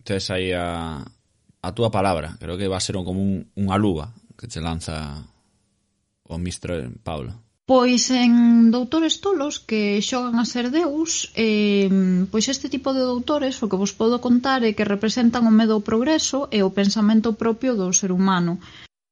tes 0.06 0.30
aí 0.30 0.54
a, 0.54 1.02
a 1.02 1.68
túa 1.74 1.90
palabra. 1.90 2.38
Creo 2.38 2.56
que 2.56 2.70
va 2.70 2.78
a 2.78 2.84
ser 2.84 2.94
un, 2.96 3.04
como 3.04 3.18
un, 3.18 3.50
unha 3.58 3.74
luva 3.74 4.14
que 4.38 4.46
te 4.46 4.62
lanza 4.62 5.26
o 6.28 6.38
mistre 6.38 6.86
Paulo. 7.02 7.47
Pois 7.68 8.02
en 8.24 8.32
doutores 8.72 9.14
tolos 9.24 9.54
que 9.68 10.00
xogan 10.08 10.36
a 10.40 10.48
ser 10.52 10.66
deus, 10.80 11.10
eh, 11.36 11.92
pois 12.32 12.48
este 12.54 12.72
tipo 12.74 12.88
de 12.96 13.04
doutores 13.04 13.60
o 13.60 13.68
que 13.68 13.80
vos 13.82 13.92
podo 14.00 14.24
contar 14.26 14.60
é 14.64 14.72
que 14.76 14.88
representan 14.94 15.44
o 15.44 15.52
medo 15.52 15.76
ao 15.76 15.86
progreso 15.88 16.38
e 16.56 16.64
o 16.64 16.74
pensamento 16.78 17.36
propio 17.42 17.76
do 17.76 17.92
ser 17.92 18.10
humano. 18.18 18.52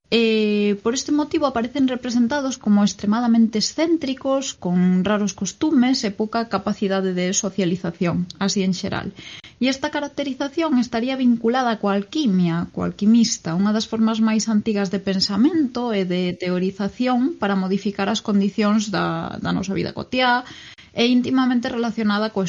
E 0.09 0.79
por 0.83 0.95
este 0.95 1.11
motivo 1.11 1.51
aparecen 1.51 1.91
representados 1.91 2.55
como 2.55 2.79
extremadamente 2.87 3.59
excéntricos, 3.59 4.55
con 4.55 5.03
raros 5.03 5.35
costumes 5.35 6.07
e 6.07 6.15
pouca 6.15 6.47
capacidade 6.47 7.11
de 7.11 7.35
socialización, 7.35 8.23
así 8.39 8.63
en 8.63 8.71
xeral. 8.71 9.11
E 9.59 9.67
esta 9.67 9.91
caracterización 9.91 10.79
estaría 10.79 11.19
vinculada 11.19 11.75
coa 11.81 11.99
alquimia, 11.99 12.71
coa 12.71 12.87
alquimista, 12.87 13.51
unha 13.59 13.75
das 13.75 13.89
formas 13.91 14.23
máis 14.23 14.47
antigas 14.47 14.87
de 14.95 15.03
pensamento 15.03 15.91
e 15.91 16.07
de 16.07 16.31
teorización 16.39 17.35
para 17.35 17.59
modificar 17.59 18.07
as 18.07 18.23
condicións 18.23 18.87
da, 18.87 19.35
da 19.43 19.51
nosa 19.51 19.75
vida 19.75 19.91
cotiá 19.91 20.47
e 20.95 21.03
íntimamente 21.11 21.67
relacionada 21.67 22.31
co 22.31 22.47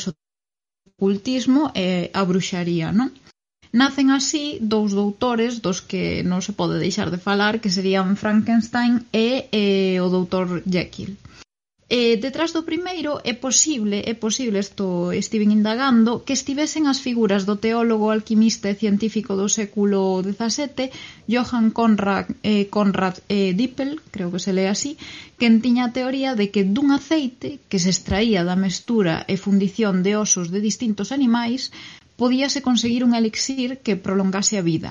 ocultismo 0.94 1.74
e 1.74 2.14
a 2.14 2.22
bruxaría, 2.22 2.94
non? 2.94 3.10
Nacen 3.72 4.08
así 4.10 4.56
dous 4.60 4.96
doutores 4.96 5.60
dos 5.60 5.84
que 5.84 6.24
non 6.24 6.40
se 6.40 6.56
pode 6.56 6.80
deixar 6.80 7.12
de 7.12 7.20
falar, 7.20 7.60
que 7.60 7.74
serían 7.76 8.16
Frankenstein 8.16 9.04
e 9.12 9.52
eh, 9.52 10.00
o 10.00 10.08
doutor 10.08 10.64
Jekyll. 10.64 11.12
Eh, 11.90 12.20
detrás 12.20 12.52
do 12.52 12.68
primeiro 12.68 13.16
é 13.24 13.32
posible, 13.32 14.04
é 14.04 14.12
posible, 14.12 14.60
isto 14.60 15.08
estiven 15.08 15.56
indagando, 15.56 16.20
que 16.20 16.36
estivesen 16.36 16.84
as 16.84 17.00
figuras 17.00 17.48
do 17.48 17.56
teólogo, 17.56 18.12
alquimista 18.12 18.68
e 18.68 18.76
científico 18.76 19.32
do 19.40 19.48
século 19.48 20.20
XVII, 20.20 20.92
Johann 21.32 21.72
Conrad, 21.72 22.28
eh, 22.44 22.68
Conrad 22.68 23.24
eh, 23.32 23.56
Dippel, 23.56 24.04
creo 24.12 24.28
que 24.28 24.36
se 24.44 24.52
lee 24.52 24.68
así, 24.68 25.00
quen 25.40 25.64
tiña 25.64 25.88
a 25.88 25.94
teoría 25.96 26.36
de 26.36 26.52
que 26.52 26.68
dun 26.76 26.92
aceite 26.92 27.56
que 27.72 27.80
se 27.80 27.88
extraía 27.88 28.44
da 28.44 28.60
mestura 28.64 29.24
e 29.24 29.40
fundición 29.40 30.04
de 30.04 30.12
osos 30.20 30.52
de 30.52 30.60
distintos 30.60 31.08
animais 31.08 31.72
podíase 32.20 32.60
conseguir 32.68 33.06
un 33.06 33.14
elixir 33.14 33.78
que 33.84 33.94
prolongase 33.94 34.58
a 34.58 34.66
vida. 34.66 34.90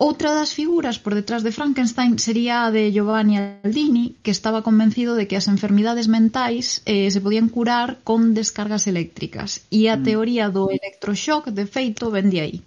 Outra 0.00 0.32
das 0.32 0.56
figuras 0.58 0.96
por 0.98 1.12
detrás 1.14 1.44
de 1.44 1.52
Frankenstein 1.52 2.16
sería 2.18 2.64
a 2.64 2.72
de 2.74 2.90
Giovanni 2.90 3.36
Aldini, 3.36 4.16
que 4.24 4.32
estaba 4.32 4.64
convencido 4.64 5.12
de 5.14 5.28
que 5.28 5.36
as 5.36 5.46
enfermidades 5.54 6.08
mentais 6.08 6.80
eh, 6.88 7.08
se 7.12 7.20
podían 7.20 7.52
curar 7.52 7.88
con 8.08 8.32
descargas 8.32 8.88
eléctricas, 8.88 9.50
e 9.68 9.92
a 9.92 10.00
mm. 10.00 10.02
teoría 10.08 10.46
do 10.48 10.72
electroshock, 10.72 11.52
de 11.52 11.64
feito, 11.68 12.08
ven 12.08 12.32
de 12.32 12.38
aí. 12.40 12.58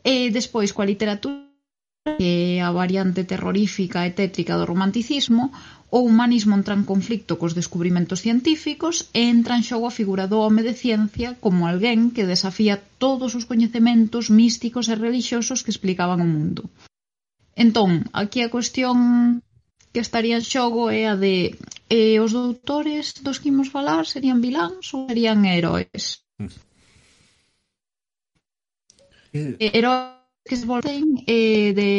E 0.00 0.32
despois, 0.32 0.72
coa 0.72 0.88
literatura, 0.88 1.44
que 2.16 2.62
a 2.64 2.72
variante 2.72 3.28
terrorífica 3.28 4.08
e 4.08 4.16
tétrica 4.16 4.56
do 4.56 4.64
romanticismo, 4.64 5.52
o 5.90 6.00
humanismo 6.00 6.56
entra 6.56 6.74
en 6.74 6.84
conflicto 6.84 7.38
cos 7.38 7.54
descubrimentos 7.54 8.20
científicos 8.26 9.08
e 9.14 9.30
entra 9.30 9.54
en 9.56 9.62
xogo 9.62 9.86
a 9.86 9.94
figura 9.94 10.26
do 10.26 10.42
home 10.42 10.62
de 10.66 10.74
ciencia 10.74 11.38
como 11.38 11.66
alguén 11.66 12.10
que 12.14 12.26
desafía 12.26 12.82
todos 12.98 13.38
os 13.38 13.46
coñecementos 13.46 14.30
místicos 14.30 14.90
e 14.90 14.98
relixiosos 14.98 15.62
que 15.62 15.72
explicaban 15.74 16.18
o 16.26 16.28
mundo. 16.28 16.62
Entón, 17.54 18.10
aquí 18.12 18.42
a 18.42 18.52
cuestión 18.52 18.96
que 19.92 20.02
estaría 20.02 20.36
en 20.36 20.44
xogo 20.44 20.90
é 20.90 21.06
a 21.06 21.14
de 21.16 21.56
eh, 21.88 22.18
os 22.20 22.34
doutores 22.34 23.22
dos 23.24 23.38
que 23.40 23.48
imos 23.54 23.70
falar 23.70 24.04
serían 24.04 24.42
viláns 24.42 24.84
ou 24.92 25.06
serían 25.08 25.46
heróis? 25.46 26.20
Eh, 29.32 29.56
eh 29.62 29.70
heróis 29.72 30.16
que 30.46 30.56
se 30.60 30.66
volten 30.66 31.24
eh, 31.26 31.72
de 31.78 31.90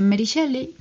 Mary 0.00 0.24
Shelley 0.24 0.74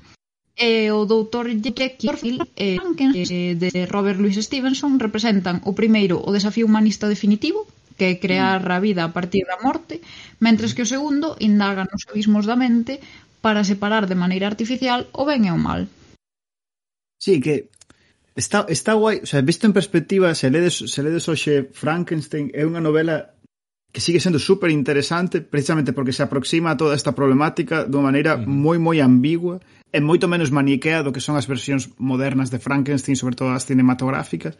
e 0.55 0.91
o 0.91 1.07
doutor 1.07 1.47
Jekyll 1.47 2.17
e 2.21 2.37
eh, 2.55 2.77
Jenkins 2.77 3.29
de 3.57 3.85
Robert 3.87 4.19
Louis 4.19 4.35
Stevenson 4.35 4.99
representan 4.99 5.63
o 5.63 5.71
primeiro 5.71 6.19
o 6.19 6.29
desafío 6.31 6.67
humanista 6.67 7.07
definitivo 7.07 7.65
que 8.01 8.17
é 8.17 8.19
crear 8.19 8.65
a 8.65 8.81
vida 8.81 9.05
a 9.05 9.13
partir 9.13 9.45
da 9.45 9.61
morte, 9.61 10.01
mentres 10.41 10.73
que 10.73 10.81
o 10.81 10.89
segundo 10.89 11.37
indaga 11.37 11.85
nos 11.85 12.09
abismos 12.09 12.49
da 12.49 12.57
mente 12.57 12.97
para 13.45 13.61
separar 13.61 14.09
de 14.09 14.17
maneira 14.17 14.49
artificial 14.49 15.05
o 15.13 15.21
ben 15.29 15.45
e 15.45 15.53
o 15.53 15.59
mal. 15.61 15.85
Sí, 17.21 17.37
que 17.37 17.69
está, 18.33 18.65
está 18.69 18.97
guai, 18.97 19.21
o 19.21 19.27
sea, 19.29 19.45
visto 19.45 19.69
en 19.69 19.77
perspectiva, 19.77 20.33
se 20.33 20.49
ledes, 20.49 20.81
se 20.81 21.01
ledes 21.05 21.29
hoxe 21.29 21.69
Frankenstein 21.69 22.49
é 22.57 22.65
unha 22.65 22.81
novela 22.81 23.37
que 23.91 24.01
sigue 24.01 24.19
sendo 24.19 24.39
super 24.39 24.71
interesante 24.71 25.41
precisamente 25.41 25.93
porque 25.93 26.13
se 26.13 26.23
aproxima 26.23 26.71
a 26.71 26.77
toda 26.77 26.95
esta 26.95 27.11
problemática 27.11 27.83
de 27.83 27.95
unha 27.99 28.07
maneira 28.07 28.39
moi 28.39 28.79
moi 28.79 29.03
ambigua 29.03 29.59
e 29.91 29.99
moito 29.99 30.31
menos 30.31 30.49
maniquea 30.55 31.03
do 31.03 31.11
que 31.11 31.19
son 31.19 31.35
as 31.35 31.45
versións 31.45 31.91
modernas 31.99 32.47
de 32.47 32.63
Frankenstein, 32.63 33.19
sobre 33.19 33.35
todo 33.35 33.51
as 33.51 33.67
cinematográficas. 33.67 34.55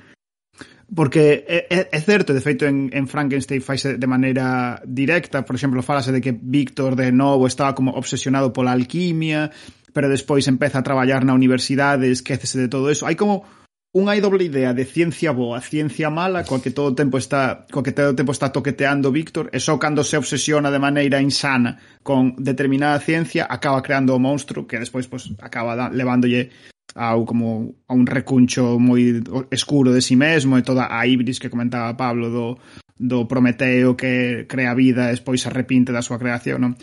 Porque 0.92 1.48
é, 1.48 1.72
é, 1.72 1.88
é 1.88 2.00
certo, 2.04 2.36
de 2.36 2.44
feito, 2.44 2.68
en, 2.68 2.92
en 2.92 3.08
Frankenstein 3.08 3.64
faise 3.64 3.96
de 3.96 4.08
maneira 4.12 4.84
directa, 4.84 5.48
por 5.48 5.56
exemplo, 5.56 5.80
falase 5.80 6.12
de 6.12 6.20
que 6.20 6.36
Víctor 6.36 7.00
de 7.00 7.16
novo 7.16 7.48
estaba 7.48 7.72
como 7.72 7.96
obsesionado 7.96 8.52
pola 8.52 8.76
alquimia, 8.76 9.56
pero 9.96 10.12
despois 10.12 10.52
empeza 10.52 10.84
a 10.84 10.84
traballar 10.84 11.24
na 11.24 11.32
universidade, 11.32 12.12
esquecese 12.12 12.60
de 12.60 12.68
todo 12.68 12.92
eso. 12.92 13.08
Hai 13.08 13.16
como 13.16 13.48
unha 13.92 14.16
doble 14.24 14.48
idea 14.48 14.72
de 14.72 14.88
ciencia 14.88 15.36
boa, 15.36 15.60
ciencia 15.60 16.08
mala, 16.08 16.48
coa 16.48 16.64
que 16.64 16.72
todo 16.72 16.96
o 16.96 16.98
tempo 16.98 17.20
está, 17.20 17.68
coa 17.68 17.84
que 17.84 17.92
todo 17.92 18.16
o 18.16 18.18
tempo 18.18 18.32
está 18.32 18.48
toqueteando 18.48 19.12
Víctor, 19.12 19.52
e 19.52 19.60
só 19.60 19.76
cando 19.76 20.08
se 20.08 20.16
obsesiona 20.16 20.72
de 20.72 20.80
maneira 20.80 21.20
insana 21.20 21.76
con 22.00 22.40
determinada 22.40 23.04
ciencia, 23.04 23.52
acaba 23.52 23.84
creando 23.84 24.16
o 24.16 24.24
monstro 24.24 24.64
que 24.64 24.80
despois 24.80 25.12
pues, 25.12 25.36
acaba 25.44 25.76
da, 25.76 25.92
levándolle 25.92 26.56
ao 26.96 27.28
como 27.28 27.76
a 27.88 27.94
un 27.96 28.08
recuncho 28.08 28.80
moi 28.80 29.20
escuro 29.52 29.92
de 29.92 30.00
si 30.00 30.16
sí 30.16 30.16
mesmo 30.16 30.56
e 30.56 30.64
toda 30.64 30.88
a 30.88 31.04
ibris 31.04 31.40
que 31.40 31.52
comentaba 31.52 32.00
Pablo 32.00 32.32
do, 32.32 32.48
do 32.96 33.28
Prometeo 33.28 34.00
que 34.00 34.48
crea 34.48 34.72
vida 34.72 35.12
e 35.12 35.20
despois 35.20 35.44
se 35.44 35.52
arrepinte 35.52 35.92
da 35.92 36.04
súa 36.04 36.16
creación, 36.16 36.64
non? 36.64 36.74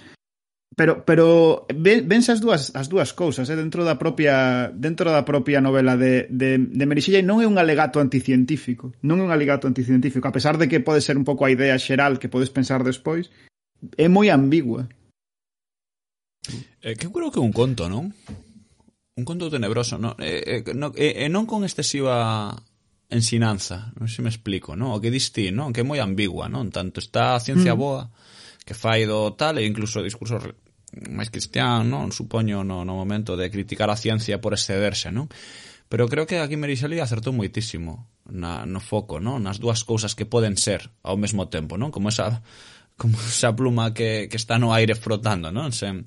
pero 0.77 1.05
pero 1.05 1.67
vense 1.75 2.33
as 2.33 2.41
dúas 2.41 2.71
as 2.77 2.89
dúas 2.89 3.17
cousas, 3.17 3.49
eh, 3.49 3.57
dentro 3.57 3.85
da 3.85 3.97
propia 3.97 4.69
dentro 4.75 5.11
da 5.11 5.25
propia 5.25 5.61
novela 5.61 5.97
de 5.97 6.29
de 6.29 6.59
de 6.61 6.85
Merixilla 6.87 7.25
non 7.25 7.41
é 7.41 7.47
un 7.49 7.57
alegato 7.57 7.99
anticientífico, 7.99 8.93
non 9.01 9.19
é 9.19 9.25
un 9.25 9.33
alegato 9.33 9.65
anticientífico, 9.67 10.29
a 10.29 10.35
pesar 10.35 10.61
de 10.61 10.69
que 10.69 10.85
pode 10.85 11.01
ser 11.01 11.17
un 11.17 11.25
pouco 11.25 11.49
a 11.49 11.53
idea 11.53 11.81
xeral 11.81 12.21
que 12.21 12.29
podes 12.29 12.53
pensar 12.53 12.85
despois, 12.85 13.33
é 13.97 14.07
moi 14.13 14.29
ambigua. 14.29 14.87
Eh, 16.85 16.95
que 16.95 17.09
creo 17.09 17.33
que 17.33 17.41
é 17.41 17.45
un 17.45 17.55
conto, 17.55 17.89
non? 17.89 18.13
Un 19.19 19.25
conto 19.25 19.51
tenebroso, 19.51 19.99
non? 19.99 20.15
Eh, 20.21 20.63
eh, 20.63 20.75
no, 20.77 20.93
non, 20.95 21.33
non 21.33 21.45
con 21.49 21.65
excesiva 21.65 22.55
ensinanza, 23.09 23.91
non 23.97 24.07
se 24.07 24.21
me 24.21 24.29
explico, 24.29 24.77
non? 24.77 24.93
O 24.95 25.01
que 25.01 25.11
diste, 25.11 25.49
non? 25.49 25.73
Que 25.73 25.81
é 25.81 25.89
moi 25.89 25.99
ambigua, 25.99 26.47
non? 26.47 26.69
Tanto 26.69 27.01
está 27.01 27.35
a 27.35 27.43
ciencia 27.43 27.73
mm. 27.75 27.81
boa 27.81 28.05
que 28.69 28.77
fai 28.77 29.09
do 29.09 29.33
tal 29.33 29.57
e 29.57 29.65
incluso 29.65 30.05
discurso 30.05 30.37
máis 30.93 31.33
cristián, 31.33 31.89
non? 31.89 32.13
Supoño 32.13 32.61
no, 32.69 32.85
no 32.85 32.93
momento 33.01 33.33
de 33.33 33.49
criticar 33.49 33.89
a 33.89 33.97
ciencia 33.97 34.45
por 34.45 34.53
excederse, 34.53 35.09
non? 35.09 35.33
Pero 35.89 36.05
creo 36.05 36.29
que 36.29 36.37
aquí 36.37 36.61
Mary 36.61 36.77
Shelley 36.77 37.01
acertou 37.01 37.33
moitísimo 37.33 38.13
na, 38.29 38.69
no 38.69 38.77
foco, 38.77 39.25
non? 39.25 39.41
Nas 39.41 39.57
dúas 39.57 39.89
cousas 39.89 40.13
que 40.13 40.29
poden 40.29 40.61
ser 40.61 40.93
ao 41.01 41.17
mesmo 41.17 41.49
tempo, 41.49 41.81
non? 41.81 41.89
Como 41.89 42.13
esa 42.13 42.45
como 43.01 43.17
esa 43.17 43.57
pluma 43.57 43.97
que, 43.97 44.29
que 44.29 44.37
está 44.37 44.61
no 44.61 44.77
aire 44.77 44.93
frotando, 44.93 45.49
non? 45.49 45.73
Sen, 45.73 46.05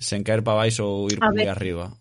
sen 0.00 0.24
caer 0.24 0.40
para 0.40 0.64
baixo 0.64 0.88
ou 0.88 1.12
ir 1.12 1.20
por 1.20 1.36
arriba. 1.44 1.92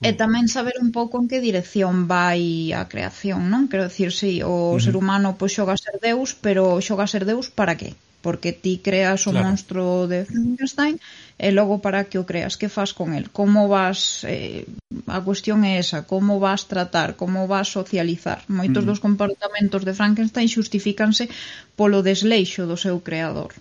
E 0.00 0.16
tamén 0.16 0.48
saber 0.48 0.80
un 0.80 0.88
pouco 0.88 1.20
en 1.20 1.28
que 1.28 1.44
dirección 1.44 2.08
vai 2.08 2.72
a 2.72 2.88
creación, 2.88 3.52
non? 3.52 3.68
Quero 3.68 3.92
dicir, 3.92 4.16
si 4.16 4.40
sí, 4.40 4.44
o 4.44 4.48
uh 4.48 4.80
-huh. 4.80 4.80
ser 4.80 4.96
humano 4.96 5.36
pois 5.36 5.52
xoga 5.52 5.76
a 5.76 5.80
ser 5.84 6.00
Deus, 6.00 6.32
pero 6.32 6.80
xoga 6.80 7.04
a 7.04 7.12
ser 7.12 7.28
Deus 7.28 7.52
para 7.52 7.76
que? 7.76 7.92
porque 8.20 8.52
ti 8.52 8.80
creas 8.84 9.26
o 9.26 9.32
claro. 9.32 9.48
monstro 9.48 10.06
de 10.06 10.24
Frankenstein 10.28 11.00
e 11.40 11.48
logo 11.56 11.80
para 11.80 12.04
que 12.04 12.20
o 12.20 12.28
creas, 12.28 12.60
que 12.60 12.68
fas 12.68 12.92
con 12.92 13.16
el, 13.16 13.32
como 13.32 13.68
vas 13.68 14.24
eh, 14.28 14.68
a 15.08 15.24
cuestión 15.24 15.64
é 15.64 15.80
esa, 15.80 16.04
como 16.04 16.36
vas 16.36 16.68
tratar, 16.68 17.16
como 17.16 17.48
vas 17.48 17.72
socializar. 17.72 18.44
Moitos 18.52 18.84
mm. 18.84 18.88
dos 18.88 19.00
comportamentos 19.00 19.82
de 19.88 19.96
Frankenstein 19.96 20.52
xustifícanse 20.52 21.32
polo 21.78 22.04
desleixo 22.04 22.68
do 22.68 22.76
seu 22.76 23.00
creador 23.00 23.56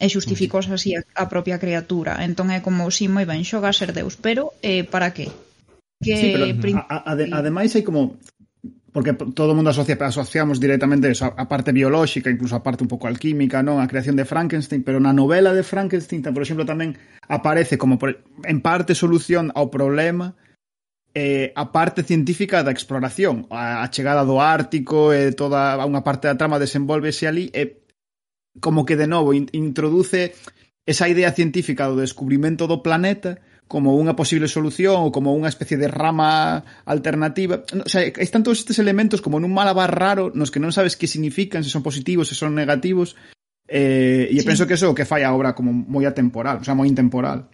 e 0.00 0.06
xustificos 0.08 0.68
así 0.72 0.96
a, 0.96 1.04
a 1.16 1.28
propia 1.28 1.60
criatura. 1.60 2.24
Entón 2.24 2.48
é 2.48 2.64
como, 2.64 2.88
si 2.88 3.04
sí, 3.04 3.12
moi 3.12 3.28
ben, 3.28 3.44
xoga 3.44 3.68
a 3.68 3.76
ser 3.76 3.92
Deus, 3.92 4.16
pero 4.16 4.56
eh, 4.64 4.84
para 4.84 5.12
que? 5.12 5.28
que 6.00 6.16
sí, 6.16 6.28
pero, 6.56 6.80
a, 6.88 6.96
a, 7.04 7.12
ademais 7.12 7.76
hai 7.76 7.84
como 7.84 8.16
porque 8.92 9.14
todo 9.14 9.52
o 9.52 9.56
mundo 9.56 9.70
asocia, 9.70 9.94
asociamos 10.00 10.58
directamente 10.58 11.10
eso, 11.10 11.30
a 11.30 11.46
parte 11.46 11.70
biolóxica, 11.70 12.30
incluso 12.30 12.56
a 12.56 12.62
parte 12.62 12.82
un 12.82 12.90
pouco 12.90 13.06
alquímica, 13.06 13.62
non 13.62 13.78
a 13.78 13.86
creación 13.86 14.18
de 14.18 14.26
Frankenstein, 14.26 14.82
pero 14.82 14.98
na 14.98 15.14
novela 15.14 15.54
de 15.54 15.62
Frankenstein, 15.62 16.26
por 16.26 16.42
exemplo, 16.42 16.66
tamén 16.66 16.98
aparece 17.30 17.78
como 17.78 18.02
por, 18.02 18.18
en 18.42 18.58
parte 18.58 18.98
solución 18.98 19.54
ao 19.54 19.70
problema 19.70 20.34
eh, 21.14 21.52
a 21.54 21.70
parte 21.70 22.02
científica 22.02 22.62
da 22.62 22.74
exploración, 22.74 23.46
a, 23.50 23.82
a 23.82 23.90
chegada 23.90 24.26
do 24.26 24.42
Ártico, 24.42 25.14
e 25.14 25.30
eh, 25.30 25.32
toda 25.34 25.78
unha 25.86 26.02
parte 26.02 26.26
da 26.26 26.38
trama 26.38 26.62
desenvolvese 26.62 27.26
ali, 27.30 27.50
e 27.50 27.62
eh, 27.62 27.68
como 28.58 28.82
que 28.82 28.98
de 28.98 29.06
novo 29.06 29.30
in, 29.30 29.46
introduce 29.54 30.34
esa 30.86 31.06
idea 31.06 31.30
científica 31.30 31.86
do 31.86 31.98
descubrimento 31.98 32.66
do 32.66 32.82
planeta 32.82 33.38
como 33.70 33.94
unha 33.94 34.18
posible 34.18 34.50
solución 34.50 34.98
ou 34.98 35.14
como 35.14 35.30
unha 35.30 35.46
especie 35.46 35.78
de 35.78 35.86
rama 35.86 36.66
alternativa. 36.82 37.62
O 37.70 37.86
sea, 37.86 38.02
están 38.18 38.42
todos 38.42 38.58
estes 38.58 38.82
elementos 38.82 39.22
como 39.22 39.38
nun 39.38 39.54
malabar 39.54 39.94
raro 39.94 40.34
nos 40.34 40.50
que 40.50 40.58
non 40.58 40.74
sabes 40.74 40.98
que 40.98 41.06
significan, 41.06 41.62
se 41.62 41.70
son 41.70 41.86
positivos, 41.86 42.26
se 42.26 42.34
son 42.34 42.58
negativos. 42.58 43.14
Eh, 43.70 44.26
e 44.26 44.34
sí. 44.34 44.42
penso 44.42 44.66
que 44.66 44.74
eso 44.74 44.90
é 44.90 44.90
o 44.90 44.98
que 44.98 45.06
fai 45.06 45.22
a 45.22 45.30
obra 45.30 45.54
como 45.54 45.70
moi 45.70 46.02
atemporal, 46.02 46.58
o 46.58 46.66
sea, 46.66 46.74
moi 46.74 46.90
intemporal. 46.90 47.46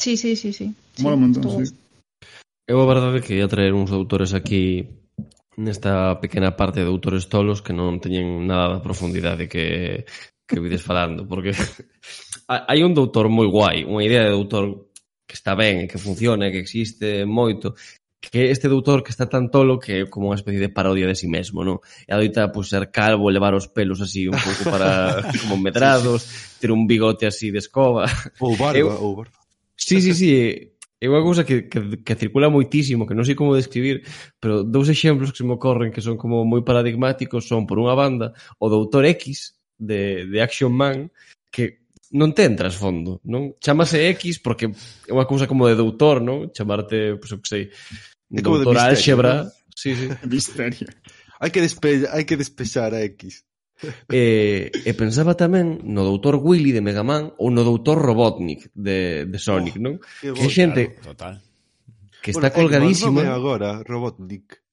Sí, 0.00 0.16
sí, 0.16 0.40
sí, 0.40 0.56
sí. 0.56 0.72
Mola 1.04 1.20
un 1.20 1.28
montón, 1.28 1.44
sí. 1.60 1.68
Eu 2.64 2.80
a 2.80 2.88
verdade 2.88 3.20
que 3.20 3.36
ia 3.36 3.44
traer 3.44 3.76
uns 3.76 3.92
autores 3.92 4.32
aquí 4.32 4.88
nesta 5.60 6.16
pequena 6.16 6.56
parte 6.56 6.80
de 6.80 6.88
autores 6.88 7.28
tolos 7.28 7.60
que 7.60 7.76
non 7.76 8.00
teñen 8.00 8.48
nada 8.48 8.72
da 8.72 8.80
profundidade 8.80 9.52
que 9.52 10.08
que 10.48 10.64
vides 10.64 10.80
falando, 10.80 11.28
porque 11.28 11.52
hai 12.48 12.80
un 12.80 12.96
doutor 12.96 13.28
moi 13.28 13.44
guai, 13.52 13.84
unha 13.84 14.00
idea 14.00 14.24
de 14.24 14.32
doutor 14.32 14.88
que 15.26 15.34
está 15.34 15.58
ben 15.58 15.84
e 15.84 15.90
que 15.90 15.98
funciona, 15.98 16.48
que 16.48 16.62
existe 16.62 17.26
moito, 17.26 17.74
que 18.20 18.50
este 18.50 18.68
doutor 18.68 19.02
que 19.02 19.10
está 19.10 19.28
tan 19.28 19.50
tolo 19.50 19.78
que 19.78 20.06
como 20.06 20.30
unha 20.30 20.38
especie 20.38 20.58
de 20.58 20.72
parodia 20.72 21.06
de 21.06 21.14
si 21.14 21.26
sí 21.26 21.28
mesmo, 21.28 21.62
non? 21.62 21.82
E 22.06 22.10
adoita 22.10 22.50
pois, 22.50 22.66
pues, 22.66 22.74
ser 22.74 22.90
calvo, 22.90 23.30
levar 23.30 23.54
os 23.54 23.68
pelos 23.70 24.00
así 24.02 24.26
un 24.26 24.38
pouco 24.38 24.62
para 24.70 25.22
como 25.42 25.58
medrados, 25.60 26.22
sí, 26.22 26.30
sí. 26.30 26.56
ter 26.66 26.70
un 26.72 26.86
bigote 26.86 27.26
así 27.26 27.50
de 27.50 27.60
escoba. 27.62 28.08
Ou 28.40 28.56
barba, 28.56 28.78
eu... 28.78 28.88
ou 28.90 29.22
barba. 29.22 29.36
Sí, 29.76 30.00
sí, 30.00 30.14
sí. 30.14 30.32
É 30.96 31.06
unha 31.12 31.20
cousa 31.20 31.44
que, 31.44 31.68
que, 31.68 32.00
que 32.00 32.16
circula 32.16 32.48
moitísimo, 32.48 33.04
que 33.04 33.12
non 33.12 33.28
sei 33.28 33.36
como 33.36 33.52
describir, 33.52 34.00
pero 34.40 34.64
dous 34.64 34.88
exemplos 34.88 35.28
que 35.28 35.44
se 35.44 35.46
me 35.46 35.54
ocorren 35.60 35.92
que 35.92 36.00
son 36.00 36.16
como 36.16 36.40
moi 36.48 36.64
paradigmáticos 36.64 37.44
son, 37.44 37.68
por 37.68 37.76
unha 37.76 37.92
banda, 37.92 38.32
o 38.56 38.72
Doutor 38.72 39.04
X 39.12 39.60
de, 39.76 40.24
de 40.24 40.38
Action 40.40 40.72
Man, 40.72 41.12
que 41.52 41.85
non 42.16 42.32
ten 42.32 42.56
trasfondo, 42.56 43.20
non? 43.28 43.52
Chámase 43.60 44.00
X 44.16 44.40
porque 44.40 44.72
é 45.06 45.12
unha 45.12 45.28
cousa 45.28 45.44
como 45.44 45.68
de 45.68 45.76
doutor, 45.76 46.24
non? 46.24 46.48
Chamarte, 46.56 47.20
pois 47.20 47.28
pues, 47.28 47.32
eu 47.36 47.40
que 47.44 47.50
sei, 47.52 47.62
é 48.32 48.40
doutor 48.40 48.80
álxebra. 48.80 49.44
¿no? 49.44 49.52
Sí, 49.76 49.92
sí. 49.92 50.08
Misterio. 50.24 50.88
hai 51.40 51.50
que 51.52 51.60
despe 51.60 52.08
hai 52.08 52.24
que 52.24 52.36
despexar 52.36 52.94
a 52.94 53.04
X. 53.04 53.44
e, 54.08 54.72
e 54.72 54.90
pensaba 54.96 55.36
tamén 55.36 55.84
no 55.84 56.00
doutor 56.00 56.40
Willy 56.40 56.72
de 56.72 56.80
Mega 56.80 57.04
Man 57.04 57.36
ou 57.36 57.52
no 57.52 57.60
doutor 57.60 58.00
Robotnik 58.00 58.72
de, 58.72 59.28
de 59.28 59.38
Sonic, 59.38 59.76
oh, 59.76 59.84
non? 59.84 59.94
Que, 60.00 60.32
que 60.32 60.48
xente 60.48 60.96
claro, 60.96 61.12
total. 61.12 61.34
que 62.24 62.32
está 62.32 62.48
bueno, 62.48 62.56
colgadísima. 62.56 63.20
Eggman, 63.20 63.36
agora 63.36 63.68
Robotnik. 63.84 64.64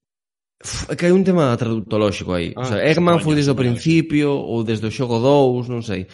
É 0.87 0.95
que 0.95 1.03
hai 1.03 1.11
un 1.11 1.27
tema 1.27 1.51
traductolóxico 1.59 2.31
aí. 2.31 2.55
Ah, 2.55 2.63
o 2.63 2.65
sea, 2.65 2.79
ah, 2.79 2.87
Eggman 2.87 3.19
foi 3.19 3.35
desde 3.35 3.51
o 3.51 3.59
principio 3.59 4.31
ou 4.31 4.63
desde 4.63 4.87
o 4.87 4.95
xogo 4.95 5.19
2, 5.19 5.67
non 5.67 5.83
sei. 5.83 6.07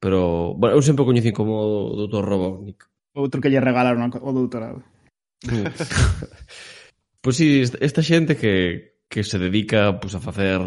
Pero, 0.00 0.54
bueno, 0.54 0.78
eu 0.78 0.82
sempre 0.82 1.02
o 1.02 1.08
coñecín 1.08 1.34
como 1.34 1.58
o 1.58 1.96
doutor 1.98 2.22
Robotnik. 2.22 2.86
Outro 3.18 3.42
que 3.42 3.50
lle 3.50 3.58
regalaron 3.58 4.06
o 4.14 4.30
doutorado. 4.30 4.82
Mm. 5.42 5.66
pois 7.22 7.34
si, 7.34 7.66
sí, 7.66 7.74
esta 7.82 8.02
xente 8.02 8.38
que, 8.38 9.02
que 9.10 9.26
se 9.26 9.38
dedica 9.38 9.98
pues, 9.98 10.14
a 10.14 10.22
facer 10.22 10.62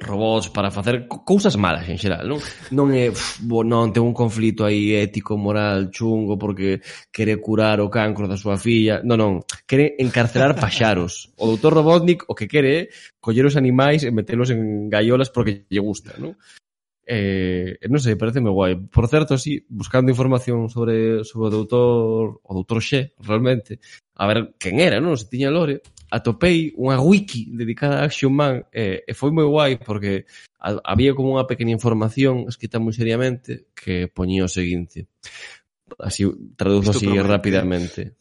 robots 0.00 0.48
para 0.48 0.70
facer 0.70 1.06
cousas 1.06 1.56
malas 1.56 1.88
en 1.88 2.00
xeral, 2.00 2.24
non? 2.24 2.40
Non 2.72 2.88
é, 2.96 3.12
uf, 3.12 3.36
bo, 3.44 3.60
non, 3.60 3.92
ten 3.92 4.00
un 4.00 4.16
conflito 4.16 4.64
aí 4.64 4.96
ético, 4.96 5.36
moral, 5.36 5.92
chungo, 5.92 6.40
porque 6.40 6.80
quere 7.12 7.36
curar 7.36 7.84
o 7.84 7.92
cancro 7.92 8.24
da 8.24 8.40
súa 8.40 8.56
filla. 8.56 9.04
Non, 9.04 9.20
non, 9.20 9.32
quere 9.68 10.00
encarcelar 10.00 10.56
paxaros. 10.56 11.36
O 11.36 11.52
doutor 11.52 11.76
Robotnik 11.76 12.24
o 12.26 12.34
que 12.34 12.48
quere 12.48 12.72
é 12.72 12.88
coller 13.20 13.44
os 13.44 13.60
animais 13.60 14.00
e 14.02 14.10
metelos 14.10 14.48
en 14.48 14.88
gaiolas 14.88 15.28
porque 15.28 15.68
lle 15.68 15.84
gusta, 15.84 16.16
non? 16.16 16.32
Eh, 17.12 17.74
non 17.90 17.98
sei, 17.98 18.14
parece 18.14 18.38
moi 18.38 18.54
guai. 18.54 18.72
Por 18.86 19.10
certo, 19.10 19.34
sí, 19.34 19.66
buscando 19.66 20.14
información 20.14 20.70
sobre, 20.70 21.26
sobre 21.26 21.50
o 21.50 21.54
doutor, 21.58 22.38
o 22.38 22.52
doutor 22.54 22.78
Xe, 22.78 23.18
realmente, 23.18 23.82
a 24.14 24.30
ver 24.30 24.54
quen 24.62 24.78
era, 24.78 25.02
non? 25.02 25.18
Se 25.18 25.26
tiña 25.26 25.50
lore, 25.50 25.82
atopei 26.06 26.70
unha 26.78 27.02
wiki 27.02 27.50
dedicada 27.50 27.98
a 27.98 28.06
Action 28.06 28.30
Man 28.30 28.62
eh, 28.70 29.02
e 29.02 29.10
foi 29.10 29.34
moi 29.34 29.42
guai 29.42 29.82
porque 29.82 30.30
a, 30.62 30.78
había 30.86 31.10
como 31.10 31.34
unha 31.34 31.50
pequena 31.50 31.74
información 31.74 32.46
escrita 32.46 32.78
moi 32.78 32.94
seriamente 32.94 33.74
que 33.74 34.06
poñía 34.06 34.46
o 34.46 34.50
seguinte. 34.50 35.10
Así, 35.98 36.30
traduzo 36.54 36.94
así 36.94 37.10
rapidamente. 37.18 38.14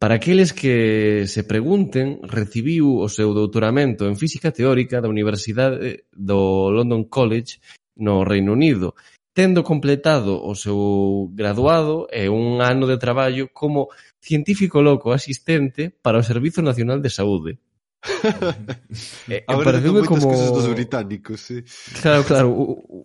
Para 0.00 0.16
aqueles 0.16 0.56
que 0.56 1.28
se 1.28 1.44
pregunten, 1.44 2.24
recibiu 2.24 2.96
o 2.96 3.12
seu 3.12 3.36
doutoramento 3.36 4.08
en 4.08 4.16
física 4.16 4.48
teórica 4.48 5.04
da 5.04 5.12
Universidade 5.12 6.08
do 6.16 6.72
London 6.72 7.04
College 7.04 7.60
no 7.96 8.24
Reino 8.24 8.52
Unido, 8.52 8.94
tendo 9.32 9.62
completado 9.62 10.42
o 10.42 10.54
seu 10.54 11.30
graduado 11.32 12.06
e 12.10 12.28
un 12.28 12.60
ano 12.60 12.86
de 12.86 12.98
traballo 12.98 13.48
como 13.52 13.88
científico 14.20 14.82
loco 14.82 15.12
asistente 15.12 15.90
para 15.90 16.18
o 16.18 16.26
Servizo 16.26 16.62
Nacional 16.62 17.00
de 17.00 17.10
Saúde. 17.10 17.52
eh, 19.28 19.44
moitas 19.44 20.08
como 20.08 20.32
cosas 20.32 20.52
dos 20.52 20.68
británicos, 20.72 21.40
sí. 21.40 21.62
Claro, 22.00 22.24
claro, 22.24 22.48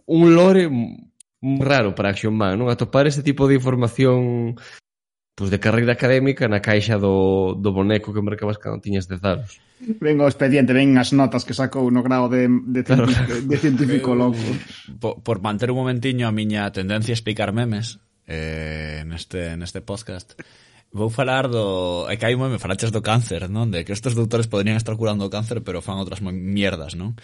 un 0.07 0.35
lore 0.35 0.71
raro 1.41 1.93
para 1.93 2.09
Action 2.09 2.33
Man, 2.33 2.57
non? 2.57 2.71
Atopar 2.71 3.05
ese 3.05 3.21
tipo 3.21 3.45
de 3.45 3.55
información 3.59 4.55
pois 5.35 5.51
de 5.51 5.59
carreira 5.59 5.91
académica 5.91 6.47
na 6.47 6.63
caixa 6.63 6.95
do, 6.95 7.59
do 7.59 7.75
boneco 7.75 8.15
que 8.15 8.23
mercabas 8.23 8.55
cando 8.55 8.79
tiñas 8.79 9.05
10 9.11 9.23
anos. 9.27 9.59
Ven 9.99 10.15
o 10.23 10.31
expediente, 10.31 10.71
ven 10.71 10.95
as 10.95 11.11
notas 11.11 11.43
que 11.43 11.51
sacou 11.51 11.91
no 11.91 11.99
grado 11.99 12.31
de, 12.31 12.47
de, 12.47 12.81
claro, 12.87 13.11
científico, 13.11 13.43
de 13.43 13.57
científico 13.59 14.09
loco. 14.15 14.39
Eh, 14.39 14.95
por, 14.95 15.19
por 15.19 15.43
manter 15.43 15.75
un 15.75 15.83
momentiño 15.83 16.23
a 16.23 16.31
miña 16.31 16.71
tendencia 16.71 17.11
a 17.11 17.19
explicar 17.19 17.51
memes 17.51 17.99
eh, 18.31 19.03
neste, 19.03 19.59
neste 19.59 19.83
podcast, 19.83 20.39
vou 20.95 21.11
falar 21.11 21.51
do... 21.51 22.07
É 22.07 22.15
que 22.15 22.23
hai 22.23 22.39
un 22.39 22.47
meme, 22.47 22.55
falaches 22.55 22.95
do 22.95 23.03
cáncer, 23.03 23.51
non? 23.51 23.67
De 23.67 23.83
que 23.83 23.91
estes 23.91 24.15
doutores 24.15 24.47
poderían 24.47 24.79
estar 24.79 24.95
curando 24.95 25.27
o 25.27 25.33
cáncer, 25.33 25.59
pero 25.59 25.83
fan 25.83 25.99
outras 25.99 26.23
mierdas, 26.23 26.95
non? 26.95 27.19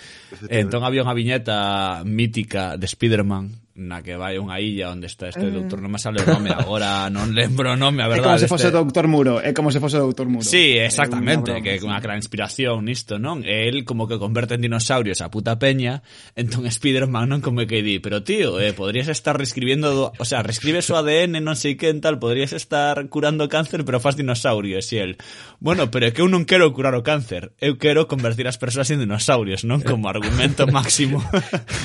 Entón 0.51 0.84
había 0.84 1.07
unha 1.07 1.16
viñeta 1.16 2.03
mítica 2.03 2.76
de 2.76 2.91
Spiderman 2.91 3.55
na 3.82 4.05
que 4.05 4.13
vai 4.13 4.38
a 4.38 4.41
unha 4.41 4.61
illa 4.61 4.93
onde 4.93 5.09
está 5.09 5.27
este 5.34 5.49
eh... 5.49 5.51
doutor, 5.51 5.82
non 5.82 5.89
me 5.89 5.97
sale 5.97 6.21
o 6.21 6.27
nome 6.29 6.53
agora, 6.53 7.09
non 7.09 7.34
lembro 7.34 7.73
o 7.73 7.77
nome, 7.77 8.05
a 8.05 8.07
verdade. 8.07 8.45
É 8.45 8.45
como 8.45 8.45
se 8.45 8.47
fose 8.47 8.67
este... 8.69 8.77
o 8.77 8.86
doutor 8.86 9.07
Muro, 9.09 9.34
é 9.41 9.51
como 9.57 9.73
se 9.73 9.82
fose 9.82 9.97
o 9.97 10.05
doutor 10.05 10.29
Muro. 10.29 10.45
Sí, 10.45 10.77
exactamente, 10.77 11.49
é 11.49 11.59
que 11.65 11.73
é 11.73 11.82
unha 11.82 11.97
gran 11.97 12.21
inspiración 12.21 12.86
nisto, 12.86 13.17
non? 13.17 13.41
E 13.41 13.65
el 13.65 13.82
como 13.82 14.05
que 14.05 14.21
converte 14.21 14.53
en 14.53 14.61
dinosaurios 14.61 15.25
a 15.25 15.34
puta 15.34 15.57
peña, 15.57 16.05
entón 16.38 16.69
Spiderman 16.69 17.25
non 17.34 17.41
como 17.41 17.65
que 17.65 17.82
di, 17.82 17.97
pero 17.97 18.21
tío, 18.21 18.61
eh, 18.61 18.77
podrías 18.77 19.09
estar 19.09 19.34
reescribiendo, 19.34 19.89
do... 19.89 20.05
o 20.13 20.25
sea, 20.25 20.45
reescribe 20.45 20.86
o 20.86 20.93
ADN, 20.93 21.41
non 21.41 21.57
sei 21.57 21.73
que 21.73 21.89
en 21.89 22.05
tal, 22.05 22.21
podrías 22.21 22.53
estar 22.53 23.01
curando 23.09 23.49
cáncer, 23.49 23.82
pero 23.82 23.97
faz 23.97 24.13
dinosaurios, 24.13 24.86
e 24.93 25.01
el, 25.01 25.11
bueno, 25.57 25.89
pero 25.89 26.05
é 26.05 26.13
que 26.13 26.21
eu 26.21 26.29
non 26.29 26.45
quero 26.45 26.69
curar 26.69 26.93
o 26.93 27.01
cáncer, 27.01 27.57
eu 27.57 27.82
quero 27.82 28.05
convertir 28.05 28.45
as 28.45 28.61
persoas 28.61 28.93
en 28.93 29.01
dinosaurios, 29.01 29.65
non? 29.65 29.82
Como 29.82 30.05
argumento 30.05 30.69
máximo 30.69 31.17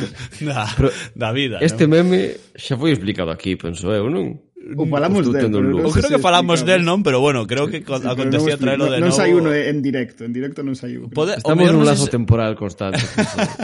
da, 0.40 0.68
da 1.14 1.32
vida. 1.32 1.58
Este 1.60 1.85
meme 1.86 2.36
xa 2.54 2.76
foi 2.76 2.92
explicado 2.92 3.30
aquí, 3.30 3.56
penso 3.56 3.90
eu, 3.90 4.10
non? 4.10 4.46
O 4.74 4.82
falamos 4.90 5.30
del, 5.30 5.46
pero 5.46 5.62
non 5.62 5.94
creo 5.94 6.10
que 6.10 6.18
falamos 6.18 6.66
del, 6.66 6.82
non, 6.82 7.06
pero 7.06 7.22
bueno, 7.22 7.46
creo 7.46 7.70
que 7.70 7.86
acontecía 7.86 8.58
traelo 8.58 8.90
de 8.90 8.98
novo. 8.98 9.06
Non 9.06 9.14
sai 9.14 9.30
uno 9.30 9.54
en 9.54 9.78
directo, 9.78 10.26
en 10.26 10.34
directo 10.34 10.66
non 10.66 10.74
sai 10.74 10.98
uno. 10.98 11.06
Pode, 11.14 11.38
Estamos 11.38 11.70
nun 11.70 11.86
lazo 11.86 12.10
temporal 12.10 12.58
constante. 12.58 12.98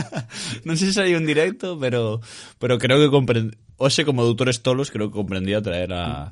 non 0.69 0.79
sei 0.79 0.95
se 0.95 1.03
hai 1.03 1.19
un 1.19 1.27
directo, 1.27 1.75
pero 1.75 2.23
pero 2.63 2.79
creo 2.79 3.03
que 3.03 3.11
comprend... 3.11 3.59
Oxe, 3.83 4.07
como 4.07 4.23
doutores 4.23 4.63
tolos, 4.63 4.95
creo 4.95 5.11
que 5.11 5.19
comprendía 5.19 5.59
traer 5.59 5.91
a, 5.91 6.31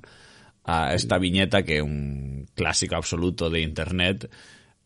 a 0.63 0.95
esta 0.95 1.19
viñeta 1.19 1.67
que 1.67 1.79
é 1.79 1.83
un 1.83 2.47
clásico 2.55 2.95
absoluto 2.95 3.51
de 3.51 3.67
internet 3.67 4.31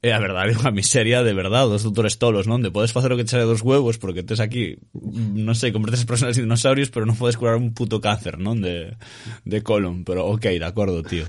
E 0.05 0.13
a 0.13 0.21
verdade 0.21 0.53
é 0.53 0.61
unha 0.61 0.69
miseria 0.69 1.25
de 1.25 1.33
verdade 1.33 1.73
dos 1.73 1.81
doutores 1.81 2.21
tolos, 2.21 2.45
non? 2.45 2.61
De 2.61 2.69
podes 2.69 2.93
facer 2.93 3.09
o 3.09 3.17
que 3.17 3.25
te 3.25 3.33
sale 3.33 3.49
dos 3.49 3.65
huevos 3.65 3.97
porque 3.97 4.21
tes 4.21 4.37
aquí, 4.37 4.77
non 4.93 5.57
sei, 5.57 5.73
convertes 5.73 6.05
as 6.05 6.11
personas 6.11 6.37
en 6.37 6.45
dinosaurios, 6.45 6.93
pero 6.93 7.09
non 7.09 7.17
podes 7.17 7.41
curar 7.41 7.57
un 7.57 7.73
puto 7.73 8.05
cáncer, 8.05 8.37
non? 8.37 8.61
De, 8.61 9.01
de 9.49 9.59
colon, 9.65 10.05
pero 10.05 10.29
ok, 10.29 10.61
de 10.61 10.69
acordo, 10.69 11.01
tío. 11.01 11.25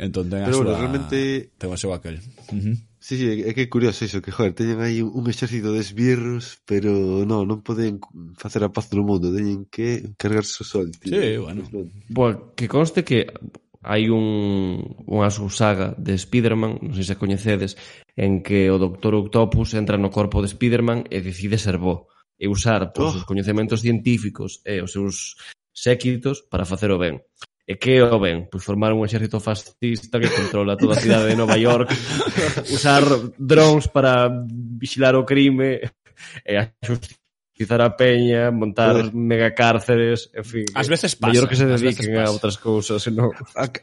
Entón 0.00 0.32
ten 0.32 0.40
a 0.40 0.48
Pero 0.48 0.64
súa... 0.64 0.72
bueno, 0.72 0.80
realmente- 0.80 1.52
Ten 1.60 1.68
o 1.68 1.76
seu 1.76 1.92
aquel. 1.92 2.16
Uh 2.48 2.56
-huh. 2.56 2.76
Sí, 2.96 3.14
sí, 3.20 3.28
é 3.44 3.52
que 3.52 3.68
é 3.68 3.70
curioso 3.70 4.08
iso, 4.08 4.24
que, 4.24 4.32
joder, 4.32 4.56
teñen 4.56 4.80
aí 4.80 5.04
un 5.04 5.24
exército 5.28 5.70
de 5.76 5.84
esbirros, 5.84 6.64
pero 6.64 7.22
non, 7.28 7.44
non 7.44 7.60
poden 7.60 8.00
facer 8.40 8.64
a 8.64 8.72
paz 8.72 8.88
no 8.96 9.04
mundo, 9.04 9.28
teñen 9.36 9.68
que 9.68 10.16
cargarse 10.16 10.60
o 10.60 10.66
sol, 10.66 10.88
tío. 10.96 11.12
Sí, 11.12 11.36
bueno. 11.36 11.60
Pues 12.08 12.56
que 12.56 12.66
conste 12.72 13.04
que 13.04 13.28
hai 13.82 14.10
un, 14.10 14.82
unha 15.06 15.30
subsaga 15.30 15.94
de 15.94 16.18
Spiderman, 16.18 16.82
non 16.82 16.94
sei 16.94 17.06
se 17.06 17.18
coñecedes, 17.18 17.78
en 18.18 18.42
que 18.42 18.66
o 18.74 18.76
Doctor 18.76 19.14
Octopus 19.14 19.78
entra 19.78 19.94
no 19.94 20.10
corpo 20.10 20.42
de 20.42 20.50
Spiderman 20.50 21.06
e 21.08 21.22
decide 21.22 21.58
ser 21.58 21.78
bo 21.78 22.10
e 22.38 22.46
usar 22.50 22.90
pois, 22.90 23.14
oh. 23.14 23.18
os 23.22 23.24
coñecementos 23.26 23.82
científicos 23.82 24.62
e 24.66 24.82
os 24.82 24.90
seus 24.90 25.38
séquitos 25.70 26.42
para 26.42 26.66
facer 26.66 26.90
o 26.90 26.98
ben. 26.98 27.22
E 27.68 27.76
que 27.76 28.00
o 28.00 28.18
ben? 28.18 28.48
Pois 28.50 28.64
formar 28.64 28.96
un 28.96 29.04
exército 29.04 29.38
fascista 29.38 30.18
que 30.18 30.32
controla 30.32 30.74
toda 30.74 30.96
a 30.96 31.02
cidade 31.02 31.28
de 31.30 31.36
Nova 31.36 31.60
York, 31.60 31.92
usar 32.74 33.04
drones 33.36 33.86
para 33.86 34.26
vigilar 34.80 35.14
o 35.14 35.28
crime 35.28 35.84
e 36.42 36.54
a 36.56 36.72
utilizar 37.58 37.82
a 37.82 37.96
peña, 37.96 38.50
montar 38.52 38.96
Uy. 38.96 39.10
megacárceres, 39.12 40.30
en 40.32 40.44
fin. 40.44 40.64
Ás 40.74 40.88
veces 40.88 41.16
pasa. 41.16 41.32
Mellor 41.32 41.48
que 41.48 41.56
se 41.56 41.66
dediquen 41.66 42.14
a 42.22 42.30
outras 42.30 42.54
cousas, 42.54 43.02
non? 43.10 43.34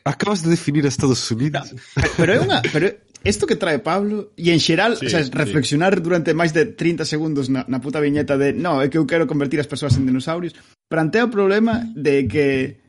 Acabas 0.08 0.48
de 0.48 0.56
definir 0.56 0.88
a 0.88 0.90
Estados 0.90 1.20
Unidos. 1.28 1.76
No, 2.00 2.08
pero 2.16 2.32
é 2.32 2.40
unha... 2.40 2.64
Pero 2.72 2.96
isto 3.28 3.44
que 3.44 3.60
trae 3.60 3.84
Pablo 3.84 4.32
e 4.40 4.56
en 4.56 4.64
xeral, 4.64 4.96
sí, 4.96 5.06
o 5.06 5.10
sea, 5.12 5.20
reflexionar 5.28 6.00
sí. 6.00 6.08
durante 6.08 6.32
máis 6.32 6.56
de 6.56 6.72
30 6.72 7.04
segundos 7.04 7.52
na, 7.52 7.68
na 7.68 7.84
puta 7.84 8.00
viñeta 8.00 8.40
de 8.40 8.56
no, 8.56 8.80
é 8.80 8.88
que 8.88 8.96
eu 8.96 9.04
quero 9.04 9.28
convertir 9.28 9.60
as 9.60 9.68
persoas 9.68 10.00
en 10.00 10.08
dinosaurios, 10.08 10.56
plantea 10.88 11.28
o 11.28 11.34
problema 11.34 11.84
de 12.00 12.32
que 12.32 12.85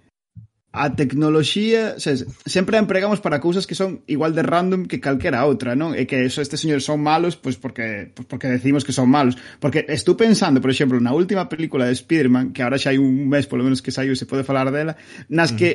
a 0.77 0.93
tecnoloxía, 0.93 1.99
sabes, 1.99 2.29
sempre 2.45 2.77
a 2.77 2.85
empregamos 2.85 3.25
para 3.25 3.41
cousas 3.41 3.67
que 3.67 3.75
son 3.75 4.05
igual 4.07 4.37
de 4.37 4.45
random 4.45 4.85
que 4.85 5.01
calquera 5.01 5.49
outra, 5.49 5.73
non? 5.73 5.97
E 5.97 6.05
que 6.05 6.29
eso, 6.29 6.45
estes 6.45 6.61
señores 6.61 6.85
son 6.85 7.01
malos, 7.01 7.35
pois 7.35 7.57
porque 7.57 8.13
pois 8.13 8.29
porque 8.29 8.53
decimos 8.53 8.85
que 8.85 8.93
son 8.93 9.09
malos. 9.09 9.41
Porque 9.57 9.89
estou 9.89 10.21
pensando, 10.21 10.61
por 10.61 10.69
exemplo, 10.69 11.01
na 11.01 11.17
última 11.17 11.49
película 11.49 11.89
de 11.89 11.97
Spider-Man, 11.97 12.53
que 12.53 12.61
agora 12.61 12.77
xa 12.77 12.93
hai 12.93 13.01
un 13.01 13.25
mes 13.25 13.49
polo 13.49 13.65
menos 13.65 13.81
que 13.81 13.89
saiu 13.89 14.13
e 14.13 14.21
se 14.21 14.29
pode 14.29 14.45
falar 14.45 14.69
dela, 14.69 15.01
nas 15.33 15.51
mm. 15.51 15.57
que 15.57 15.69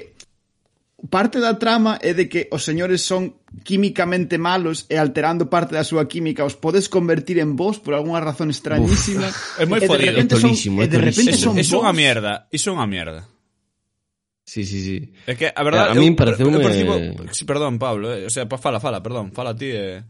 parte 1.10 1.40
da 1.40 1.58
trama 1.58 1.98
é 2.02 2.14
de 2.14 2.30
que 2.30 2.46
os 2.52 2.62
señores 2.62 3.02
son 3.02 3.34
químicamente 3.66 4.38
malos 4.38 4.86
e 4.86 5.02
alterando 5.02 5.50
parte 5.50 5.74
da 5.74 5.82
súa 5.82 6.06
química 6.06 6.46
os 6.46 6.54
podes 6.54 6.86
convertir 6.86 7.42
en 7.42 7.58
vos 7.58 7.82
por 7.82 7.98
algunha 7.98 8.22
razón 8.22 8.54
extrañísima. 8.54 9.26
Uf, 9.26 9.58
é 9.62 9.66
moi 9.66 9.82
fodido. 9.82 10.14
E 10.14 10.22
de 10.22 10.30
repente 10.30 10.38
son, 10.38 10.46
é, 10.46 10.54
tolísimo, 10.54 10.78
é 10.84 10.88
de 10.88 11.00
repente 11.02 11.34
son 11.34 11.58
Eso 11.58 11.82
é 11.82 11.82
unha 11.82 11.96
mierda. 11.96 12.46
Iso 12.54 12.70
é 12.70 12.74
unha 12.78 12.86
mierda. 12.86 13.31
Sí, 14.52 14.66
sí, 14.66 14.84
sí. 14.84 15.14
É 15.32 15.40
que, 15.40 15.48
a 15.48 15.64
verdade, 15.64 15.88
a, 15.88 15.96
a 15.96 15.96
min 15.96 16.12
parece 16.12 16.44
un... 16.44 16.60
Percibo... 16.60 17.00
Sí, 17.32 17.48
perdón, 17.48 17.80
Pablo, 17.80 18.12
eh? 18.12 18.28
o 18.28 18.30
sea, 18.30 18.52
pa, 18.52 18.60
fala, 18.60 18.84
fala, 18.84 19.00
perdón, 19.00 19.32
fala 19.32 19.56
ti. 19.56 19.72
Eh... 19.72 20.04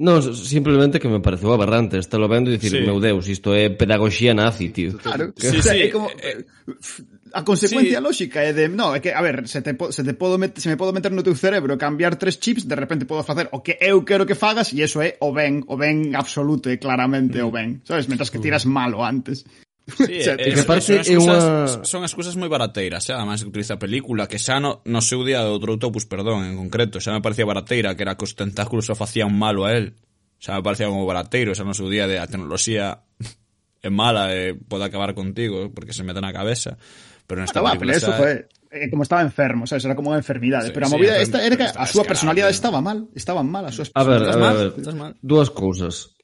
No, 0.00 0.16
simplemente 0.22 0.96
que 0.96 1.12
me 1.12 1.20
pareceu 1.20 1.52
aberrante 1.52 2.00
estarlo 2.00 2.24
vendo 2.24 2.48
e 2.48 2.56
dicir, 2.56 2.72
sí. 2.72 2.80
meu 2.80 3.04
Deus, 3.04 3.28
isto 3.28 3.52
é 3.52 3.68
pedagogía 3.68 4.32
nazi, 4.32 4.72
tío. 4.72 4.96
Claro, 4.96 5.28
que... 5.36 5.44
sí, 5.44 5.60
o 5.60 5.62
sea, 5.62 5.76
sí, 5.76 5.84
é 5.84 5.88
como... 5.92 6.08
Eh, 6.08 6.40
eh, 6.40 7.36
a 7.36 7.44
consecuencia 7.44 8.00
sí. 8.00 8.04
lógica 8.08 8.40
é 8.48 8.56
de, 8.56 8.72
no, 8.72 8.96
é 8.96 9.04
que, 9.04 9.12
a 9.12 9.20
ver, 9.20 9.44
se 9.44 9.60
te, 9.60 9.76
se 9.76 10.00
te 10.00 10.16
podo 10.16 10.40
met, 10.40 10.56
se 10.56 10.72
me 10.72 10.80
podo 10.80 10.96
meter 10.96 11.12
no 11.12 11.20
teu 11.20 11.36
cerebro 11.36 11.76
cambiar 11.76 12.16
tres 12.16 12.40
chips, 12.40 12.64
de 12.64 12.76
repente 12.80 13.04
podo 13.04 13.28
facer 13.28 13.52
o 13.52 13.60
que 13.60 13.76
eu 13.76 14.08
quero 14.08 14.24
que 14.24 14.32
fagas 14.32 14.72
e 14.72 14.80
eso 14.80 15.04
é 15.04 15.20
o 15.20 15.36
ben, 15.36 15.60
o 15.68 15.76
ben 15.76 16.16
absoluto 16.16 16.72
e 16.72 16.80
claramente 16.80 17.36
mm. 17.36 17.44
o 17.44 17.50
ben, 17.52 17.68
sabes, 17.84 18.08
mentras 18.08 18.32
que 18.32 18.40
mm. 18.40 18.44
tiras 18.48 18.64
malo 18.64 19.04
antes. 19.04 19.44
Sí, 19.86 20.22
xa, 20.24 20.38
é, 20.38 20.48
eh, 20.48 20.54
que 20.54 20.62
parte 20.62 21.02
é 21.02 21.18
unha 21.18 21.66
son 21.82 22.06
as 22.06 22.14
cousas 22.14 22.38
moi 22.38 22.46
barateiras, 22.46 23.02
xa, 23.02 23.18
además 23.18 23.42
que 23.42 23.50
utiliza 23.50 23.74
a 23.74 23.82
película 23.82 24.30
que 24.30 24.38
xa 24.38 24.62
no, 24.62 24.80
no 24.86 25.00
seu 25.02 25.26
día 25.26 25.42
do 25.42 25.58
outro 25.58 25.74
autobús, 25.74 26.06
perdón, 26.06 26.46
en 26.46 26.54
concreto, 26.54 27.02
xa 27.02 27.10
me 27.10 27.24
parecía 27.24 27.42
barateira 27.42 27.98
que 27.98 28.06
era 28.06 28.14
que 28.14 28.22
os 28.22 28.38
tentáculos 28.38 28.86
o 28.90 28.94
facían 28.94 29.34
malo 29.34 29.66
a 29.66 29.74
él. 29.74 29.98
Xa 30.38 30.54
me 30.54 30.62
parecía 30.62 30.86
como 30.86 31.02
barateiro, 31.02 31.50
xa 31.54 31.66
no 31.66 31.74
seu 31.74 31.90
día 31.90 32.06
de 32.06 32.22
a 32.22 32.30
tecnoloxía 32.30 33.02
é 33.82 33.90
mala 33.90 34.30
e 34.30 34.54
pode 34.54 34.86
acabar 34.86 35.18
contigo 35.18 35.74
porque 35.74 35.90
se 35.90 36.06
mete 36.06 36.22
na 36.22 36.30
cabeza, 36.30 36.78
pero 37.26 37.42
nesta 37.42 37.58
ah, 37.58 37.74
bueno, 37.74 37.82
película, 37.82 37.98
pero 37.98 38.06
eso 38.06 38.14
xa, 38.14 38.22
foi 38.22 38.88
como 38.88 39.02
estaba 39.02 39.22
enfermo, 39.26 39.66
sabes, 39.66 39.84
era 39.84 39.98
como 39.98 40.14
unha 40.14 40.22
enfermidade, 40.22 40.70
sí, 40.70 40.74
pero 40.74 40.86
a 40.86 40.88
sí, 40.88 40.94
movida 40.94 41.18
esta 41.18 41.42
era 41.42 41.58
que 41.58 41.66
a 41.66 41.86
súa 41.90 42.06
personalidade 42.06 42.54
estaba 42.54 42.78
mal, 42.78 43.10
estaban 43.18 43.50
mal 43.50 43.66
as 43.66 43.74
súas 43.74 43.90
a 43.92 44.06
ver, 44.06 44.22
a 44.22 44.38
ver, 44.38 44.78
mal, 44.78 44.94
mal. 44.94 45.12
dúas 45.20 45.50
cousas. 45.50 46.14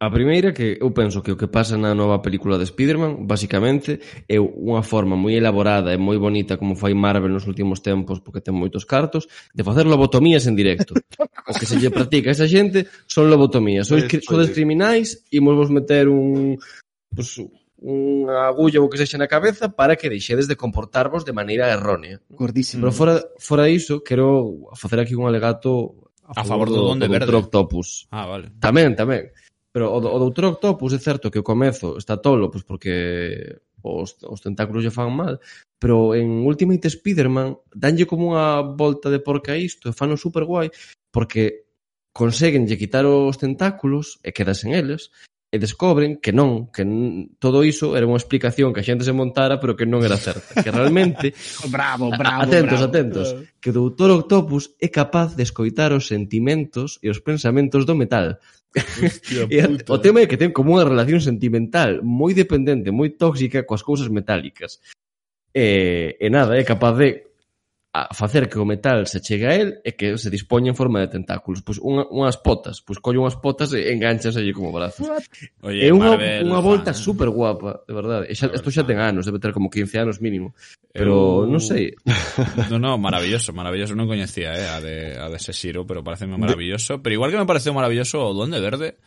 A 0.00 0.08
primeira 0.08 0.56
que 0.56 0.80
eu 0.80 0.96
penso 0.96 1.20
que 1.20 1.28
o 1.28 1.36
que 1.36 1.44
pasa 1.44 1.76
na 1.76 1.92
nova 1.92 2.24
película 2.24 2.56
de 2.56 2.64
Spider-Man, 2.64 3.28
basicamente, 3.28 4.00
é 4.24 4.40
unha 4.40 4.80
forma 4.80 5.12
moi 5.12 5.36
elaborada 5.36 5.92
e 5.92 6.00
moi 6.00 6.16
bonita 6.16 6.56
como 6.56 6.72
fai 6.72 6.96
Marvel 6.96 7.28
nos 7.28 7.44
últimos 7.44 7.84
tempos, 7.84 8.16
porque 8.24 8.40
ten 8.40 8.56
moitos 8.56 8.88
cartos, 8.88 9.28
de 9.52 9.60
facer 9.60 9.84
lobotomías 9.84 10.48
en 10.48 10.56
directo. 10.56 10.96
o 11.20 11.52
que 11.52 11.68
se 11.68 11.76
lle 11.76 11.92
practica 11.92 12.32
a 12.32 12.36
esa 12.36 12.48
xente 12.48 12.88
son 13.04 13.28
lobotomías. 13.28 13.92
Sois, 13.92 14.08
sodes 14.24 14.56
criminais, 14.56 15.20
e 15.28 15.36
vos 15.36 15.68
meter 15.68 16.08
un... 16.08 16.56
Pues, 17.12 17.36
unha 17.84 18.48
agulla 18.48 18.80
ou 18.80 18.88
que 18.88 18.96
sexa 18.96 19.20
na 19.20 19.28
cabeza 19.28 19.68
para 19.68 20.00
que 20.00 20.08
deixedes 20.08 20.48
de 20.48 20.56
comportarvos 20.56 21.28
de 21.28 21.36
maneira 21.36 21.68
errónea. 21.68 22.24
Gordísimo. 22.32 22.88
Pero 22.88 22.92
fora, 22.96 23.14
fora 23.36 23.68
iso, 23.68 24.00
quero 24.00 24.64
facer 24.80 25.04
aquí 25.04 25.12
un 25.12 25.28
alegato 25.28 26.08
a, 26.24 26.40
a 26.40 26.44
favor, 26.48 26.72
do, 26.72 26.96
do 26.96 26.96
do 26.96 27.08
Verde. 27.08 27.36
Octopus. 27.36 28.08
Ah, 28.08 28.24
vale. 28.24 28.48
Tamén, 28.60 28.96
tamén. 28.96 29.28
Pero 29.70 29.94
o, 29.94 29.98
do, 30.02 30.10
o 30.10 30.18
doutor 30.18 30.58
Octopus 30.58 30.92
é 30.92 30.98
certo 30.98 31.30
que 31.30 31.38
o 31.38 31.46
comezo 31.46 31.94
está 31.94 32.18
tolo, 32.18 32.50
pois 32.50 32.66
porque 32.66 33.62
os, 33.82 34.18
os 34.26 34.40
tentáculos 34.42 34.82
lle 34.82 34.90
fan 34.90 35.14
mal, 35.14 35.38
pero 35.78 36.14
en 36.14 36.44
Ultimate 36.44 36.90
Spider-Man 36.90 37.56
danlle 37.72 38.04
como 38.04 38.34
unha 38.34 38.60
volta 38.62 39.08
de 39.08 39.22
porca 39.22 39.56
a 39.56 39.60
isto 39.60 39.88
e 39.88 39.96
fano 39.96 40.18
super 40.18 40.44
guai 40.44 40.68
porque 41.14 41.70
conseguenlle 42.12 42.76
quitar 42.76 43.06
os 43.06 43.38
tentáculos 43.38 44.18
e 44.26 44.34
quedas 44.34 44.66
en 44.66 44.74
eles 44.76 45.14
e 45.50 45.58
descobren 45.58 46.22
que 46.22 46.30
non, 46.30 46.70
que 46.70 46.86
todo 47.42 47.66
iso 47.66 47.98
era 47.98 48.06
unha 48.06 48.20
explicación 48.20 48.70
que 48.70 48.82
a 48.82 48.86
xente 48.86 49.02
se 49.02 49.16
montara 49.16 49.58
pero 49.58 49.74
que 49.74 49.88
non 49.88 50.06
era 50.06 50.14
certa, 50.14 50.62
que 50.62 50.70
realmente 50.70 51.34
bravo, 51.74 52.10
bravo, 52.14 52.46
atentos, 52.46 52.78
bravo. 52.78 52.90
atentos 52.90 53.26
que 53.58 53.74
o 53.74 53.74
Doutor 53.74 54.14
Octopus 54.14 54.78
é 54.78 54.86
capaz 54.86 55.34
de 55.34 55.42
escoitar 55.42 55.90
os 55.90 56.06
sentimentos 56.06 57.02
e 57.02 57.10
os 57.10 57.18
pensamentos 57.18 57.82
do 57.82 57.98
metal 57.98 58.38
Hostia, 58.76 59.46
puta. 59.48 59.92
o 59.92 59.98
tema 59.98 60.20
é 60.22 60.26
que 60.26 60.38
ten 60.38 60.54
como 60.54 60.78
unha 60.78 60.86
relación 60.86 61.18
sentimental 61.18 62.02
moi 62.06 62.34
dependente, 62.34 62.94
moi 62.94 63.10
tóxica 63.14 63.66
coas 63.66 63.82
cousas 63.82 64.06
metálicas. 64.06 64.78
E, 65.50 66.14
e 66.20 66.26
nada, 66.30 66.54
é 66.54 66.62
capaz 66.62 66.94
de 66.94 67.29
a 67.92 68.14
facer 68.14 68.48
que 68.48 68.58
o 68.58 68.64
metal 68.64 69.06
se 69.06 69.20
chegue 69.20 69.46
a 69.50 69.54
el 69.58 69.82
e 69.82 69.98
que 69.98 70.14
se 70.14 70.30
dispoña 70.30 70.70
en 70.70 70.78
forma 70.78 71.02
de 71.02 71.10
tentáculos. 71.10 71.58
Pois 71.66 71.82
unha, 71.82 72.06
unhas 72.06 72.38
potas, 72.38 72.78
pois 72.78 73.02
colle 73.02 73.18
unhas 73.18 73.34
potas 73.34 73.74
e 73.74 73.90
enganchas 73.90 74.38
allí 74.38 74.54
como 74.54 74.70
brazos. 74.70 75.10
Oye, 75.66 75.82
é 75.82 75.90
unha, 75.90 76.14
Marvel, 76.14 76.46
unha 76.46 76.62
volta 76.62 76.94
fan. 76.94 77.02
super 77.02 77.34
guapa, 77.34 77.82
de 77.82 77.90
verdade. 77.90 78.24
E 78.30 78.38
xa, 78.38 78.46
isto 78.54 78.70
xa 78.70 78.86
ten 78.86 79.02
anos, 79.02 79.26
debe 79.26 79.42
ter 79.42 79.50
como 79.50 79.66
15 79.66 80.06
anos 80.06 80.22
mínimo. 80.22 80.54
Pero 80.94 81.42
eu... 81.42 81.50
non 81.50 81.58
sei. 81.58 81.98
No, 82.70 82.78
no, 82.78 82.94
maravilloso, 82.94 83.50
maravilloso. 83.50 83.98
Non 83.98 84.06
coñecía 84.06 84.54
eh, 84.54 84.70
a 84.70 84.78
de, 84.78 84.96
a 85.18 85.26
de 85.26 85.36
ese 85.42 85.50
xiro, 85.50 85.82
pero 85.82 86.06
parece 86.06 86.30
maravilloso. 86.30 86.94
De... 86.94 87.02
Pero 87.02 87.18
igual 87.18 87.34
que 87.34 87.42
me 87.42 87.48
pareceu 87.50 87.74
maravilloso 87.74 88.22
o 88.22 88.30
Duende 88.30 88.62
Verde, 88.62 89.02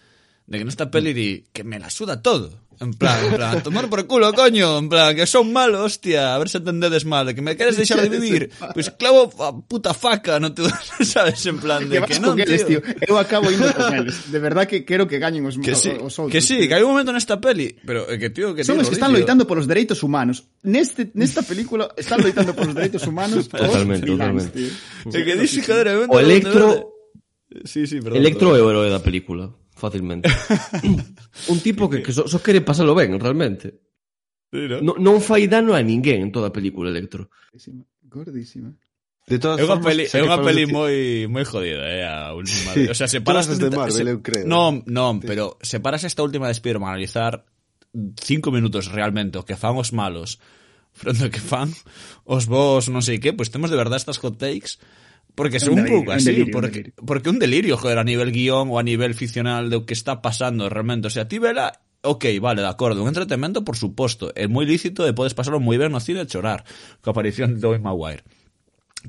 de 0.45 0.57
que 0.59 0.65
nesta 0.65 0.91
peli 0.91 1.13
di 1.13 1.29
que 1.53 1.63
me 1.63 1.79
la 1.79 1.89
suda 1.89 2.21
todo. 2.21 2.63
En 2.79 2.93
plan, 2.93 3.25
en 3.25 3.35
plan, 3.35 3.63
tomar 3.63 3.87
por 3.87 4.05
culo, 4.07 4.33
coño, 4.33 4.77
en 4.79 4.89
plan, 4.89 5.15
que 5.15 5.27
son 5.27 5.53
malo, 5.53 5.83
hostia, 5.83 6.33
a 6.33 6.37
ver 6.39 6.49
se 6.49 6.57
entendedes 6.57 7.05
mal, 7.05 7.33
que 7.33 7.41
me 7.41 7.55
queres 7.55 7.77
deixar 7.77 8.01
de 8.01 8.09
vivir, 8.17 8.49
pois 8.59 8.73
pues 8.73 8.91
clavo 8.91 9.31
a 9.39 9.53
puta 9.55 9.93
faca, 9.93 10.41
non 10.41 10.57
te 10.57 10.65
sabes, 11.05 11.45
en 11.45 11.61
plan, 11.61 11.85
de 11.87 12.01
que, 12.01 12.17
que 12.17 12.19
non, 12.19 12.33
eles, 12.35 12.65
tío. 12.65 12.81
tío. 12.81 12.97
Eu 13.07 13.15
acabo 13.21 13.53
indo 13.53 13.69
con 13.77 13.93
eles, 13.93 14.27
de 14.33 14.39
verdad 14.41 14.65
que 14.65 14.83
quero 14.83 15.05
que 15.05 15.21
gañen 15.21 15.45
os, 15.45 15.61
que 15.61 15.77
sí, 15.77 15.93
os 15.93 16.17
outros. 16.17 16.33
Que 16.33 16.41
sí, 16.41 16.65
que 16.65 16.73
hai 16.73 16.83
un 16.83 16.97
momento 16.97 17.13
nesta 17.13 17.37
peli, 17.37 17.77
pero 17.85 18.09
eh, 18.09 18.17
que 18.17 18.33
tío, 18.33 18.57
que 18.57 18.65
Son 18.65 18.81
os 18.81 18.89
que 18.89 18.97
están 18.97 19.13
loitando 19.13 19.45
polos 19.45 19.69
dereitos 19.69 20.01
humanos. 20.01 20.49
Neste, 20.65 21.13
nesta 21.13 21.45
película 21.45 21.93
están 21.93 22.25
loitando 22.25 22.57
polos 22.57 22.73
dereitos 22.73 23.05
humanos 23.05 23.47
Totalmente, 23.53 24.09
totalmente. 24.09 24.59
Tío. 25.07 25.23
Que 25.23 25.37
dixi, 25.37 25.61
joder, 25.61 26.09
o 26.09 26.17
Electro... 26.19 26.89
Sí, 27.69 27.85
sí, 27.85 28.01
perdón. 28.01 28.17
Electro 28.17 28.57
é 28.57 28.61
o 28.65 28.67
heroe 28.67 28.89
da 28.89 28.97
película 28.97 29.53
fácilmente. 29.83 30.31
un 31.51 31.59
tipo 31.59 31.91
que, 31.91 31.99
que 31.99 32.15
só, 32.15 32.23
só 32.23 32.39
quere 32.39 32.63
pasalo 32.63 32.95
ben, 32.95 33.19
realmente. 33.19 33.83
Sí, 34.47 34.63
no? 34.71 34.79
No, 34.79 34.93
non 34.95 35.19
fai 35.19 35.51
dano 35.51 35.75
a 35.75 35.83
ninguén 35.83 36.23
en 36.23 36.31
toda 36.31 36.47
a 36.47 36.55
película, 36.55 36.87
Electro. 36.87 37.27
Gordísima. 38.07 38.71
De 39.27 39.39
todas 39.39 39.59
é 39.59 39.63
unha 39.63 39.79
peli, 39.79 40.03
é 40.03 40.19
unha 40.19 40.39
peli 40.43 40.67
moi 40.67 41.27
moi 41.31 41.47
jodida, 41.47 41.87
eh, 41.87 42.03
a 42.03 42.35
última. 42.35 42.75
Sí, 42.75 42.91
o 42.91 42.95
sea, 42.95 43.07
separas 43.07 43.47
de 43.47 43.71
Marvel, 43.71 43.91
se, 43.91 44.03
eu 44.03 44.19
creo. 44.19 44.43
Non, 44.43 44.83
non, 44.83 45.23
sí. 45.23 45.27
pero 45.31 45.55
separas 45.63 46.03
esta 46.03 46.23
última 46.27 46.51
de 46.51 46.55
Spider-Man 46.59 46.91
analizar 46.91 47.47
cinco 48.19 48.51
minutos 48.51 48.91
realmente 48.91 49.39
o 49.39 49.47
que 49.47 49.55
fan 49.55 49.79
os 49.79 49.95
malos 49.95 50.43
fronte 50.99 51.23
o 51.23 51.31
que 51.31 51.39
fan 51.39 51.71
os 52.27 52.51
vos 52.51 52.91
non 52.91 52.99
sei 52.99 53.23
que, 53.23 53.31
pois 53.31 53.47
pues 53.47 53.53
temos 53.55 53.71
de 53.71 53.79
verdade 53.79 54.03
estas 54.03 54.19
hot 54.19 54.35
takes 54.35 54.75
porque 55.35 55.59
son 55.59 55.73
un 55.73 55.79
un 55.79 55.85
delirio, 55.85 56.01
un 56.09 56.11
así, 56.11 56.25
delirio, 56.25 56.45
un 56.45 56.51
porque, 56.51 56.69
delirio. 56.69 56.93
porque 57.05 57.29
un 57.29 57.39
delirio, 57.39 57.77
joder, 57.77 57.97
a 57.97 58.03
nivel 58.03 58.31
guion 58.31 58.69
ou 58.69 58.77
a 58.77 58.83
nivel 58.85 59.13
ficcional 59.17 59.69
do 59.69 59.85
que 59.85 59.93
está 59.97 60.21
pasando 60.21 60.69
realmente, 60.69 61.07
o 61.07 61.13
sea, 61.13 61.27
ti 61.27 61.39
vela 61.39 61.73
Ok, 62.05 62.25
vale, 62.41 62.59
de 62.61 62.67
acordo, 62.67 62.99
un 63.01 63.07
entretenimento 63.07 63.63
por 63.63 63.79
suposto, 63.79 64.27
é 64.35 64.43
moi 64.51 64.67
lícito 64.67 65.07
e 65.07 65.15
podes 65.15 65.31
pasarlo 65.31 65.63
moi 65.63 65.79
ben 65.79 65.87
no 65.87 66.03
cine 66.03 66.27
chorar 66.27 66.67
coa 66.99 67.15
aparición 67.15 67.55
de 67.55 67.63
Tobey 67.63 67.79
Maguire. 67.79 68.27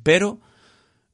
Pero 0.07 0.39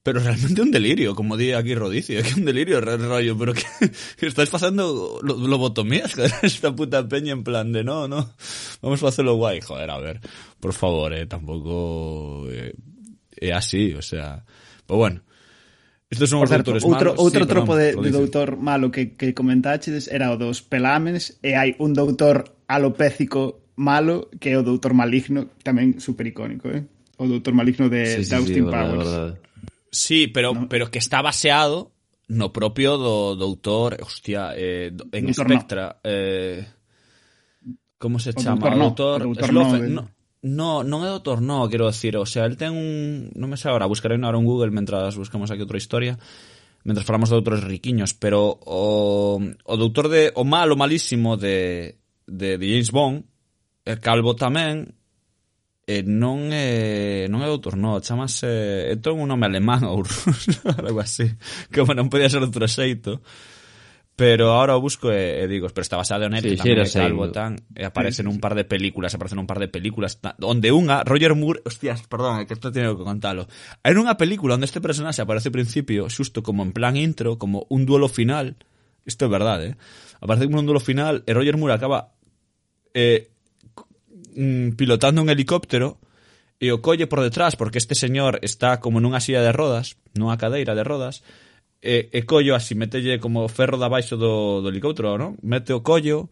pero 0.03 0.21
realmente 0.21 0.61
un 0.61 0.71
delirio, 0.71 1.15
como 1.15 1.37
di 1.37 1.53
aquí 1.53 1.75
Rodicio, 1.75 2.23
que 2.23 2.33
un 2.37 2.45
delirio, 2.45 2.81
rollo, 2.81 3.37
pero 3.37 3.53
que, 3.53 3.65
que 4.21 4.27
estás 4.29 4.49
pasando 4.49 5.21
lo- 5.25 5.37
lobotomías, 5.37 6.15
joder, 6.15 6.33
esta 6.43 6.75
puta 6.77 7.01
peña 7.09 7.33
en 7.33 7.45
plan 7.45 7.73
de 7.73 7.85
no, 7.85 8.09
no, 8.09 8.29
vamos 8.81 9.03
a 9.03 9.09
hacerlo 9.09 9.37
guay, 9.37 9.61
joder, 9.61 9.91
a 9.91 9.99
ver, 9.99 10.21
por 10.61 10.73
favor, 10.73 11.13
eh, 11.13 11.27
tampouco 11.27 12.45
eh, 12.53 12.73
é 13.41 13.53
así, 13.53 13.93
o 13.97 14.01
sea, 14.05 14.45
Pero 14.91 14.99
bueno, 14.99 15.23
Estos 16.11 16.29
son 16.29 16.43
os 16.43 16.51
certo, 16.51 16.75
doutores 16.75 16.83
outro, 16.83 17.15
malos. 17.15 17.23
Outro 17.23 17.43
sí, 17.47 17.49
tropo 17.49 17.73
perdón, 17.79 18.03
de, 18.03 18.11
de 18.11 18.11
doutor 18.11 18.59
malo 18.59 18.91
que, 18.91 19.15
que 19.15 19.31
comentaches 19.31 20.11
era 20.11 20.35
o 20.35 20.37
dos 20.37 20.59
pelámenes 20.59 21.39
e 21.39 21.55
hai 21.55 21.79
un 21.79 21.95
doutor 21.95 22.51
alopécico 22.67 23.63
malo 23.79 24.27
que 24.43 24.51
é 24.51 24.59
o 24.59 24.67
doutor 24.67 24.91
maligno, 24.91 25.55
tamén 25.63 26.03
super 26.03 26.27
icónico, 26.27 26.67
eh? 26.67 26.83
O 27.15 27.31
doutor 27.31 27.55
maligno 27.55 27.87
de, 27.87 28.11
sí, 28.11 28.27
sí, 28.27 28.31
de 28.35 28.37
Austin 28.43 28.67
sí, 28.67 28.71
Powers. 28.75 29.07
Verdad, 29.07 29.31
verdad. 29.31 29.39
Sí, 29.95 30.27
pero, 30.27 30.51
¿no? 30.51 30.67
pero 30.67 30.91
que 30.91 30.99
está 30.99 31.23
baseado 31.23 31.95
no 32.27 32.51
propio 32.51 32.99
do 32.99 33.39
doutor, 33.39 34.03
hostia, 34.03 34.51
eh, 34.59 34.91
en 34.91 35.25
doutor 35.31 35.47
Spectra. 35.47 35.87
No. 35.95 36.11
Eh, 36.11 36.67
como 38.03 38.19
se 38.19 38.31
o 38.31 38.35
chama? 38.35 38.67
Doutor, 38.67 38.75
no. 38.75 38.85
doutor, 38.91 39.19
doutor 39.31 39.51
Slofen, 39.55 39.95
no. 39.95 40.11
Eh. 40.11 40.20
No, 40.43 40.81
non 40.81 41.05
é 41.05 41.13
doutor, 41.13 41.45
no, 41.45 41.69
quero 41.69 41.85
dicir, 41.93 42.17
o 42.17 42.25
sea, 42.25 42.49
el 42.49 42.57
ten 42.57 42.73
un, 42.73 43.29
non 43.37 43.53
me 43.53 43.61
sei 43.61 43.69
agora, 43.69 43.85
buscarei 43.85 44.17
agora 44.17 44.41
un 44.41 44.49
Google 44.49 44.73
mentras 44.73 45.13
buscamos 45.21 45.53
aquí 45.53 45.61
outra 45.61 45.77
historia, 45.77 46.17
mentras 46.81 47.05
falamos 47.05 47.29
de 47.29 47.37
outros 47.37 47.61
riquiños, 47.61 48.17
pero 48.17 48.57
o, 48.65 49.37
o 49.37 49.75
doutor 49.77 50.09
de 50.09 50.33
o 50.33 50.49
malo 50.49 50.81
malísimo 50.81 51.37
de, 51.37 52.01
de, 52.25 52.57
de 52.57 52.67
James 52.73 52.89
Bond, 52.89 53.29
é 53.85 54.01
calvo 54.01 54.33
tamén, 54.33 54.97
e 55.85 56.01
non 56.09 56.49
é 56.57 57.29
non 57.29 57.45
é 57.45 57.49
doutor, 57.53 57.77
no, 57.77 58.01
chamase, 58.01 58.49
é 58.89 58.97
todo 58.97 59.21
un 59.21 59.29
nome 59.29 59.45
alemán 59.45 59.85
ou 59.85 60.01
algo 60.81 61.05
así, 61.05 61.37
como 61.69 61.93
non 61.93 62.09
podía 62.09 62.33
ser 62.33 62.41
outro 62.41 62.65
xeito 62.65 63.21
pero 64.21 64.53
ahora 64.53 64.77
o 64.77 64.85
busco 64.85 65.09
e, 65.09 65.41
e 65.41 65.49
digo, 65.49 65.73
pero 65.73 65.81
está 65.81 65.97
basado 65.97 66.29
en 66.29 66.37
él, 66.37 66.45
sí, 66.45 66.51
que 66.51 66.61
tamén 66.61 66.85
é 66.85 66.93
calvo 66.93 67.33
tan, 67.33 67.57
e 67.73 67.89
aparece 67.89 68.21
nun 68.21 68.37
par 68.37 68.53
de 68.53 68.69
películas, 68.69 69.17
aparece 69.17 69.33
nun 69.33 69.49
par 69.49 69.57
de 69.57 69.73
películas, 69.73 70.21
ta, 70.21 70.37
onde 70.45 70.69
unha, 70.77 71.01
Roger 71.09 71.33
Moore, 71.33 71.65
hostias, 71.65 72.05
perdón, 72.05 72.37
é 72.37 72.45
que 72.45 72.53
isto 72.53 72.69
teño 72.69 73.01
que 73.01 73.09
contalo, 73.09 73.49
en 73.81 73.97
unha 73.97 74.21
película 74.21 74.61
onde 74.61 74.69
este 74.69 74.85
personaxe 74.85 75.25
aparece 75.25 75.49
ao 75.49 75.57
principio, 75.57 76.13
xusto 76.13 76.45
como 76.45 76.61
en 76.61 76.77
plan 76.77 77.01
intro, 77.01 77.41
como 77.41 77.65
un 77.73 77.89
duelo 77.89 78.13
final, 78.13 78.61
isto 79.09 79.25
é 79.25 79.29
verdade, 79.33 79.73
eh? 79.73 79.75
aparece 80.21 80.45
como 80.53 80.61
un 80.61 80.69
duelo 80.69 80.85
final, 80.85 81.25
e 81.25 81.33
Roger 81.33 81.57
Moore 81.57 81.81
acaba 81.81 82.13
eh, 82.93 83.33
mm, 84.37 84.77
pilotando 84.77 85.25
un 85.25 85.33
helicóptero, 85.33 85.97
e 86.61 86.69
o 86.77 86.85
colle 86.85 87.09
por 87.09 87.25
detrás, 87.25 87.57
porque 87.57 87.81
este 87.81 87.97
señor 87.97 88.37
está 88.45 88.85
como 88.85 89.01
nunha 89.01 89.25
silla 89.25 89.41
de 89.41 89.49
rodas, 89.49 89.97
nunha 90.13 90.37
cadeira 90.37 90.77
de 90.77 90.85
rodas, 90.85 91.25
e, 91.83 92.13
e 92.13 92.21
collo 92.29 92.55
así, 92.55 92.77
metelle 92.77 93.19
como 93.19 93.49
ferro 93.49 93.81
de 93.81 93.85
abaixo 93.89 94.17
do, 94.21 94.61
do 94.61 94.69
helicóptero, 94.69 95.17
non? 95.17 95.41
Mete 95.41 95.73
o 95.73 95.81
collo, 95.81 96.29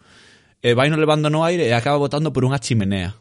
e 0.60 0.76
vai 0.76 0.92
no 0.92 1.00
levando 1.00 1.32
no 1.32 1.44
aire 1.44 1.64
e 1.66 1.72
acaba 1.72 1.96
botando 1.96 2.30
por 2.30 2.44
unha 2.44 2.60
chimenea. 2.60 3.16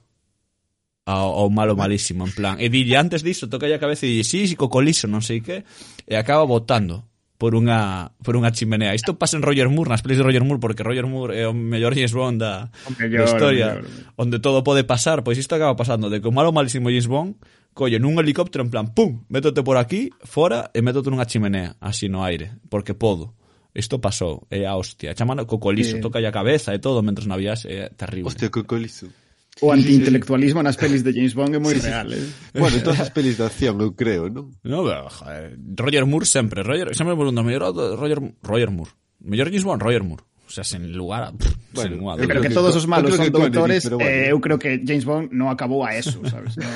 Ao, 1.07 1.39
ao 1.39 1.47
malo 1.47 1.79
malísimo, 1.79 2.27
en 2.27 2.33
plan. 2.35 2.55
E 2.59 2.67
dille, 2.67 2.99
antes 2.99 3.23
diso, 3.23 3.47
toca 3.47 3.63
a 3.71 3.79
cabeza 3.79 4.03
e 4.03 4.11
dille, 4.11 4.27
sí, 4.27 4.43
sí, 4.43 4.59
cocoliso, 4.59 5.07
non 5.07 5.23
sei 5.23 5.39
que, 5.39 5.63
e 6.03 6.13
acaba 6.19 6.43
botando 6.43 7.07
por 7.39 7.55
unha 7.55 8.11
por 8.25 8.35
unha 8.35 8.51
chimenea. 8.51 8.97
Isto 8.97 9.15
pasa 9.15 9.39
en 9.39 9.45
Roger 9.45 9.71
Moore, 9.71 9.93
nas 9.93 10.03
pelis 10.03 10.19
de 10.19 10.25
Roger 10.25 10.43
Moore, 10.43 10.59
porque 10.59 10.83
Roger 10.83 11.07
Moore 11.07 11.37
é 11.37 11.45
o 11.47 11.55
mellor 11.55 11.95
James 11.95 12.11
Bond 12.11 12.43
da, 12.43 12.73
mellor, 12.97 13.23
da 13.23 13.27
historia, 13.29 13.67
mellor. 13.79 13.87
onde 14.19 14.37
todo 14.43 14.65
pode 14.65 14.83
pasar, 14.83 15.23
pois 15.23 15.39
isto 15.39 15.55
acaba 15.55 15.77
pasando 15.79 16.11
de 16.11 16.19
que 16.19 16.27
o 16.27 16.33
malo 16.35 16.51
malísimo 16.51 16.91
James 16.91 17.07
Bond 17.07 17.39
collen 17.77 18.03
un 18.05 18.17
helicóptero 18.17 18.65
en 18.65 18.71
plan, 18.73 18.89
pum, 18.89 19.21
métete 19.29 19.61
por 19.61 19.77
aquí, 19.77 20.09
fora 20.25 20.73
e 20.73 20.81
métete 20.81 21.13
nunha 21.13 21.29
chimenea, 21.29 21.77
así 21.77 22.09
no 22.09 22.25
aire, 22.25 22.57
porque 22.73 22.97
podo. 22.97 23.37
Isto 23.77 24.01
pasou, 24.01 24.49
é 24.49 24.65
a 24.65 24.73
hostia. 24.73 25.13
Chamana 25.13 25.45
cocoliso, 25.45 25.97
eh... 25.97 26.01
toca 26.01 26.17
a 26.17 26.33
cabeza 26.33 26.73
e 26.73 26.81
todo, 26.81 27.05
mentres 27.05 27.29
na 27.29 27.37
viaxe, 27.37 27.69
é 27.69 27.93
terrible. 27.93 28.33
Hostia, 28.33 28.49
cocoliso. 28.49 29.13
O 29.61 29.69
antiintelectualismo 29.69 30.65
nas 30.65 30.77
pelis 30.77 31.05
de 31.05 31.13
James 31.13 31.37
Bond 31.37 31.53
é 31.53 31.61
moi 31.61 31.77
sí, 31.77 31.85
real, 31.85 32.09
eh? 32.09 32.25
Bueno, 32.57 32.81
todas 32.81 33.05
as 33.05 33.13
pelis 33.13 33.37
de 33.37 33.45
acción, 33.45 33.77
eu 33.77 33.93
creo, 33.93 34.29
non? 34.33 34.49
No, 34.65 34.81
pero, 34.81 35.05
joder, 35.13 35.57
Roger 35.77 36.05
Moore 36.09 36.25
sempre, 36.25 36.65
Roger, 36.65 36.93
sempre 36.97 37.13
me 37.13 37.21
pregunto, 37.21 37.45
mellor 37.45 37.69
Roger, 37.73 38.17
Roger 38.41 38.69
Moore, 38.73 38.93
mellor 39.21 39.53
James 39.53 39.65
Bond, 39.65 39.81
Roger 39.85 40.01
Moore. 40.01 40.25
O 40.47 40.49
sea, 40.49 40.63
sen 40.63 40.95
lugar 40.95 41.23
a, 41.27 41.31
pff, 41.35 41.51
bueno, 41.75 41.91
sen 41.91 41.99
lugar 41.99 42.15
a... 42.15 42.23
Eu 42.23 42.27
creo 42.31 42.41
que, 42.41 42.47
que 42.47 42.55
todos 42.55 42.71
os 42.79 42.87
malos 42.87 43.11
son 43.19 43.27
doutores 43.35 43.83
bueno. 43.91 43.99
eh, 44.07 44.31
Eu 44.31 44.39
creo 44.39 44.55
que 44.57 44.79
James 44.79 45.03
Bond 45.03 45.35
non 45.35 45.51
acabou 45.51 45.83
a 45.83 45.91
eso 45.91 46.23
sabes? 46.23 46.55
Non, 46.55 46.71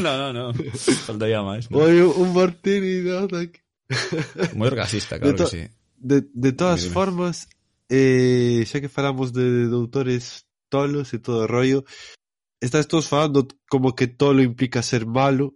non, 0.00 0.32
no, 0.32 0.32
no. 0.32 0.44
Faltaría 1.04 1.44
máis 1.44 1.68
no. 1.68 1.84
Oi, 1.84 2.00
un 2.00 2.32
martiridade 2.32 3.36
aquí 3.36 3.60
Moi 4.56 4.72
orgasista, 4.72 5.20
claro 5.20 5.36
de 5.36 5.44
que 5.44 5.52
sí 5.52 5.62
De, 6.00 6.24
de 6.32 6.50
todas 6.56 6.80
Dime. 6.88 6.96
formas 6.96 7.44
eh, 7.92 8.64
Xa 8.64 8.80
que 8.80 8.88
falamos 8.88 9.36
de 9.36 9.68
doutores 9.68 10.48
tolos 10.72 11.12
e 11.12 11.20
todo 11.20 11.44
o 11.44 11.50
rollo 11.50 11.84
Estás 12.64 12.88
todos 12.88 13.04
falando 13.04 13.44
como 13.68 13.92
que 13.92 14.08
tolo 14.08 14.40
implica 14.40 14.80
ser 14.80 15.04
malo 15.04 15.52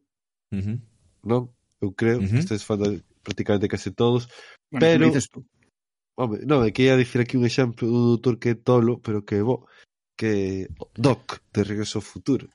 uh 0.53 0.61
-huh. 0.61 0.79
Non? 1.25 1.49
Eu 1.81 1.97
creo 1.97 2.21
uh 2.21 2.29
-huh. 2.29 2.29
que 2.29 2.45
estás 2.45 2.61
falando 2.61 3.01
prácticamente 3.25 3.73
case 3.73 3.89
todos 3.97 4.29
bueno, 4.69 4.85
Pero 4.85 5.05
Home, 6.19 6.43
non, 6.43 6.67
é 6.67 6.75
que 6.75 6.91
ia 6.91 6.99
dicir 6.99 7.23
aquí 7.23 7.39
un 7.39 7.47
exemplo 7.47 7.87
dun 7.87 8.19
doutor 8.19 8.43
que 8.43 8.51
é 8.51 8.57
tolo, 8.59 8.99
pero 8.99 9.23
que 9.23 9.39
bo, 9.39 9.71
que 10.19 10.67
Doc, 10.99 11.47
de 11.55 11.63
Regreso 11.63 12.03
ao 12.03 12.05
Futuro. 12.05 12.51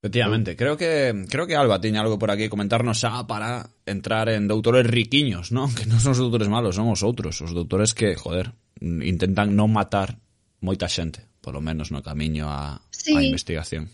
Efectivamente, 0.00 0.56
creo 0.56 0.80
que 0.80 1.12
creo 1.28 1.46
que 1.46 1.54
Alba 1.54 1.84
tiña 1.84 2.00
algo 2.00 2.16
por 2.16 2.32
aquí 2.32 2.48
comentarnos 2.48 2.96
xa 2.96 3.28
para 3.28 3.68
entrar 3.84 4.32
en 4.32 4.48
doutores 4.48 4.88
riquiños, 4.88 5.52
non? 5.52 5.68
Que 5.76 5.84
non 5.84 6.00
son 6.00 6.16
os 6.16 6.22
doutores 6.24 6.48
malos, 6.48 6.80
son 6.80 6.88
os 6.88 7.04
outros, 7.04 7.44
os 7.44 7.52
doutores 7.52 7.92
que, 7.92 8.16
joder, 8.16 8.56
intentan 8.80 9.52
non 9.52 9.68
matar 9.68 10.16
moita 10.64 10.88
xente, 10.88 11.28
polo 11.44 11.60
menos 11.60 11.92
no 11.92 12.00
camiño 12.00 12.48
a, 12.48 12.80
sí. 12.88 13.12
a 13.12 13.20
investigación. 13.20 13.92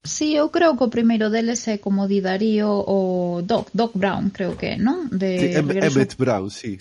Sí, 0.00 0.32
eu 0.32 0.48
creo 0.48 0.80
que 0.80 0.88
o 0.88 0.90
primeiro 0.90 1.28
deles 1.28 1.68
é 1.68 1.76
como 1.76 2.08
di 2.08 2.24
Darío 2.24 2.72
o 2.72 3.44
Doc, 3.44 3.68
Doc 3.76 3.92
Brown, 3.92 4.32
creo 4.32 4.56
que, 4.56 4.80
non? 4.80 5.12
De 5.12 5.36
sí, 5.36 5.48
em, 5.52 5.68
Emmett 5.76 6.16
Brown, 6.16 6.48
sí 6.48 6.80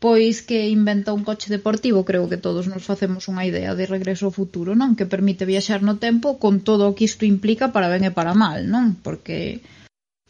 pois 0.00 0.40
que 0.40 0.72
inventa 0.72 1.12
un 1.12 1.22
coche 1.28 1.52
deportivo, 1.52 2.08
creo 2.08 2.24
que 2.30 2.40
todos 2.40 2.64
nos 2.72 2.82
facemos 2.88 3.28
unha 3.28 3.44
idea 3.44 3.76
de 3.76 3.84
regreso 3.84 4.32
ao 4.32 4.36
futuro, 4.40 4.72
non? 4.72 4.96
Que 4.96 5.04
permite 5.04 5.44
viaxar 5.44 5.84
no 5.84 6.00
tempo 6.00 6.40
con 6.40 6.64
todo 6.64 6.88
o 6.88 6.96
que 6.96 7.04
isto 7.04 7.28
implica 7.28 7.68
para 7.68 7.92
ben 7.92 8.08
e 8.08 8.10
para 8.10 8.32
mal, 8.32 8.64
non? 8.64 8.96
Porque 9.04 9.60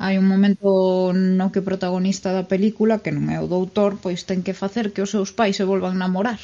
hai 0.02 0.18
un 0.18 0.26
momento 0.26 1.14
no 1.14 1.54
que 1.54 1.62
o 1.62 1.68
protagonista 1.70 2.34
da 2.34 2.50
película, 2.50 2.98
que 2.98 3.14
non 3.14 3.30
é 3.30 3.38
o 3.38 3.46
doutor, 3.46 4.02
pois 4.02 4.26
ten 4.26 4.42
que 4.42 4.58
facer 4.58 4.90
que 4.90 5.06
os 5.06 5.14
seus 5.14 5.30
pais 5.30 5.54
se 5.54 5.62
volvan 5.62 6.02
namorar, 6.02 6.42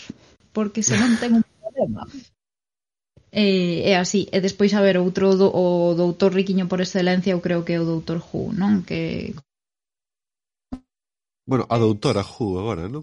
porque 0.55 0.87
se 0.87 0.95
non 0.95 1.19
ten 1.19 1.35
un 1.35 1.45
problema. 1.59 2.07
E, 3.35 3.83
é 3.91 3.99
así, 3.99 4.31
e 4.31 4.39
despois 4.39 4.71
a 4.71 4.81
ver 4.87 5.03
outro 5.03 5.35
do, 5.35 5.51
o 5.51 5.99
doutor 5.99 6.31
riquiño 6.31 6.71
por 6.71 6.79
excelencia, 6.79 7.35
eu 7.35 7.43
creo 7.43 7.67
que 7.67 7.75
é 7.75 7.83
o 7.83 7.91
doutor 7.91 8.23
Who, 8.23 8.55
non? 8.55 8.87
Que 8.87 9.35
Bueno, 11.43 11.67
a 11.75 11.77
doutora 11.79 12.23
Who 12.23 12.59
agora, 12.63 12.87
non? 12.87 13.03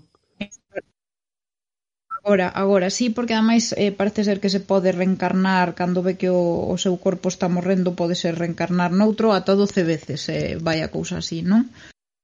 Agora, 2.26 2.47
agora 2.47 2.89
sí, 2.89 3.09
porque 3.09 3.34
ademais 3.36 3.76
eh, 3.76 3.91
parece 3.91 4.24
ser 4.24 4.39
que 4.39 4.53
se 4.53 4.61
pode 4.71 4.95
reencarnar 4.99 5.67
cando 5.80 5.99
ve 6.05 6.15
que 6.15 6.30
o, 6.32 6.71
o 6.74 6.76
seu 6.84 6.95
corpo 7.05 7.28
está 7.28 7.47
morrendo, 7.55 7.99
pode 7.99 8.15
ser 8.15 8.34
reencarnar 8.39 8.91
noutro 8.95 9.36
ata 9.36 9.59
12 9.59 9.84
veces, 9.93 10.19
eh, 10.32 10.55
vai 10.65 10.80
a 10.82 10.91
cousa 10.95 11.19
así, 11.19 11.43
non? 11.43 11.67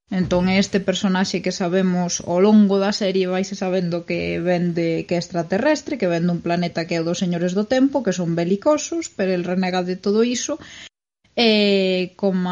Entón 0.10 0.44
este 0.64 0.80
personaxe 0.90 1.44
que 1.44 1.54
sabemos 1.62 2.12
ao 2.24 2.40
longo 2.40 2.76
da 2.84 2.96
serie 3.02 3.28
vaise 3.28 3.60
sabendo 3.60 4.08
que 4.08 4.40
ven 4.48 4.72
de 4.78 5.04
que 5.06 5.14
é 5.14 5.22
extraterrestre, 5.22 6.00
que 6.00 6.12
ven 6.14 6.26
dun 6.26 6.40
planeta 6.46 6.88
que 6.88 6.96
é 6.96 7.04
o 7.04 7.08
dos 7.08 7.22
señores 7.22 7.52
do 7.52 7.68
tempo, 7.76 8.02
que 8.06 8.18
son 8.20 8.40
belicosos, 8.40 9.12
pero 9.18 9.36
el 9.36 9.44
renega 9.44 9.84
de 9.84 10.00
todo 10.00 10.24
iso 10.24 10.54
Eh, 11.36 12.12
e 12.12 12.16
como 12.16 12.50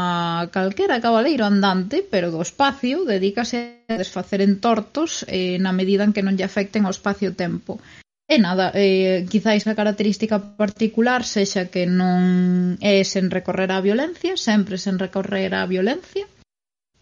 calquera 0.51 1.03
cabaleiro 1.03 1.43
andante, 1.45 2.05
pero 2.11 2.31
do 2.31 2.41
espacio, 2.41 3.05
dedícase 3.05 3.83
a 3.87 3.97
desfacer 3.97 4.39
entortos 4.41 5.25
eh, 5.27 5.57
na 5.59 5.71
medida 5.71 6.03
en 6.05 6.13
que 6.13 6.23
non 6.23 6.35
lle 6.35 6.47
afecten 6.47 6.83
ao 6.85 6.95
espacio-tempo. 6.95 7.79
E 8.27 8.35
nada, 8.43 8.75
eh, 8.75 9.23
quizáis 9.31 9.63
a 9.67 9.77
característica 9.79 10.35
particular 10.59 11.23
sexa 11.23 11.71
que 11.71 11.87
non 11.87 12.75
é 12.83 13.03
sen 13.07 13.31
recorrer 13.31 13.71
á 13.71 13.79
violencia, 13.79 14.35
sempre 14.35 14.75
sen 14.75 14.99
recorrer 14.99 15.51
á 15.55 15.63
violencia. 15.63 16.27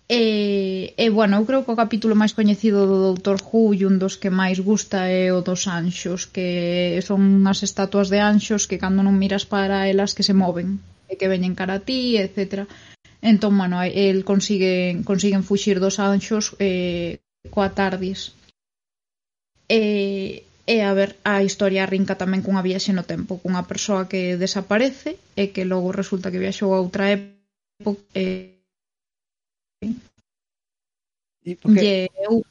E, 0.06 0.94
e 1.04 1.10
bueno, 1.10 1.42
eu 1.42 1.48
creo 1.50 1.66
que 1.66 1.74
o 1.74 1.82
capítulo 1.82 2.14
máis 2.14 2.38
coñecido 2.38 2.86
do 2.86 2.98
Doutor 3.10 3.42
Who 3.42 3.74
e 3.74 3.90
un 3.90 3.98
dos 3.98 4.22
que 4.22 4.30
máis 4.30 4.62
gusta 4.62 5.10
é 5.10 5.34
o 5.34 5.42
dos 5.42 5.66
anxos, 5.66 6.30
que 6.30 7.02
son 7.02 7.42
unhas 7.42 7.66
estatuas 7.66 8.14
de 8.14 8.22
anxos 8.22 8.70
que 8.70 8.78
cando 8.78 9.02
non 9.02 9.18
miras 9.18 9.50
para 9.50 9.90
elas 9.90 10.14
que 10.14 10.22
se 10.22 10.38
moven 10.38 10.78
que 11.20 11.32
veñen 11.32 11.55
cara 11.55 11.80
a 11.80 11.84
ti, 11.88 12.18
etc. 12.18 12.68
Entón, 13.22 13.57
bueno, 13.57 13.82
el 13.82 14.24
consigue, 14.24 15.01
consiguen 15.03 15.43
fuxir 15.43 15.80
dos 15.80 15.97
anxos 15.99 16.55
eh, 16.59 17.20
coa 17.49 17.74
tardis. 17.74 18.38
E, 19.70 20.45
e 20.66 20.76
a 20.82 20.93
ver, 20.93 21.18
a 21.26 21.41
historia 21.41 21.84
arrinca 21.84 22.22
tamén 22.22 22.45
cunha 22.45 22.66
viaxe 22.66 22.93
no 22.93 23.05
tempo, 23.05 23.41
cunha 23.41 23.66
persoa 23.66 24.09
que 24.09 24.38
desaparece 24.38 25.18
e 25.34 25.49
que 25.53 25.66
logo 25.66 25.89
resulta 25.89 26.30
que 26.30 26.41
viaxou 26.41 26.74
a 26.74 26.82
outra 26.82 27.09
época 27.13 28.01
eh, 28.13 28.55
e, 29.82 29.89
e 31.45 31.51
porque... 31.57 32.09
eu 32.26 32.45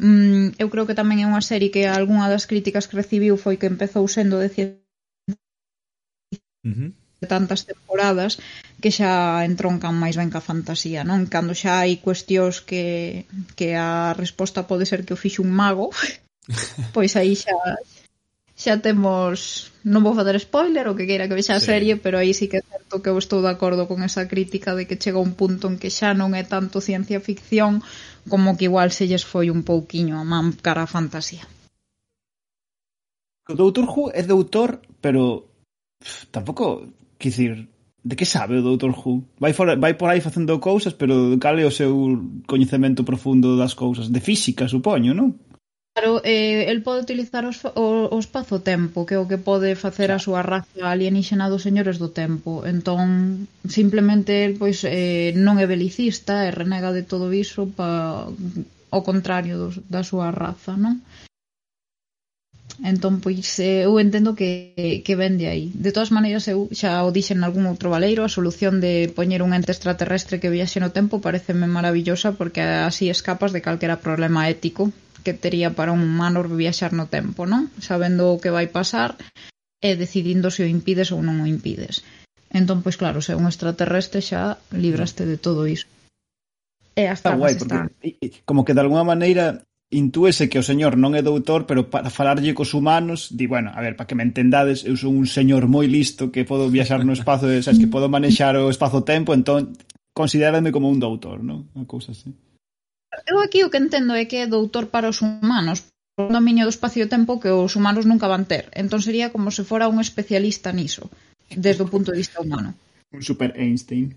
mm, 0.00 0.60
eu 0.62 0.68
creo 0.72 0.86
que 0.88 0.98
tamén 1.00 1.20
é 1.20 1.26
unha 1.28 1.44
serie 1.44 1.72
que 1.72 1.84
algunha 1.88 2.28
das 2.32 2.48
críticas 2.48 2.84
que 2.88 2.98
recibiu 3.00 3.36
foi 3.36 3.56
que 3.60 3.68
empezou 3.68 4.04
sendo 4.08 4.36
de 4.40 4.48
ciencia 4.48 4.80
uh 6.64 6.72
-huh 6.76 6.90
de 7.22 7.30
tantas 7.30 7.62
temporadas 7.62 8.42
que 8.82 8.90
xa 8.90 9.46
entroncan 9.46 9.94
máis 9.94 10.18
ben 10.18 10.28
ca 10.34 10.42
fantasía, 10.42 11.06
non? 11.06 11.30
Cando 11.30 11.54
xa 11.54 11.86
hai 11.86 12.02
cuestións 12.02 12.58
que, 12.58 13.24
que 13.54 13.78
a 13.78 14.10
resposta 14.18 14.66
pode 14.66 14.84
ser 14.90 15.06
que 15.06 15.14
o 15.14 15.20
fixe 15.22 15.38
un 15.38 15.54
mago, 15.54 15.94
pois 16.94 17.14
aí 17.14 17.38
xa 17.38 17.54
xa 18.58 18.78
temos, 18.82 19.70
non 19.86 20.02
vou 20.02 20.14
fazer 20.18 20.34
spoiler 20.42 20.90
o 20.90 20.94
que 20.98 21.06
queira 21.06 21.30
que 21.30 21.38
vexa 21.38 21.54
a 21.54 21.62
serie, 21.62 21.94
pero 21.98 22.18
aí 22.18 22.34
sí 22.34 22.50
que 22.50 22.58
é 22.58 22.64
certo 22.66 23.02
que 23.02 23.10
eu 23.10 23.18
estou 23.18 23.38
de 23.42 23.50
acordo 23.54 23.86
con 23.86 24.02
esa 24.02 24.26
crítica 24.26 24.74
de 24.74 24.86
que 24.90 24.98
chega 24.98 25.22
un 25.22 25.38
punto 25.38 25.70
en 25.70 25.78
que 25.78 25.94
xa 25.94 26.10
non 26.14 26.34
é 26.34 26.42
tanto 26.42 26.82
ciencia 26.82 27.22
ficción 27.22 27.86
como 28.26 28.58
que 28.58 28.66
igual 28.66 28.90
se 28.90 29.06
lles 29.06 29.22
foi 29.22 29.46
un 29.50 29.62
pouquiño 29.62 30.18
a 30.18 30.26
man 30.26 30.54
cara 30.58 30.86
a 30.86 30.90
fantasía. 30.90 31.46
O 33.50 33.54
Doutor 33.58 33.86
Who 33.90 34.02
é 34.14 34.22
doutor, 34.22 34.78
pero 35.02 35.50
pff, 35.98 36.30
tampouco 36.30 36.86
Quicir, 37.22 37.54
de 38.02 38.14
que 38.18 38.26
sabe 38.26 38.58
o 38.58 38.66
Doutor 38.66 38.92
Who? 38.98 39.22
Vai, 39.38 39.52
for, 39.54 39.78
vai 39.78 39.94
por 39.94 40.10
aí 40.10 40.20
facendo 40.20 40.58
cousas, 40.58 40.92
pero 41.00 41.38
cal 41.38 41.56
é 41.58 41.64
o 41.64 41.70
seu 41.80 41.92
coñecemento 42.50 43.06
profundo 43.06 43.56
das 43.56 43.74
cousas? 43.74 44.10
De 44.10 44.18
física, 44.18 44.66
supoño, 44.66 45.14
non? 45.14 45.38
Claro, 45.94 46.24
eh, 46.24 46.72
el 46.72 46.82
pode 46.82 47.04
utilizar 47.06 47.44
os, 47.44 47.62
o, 47.64 48.08
o 48.10 48.18
espazo-tempo, 48.18 49.04
que 49.06 49.14
é 49.14 49.20
o 49.20 49.28
que 49.30 49.38
pode 49.38 49.76
facer 49.76 50.10
a 50.10 50.18
súa 50.18 50.42
raza 50.42 50.82
alienígena 50.82 51.52
dos 51.52 51.62
señores 51.62 52.00
do 52.02 52.08
tempo. 52.10 52.64
Entón, 52.64 53.46
simplemente, 53.68 54.48
el, 54.48 54.58
pois, 54.58 54.82
eh, 54.88 55.30
non 55.36 55.60
é 55.62 55.66
belicista 55.68 56.48
e 56.48 56.50
renega 56.50 56.90
de 56.96 57.04
todo 57.04 57.30
iso 57.30 57.70
pa, 57.70 58.26
ao 58.90 59.02
contrario 59.04 59.54
dos, 59.62 59.74
da 59.86 60.02
súa 60.02 60.32
raza, 60.32 60.74
non? 60.74 61.04
Entón, 62.80 63.20
pois, 63.20 63.60
eh, 63.60 63.84
eu 63.84 64.00
entendo 64.00 64.32
que, 64.32 65.02
que 65.04 65.14
vende 65.14 65.46
aí. 65.46 65.68
De 65.76 65.92
todas 65.92 66.08
maneiras, 66.08 66.48
eu 66.48 66.72
xa 66.72 67.04
o 67.04 67.12
dixen 67.12 67.44
algún 67.44 67.68
outro 67.68 67.92
valeiro, 67.92 68.24
a 68.24 68.32
solución 68.32 68.80
de 68.80 69.12
poñer 69.12 69.44
un 69.44 69.52
ente 69.52 69.76
extraterrestre 69.76 70.40
que 70.40 70.48
viaxe 70.48 70.80
no 70.80 70.94
tempo 70.94 71.20
pareceme 71.20 71.68
maravillosa 71.68 72.32
porque 72.32 72.64
así 72.64 73.12
escapas 73.12 73.52
de 73.52 73.60
calquera 73.60 74.00
problema 74.00 74.48
ético 74.48 74.88
que 75.22 75.36
tería 75.36 75.76
para 75.76 75.92
un 75.92 76.02
humano 76.02 76.42
viaxar 76.48 76.96
no 76.96 77.06
tempo, 77.06 77.44
non? 77.44 77.68
Sabendo 77.78 78.32
o 78.32 78.40
que 78.40 78.50
vai 78.50 78.66
pasar 78.66 79.20
e 79.84 79.94
decidindo 79.94 80.48
se 80.50 80.64
o 80.64 80.68
impides 80.70 81.12
ou 81.12 81.20
non 81.20 81.44
o 81.44 81.46
impides. 81.46 82.02
Entón, 82.50 82.80
pois 82.80 82.96
claro, 82.96 83.20
se 83.20 83.32
é 83.32 83.38
un 83.38 83.46
extraterrestre 83.46 84.24
xa 84.24 84.58
libraste 84.72 85.28
de 85.28 85.36
todo 85.36 85.68
iso. 85.68 85.86
E 86.96 87.08
as 87.08 87.20
está 87.20 87.36
guai, 87.36 87.56
porque 87.56 87.76
está... 87.76 88.44
como 88.44 88.64
que 88.64 88.74
de 88.74 88.82
alguna 88.84 89.04
maneira 89.04 89.64
intúese 89.92 90.48
que 90.48 90.58
o 90.58 90.64
señor 90.64 90.96
non 90.96 91.12
é 91.12 91.22
doutor, 91.22 91.68
pero 91.68 91.92
para 91.92 92.08
falarlle 92.08 92.56
cos 92.56 92.72
humanos, 92.72 93.28
di, 93.30 93.44
bueno, 93.46 93.70
a 93.70 93.80
ver, 93.84 93.94
para 93.94 94.08
que 94.08 94.16
me 94.16 94.24
entendades, 94.24 94.88
eu 94.88 94.96
son 94.96 95.14
un 95.14 95.28
señor 95.28 95.68
moi 95.68 95.84
listo 95.84 96.32
que 96.32 96.48
podo 96.48 96.72
viaxar 96.72 97.04
no 97.04 97.12
espazo, 97.12 97.52
e, 97.52 97.60
sabes, 97.60 97.78
que 97.78 97.92
podo 97.92 98.08
manexar 98.08 98.56
o 98.56 98.72
espazo-tempo, 98.72 99.36
entón, 99.36 99.76
considerádame 100.16 100.72
como 100.72 100.88
un 100.88 100.98
doutor, 100.98 101.44
non? 101.44 101.68
Unha 101.76 101.84
cousa 101.84 102.16
así. 102.16 102.32
Eu 103.28 103.44
aquí 103.44 103.60
o 103.60 103.68
que 103.68 103.76
entendo 103.76 104.16
é 104.16 104.24
que 104.24 104.40
é 104.40 104.48
doutor 104.48 104.88
para 104.88 105.12
os 105.12 105.20
humanos, 105.20 105.84
un 106.16 106.32
dominio 106.32 106.64
do 106.64 106.72
espacio-tempo 106.72 107.40
que 107.40 107.52
os 107.52 107.76
humanos 107.76 108.08
nunca 108.08 108.28
van 108.28 108.48
ter. 108.48 108.72
Entón 108.72 109.04
sería 109.04 109.28
como 109.28 109.52
se 109.52 109.64
fora 109.64 109.92
un 109.92 110.00
especialista 110.00 110.72
niso, 110.72 111.12
desde 111.52 111.84
o 111.84 111.90
punto 111.92 112.12
de 112.12 112.24
vista 112.24 112.40
humano. 112.40 112.72
Un 113.12 113.20
super 113.20 113.52
Einstein. 113.52 114.16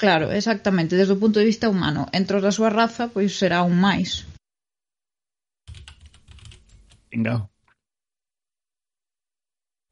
Claro, 0.00 0.32
exactamente, 0.32 0.96
desde 0.96 1.12
o 1.12 1.20
punto 1.20 1.36
de 1.36 1.48
vista 1.48 1.68
humano. 1.68 2.08
Entre 2.16 2.40
os 2.40 2.44
da 2.44 2.56
súa 2.56 2.72
raza, 2.72 3.12
pois 3.12 3.36
será 3.36 3.60
un 3.60 3.76
máis. 3.76 4.24
Venga. 7.10 7.50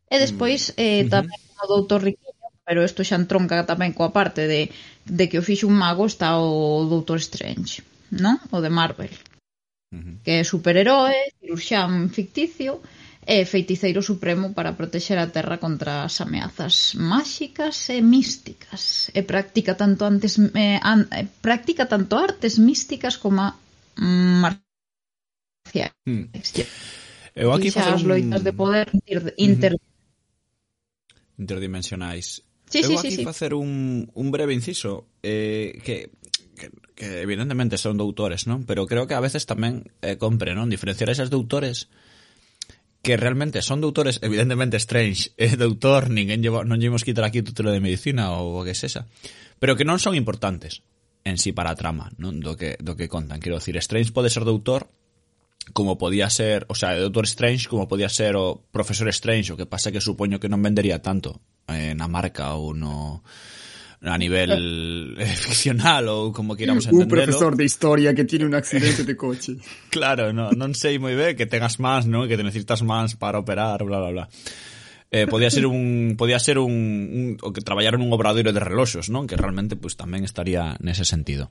E 0.09 0.17
despois 0.17 0.73
eh, 0.81 1.05
mm. 1.05 1.11
tamén 1.13 1.41
o 1.61 1.65
doutor 1.69 2.01
Riquiño, 2.07 2.49
pero 2.65 2.81
isto 2.85 3.05
xa 3.05 3.21
entronca 3.21 3.69
tamén 3.69 3.93
coa 3.93 4.15
parte 4.15 4.49
de, 4.49 4.73
de 5.05 5.25
que 5.29 5.41
o 5.41 5.47
fixo 5.47 5.69
un 5.69 5.77
mago 5.77 6.09
está 6.09 6.41
o 6.41 6.87
doutor 6.89 7.21
Strange, 7.21 7.85
non? 8.15 8.41
O 8.55 8.59
de 8.65 8.71
Marvel. 8.73 9.13
Uh 9.93 10.01
-huh. 10.01 10.15
Que 10.25 10.33
é 10.41 10.43
superheroe, 10.45 11.35
cirurxán 11.41 12.09
ficticio 12.09 12.81
e 13.29 13.45
feiticeiro 13.45 14.01
supremo 14.01 14.57
para 14.57 14.73
protexer 14.73 15.21
a 15.21 15.29
Terra 15.29 15.61
contra 15.61 16.09
as 16.09 16.17
ameazas 16.25 16.97
máxicas 16.97 17.77
e 17.93 18.01
místicas. 18.01 19.13
E 19.13 19.21
practica 19.21 19.77
tanto 19.77 20.09
antes 20.09 20.41
eh, 20.57 20.81
an, 20.81 21.05
eh, 21.13 21.29
practica 21.45 21.85
tanto 21.85 22.17
artes 22.17 22.57
místicas 22.57 23.21
como 23.21 23.45
mm, 24.01 24.41
marciais. 24.41 25.93
Uh. 26.09 26.25
Eu 27.39 27.55
aquí 27.55 27.71
facer 27.71 27.95
un... 27.95 28.05
loitas 28.11 28.43
de 28.43 28.53
poder 28.53 28.91
inter... 29.39 29.79
Uh 29.79 29.89
interdimensionais. 31.39 32.43
Sí, 32.69 32.83
Eu 32.83 32.91
sí, 32.91 32.95
aquí 32.99 33.11
sí, 33.15 33.25
facer 33.25 33.55
un, 33.55 34.11
un 34.13 34.29
breve 34.35 34.53
inciso 34.53 35.07
eh, 35.23 35.79
que 35.87 36.11
que, 36.59 36.71
que 36.95 37.23
evidentemente 37.23 37.79
son 37.79 37.97
doutores, 37.97 38.51
non? 38.51 38.67
Pero 38.67 38.85
creo 38.91 39.07
que 39.07 39.15
a 39.15 39.23
veces 39.23 39.47
tamén 39.47 39.87
eh, 40.03 40.19
compre, 40.19 40.53
non? 40.53 40.69
Diferenciar 40.69 41.09
esas 41.09 41.31
doutores 41.31 41.87
que 43.01 43.15
realmente 43.15 43.63
son 43.63 43.79
doutores, 43.79 44.19
evidentemente 44.21 44.77
Strange 44.83 45.31
é 45.39 45.49
eh, 45.55 45.57
doutor, 45.57 46.11
ninguén 46.11 46.43
lleva, 46.43 46.67
non 46.67 46.83
llevamos 46.83 47.07
quitar 47.07 47.23
aquí 47.25 47.41
título 47.41 47.71
de 47.71 47.81
medicina 47.81 48.35
ou 48.35 48.59
o 48.59 48.67
que 48.67 48.75
sexa, 48.75 49.07
pero 49.63 49.79
que 49.79 49.87
non 49.87 50.03
son 50.03 50.19
importantes 50.19 50.83
en 51.23 51.39
sí 51.39 51.55
para 51.55 51.73
a 51.73 51.79
trama, 51.79 52.11
non? 52.19 52.43
Do 52.43 52.59
que, 52.59 52.75
do 52.83 52.99
que 52.99 53.07
contan. 53.07 53.39
Quero 53.39 53.63
decir, 53.63 53.79
Strange 53.79 54.11
pode 54.11 54.29
ser 54.29 54.43
doutor 54.43 54.91
como 55.73 55.99
podía 55.99 56.31
ser, 56.31 56.67
o 56.69 56.75
sea, 56.75 56.97
Doctor 56.97 57.25
Strange 57.25 57.69
como 57.69 57.89
podía 57.89 58.09
ser 58.09 58.37
o 58.37 58.65
Profesor 58.71 59.09
Strange, 59.09 59.53
o 59.53 59.57
que 59.57 59.67
pasa 59.67 59.93
que 59.93 60.01
supoño 60.01 60.41
que 60.41 60.49
non 60.49 60.65
vendería 60.65 61.03
tanto 61.05 61.41
eh, 61.69 61.93
na 61.93 62.09
marca 62.09 62.57
ou 62.57 62.73
no 62.73 63.21
a 64.03 64.17
nivel 64.17 65.19
eh, 65.19 65.27
eh 65.27 65.37
ficcional 65.37 66.07
ou 66.09 66.31
como 66.31 66.55
queramos 66.55 66.87
entenderlo. 66.87 67.11
Un 67.11 67.15
profesor 67.27 67.53
de 67.59 67.65
historia 67.67 68.15
que 68.15 68.25
tiene 68.25 68.47
un 68.47 68.55
accidente 68.55 69.03
de 69.03 69.15
coche. 69.19 69.59
claro, 69.95 70.31
no, 70.33 70.55
non 70.55 70.73
sei 70.73 71.03
moi 71.03 71.19
ben 71.19 71.35
que 71.35 71.51
tengas 71.51 71.83
más, 71.83 72.07
¿no? 72.07 72.31
Que 72.31 72.39
te 72.39 72.47
necesitas 72.47 72.87
más 72.87 73.19
para 73.19 73.43
operar, 73.43 73.83
bla, 73.83 73.99
bla, 73.99 74.11
bla. 74.11 74.27
Eh, 75.11 75.27
podía 75.27 75.51
ser 75.51 75.67
un 75.67 76.15
podía 76.17 76.39
ser 76.39 76.59
un, 76.61 76.71
un 76.71 77.25
o 77.43 77.51
que 77.51 77.65
traballar 77.65 77.97
en 77.97 78.05
un 78.05 78.13
obradoiro 78.13 78.53
de 78.53 78.61
reloxos, 78.61 79.11
non? 79.11 79.27
Que 79.27 79.35
realmente 79.35 79.75
pues 79.75 79.99
tamén 79.99 80.23
estaría 80.23 80.79
nese 80.79 81.03
sentido. 81.03 81.51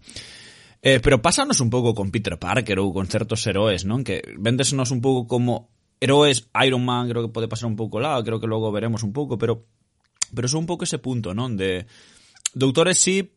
Eh, 0.81 0.99
pero 1.01 1.21
pásanos 1.21 1.59
un 1.59 1.69
pouco 1.73 1.97
con 1.97 2.13
Peter 2.13 2.37
Parker 2.37 2.77
ou 2.77 2.93
con 2.93 3.09
certos 3.09 3.41
heróis, 3.49 3.83
non? 3.83 4.05
Que 4.05 4.21
vendesnos 4.37 4.93
un 4.93 5.01
pouco 5.01 5.25
como 5.25 5.73
heróis, 5.97 6.45
Iron 6.61 6.85
Man 6.85 7.09
creo 7.09 7.25
que 7.25 7.33
pode 7.33 7.49
pasar 7.49 7.65
un 7.65 7.75
pouco 7.75 7.97
lá, 7.97 8.21
creo 8.21 8.37
que 8.37 8.45
logo 8.45 8.69
veremos 8.69 9.01
un 9.01 9.13
pouco, 9.13 9.41
pero 9.41 9.65
pero 10.33 10.47
son 10.47 10.65
un 10.65 10.69
pouco 10.69 10.85
ese 10.85 11.01
punto, 11.01 11.33
non? 11.33 11.57
De 11.57 11.89
doutores 12.53 13.01
sí, 13.01 13.33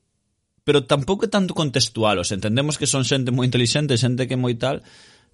pero 0.64 0.84
tampouco 0.84 1.24
é 1.24 1.32
tanto 1.32 1.56
contextual, 1.56 2.20
os 2.20 2.30
entendemos 2.30 2.76
que 2.76 2.84
son 2.84 3.08
xente 3.08 3.32
moi 3.32 3.48
inteligente, 3.48 3.96
xente 3.96 4.28
que 4.28 4.36
moi 4.36 4.54
tal, 4.60 4.84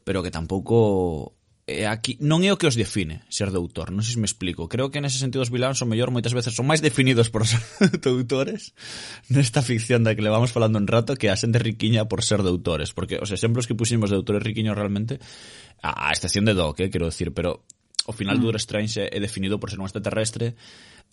pero 0.07 0.23
que 0.23 0.31
tampouco 0.31 1.35
eh, 1.67 1.91
aquí 1.91 2.15
non 2.23 2.47
é 2.47 2.55
o 2.55 2.59
que 2.59 2.71
os 2.71 2.79
define 2.79 3.27
ser 3.27 3.51
doutor, 3.51 3.91
non 3.91 4.07
sei 4.07 4.15
se 4.15 4.23
me 4.23 4.31
explico. 4.31 4.71
Creo 4.71 4.95
que 4.95 5.03
nese 5.03 5.19
sentido 5.19 5.43
os 5.43 5.51
vilanos 5.51 5.83
son 5.83 5.91
mellor 5.91 6.15
moitas 6.15 6.31
veces 6.31 6.55
son 6.55 6.71
máis 6.71 6.79
definidos 6.79 7.27
por 7.27 7.43
ser 7.43 7.59
doutores 8.07 8.71
nesta 9.27 9.67
ficción 9.67 10.07
da 10.07 10.15
que 10.15 10.23
le 10.23 10.31
vamos 10.31 10.55
falando 10.55 10.79
un 10.79 10.87
rato 10.87 11.19
que 11.19 11.27
a 11.27 11.35
xente 11.35 11.59
riquiña 11.59 12.07
por 12.07 12.23
ser 12.23 12.47
doutores, 12.47 12.95
porque 12.95 13.19
os 13.19 13.35
exemplos 13.35 13.67
que 13.67 13.75
pusimos 13.75 14.15
de 14.15 14.17
doutores 14.23 14.47
riquiños 14.47 14.79
realmente 14.79 15.19
a, 15.83 16.07
a 16.07 16.15
excepción 16.15 16.47
de 16.47 16.55
Doc, 16.55 16.79
eh, 16.79 16.87
quero 16.87 17.11
decir, 17.11 17.35
pero 17.35 17.67
ao 18.07 18.15
final 18.15 18.39
mm. 18.39 18.43
Doctor 18.47 18.63
Strange 18.63 19.03
é 19.11 19.19
definido 19.19 19.59
por 19.59 19.67
ser 19.67 19.83
un 19.83 19.91
extraterrestre 19.91 20.55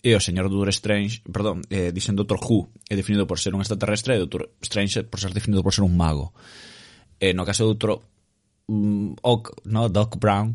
e 0.06 0.14
o 0.14 0.22
señor 0.22 0.46
Doctor 0.46 0.70
Strange, 0.70 1.18
perdón, 1.26 1.66
eh, 1.66 1.90
dicen 1.90 2.14
Doctor 2.14 2.38
Who 2.38 2.70
é 2.86 2.94
definido 2.94 3.26
por 3.26 3.42
ser 3.42 3.58
un 3.58 3.60
extraterrestre 3.64 4.14
e 4.14 4.22
Doctor 4.22 4.54
Strange 4.62 5.02
por 5.02 5.18
ser 5.18 5.34
definido 5.34 5.66
por 5.66 5.74
ser 5.74 5.82
un 5.82 5.98
mago. 5.98 6.30
Eh, 7.18 7.34
no 7.34 7.42
caso 7.42 7.66
do 7.66 7.74
Doctor 7.74 8.13
um, 8.68 9.14
Ock, 9.22 9.50
no, 9.64 9.88
Doc 9.88 10.16
Brown, 10.16 10.54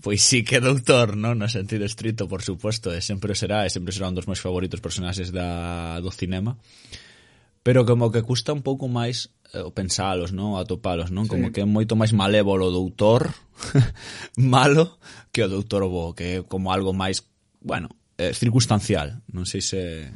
pois 0.00 0.22
sí 0.22 0.42
que 0.42 0.56
é 0.56 0.60
doutor, 0.60 1.16
no, 1.16 1.34
no 1.34 1.48
sentido 1.48 1.84
estrito, 1.84 2.28
por 2.28 2.42
suposto, 2.42 2.90
e 2.90 3.00
sempre 3.00 3.34
será, 3.34 3.66
e 3.66 3.70
sempre 3.70 3.92
será 3.92 4.08
un 4.08 4.16
dos 4.16 4.26
meus 4.26 4.40
favoritos 4.40 4.80
personaxes 4.80 5.30
da, 5.30 6.00
do 6.00 6.10
cinema. 6.10 6.58
Pero 7.62 7.86
como 7.86 8.10
que 8.10 8.26
custa 8.26 8.50
un 8.50 8.66
pouco 8.66 8.90
máis 8.90 9.30
eh, 9.54 9.62
pensalos, 9.70 10.34
non, 10.34 10.58
atopalos, 10.58 11.14
non? 11.14 11.30
Como 11.30 11.48
sí. 11.48 11.52
que 11.54 11.62
é 11.62 11.68
moito 11.68 11.94
máis 11.94 12.10
malévolo 12.10 12.66
o 12.66 12.74
doutor 12.74 13.30
malo 14.36 14.98
que 15.30 15.46
o 15.46 15.48
doutor 15.48 15.86
bo, 15.86 16.16
que 16.16 16.24
é 16.24 16.36
como 16.42 16.74
algo 16.74 16.90
máis, 16.90 17.22
bueno, 17.62 17.92
eh, 18.18 18.34
circunstancial, 18.34 19.22
non 19.30 19.46
sei 19.46 19.62
se 19.62 20.10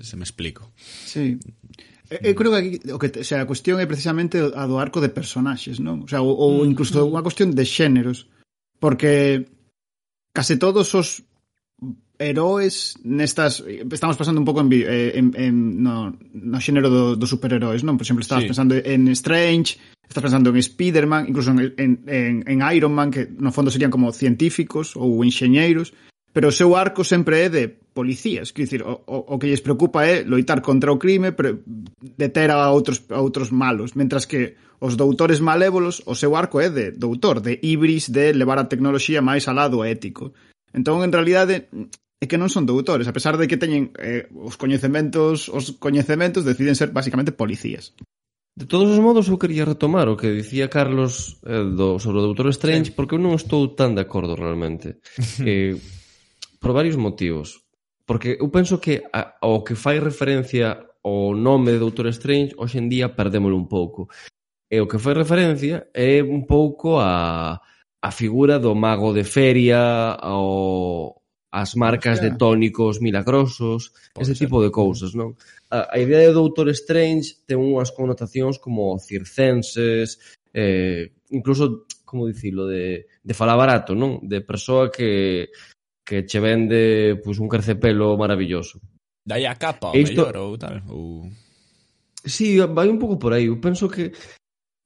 se 0.00 0.16
me 0.16 0.24
explico. 0.24 0.72
Sí. 1.04 1.36
Eu 2.20 2.34
creo 2.36 2.52
que 2.52 2.58
aquí, 2.60 2.72
o 2.92 2.98
que, 2.98 3.08
o 3.08 3.24
sea, 3.24 3.40
a 3.40 3.48
cuestión 3.48 3.80
é 3.80 3.86
precisamente 3.88 4.36
a 4.36 4.64
do 4.68 4.76
arco 4.76 5.00
de 5.00 5.08
personaxes, 5.08 5.80
non? 5.80 6.04
O 6.04 6.08
sea, 6.10 6.20
ou, 6.20 6.36
ou 6.36 6.52
mm. 6.60 6.68
incluso 6.68 7.00
unha 7.08 7.24
cuestión 7.24 7.56
de 7.56 7.64
xéneros, 7.64 8.28
porque 8.76 9.48
case 10.36 10.60
todos 10.60 10.92
os 10.92 11.24
heróis 12.20 12.94
nestas 13.02 13.64
estamos 13.64 14.16
pasando 14.16 14.38
un 14.38 14.46
pouco 14.46 14.60
en, 14.60 14.68
eh, 14.72 15.16
en, 15.16 15.32
en 15.34 15.54
no, 15.82 16.12
no 16.34 16.58
xénero 16.60 16.92
do, 16.92 17.16
dos 17.16 17.32
superheróis, 17.32 17.80
non? 17.80 17.96
Por 17.96 18.04
exemplo, 18.04 18.22
estabas 18.22 18.44
sí. 18.44 18.50
pensando 18.52 18.76
en 18.76 19.08
Strange, 19.16 19.80
estás 20.04 20.22
pensando 20.22 20.52
en 20.52 20.60
Spider-Man, 20.60 21.32
incluso 21.32 21.50
en, 21.50 21.72
en, 21.80 21.90
en, 22.06 22.34
en 22.46 22.58
Iron 22.76 22.92
Man, 22.92 23.10
que 23.10 23.26
no 23.26 23.54
fondo 23.56 23.72
serían 23.72 23.90
como 23.90 24.12
científicos 24.12 24.94
ou 24.94 25.24
enxeñeiros, 25.24 25.96
pero 26.32 26.48
o 26.48 26.56
seu 26.56 26.72
arco 26.74 27.04
sempre 27.04 27.44
é 27.44 27.48
de 27.52 27.68
policías, 27.68 28.52
quer 28.52 28.64
dicir, 28.64 28.82
o, 28.82 29.04
o, 29.04 29.36
o 29.36 29.38
que 29.38 29.52
lles 29.52 29.60
preocupa 29.60 30.08
é 30.08 30.24
loitar 30.24 30.64
contra 30.64 30.90
o 30.92 30.98
crime, 30.98 31.36
pero 31.36 31.60
deter 32.16 32.50
a 32.50 32.72
outros 32.72 33.04
a 33.12 33.20
outros 33.20 33.52
malos, 33.52 33.92
mentras 33.92 34.24
que 34.24 34.56
os 34.80 34.96
doutores 34.96 35.44
malévolos, 35.44 36.02
o 36.08 36.16
seu 36.16 36.34
arco 36.34 36.58
é 36.58 36.72
de 36.72 36.90
doutor, 36.90 37.44
de 37.44 37.60
ibris, 37.62 38.08
de 38.08 38.32
levar 38.32 38.58
a 38.58 38.66
tecnoloxía 38.66 39.20
máis 39.20 39.46
al 39.46 39.60
lado 39.60 39.84
ético. 39.84 40.32
Entón, 40.72 41.04
en 41.04 41.12
realidade, 41.12 41.68
é 42.22 42.24
que 42.26 42.40
non 42.40 42.48
son 42.48 42.64
doutores, 42.64 43.06
a 43.06 43.14
pesar 43.14 43.36
de 43.36 43.44
que 43.44 43.60
teñen 43.60 43.92
eh, 44.00 44.30
os 44.32 44.56
coñecementos, 44.56 45.52
os 45.52 45.76
coñecementos 45.76 46.48
deciden 46.48 46.78
ser 46.78 46.94
basicamente 46.94 47.36
policías. 47.36 47.92
De 48.54 48.66
todos 48.66 48.88
os 48.88 49.00
modos, 49.00 49.28
eu 49.28 49.40
quería 49.40 49.64
retomar 49.64 50.08
o 50.12 50.16
que 50.16 50.30
dicía 50.30 50.70
Carlos 50.70 51.40
eh, 51.44 51.66
do, 51.66 51.98
sobre 51.98 52.20
o 52.20 52.26
Doutor 52.30 52.48
Strange, 52.54 52.90
sí. 52.90 52.94
porque 52.96 53.16
eu 53.16 53.22
non 53.22 53.34
estou 53.34 53.74
tan 53.76 53.98
de 53.98 54.04
acordo 54.06 54.38
realmente. 54.38 55.02
eh, 55.42 55.74
por 56.62 56.72
varios 56.72 56.96
motivos. 56.96 57.66
Porque 58.06 58.38
eu 58.38 58.48
penso 58.48 58.78
que 58.78 59.02
a, 59.12 59.34
o 59.42 59.66
que 59.66 59.74
fai 59.74 59.98
referencia 59.98 60.86
ao 61.02 61.34
nome 61.34 61.74
de 61.74 61.82
Doutor 61.82 62.06
Strange, 62.14 62.54
hoxe 62.54 62.78
en 62.78 62.86
día 62.86 63.10
perdémolo 63.10 63.58
un 63.58 63.66
pouco. 63.66 64.06
E 64.70 64.78
o 64.78 64.86
que 64.86 65.02
fai 65.02 65.18
referencia 65.18 65.90
é 65.90 66.22
un 66.22 66.46
pouco 66.46 67.02
a, 67.02 67.58
a 68.00 68.10
figura 68.14 68.62
do 68.62 68.72
mago 68.78 69.10
de 69.10 69.26
feria, 69.26 70.14
ao, 70.16 71.18
as 71.50 71.74
marcas 71.74 72.22
de 72.22 72.38
tónicos 72.38 73.02
milagrosos, 73.02 73.92
Pode 74.14 74.22
ese 74.22 74.34
ser. 74.38 74.46
tipo 74.46 74.62
de 74.62 74.70
cousas, 74.70 75.12
non? 75.18 75.34
A, 75.68 75.90
a 75.94 75.96
idea 75.98 76.22
de 76.22 76.32
Doutor 76.32 76.70
Strange 76.70 77.42
ten 77.44 77.58
unhas 77.58 77.90
connotacións 77.90 78.62
como 78.62 78.96
circenses, 79.02 80.38
eh, 80.54 81.10
incluso, 81.34 81.90
como 82.06 82.30
dicilo, 82.30 82.70
de, 82.70 83.10
de 83.20 83.34
fala 83.34 83.58
barato, 83.58 83.98
non? 83.98 84.22
De 84.22 84.40
persoa 84.40 84.88
que 84.88 85.50
que 86.04 86.24
che 86.26 86.38
vende 86.40 87.20
pois, 87.22 87.38
un 87.38 87.48
carcepelo 87.48 88.16
maravilloso. 88.16 88.80
Dai 89.24 89.46
a 89.46 89.54
capa, 89.54 89.90
o 89.90 89.96
Isto... 89.96 90.26
mellor, 90.26 90.36
ou 90.36 90.58
tal. 90.58 90.82
Ou... 90.88 91.30
Sí, 92.24 92.58
vai 92.58 92.88
un 92.88 92.98
pouco 92.98 93.18
por 93.18 93.32
aí. 93.32 93.46
Eu 93.46 93.60
penso 93.60 93.88
que 93.88 94.12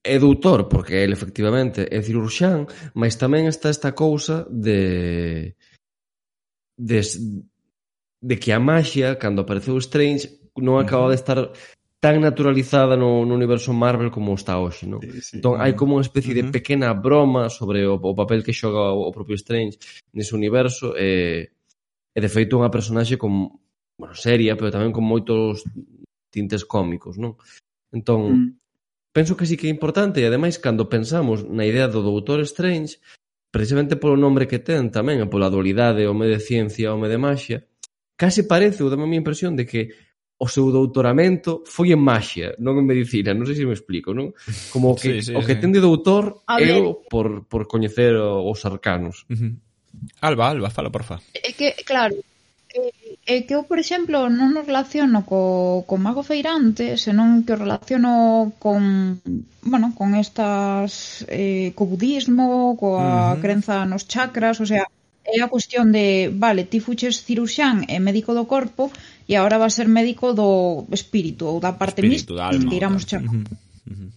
é 0.05 0.19
doutor, 0.19 0.69
porque 0.69 0.95
ele 0.95 1.13
efectivamente 1.13 1.89
é 1.91 2.01
cirurxán, 2.01 2.67
mas 2.95 3.17
tamén 3.17 3.49
está 3.49 3.69
esta 3.69 3.93
cousa 3.93 4.47
de 4.53 5.57
de, 6.79 7.01
de 8.23 8.35
que 8.37 8.53
a 8.53 8.61
maxia, 8.61 9.17
cando 9.17 9.41
apareceu 9.41 9.77
Strange, 9.81 10.29
non 10.61 10.77
acaba 10.77 11.09
de 11.09 11.17
estar 11.17 11.39
tan 12.07 12.21
naturalizada 12.21 12.97
no, 12.97 13.27
no 13.27 13.35
universo 13.35 13.73
Marvel 13.73 14.13
como 14.13 14.39
está 14.39 14.55
hoxe, 14.63 14.87
non? 14.87 15.03
Sí, 15.03 15.19
sí. 15.27 15.35
Entón, 15.43 15.59
hai 15.59 15.75
como 15.75 15.99
unha 15.99 16.07
especie 16.07 16.31
uh 16.31 16.39
-huh. 16.39 16.47
de 16.47 16.55
pequena 16.55 16.95
broma 16.95 17.51
sobre 17.51 17.83
o, 17.83 17.99
o 17.99 18.15
papel 18.15 18.47
que 18.47 18.55
xoga 18.55 18.95
o, 18.95 19.11
o 19.11 19.11
propio 19.11 19.35
Strange 19.35 19.75
nese 20.15 20.39
universo 20.39 20.95
e, 20.95 21.51
e 22.15 22.19
de 22.23 22.31
feito 22.31 22.55
unha 22.63 22.71
personaxe 22.71 23.19
con, 23.19 23.59
bueno, 23.99 24.15
seria, 24.15 24.55
pero 24.55 24.71
tamén 24.71 24.95
con 24.95 25.03
moitos 25.03 25.67
tintes 26.31 26.63
cómicos, 26.63 27.19
non? 27.19 27.35
Entón, 27.91 28.21
uh 28.23 28.31
-huh. 28.39 28.49
penso 29.11 29.35
que 29.35 29.43
sí 29.51 29.59
que 29.59 29.67
é 29.67 29.75
importante 29.75 30.23
e 30.23 30.29
ademais 30.31 30.63
cando 30.63 30.87
pensamos 30.87 31.43
na 31.43 31.67
idea 31.67 31.91
do 31.91 32.07
Doutor 32.07 32.47
Strange, 32.47 33.03
precisamente 33.51 33.99
polo 33.99 34.15
nombre 34.15 34.47
que 34.47 34.63
ten 34.63 34.95
tamén, 34.95 35.19
e 35.19 35.27
pola 35.27 35.51
dualidade, 35.51 36.07
home 36.07 36.31
de 36.31 36.39
ciencia, 36.39 36.95
home 36.95 37.11
de 37.11 37.19
maxia, 37.19 37.67
case 38.15 38.47
parece, 38.47 38.87
ou 38.87 38.91
dame 38.95 39.11
a 39.11 39.11
mi 39.11 39.19
impresión 39.19 39.59
de 39.59 39.67
que 39.67 39.91
o 40.39 40.47
seu 40.49 40.69
doutoramento 40.69 41.65
foi 41.65 41.97
en 41.97 42.01
maxia, 42.01 42.53
non 42.61 42.77
en 42.77 42.85
medicina, 42.85 43.33
non 43.33 43.49
sei 43.49 43.57
se 43.57 43.65
me 43.65 43.73
explico, 43.73 44.13
non? 44.13 44.37
Como 44.69 44.93
que 44.93 45.21
sí, 45.25 45.33
sí, 45.33 45.33
o 45.33 45.41
que 45.41 45.57
sí. 45.57 45.61
ten 45.65 45.73
de 45.73 45.81
doutor 45.81 46.45
A 46.45 46.61
é 46.61 46.77
ver... 46.77 46.85
por, 47.09 47.49
por 47.49 47.65
coñecer 47.65 48.13
os 48.21 48.61
arcanos. 48.69 49.25
Uh 49.33 49.37
-huh. 49.37 49.53
Alba, 50.21 50.53
Alba, 50.53 50.69
fala, 50.69 50.93
porfa. 50.93 51.25
É 51.33 51.57
que, 51.57 51.73
claro, 51.89 52.21
é 53.25 53.43
que 53.43 53.55
eu, 53.57 53.65
por 53.65 53.81
exemplo, 53.81 54.29
non 54.29 54.53
o 54.61 54.63
relaciono 54.63 55.25
co, 55.25 55.89
co 55.89 55.95
Mago 55.97 56.21
Feirante, 56.21 57.01
senón 57.01 57.43
que 57.49 57.57
o 57.57 57.61
relaciono 57.65 58.53
con, 58.61 59.17
bueno, 59.65 59.97
con 59.97 60.13
estas, 60.15 61.25
eh, 61.33 61.73
co 61.73 61.89
budismo, 61.89 62.77
coa 62.77 63.01
uh 63.01 63.09
-huh. 63.33 63.41
crenza 63.41 63.89
nos 63.89 64.05
chakras, 64.05 64.61
o 64.61 64.69
sea, 64.69 64.85
é 65.27 65.43
a 65.43 65.49
cuestión 65.49 65.91
de, 65.91 66.31
vale, 66.31 66.69
ti 66.71 66.79
fuches 66.79 67.25
ciruxán 67.27 67.83
e 67.91 67.99
médico 67.99 68.31
do 68.37 68.47
corpo, 68.47 68.93
e 69.29 69.35
agora 69.35 69.59
va 69.59 69.71
ser 69.71 69.89
médico 69.89 70.33
do 70.33 70.87
espírito 70.95 71.47
ou 71.51 71.59
da 71.59 71.73
parte 71.75 72.01
espírito, 72.01 72.35
mística, 72.35 72.47
alma, 72.47 72.71
tiramos 72.71 73.03
chamar. 73.11 73.35
Uh 73.35 73.43
-huh, 73.43 73.91
uh 73.91 73.97
-huh. 73.99 74.11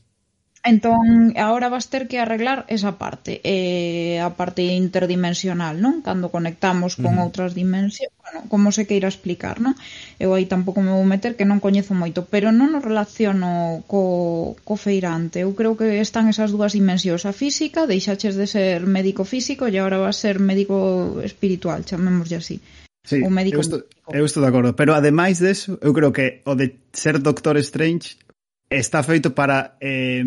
Entón, 0.62 1.34
agora 1.40 1.70
vas 1.70 1.88
ter 1.88 2.08
que 2.10 2.20
arreglar 2.20 2.66
esa 2.68 3.00
parte, 3.00 3.40
eh, 3.44 4.20
a 4.20 4.30
parte 4.36 4.62
interdimensional, 4.62 5.80
non? 5.80 6.04
Cando 6.04 6.28
conectamos 6.36 7.00
con 7.00 7.16
uh 7.16 7.18
-huh. 7.18 7.26
outras 7.26 7.56
dimensións, 7.56 8.12
bueno, 8.20 8.40
como 8.52 8.68
se 8.76 8.84
queira 8.86 9.08
explicar, 9.08 9.64
non? 9.64 9.74
Eu 10.20 10.36
aí 10.36 10.46
tampouco 10.52 10.84
me 10.84 10.92
vou 10.92 11.08
meter 11.08 11.40
que 11.40 11.48
non 11.48 11.64
coñezo 11.64 11.96
moito, 11.96 12.28
pero 12.28 12.52
non 12.52 12.76
o 12.76 12.84
relaciono 12.84 13.82
co, 13.88 14.60
co 14.68 14.76
feirante. 14.76 15.48
Eu 15.48 15.56
creo 15.56 15.80
que 15.80 16.04
están 16.04 16.28
esas 16.28 16.52
dúas 16.52 16.76
dimensións, 16.76 17.24
a 17.24 17.32
física, 17.32 17.88
deixaches 17.88 18.36
de 18.36 18.46
ser 18.46 18.84
médico 18.84 19.24
físico 19.24 19.64
e 19.66 19.80
agora 19.80 19.98
vas 19.98 20.20
ser 20.20 20.44
médico 20.44 20.78
espiritual, 21.24 21.88
chamémoslle 21.88 22.38
así. 22.44 22.60
Uh 22.60 22.79
Sí, 23.04 23.22
un 23.22 23.34
médico. 23.34 23.58
Eu 23.58 23.62
estou, 23.62 23.84
eu 24.12 24.26
estou 24.26 24.44
de 24.44 24.50
acordo, 24.50 24.74
pero 24.74 24.94
ademais 24.94 25.40
deso, 25.40 25.80
eu 25.82 25.94
creo 25.94 26.12
que 26.12 26.42
o 26.46 26.56
de 26.56 26.76
ser 26.92 27.20
Doctor 27.20 27.58
Strange 27.58 28.18
está 28.70 29.02
feito 29.04 29.32
para 29.32 29.78
eh, 29.82 30.24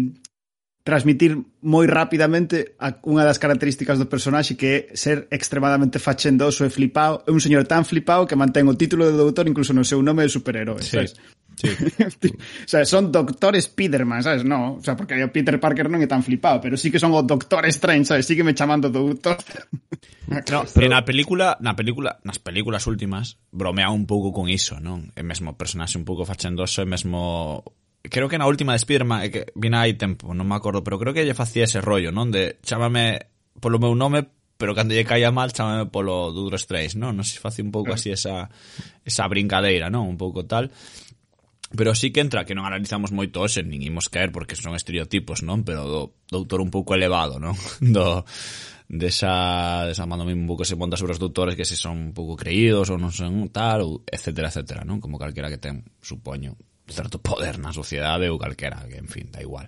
transmitir 0.83 1.39
moi 1.63 1.87
rapidamente 1.87 2.75
a 2.83 2.99
unha 3.07 3.23
das 3.23 3.39
características 3.39 4.03
do 4.03 4.11
personaxe 4.11 4.59
que 4.59 4.67
é 4.67 4.79
ser 4.99 5.31
extremadamente 5.31 6.03
fachendoso 6.03 6.67
e 6.67 6.75
flipado, 6.75 7.23
é 7.23 7.31
un 7.31 7.39
señor 7.39 7.71
tan 7.71 7.87
flipado 7.87 8.27
que 8.27 8.35
mantén 8.35 8.67
o 8.67 8.75
título 8.75 9.07
de 9.07 9.15
doutor 9.15 9.47
incluso 9.47 9.71
no 9.71 9.87
seu 9.87 10.03
nome 10.03 10.27
de 10.27 10.31
superhéroe, 10.35 10.83
sí. 10.83 10.99
sabes? 10.99 11.15
Sí. 11.55 11.69
o 12.67 12.69
sea, 12.69 12.85
son 12.85 13.13
Doctor 13.13 13.61
Spiderman, 13.61 14.23
sabes? 14.23 14.43
No, 14.45 14.75
o 14.75 14.83
sea, 14.83 14.97
porque 14.97 15.23
o 15.23 15.31
Peter 15.31 15.61
Parker 15.63 15.87
non 15.87 16.03
é 16.03 16.11
tan 16.11 16.27
flipado, 16.27 16.59
pero 16.59 16.75
sí 16.75 16.91
que 16.91 16.99
son 16.99 17.15
o 17.15 17.23
Doctor 17.23 17.63
Strange, 17.71 18.11
sabes? 18.11 18.27
Sí 18.27 18.35
que 18.35 18.43
me 18.43 18.57
chamando 18.57 18.91
Doctor. 18.91 19.39
no, 20.27 20.43
pero... 20.75 20.91
na 20.91 21.07
película, 21.07 21.63
na 21.63 21.79
película, 21.79 22.19
nas 22.27 22.43
películas 22.43 22.91
últimas 22.91 23.39
bromea 23.55 23.95
un 23.95 24.11
pouco 24.11 24.35
con 24.35 24.51
iso, 24.51 24.83
non? 24.83 25.15
É 25.15 25.23
mesmo 25.23 25.55
personaxe 25.55 25.95
un 25.95 26.03
pouco 26.03 26.27
fachendoso, 26.27 26.83
é 26.83 26.89
mesmo 26.89 27.63
creo 28.03 28.29
que 28.29 28.39
na 28.39 28.51
última 28.51 28.75
de 28.75 28.83
Spiderman, 28.83 29.31
que 29.31 29.47
vina 29.55 29.87
hai 29.87 29.95
tempo, 29.95 30.35
non 30.35 30.47
me 30.47 30.59
acordo, 30.59 30.83
pero 30.83 30.99
creo 30.99 31.15
que 31.15 31.23
lle 31.23 31.39
facía 31.39 31.65
ese 31.65 31.79
rollo, 31.79 32.11
non? 32.11 32.35
De 32.35 32.59
chámame 32.67 33.31
polo 33.63 33.79
meu 33.79 33.95
nome, 33.95 34.27
pero 34.59 34.75
cando 34.75 34.95
lle 34.95 35.07
caía 35.07 35.31
mal, 35.31 35.55
chámame 35.55 35.87
polo 35.87 36.35
Duro 36.35 36.59
Strange, 36.59 36.99
non? 36.99 37.15
Non 37.15 37.23
sei 37.23 37.39
se 37.39 37.45
facía 37.45 37.63
un 37.63 37.71
pouco 37.71 37.95
mm. 37.95 37.97
así 37.97 38.09
esa, 38.11 38.51
esa 39.07 39.25
brincadeira, 39.31 39.87
non? 39.87 40.11
Un 40.11 40.19
pouco 40.19 40.47
tal. 40.47 40.71
Pero 41.73 41.95
sí 41.95 42.13
que 42.13 42.21
entra, 42.21 42.45
que 42.45 42.53
non 42.53 42.69
analizamos 42.69 43.17
moito 43.17 43.41
hoxe, 43.41 43.65
nin 43.65 43.81
imos 43.81 44.13
caer, 44.13 44.29
porque 44.29 44.59
son 44.59 44.77
estereotipos, 44.77 45.41
non? 45.41 45.65
Pero 45.65 45.87
do, 45.89 46.03
doutor 46.29 46.61
un 46.61 46.69
pouco 46.75 46.93
elevado, 46.93 47.41
non? 47.41 47.57
Do, 47.81 48.27
desa, 48.93 49.89
desa 49.89 50.05
mando 50.05 50.29
mismo 50.29 50.45
un 50.45 50.51
pouco 50.53 50.69
se 50.69 50.77
monta 50.77 51.01
sobre 51.01 51.17
os 51.17 51.23
doutores 51.23 51.57
que 51.57 51.65
se 51.65 51.81
son 51.81 52.13
un 52.13 52.13
pouco 52.13 52.37
creídos 52.37 52.93
ou 52.93 53.01
non 53.01 53.09
son 53.09 53.49
tal, 53.49 53.79
ou 53.87 53.93
etcétera, 54.05 54.53
etcétera, 54.53 54.85
non? 54.85 55.01
Como 55.01 55.17
calquera 55.17 55.49
que 55.49 55.57
ten, 55.57 55.81
supoño, 56.05 56.53
certo 56.93 57.19
poder 57.19 57.59
na 57.59 57.73
sociedade 57.73 58.29
ou 58.29 58.39
calquera, 58.39 58.85
que 58.87 59.01
en 59.01 59.09
fin, 59.09 59.33
da 59.33 59.41
igual. 59.41 59.67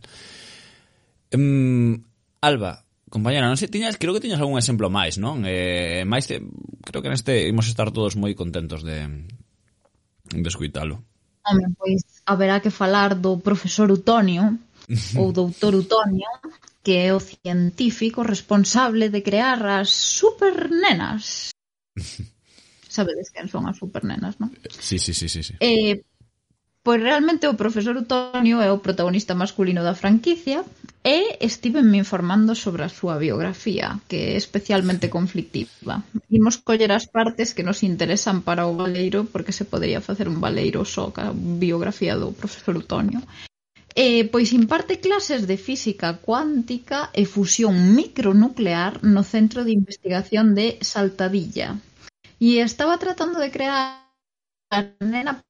Um, 1.33 2.05
Alba, 2.45 2.85
compañera, 3.09 3.49
non 3.49 3.57
sei, 3.57 3.73
tiñas, 3.73 3.97
creo 3.97 4.13
que 4.13 4.21
tiñas 4.21 4.39
algún 4.39 4.61
exemplo 4.61 4.93
máis, 4.93 5.17
non? 5.17 5.43
Eh, 5.49 6.05
máis 6.05 6.29
te, 6.29 6.45
creo 6.85 7.01
que 7.01 7.09
neste 7.09 7.49
imos 7.49 7.67
estar 7.67 7.89
todos 7.91 8.15
moi 8.21 8.37
contentos 8.37 8.85
de 8.85 9.09
de 10.29 10.49
escuitalo. 10.49 11.01
Home, 11.45 11.77
pois 11.77 12.05
haberá 12.25 12.61
que 12.61 12.73
falar 12.73 13.17
do 13.21 13.41
profesor 13.41 13.93
Utonio 13.93 14.57
ou 15.21 15.33
doutor 15.33 15.75
Utonio 15.75 16.29
que 16.85 17.09
é 17.09 17.17
o 17.17 17.21
científico 17.21 18.21
responsable 18.21 19.09
de 19.09 19.25
crear 19.25 19.65
as 19.65 19.89
supernenas. 19.89 21.51
Sabedes 22.95 23.33
quen 23.33 23.49
son 23.49 23.67
as 23.67 23.81
supernenas, 23.81 24.37
non? 24.39 24.53
Sí, 24.79 25.01
sí, 25.01 25.17
sí, 25.17 25.27
sí. 25.27 25.43
sí. 25.43 25.55
Eh, 25.59 26.05
Pois 26.85 27.01
realmente 27.01 27.49
o 27.49 27.57
profesor 27.57 27.97
Otonio 27.97 28.61
é 28.61 28.69
o 28.69 28.85
protagonista 28.85 29.33
masculino 29.33 29.81
da 29.81 29.97
franquicia 29.97 30.61
e 31.01 31.41
estívenme 31.41 31.97
informando 32.05 32.53
sobre 32.53 32.85
a 32.85 32.93
súa 32.93 33.17
biografía, 33.17 33.97
que 34.05 34.37
é 34.37 34.37
especialmente 34.37 35.09
conflictiva. 35.09 36.05
Imos 36.29 36.61
coller 36.61 36.93
as 36.93 37.09
partes 37.09 37.57
que 37.57 37.65
nos 37.65 37.81
interesan 37.89 38.45
para 38.45 38.69
o 38.69 38.77
valeiro, 38.77 39.25
porque 39.33 39.57
se 39.57 39.65
podería 39.65 40.05
facer 40.05 40.29
un 40.29 40.45
valeiro 40.45 40.85
só 40.85 41.09
ca 41.09 41.33
biografía 41.33 42.21
do 42.21 42.37
profesor 42.37 42.77
Otonio. 42.77 43.25
Eh, 43.97 44.29
pois 44.29 44.53
imparte 44.53 45.01
clases 45.01 45.49
de 45.49 45.57
física 45.57 46.21
cuántica 46.21 47.09
e 47.17 47.25
fusión 47.25 47.97
micronuclear 47.97 49.01
no 49.01 49.25
Centro 49.25 49.65
de 49.65 49.73
Investigación 49.73 50.53
de 50.53 50.77
Saltadilla. 50.85 51.81
E 52.37 52.61
estaba 52.61 53.01
tratando 53.01 53.41
de 53.41 53.49
crear 53.49 54.05
a 54.69 54.79
nena 55.01 55.41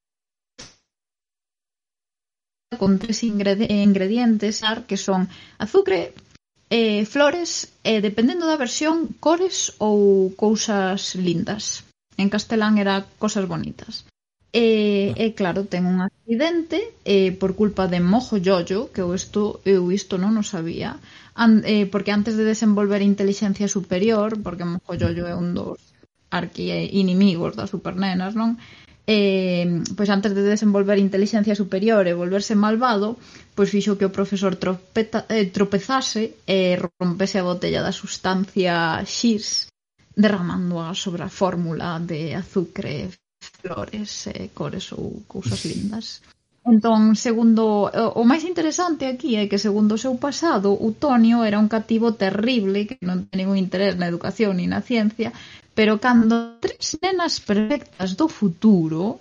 con 2.77 2.99
tres 2.99 3.23
ingredientes 3.23 4.63
ar 4.63 4.85
que 4.87 4.97
son 4.97 5.29
azucre, 5.57 6.13
eh, 6.69 7.05
flores 7.05 7.73
e, 7.83 7.97
eh, 7.97 8.01
dependendo 8.01 8.47
da 8.47 8.57
versión, 8.57 9.13
cores 9.19 9.73
ou 9.77 10.33
cousas 10.35 11.15
lindas. 11.15 11.85
En 12.17 12.27
castelán 12.33 12.77
era 12.77 13.05
cosas 13.19 13.45
bonitas. 13.45 14.05
E, 14.55 15.11
e 15.19 15.35
claro, 15.35 15.67
ten 15.67 15.83
un 15.83 15.99
accidente 15.99 16.95
eh, 17.03 17.35
por 17.35 17.59
culpa 17.59 17.91
de 17.91 17.99
Mojo 17.99 18.39
Yoyo, 18.39 18.87
que 18.93 19.03
eu 19.03 19.11
isto, 19.11 19.59
eu 19.67 19.91
isto 19.91 20.15
non 20.15 20.39
o 20.39 20.47
sabía, 20.47 20.95
an, 21.35 21.59
eh, 21.67 21.85
porque 21.91 22.15
antes 22.15 22.39
de 22.39 22.47
desenvolver 22.47 23.03
inteligencia 23.03 23.67
superior, 23.67 24.39
porque 24.39 24.63
Mojo 24.63 24.95
Yoyo 24.95 25.27
é 25.27 25.35
un 25.35 25.51
dos 25.51 25.83
arqui 26.31 26.71
inimigos 26.71 27.59
das 27.59 27.71
supernenas, 27.75 28.31
non? 28.39 28.55
eh, 29.07 29.83
pois 29.95 30.09
antes 30.09 30.33
de 30.33 30.41
desenvolver 30.41 30.97
inteligencia 30.97 31.53
superior 31.53 32.09
e 32.09 32.17
volverse 32.17 32.57
malvado, 32.57 33.17
pois 33.53 33.69
fixo 33.69 33.97
que 33.97 34.09
o 34.09 34.15
profesor 34.15 34.57
tropeta, 34.57 35.29
eh, 35.29 35.45
tropezase 35.53 36.41
e 36.45 36.77
rompese 36.77 37.37
a 37.37 37.47
botella 37.47 37.85
da 37.85 37.93
sustancia 37.93 39.05
X 39.05 39.69
derramándoa 40.15 40.97
sobre 40.97 41.21
a 41.21 41.29
fórmula 41.29 42.01
de 42.01 42.33
azúcar, 42.33 42.87
flores, 43.61 44.27
eh, 44.27 44.49
cores 44.57 44.89
ou 44.91 45.21
cousas 45.27 45.61
lindas. 45.69 46.25
Entón, 46.65 47.13
segundo, 47.13 47.93
o 47.93 48.23
máis 48.25 48.41
interesante 48.41 49.05
aquí 49.05 49.37
é 49.37 49.45
que 49.45 49.61
segundo 49.61 49.93
o 49.93 50.01
seu 50.01 50.17
pasado, 50.17 50.73
Utonio 50.73 51.45
era 51.45 51.61
un 51.61 51.69
cativo 51.69 52.17
terrible 52.17 52.89
que 52.89 52.97
non 53.05 53.29
ten 53.29 53.37
ningún 53.37 53.61
interés 53.61 53.93
na 54.01 54.09
educación 54.09 54.57
ni 54.57 54.65
na 54.65 54.81
ciencia, 54.81 55.29
Pero 55.75 55.99
cando 55.99 56.57
tres 56.63 56.97
nenas 57.03 57.43
perfectas 57.43 58.15
do 58.15 58.31
futuro 58.31 59.19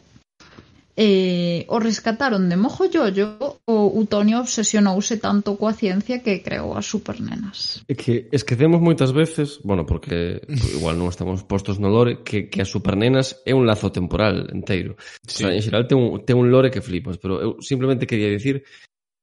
eh, 0.96 1.66
o 1.66 1.80
rescataron 1.82 2.48
de 2.48 2.56
mojo 2.56 2.86
yoyo, 2.86 3.34
o 3.66 3.90
Utonio 3.98 4.38
obsesionouse 4.38 5.18
tanto 5.18 5.58
coa 5.58 5.74
ciencia 5.74 6.22
que 6.22 6.38
creou 6.38 6.78
as 6.78 6.86
supernenas. 6.86 7.82
É 7.90 7.98
que 7.98 8.30
esquecemos 8.30 8.78
moitas 8.78 9.10
veces, 9.10 9.58
bueno, 9.66 9.82
porque 9.82 10.46
igual 10.70 10.94
non 10.94 11.10
estamos 11.10 11.42
postos 11.42 11.82
no 11.82 11.90
lore, 11.90 12.22
que, 12.22 12.46
que 12.46 12.62
as 12.62 12.70
supernenas 12.70 13.42
é 13.42 13.50
un 13.50 13.66
lazo 13.66 13.90
temporal 13.90 14.46
enteiro. 14.54 14.94
Sí. 15.26 15.42
O 15.42 15.50
sea, 15.50 15.50
en 15.50 15.62
xeral 15.66 15.90
ten 15.90 15.98
un, 15.98 16.22
ten 16.22 16.38
un 16.38 16.54
lore 16.54 16.70
que 16.70 16.78
flipas, 16.78 17.18
pero 17.18 17.42
eu 17.42 17.50
simplemente 17.58 18.06
quería 18.06 18.30
dicir 18.30 18.62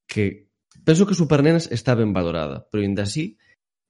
que 0.03 0.51
penso 0.83 1.07
que 1.07 1.15
supernenas 1.15 1.71
está 1.71 1.95
ben 1.95 2.11
valorada, 2.11 2.67
pero 2.67 2.83
ainda 2.83 3.07
así 3.07 3.39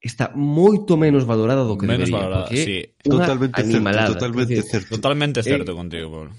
está 0.01 0.33
moito 0.33 0.97
menos 0.97 1.29
valorada 1.29 1.61
do 1.61 1.77
que 1.77 1.85
menos 1.85 2.09
debería. 2.09 2.25
Valorada, 2.25 2.49
sí. 2.49 2.89
Totalmente 3.05 3.61
certo, 3.61 4.13
totalmente 4.17 4.53
dices, 4.57 4.71
certo. 4.71 4.89
Totalmente 4.97 5.39
certo 5.45 5.71
eh, 5.71 5.75
contigo, 5.77 6.07
Pablo. 6.09 6.31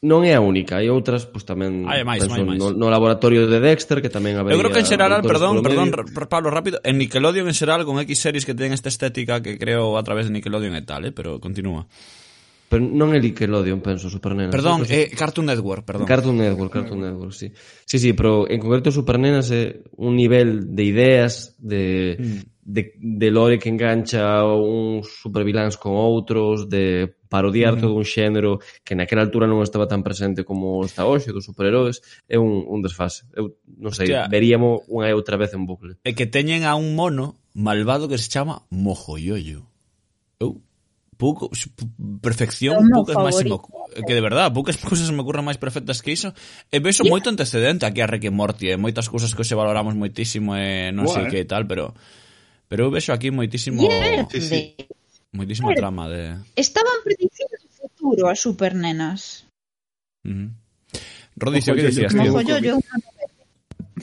Non 0.00 0.24
é 0.24 0.32
a 0.32 0.40
única, 0.40 0.80
hai 0.80 0.88
outras 0.88 1.28
pois 1.28 1.44
tamén 1.44 1.84
hai 1.84 2.00
máis, 2.08 2.24
hai 2.24 2.40
máis. 2.40 2.56
No, 2.56 2.72
no 2.72 2.88
laboratorio 2.88 3.44
de 3.44 3.60
Dexter 3.60 4.00
que 4.00 4.08
tamén 4.08 4.40
habería. 4.40 4.56
Eu 4.56 4.62
creo 4.64 4.72
que 4.72 4.80
en 4.80 4.88
xeral, 4.88 5.12
perdón, 5.20 5.60
perdón, 5.60 5.92
Pablo, 6.24 6.48
rápido, 6.48 6.80
en 6.80 6.96
Nickelodeon 6.96 7.44
en 7.44 7.52
xeral 7.52 7.84
con 7.84 8.00
X 8.00 8.16
series 8.16 8.48
que 8.48 8.56
ten 8.56 8.72
esta 8.72 8.88
estética 8.88 9.44
que 9.44 9.60
creo 9.60 10.00
a 10.00 10.02
través 10.06 10.30
de 10.30 10.32
Nickelodeon 10.32 10.72
e 10.72 10.88
tal, 10.88 11.04
eh, 11.04 11.12
pero 11.12 11.36
continúa. 11.36 11.84
Pero 12.72 12.80
non 12.80 13.12
é 13.12 13.20
Nickelodeon, 13.20 13.84
penso, 13.84 14.08
Supernenas. 14.08 14.54
Perdón, 14.56 14.88
eh, 14.88 15.04
é 15.04 15.12
eh, 15.12 15.12
Cartoon 15.12 15.52
Network, 15.52 15.84
perdón. 15.84 16.08
Cartoon 16.08 16.38
Network, 16.38 16.72
Cartoon 16.72 17.04
Network, 17.04 17.36
sí. 17.36 17.52
Sí, 17.84 18.00
sí, 18.00 18.16
pero 18.16 18.48
en 18.48 18.56
concreto 18.56 18.88
Supernenas 18.88 19.52
é 19.52 19.84
un 20.00 20.16
nivel 20.16 20.72
de 20.72 20.84
ideas, 20.86 21.60
de... 21.60 22.16
Mm 22.16 22.59
de, 22.72 22.94
de 22.96 23.28
lore 23.30 23.58
que 23.58 23.68
engancha 23.68 24.46
uns 24.46 25.10
superviláns 25.18 25.74
con 25.76 25.98
outros, 25.98 26.70
de 26.70 27.18
parodiar 27.28 27.76
mm. 27.76 27.80
todo 27.80 27.94
un 27.98 28.06
xénero 28.06 28.62
que 28.86 28.94
naquela 28.94 29.26
altura 29.26 29.50
non 29.50 29.62
estaba 29.66 29.90
tan 29.90 30.06
presente 30.06 30.46
como 30.46 30.78
está 30.86 31.06
hoxe 31.06 31.34
dos 31.34 31.46
superheróis, 31.46 31.98
é 32.30 32.38
un, 32.38 32.62
un 32.66 32.78
desfase. 32.82 33.26
Eu 33.34 33.58
non 33.66 33.90
sei, 33.90 34.10
Hostia. 34.10 34.30
veríamos 34.30 34.86
unha 34.86 35.10
e 35.10 35.14
outra 35.14 35.34
vez 35.34 35.50
en 35.54 35.66
bucle. 35.66 35.98
É 36.06 36.14
que 36.14 36.30
teñen 36.30 36.62
a 36.62 36.78
un 36.78 36.94
mono 36.94 37.42
malvado 37.54 38.06
que 38.06 38.18
se 38.18 38.30
chama 38.30 38.62
Mojoyoyo. 38.70 39.66
Eu 40.38 40.62
pouco 41.20 41.52
perfección, 42.24 42.80
pouco 42.88 43.12
poucas 43.12 43.16
máis 43.20 43.36
que 44.06 44.14
de 44.16 44.22
verdad, 44.24 44.48
poucas 44.54 44.80
cousas 44.80 45.10
me 45.12 45.20
ocurren 45.20 45.44
máis 45.44 45.60
perfectas 45.60 46.00
que 46.00 46.16
iso. 46.16 46.32
E 46.72 46.80
vexo 46.80 47.04
yeah. 47.04 47.12
moito 47.12 47.28
antecedente 47.28 47.84
aquí 47.84 48.00
a 48.00 48.08
Rick 48.08 48.26
e 48.26 48.32
Morty, 48.32 48.72
e 48.72 48.80
moitas 48.80 49.10
cousas 49.12 49.36
que 49.36 49.44
hoxe 49.44 49.52
valoramos 49.52 49.92
moitísimo 49.92 50.56
e 50.56 50.88
non 50.94 51.04
sei 51.10 51.26
eh? 51.26 51.30
que 51.30 51.38
e 51.44 51.46
tal, 51.46 51.68
pero 51.68 51.92
Pero 52.70 52.86
eu 52.86 52.90
vexo 52.94 53.10
aquí 53.10 53.34
moitísimo... 53.34 53.82
Sí, 54.30 54.38
sí. 54.38 54.60
Moitísimo 55.34 55.74
trama 55.74 56.06
de... 56.06 56.38
Estaban 56.54 57.02
predicindo 57.02 57.58
o 57.58 57.66
futuro 57.74 58.30
as 58.30 58.38
supernenas. 58.38 59.42
Uh 60.22 60.30
-huh. 60.30 60.48
Rodi, 61.34 61.66
que 61.66 61.74
decías? 61.74 62.14
Ojo, 62.14 62.46
yo, 62.46 62.62
yo, 62.62 62.78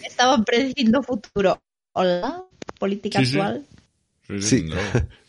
Estaban 0.03 0.43
predicindo 0.43 0.99
o 0.99 1.03
futuro. 1.03 1.63
Hola, 1.95 2.43
política 2.75 3.23
sí, 3.23 3.39
actual. 3.39 3.63
Sí, 4.27 4.41
sí. 4.41 4.59
sí, 4.59 4.69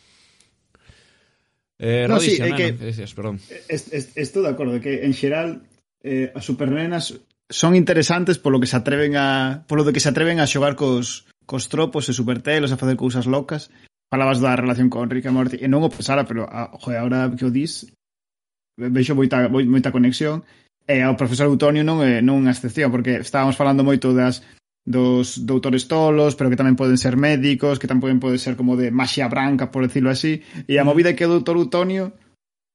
Eh, 1.79 2.07
no, 2.09 2.15
Rodis, 2.15 2.35
sí, 2.35 2.43
é 2.43 2.51
que, 2.51 2.73
decías, 2.75 3.15
perdón. 3.15 3.39
Es, 3.71 3.87
es, 3.95 4.11
estou 4.19 4.43
de 4.43 4.51
acordo 4.51 4.83
que 4.83 5.07
en 5.07 5.15
xeral 5.15 5.63
eh, 6.03 6.27
as 6.35 6.43
supernenas 6.43 7.15
son 7.47 7.71
interesantes 7.71 8.35
polo 8.35 8.59
que 8.59 8.67
se 8.67 8.75
atreven 8.75 9.15
a 9.15 9.63
polo 9.63 9.87
de 9.87 9.95
que 9.95 10.03
se 10.03 10.11
atreven 10.11 10.43
a 10.43 10.45
xogar 10.45 10.75
cos 10.75 11.23
cos 11.49 11.65
tropos 11.65 12.05
e 12.05 12.13
supertelos 12.13 12.69
a 12.69 12.77
facer 12.77 12.93
cousas 12.93 13.25
locas. 13.25 13.73
Falabas 14.13 14.37
da 14.37 14.53
relación 14.53 14.93
con 14.93 15.09
Rick 15.09 15.25
e 15.25 15.33
Morty, 15.33 15.57
e 15.57 15.65
non 15.65 15.81
o 15.81 15.89
pensara, 15.89 16.29
pero 16.29 16.45
ah, 16.45 16.69
a, 16.69 16.77
joder, 16.77 17.01
ahora 17.01 17.33
que 17.33 17.45
o 17.45 17.53
dis, 17.53 17.89
vexo 18.77 19.17
moita, 19.17 19.49
moita 19.49 19.89
conexión, 19.89 20.45
e 20.85 21.01
ao 21.01 21.17
profesor 21.17 21.49
Eutonio 21.49 21.81
non 21.81 22.05
é 22.05 22.21
non 22.21 22.45
é 22.45 22.53
excepción, 22.53 22.93
porque 22.93 23.17
estábamos 23.17 23.57
falando 23.57 23.81
moito 23.81 24.13
das 24.13 24.45
dos 24.85 25.45
doutores 25.45 25.85
tolos, 25.85 26.33
pero 26.33 26.49
que 26.49 26.57
tamén 26.57 26.77
poden 26.77 26.97
ser 26.97 27.17
médicos, 27.17 27.77
que 27.77 27.89
tamén 27.89 28.01
poden 28.01 28.21
poder 28.21 28.41
ser 28.41 28.53
como 28.53 28.77
de 28.77 28.89
maxia 28.93 29.29
branca, 29.29 29.69
por 29.69 29.85
decirlo 29.85 30.09
así, 30.09 30.41
e 30.69 30.77
a 30.77 30.85
mm. 30.85 30.87
movida 30.89 31.13
que 31.13 31.25
o 31.25 31.33
doutor 31.33 31.57
Eutonio 31.57 32.13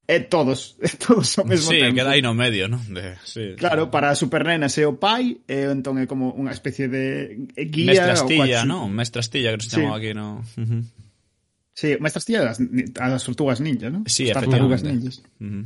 é 0.06 0.20
todos, 0.20 0.76
todos 1.06 1.39
ao 1.39 1.44
mesmo 1.44 1.72
sí, 1.72 1.81
tempo. 1.81 2.01
Sí, 2.01 2.06
aí 2.06 2.20
no 2.20 2.35
medio, 2.35 2.68
non? 2.68 2.81
De, 2.93 3.16
sí, 3.24 3.56
claro, 3.56 3.89
sí. 3.89 3.90
para 3.90 4.12
a 4.12 4.18
Supernenas 4.18 4.76
é 4.76 4.85
o 4.85 5.01
pai, 5.01 5.40
e 5.48 5.72
entón 5.72 5.97
é 5.97 6.05
como 6.05 6.32
unha 6.36 6.52
especie 6.52 6.93
de 6.93 7.48
guía... 7.56 7.97
Mestrastilla, 7.97 8.68
non? 8.68 8.93
Mestrastilla 8.93 9.56
que 9.56 9.64
nos 9.64 9.68
chamou 9.72 9.97
sí. 9.97 9.98
aquí, 9.98 10.10
non? 10.12 10.44
Uh 10.60 10.64
-huh. 10.64 10.82
Sí, 11.74 11.98
mestrastilla 11.98 12.44
das, 12.44 12.60
das 12.60 13.24
tortugas 13.24 13.59
ninja, 13.59 13.89
non? 13.90 14.05
Sí, 14.06 14.31
As 14.31 14.36
tartarugas 14.36 14.85
ninjas. 14.85 15.24
Uh 15.40 15.48
-huh. 15.48 15.64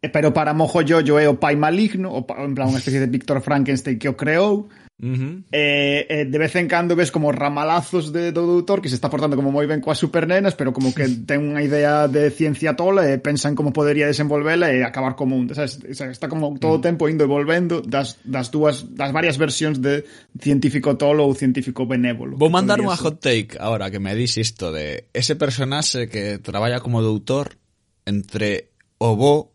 E, 0.00 0.08
pero 0.08 0.32
para 0.32 0.54
Mojo 0.54 0.80
Jojo 0.86 1.18
é 1.18 1.26
o 1.28 1.36
pai 1.36 1.58
maligno, 1.58 2.14
o, 2.14 2.22
en 2.22 2.54
plan 2.54 2.70
unha 2.70 2.80
especie 2.80 3.02
de 3.02 3.10
Víctor 3.10 3.42
Frankenstein 3.42 3.98
que 3.98 4.08
o 4.08 4.16
creou, 4.16 4.70
Uh 5.00 5.14
-huh. 5.14 5.44
eh, 5.52 6.06
eh, 6.10 6.24
de 6.24 6.38
vez 6.38 6.56
en 6.56 6.66
cando 6.66 6.96
ves 6.96 7.12
como 7.12 7.30
ramalazos 7.30 8.12
de, 8.12 8.32
do 8.32 8.42
doutor 8.42 8.82
que 8.82 8.88
se 8.88 8.96
está 8.96 9.06
portando 9.06 9.38
como 9.38 9.54
moi 9.54 9.62
ben 9.62 9.78
coas 9.78 9.94
supernenas 9.94 10.58
pero 10.58 10.74
como 10.74 10.90
que 10.90 11.06
ten 11.30 11.38
unha 11.54 11.62
idea 11.62 12.10
de 12.10 12.34
ciencia 12.34 12.74
tola 12.74 13.06
e 13.06 13.14
pensan 13.22 13.54
como 13.54 13.70
podería 13.70 14.10
desenvolvela 14.10 14.74
e 14.74 14.82
acabar 14.82 15.14
como 15.14 15.38
un 15.38 15.54
sabes? 15.54 15.78
está 15.86 16.26
como 16.26 16.58
todo 16.58 16.74
o 16.74 16.82
mm. 16.82 16.86
tempo 16.90 17.06
indo 17.06 17.22
e 17.22 17.30
volvendo 17.30 17.78
das, 17.78 18.18
das 18.26 18.50
dúas 18.50 18.90
das 18.90 19.14
varias 19.14 19.38
versións 19.38 19.78
de 19.78 20.02
científico 20.42 20.98
tolo 20.98 21.30
ou 21.30 21.32
científico 21.38 21.86
benévolo 21.86 22.34
vou 22.34 22.50
mandar 22.50 22.82
unha 22.82 22.98
hot 22.98 23.22
take 23.22 23.54
ahora 23.62 23.94
que 23.94 24.02
me 24.02 24.18
dis 24.18 24.34
isto 24.34 24.74
de 24.74 25.06
ese 25.14 25.38
personaxe 25.38 26.10
que 26.10 26.42
traballa 26.42 26.82
como 26.82 27.06
doutor 27.06 27.54
entre 28.02 28.74
o 28.98 29.14
bo 29.14 29.54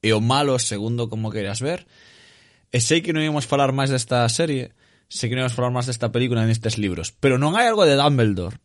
e 0.00 0.16
o 0.16 0.24
malo 0.24 0.56
segundo 0.56 1.12
como 1.12 1.28
queiras 1.28 1.60
ver 1.60 1.84
E 2.68 2.84
sei 2.84 3.00
que 3.00 3.16
non 3.16 3.24
íamos 3.24 3.48
falar 3.48 3.72
máis 3.72 3.88
desta 3.88 4.28
serie, 4.28 4.76
sei 5.08 5.32
que 5.32 5.34
non 5.34 5.48
íamos 5.48 5.56
falar 5.56 5.72
máis 5.72 5.88
desta 5.88 6.12
película 6.12 6.44
nestes 6.44 6.76
libros, 6.76 7.16
pero 7.16 7.40
non 7.40 7.56
hai 7.56 7.64
algo 7.64 7.88
de 7.88 7.96
Dumbledore, 7.96 8.60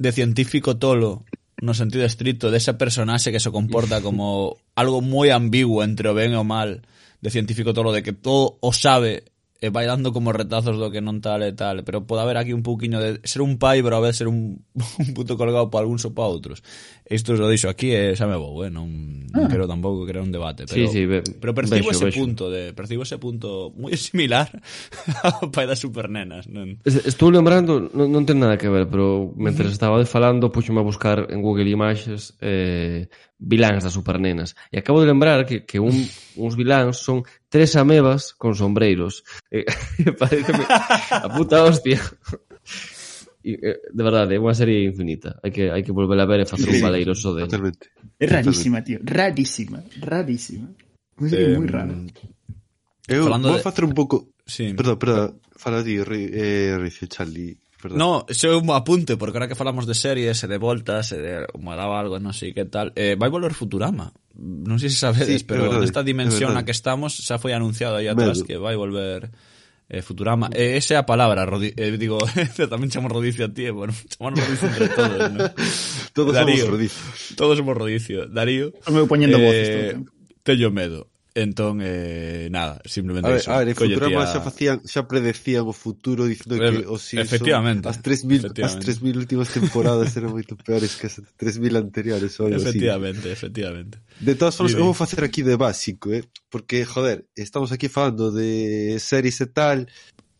de 0.00 0.10
científico 0.10 0.80
tolo, 0.80 1.28
no 1.60 1.76
sentido 1.76 2.08
estricto, 2.08 2.48
dese 2.48 2.72
personaxe 2.74 3.30
que 3.30 3.40
se 3.40 3.52
comporta 3.52 4.00
como 4.06 4.56
algo 4.74 5.04
moi 5.04 5.28
ambiguo 5.28 5.84
entre 5.84 6.08
o 6.08 6.16
ben 6.16 6.32
e 6.32 6.40
o 6.40 6.44
mal, 6.44 6.82
de 7.20 7.28
científico 7.28 7.76
tolo, 7.76 7.92
de 7.92 8.00
que 8.00 8.16
todo 8.16 8.56
o 8.64 8.72
sabe 8.72 9.28
e 9.60 9.70
vai 9.70 9.86
dando 9.86 10.12
como 10.12 10.34
retazos 10.34 10.76
do 10.76 10.90
que 10.90 11.00
non 11.00 11.22
tal 11.22 11.40
e 11.46 11.54
tal, 11.54 11.86
pero 11.86 12.02
pode 12.02 12.20
haber 12.20 12.36
aquí 12.36 12.52
un 12.52 12.66
pouquiño 12.66 12.98
de 12.98 13.22
ser 13.24 13.40
un 13.40 13.56
pai, 13.56 13.80
pero 13.80 13.96
a 13.96 14.02
vez 14.02 14.18
ser 14.18 14.26
un, 14.26 14.60
un 15.00 15.08
puto 15.14 15.38
colgado 15.38 15.70
para 15.70 15.86
algúns 15.86 16.04
ou 16.04 16.12
para 16.12 16.28
outros. 16.28 16.60
Isto 17.06 17.38
lo 17.38 17.48
dixo 17.48 17.70
aquí 17.70 17.94
e 17.94 18.18
xa 18.18 18.26
me 18.26 18.36
vou, 18.36 18.66
eh? 18.66 18.70
non, 18.70 18.90
ah. 19.32 19.40
non 19.40 19.48
quero 19.48 19.70
tampouco 19.70 20.04
crear 20.04 20.26
un 20.26 20.34
debate, 20.34 20.66
pero, 20.66 20.74
sí, 20.74 20.90
sí, 20.90 21.06
ve, 21.06 21.22
pero 21.38 21.54
percibo 21.54 21.88
vexo, 21.88 22.02
ese 22.02 22.04
vexo. 22.10 22.20
punto, 22.20 22.42
de, 22.50 22.74
percibo 22.74 23.02
ese 23.06 23.16
punto 23.16 23.70
moi 23.78 23.94
similar 24.00 24.50
ao 25.22 25.48
pai 25.48 25.70
das 25.70 25.80
supernenas. 25.80 26.50
Non? 26.50 26.82
Estou 26.84 27.30
lembrando, 27.30 27.88
non, 27.94 28.10
non 28.10 28.26
ten 28.26 28.42
nada 28.42 28.58
que 28.58 28.68
ver, 28.68 28.90
pero 28.90 29.32
mentre 29.38 29.70
estaba 29.70 30.02
falando, 30.04 30.50
puxome 30.50 30.82
a 30.82 30.84
buscar 30.84 31.30
en 31.30 31.40
Google 31.40 31.70
Imaxes 31.70 32.36
eh, 32.42 33.06
viláns 33.44 33.84
das 33.84 33.92
supernenas. 33.92 34.56
E 34.72 34.80
acabo 34.80 35.04
de 35.04 35.06
lembrar 35.06 35.44
que, 35.44 35.68
que 35.68 35.78
un, 35.78 35.92
uns 36.40 36.56
viláns 36.56 36.96
son 37.04 37.22
tres 37.52 37.76
amebas 37.76 38.32
con 38.32 38.56
sombreiros. 38.56 39.22
E, 39.52 39.68
parece 40.20 40.52
a 41.12 41.28
puta 41.28 41.62
hostia. 41.62 42.00
E, 43.44 43.60
de 43.92 44.02
verdade, 44.02 44.34
é 44.34 44.40
unha 44.40 44.56
serie 44.56 44.88
infinita. 44.88 45.36
Hai 45.44 45.52
que, 45.52 45.68
hai 45.68 45.84
que 45.84 45.92
volver 45.92 46.16
a 46.16 46.24
ver 46.24 46.42
e 46.42 46.48
facer 46.48 46.72
un 46.72 46.80
baleiro 46.80 47.12
só 47.12 47.36
de... 47.36 47.44
Totalmente. 47.44 47.92
É 48.16 48.24
rarísima, 48.24 48.80
tío. 48.80 49.04
Rarísima. 49.04 49.84
Rarísima. 50.00 50.72
Unha 51.20 51.28
serie 51.28 51.52
eh, 51.52 51.60
moi 51.60 51.68
rara. 51.68 51.92
Eu 53.04 53.28
Falando 53.28 53.52
vou 53.52 53.60
de... 53.60 53.66
facer 53.68 53.84
un 53.84 53.92
pouco... 53.92 54.32
Sí. 54.48 54.72
Perdón, 54.72 54.96
perdón. 54.96 55.28
Fala 55.60 55.84
ti, 55.84 56.00
eh, 56.00 56.76
Rice 56.80 57.04
Charlie. 57.06 57.60
Perdón. 57.84 58.00
No, 58.00 58.24
xe 58.32 58.48
un 58.48 58.64
apunte, 58.72 59.20
porque 59.20 59.36
ahora 59.36 59.44
que 59.44 59.52
falamos 59.60 59.84
de 59.84 59.92
series 59.92 60.40
e 60.40 60.48
de 60.48 60.56
voltas 60.56 61.12
e 61.12 61.20
de 61.20 61.32
como 61.52 61.76
daba 61.76 62.00
algo, 62.00 62.16
non 62.16 62.32
sei 62.32 62.56
que 62.56 62.64
tal, 62.64 62.96
eh, 62.96 63.12
vai 63.12 63.28
volver 63.28 63.52
Futurama. 63.52 64.08
Non 64.32 64.80
sei 64.80 64.88
se 64.88 65.04
sabedes, 65.04 65.44
Sí, 65.44 65.44
é 65.44 65.48
pero 65.52 65.68
verdade, 65.68 65.84
nesta 65.84 66.00
dimensión 66.00 66.56
é 66.56 66.56
na 66.56 66.64
que 66.64 66.72
estamos 66.72 67.12
xa 67.20 67.36
foi 67.36 67.52
anunciado 67.52 68.00
aí 68.00 68.08
atrás 68.08 68.40
Medo. 68.40 68.48
que 68.48 68.56
vai 68.56 68.72
volver 68.72 69.28
eh, 69.92 70.00
Futurama. 70.00 70.48
E 70.56 70.80
esa 70.80 70.96
é 70.96 70.98
a 70.98 71.04
palabra, 71.04 71.44
rodi 71.44 71.76
eh, 71.76 71.92
digo, 72.00 72.16
tamén 72.72 72.88
chamo 72.88 73.12
rodicio 73.12 73.44
a 73.44 73.52
ti, 73.52 73.68
bueno, 73.68 73.92
chamamos 74.16 74.40
rodicio 74.40 74.64
entre 74.72 74.88
todos, 74.88 75.20
¿no? 75.28 75.44
Todos 76.16 76.32
Darío. 76.40 76.64
somos 76.64 76.80
rodizos. 76.80 77.36
Todos 77.36 77.54
somos 77.60 77.76
rodicio. 77.76 78.24
Darío, 78.32 78.72
eu 78.88 79.04
poñendo 79.04 79.36
voces 79.36 79.68
todo 79.68 79.76
o 79.76 79.92
eh, 79.92 79.96
teño 80.40 80.72
medo. 80.72 81.12
Entón, 81.36 81.80
eh, 81.82 82.46
nada, 82.48 82.80
simplemente 82.84 83.26
a 83.26 83.30
ver, 83.32 83.40
eso. 83.40 83.50
A 83.50 83.58
ver, 83.58 83.68
en 83.70 83.74
Futurama 83.74 84.22
xa, 84.22 84.38
facían, 84.38 84.78
xa 84.86 85.02
predecían 85.10 85.66
o 85.66 85.74
futuro 85.74 86.30
dicindo 86.30 86.54
que 86.54 86.86
os 86.86 87.02
Simpsons 87.02 87.26
efectivamente, 87.26 87.90
as 87.90 87.98
3000 87.98 88.54
as 88.62 88.78
3000 88.78 89.18
últimas 89.18 89.50
temporadas 89.50 90.14
eran 90.14 90.30
moito 90.30 90.54
peores 90.54 90.94
que 90.94 91.10
as 91.10 91.18
3000 91.34 91.74
anteriores 91.74 92.38
ou 92.38 92.46
Efectivamente, 92.46 93.26
así. 93.26 93.34
efectivamente. 93.34 93.98
De 94.22 94.38
todas 94.38 94.54
formas, 94.54 94.78
vou 94.78 94.94
facer 94.94 95.26
aquí 95.26 95.42
de 95.42 95.58
básico, 95.58 96.14
eh? 96.14 96.22
porque 96.46 96.86
joder, 96.86 97.26
estamos 97.34 97.74
aquí 97.74 97.90
falando 97.90 98.30
de 98.30 98.94
series 99.02 99.42
e 99.42 99.50
tal, 99.50 99.90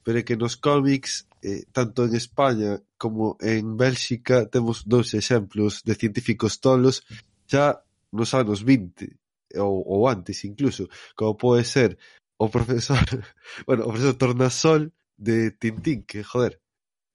pero 0.07 0.23
é 0.23 0.23
que 0.23 0.39
nos 0.39 0.55
cómics 0.55 1.27
eh, 1.43 1.67
tanto 1.75 2.07
en 2.07 2.15
España 2.15 2.79
como 2.95 3.35
en 3.43 3.75
Bélxica 3.75 4.47
temos 4.47 4.87
dous 4.87 5.11
exemplos 5.19 5.83
de 5.83 5.99
científicos 5.99 6.63
tolos 6.63 7.03
xa 7.51 7.83
nos 8.15 8.31
anos 8.31 8.63
20 8.63 9.24
ou, 9.57 9.85
ou 9.87 10.09
antes 10.09 10.45
incluso, 10.45 10.89
como 11.17 11.37
pode 11.37 11.65
ser 11.65 11.99
o 12.39 12.49
profesor, 12.49 12.99
bueno, 13.67 13.85
o 13.85 13.93
profesor 13.93 14.15
Tornasol 14.15 14.93
de 15.17 15.53
Tintín, 15.53 16.03
que 16.03 16.23
joder, 16.23 16.61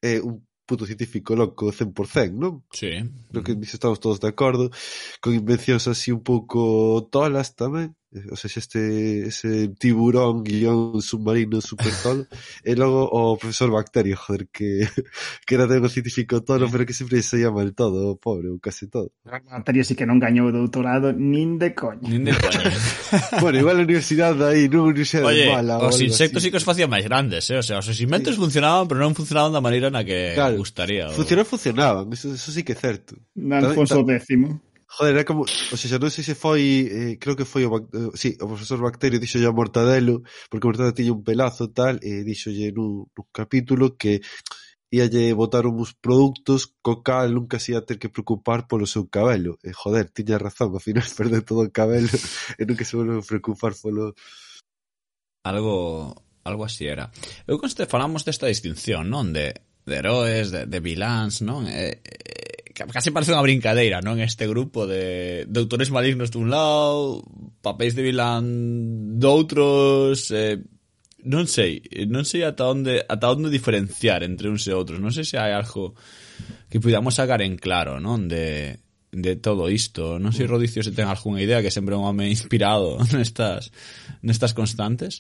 é 0.02 0.20
un 0.22 0.48
puto 0.66 0.86
científico 0.86 1.36
loco 1.36 1.74
100%, 1.74 2.32
non? 2.38 2.64
Sí. 2.72 3.04
Creo 3.34 3.44
que 3.44 3.56
nisso 3.58 3.76
estamos 3.76 4.00
todos 4.00 4.22
de 4.22 4.30
acordo, 4.30 4.70
con 5.20 5.34
invencións 5.34 5.90
así 5.90 6.14
un 6.14 6.22
pouco 6.22 7.10
tolas 7.10 7.58
tamén, 7.58 7.98
O 8.32 8.36
sea, 8.36 8.50
este 8.56 9.28
ese 9.28 9.68
tiburón 9.78 10.44
guión 10.44 11.02
submarino 11.02 11.62
super 11.62 11.94
tolo. 12.02 12.26
e 12.66 12.74
logo 12.74 13.06
o 13.06 13.38
profesor 13.38 13.70
Bacterio, 13.70 14.18
joder, 14.18 14.50
que, 14.50 14.90
que 15.46 15.54
era 15.54 15.68
de 15.70 15.78
un 15.78 15.90
científico 15.90 16.42
tolo, 16.42 16.68
pero 16.72 16.86
que 16.90 16.94
sempre 16.94 17.22
se 17.22 17.38
llama 17.38 17.62
el 17.62 17.78
todo, 17.78 18.10
o 18.10 18.18
pobre, 18.18 18.50
ou 18.50 18.58
case 18.58 18.90
todo. 18.90 19.14
Bacterio 19.22 19.86
sí 19.86 19.94
que 19.94 20.10
non 20.10 20.18
gañou 20.18 20.50
o 20.50 20.56
doutorado 20.56 21.14
nin 21.14 21.62
de 21.62 21.78
coña. 21.78 22.10
Nin 22.10 22.26
de 22.26 22.34
coña. 22.34 22.74
bueno, 23.46 23.62
igual 23.62 23.78
a 23.78 23.86
universidade 23.86 24.42
aí, 24.42 24.66
non 24.66 24.90
universidade 24.90 25.30
Oye, 25.30 25.54
mala. 25.54 25.78
os 25.78 26.02
insectos 26.02 26.42
así. 26.42 26.50
sí 26.50 26.52
que 26.52 26.58
os 26.58 26.66
facían 26.66 26.90
máis 26.90 27.06
grandes, 27.06 27.46
eh? 27.54 27.62
o 27.62 27.66
sea, 27.66 27.78
os 27.78 28.02
inventos 28.02 28.34
sí. 28.34 28.42
funcionaban, 28.42 28.90
pero 28.90 29.06
non 29.06 29.14
funcionaban 29.14 29.54
da 29.54 29.62
maneira 29.62 29.94
na 29.94 30.02
que 30.02 30.34
claro, 30.34 30.58
gustaría. 30.58 31.14
O... 31.14 31.14
Funcionaban, 31.14 31.46
funcionaban, 31.46 32.06
eso, 32.10 32.34
eso 32.34 32.50
sí 32.50 32.66
que 32.66 32.74
é 32.74 32.80
certo. 32.80 33.14
Alfonso 33.38 34.02
X. 34.02 34.66
Joder, 34.90 35.14
era 35.16 35.26
como, 35.26 35.46
o 35.46 35.78
sea, 35.78 36.02
non 36.02 36.10
sei 36.10 36.26
se 36.26 36.34
foi, 36.34 36.90
eh, 36.90 37.14
creo 37.22 37.38
que 37.38 37.46
foi 37.46 37.62
o, 37.62 37.70
eh, 37.78 38.10
sí, 38.18 38.34
o 38.42 38.50
profesor 38.50 38.82
Bacterio 38.82 39.22
dixo 39.22 39.38
a 39.38 39.54
Mortadelo, 39.54 40.26
porque 40.50 40.66
Mortadelo 40.66 40.98
tiña 40.98 41.14
un 41.14 41.22
pelazo 41.22 41.70
tal, 41.70 42.02
e 42.02 42.26
dixolle 42.26 42.74
nun, 42.74 43.06
nun 43.14 43.28
capítulo 43.30 43.94
que 44.02 44.26
íalle 44.90 45.38
botar 45.38 45.70
uns 45.70 45.94
produtos 45.94 46.74
co 46.82 47.06
cal 47.06 47.30
nunca 47.30 47.62
se 47.62 47.78
ia 47.78 47.86
ter 47.86 48.02
que 48.02 48.10
preocupar 48.10 48.66
polo 48.66 48.90
seu 48.90 49.06
cabelo. 49.06 49.62
E 49.62 49.70
joder, 49.78 50.10
tiña 50.10 50.42
razón, 50.42 50.74
ao 50.74 50.82
final 50.82 51.06
perde 51.18 51.46
todo 51.46 51.70
o 51.70 51.72
cabelo 51.72 52.10
e 52.58 52.66
nunca 52.66 52.82
se 52.82 52.98
volve 52.98 53.22
a 53.22 53.30
preocupar 53.30 53.78
polo... 53.78 54.18
Algo, 55.46 56.18
algo 56.44 56.66
así 56.66 56.90
era. 56.90 57.14
Eu 57.46 57.62
conste 57.62 57.86
falamos 57.86 58.26
desta 58.26 58.50
distinción, 58.50 59.06
non? 59.06 59.30
De, 59.30 59.54
de 59.86 59.96
heróis, 60.02 60.50
de, 60.50 60.66
de 60.66 60.80
viláns, 60.82 61.46
non? 61.46 61.70
Eh, 61.70 62.02
e, 62.02 62.49
casi 62.88 63.12
parece 63.12 63.36
unha 63.36 63.44
brincadeira, 63.44 64.00
non? 64.00 64.22
Este 64.24 64.48
grupo 64.48 64.88
de, 64.88 65.44
de 65.44 65.58
autores 65.60 65.92
malignos 65.92 66.32
dun 66.32 66.48
lado, 66.48 67.26
papéis 67.60 67.98
de 67.98 68.06
vilán 68.06 69.20
doutros, 69.20 70.32
eh, 70.32 70.64
non 71.28 71.52
sei, 71.52 71.84
non 72.08 72.24
sei 72.24 72.48
ata 72.48 72.72
onde 72.72 73.04
ata 73.04 73.28
onde 73.28 73.52
diferenciar 73.52 74.24
entre 74.24 74.48
uns 74.48 74.64
e 74.70 74.72
outros. 74.72 75.04
Non 75.04 75.12
sei 75.12 75.28
se 75.28 75.36
hai 75.36 75.52
algo 75.52 75.98
que 76.72 76.80
podamos 76.80 77.20
sacar 77.20 77.44
en 77.44 77.60
claro, 77.60 78.00
non? 78.00 78.32
De, 78.32 78.80
de 79.12 79.36
todo 79.36 79.68
isto. 79.68 80.16
Non 80.22 80.32
sei, 80.32 80.48
Rodicio, 80.48 80.80
se 80.80 80.96
ten 80.96 81.12
algunha 81.12 81.44
idea 81.44 81.60
que 81.60 81.74
sempre 81.74 81.96
é 81.96 82.00
un 82.00 82.08
home 82.08 82.32
inspirado 82.32 82.96
nestas, 83.16 83.74
nestas 84.24 84.56
constantes 84.56 85.20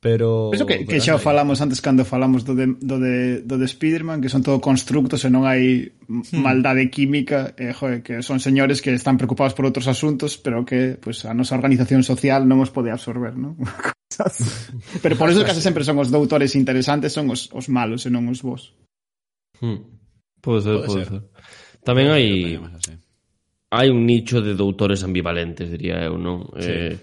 pero 0.00 0.50
Eso 0.52 0.64
que, 0.64 0.88
que 0.88 0.96
xa 0.96 1.14
o 1.14 1.20
falamos 1.20 1.60
antes 1.60 1.84
cando 1.84 2.08
falamos 2.08 2.48
do 2.48 2.56
de, 2.56 2.72
do 2.80 2.96
de, 2.96 3.44
do 3.44 3.60
de 3.60 3.68
Spiderman 3.68 4.24
que 4.24 4.32
son 4.32 4.40
todo 4.40 4.56
constructos 4.56 5.20
e 5.22 5.28
non 5.28 5.44
hai 5.44 5.92
hmm. 5.92 6.40
maldade 6.40 6.88
química 6.88 7.52
e, 7.52 7.76
joe, 7.76 8.00
que 8.00 8.24
son 8.24 8.40
señores 8.40 8.80
que 8.80 8.96
están 8.96 9.20
preocupados 9.20 9.52
por 9.52 9.68
outros 9.68 9.84
asuntos 9.92 10.40
pero 10.40 10.64
que 10.64 10.96
pues, 10.96 11.28
a 11.28 11.36
nosa 11.36 11.52
organización 11.52 12.00
social 12.00 12.48
non 12.48 12.64
os 12.64 12.72
pode 12.72 12.88
absorber 12.88 13.36
non? 13.36 13.60
pero 15.04 15.20
por 15.20 15.28
eso 15.28 15.44
casi 15.44 15.60
sempre 15.60 15.84
son 15.84 16.00
os 16.00 16.08
doutores 16.08 16.56
interesantes 16.56 17.12
son 17.12 17.28
os, 17.28 17.52
os 17.52 17.68
malos 17.68 18.08
e 18.08 18.10
non 18.10 18.24
os 18.32 18.40
vos 18.40 18.72
hmm. 19.60 20.00
Pode 20.40 20.64
ser, 20.64 20.80
pode, 20.80 20.86
pode 20.88 21.04
ser. 21.04 21.20
ser. 21.20 21.22
Tamén 21.84 22.08
hai 22.08 22.56
hai 23.68 23.86
un 23.92 24.08
nicho 24.08 24.40
de 24.40 24.56
doutores 24.56 25.04
ambivalentes, 25.04 25.68
diría 25.68 26.08
eu, 26.08 26.16
non? 26.16 26.48
Sí. 26.56 26.72
Eh, 26.72 26.96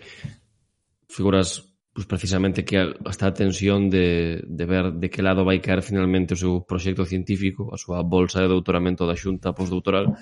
figuras 1.06 1.77
pues 1.98 2.06
precisamente 2.06 2.64
que 2.64 2.94
está 3.10 3.26
a 3.26 3.34
tensión 3.34 3.90
de, 3.90 4.44
de 4.46 4.66
ver 4.68 4.94
de 4.94 5.10
que 5.10 5.24
lado 5.24 5.42
vai 5.42 5.58
caer 5.58 5.82
finalmente 5.82 6.38
o 6.38 6.38
seu 6.38 6.62
proxecto 6.62 7.10
científico, 7.10 7.74
a 7.74 7.78
súa 7.82 8.06
bolsa 8.06 8.38
de 8.38 8.46
doutoramento 8.46 9.10
da 9.10 9.18
xunta 9.18 9.50
postdoutoral. 9.50 10.14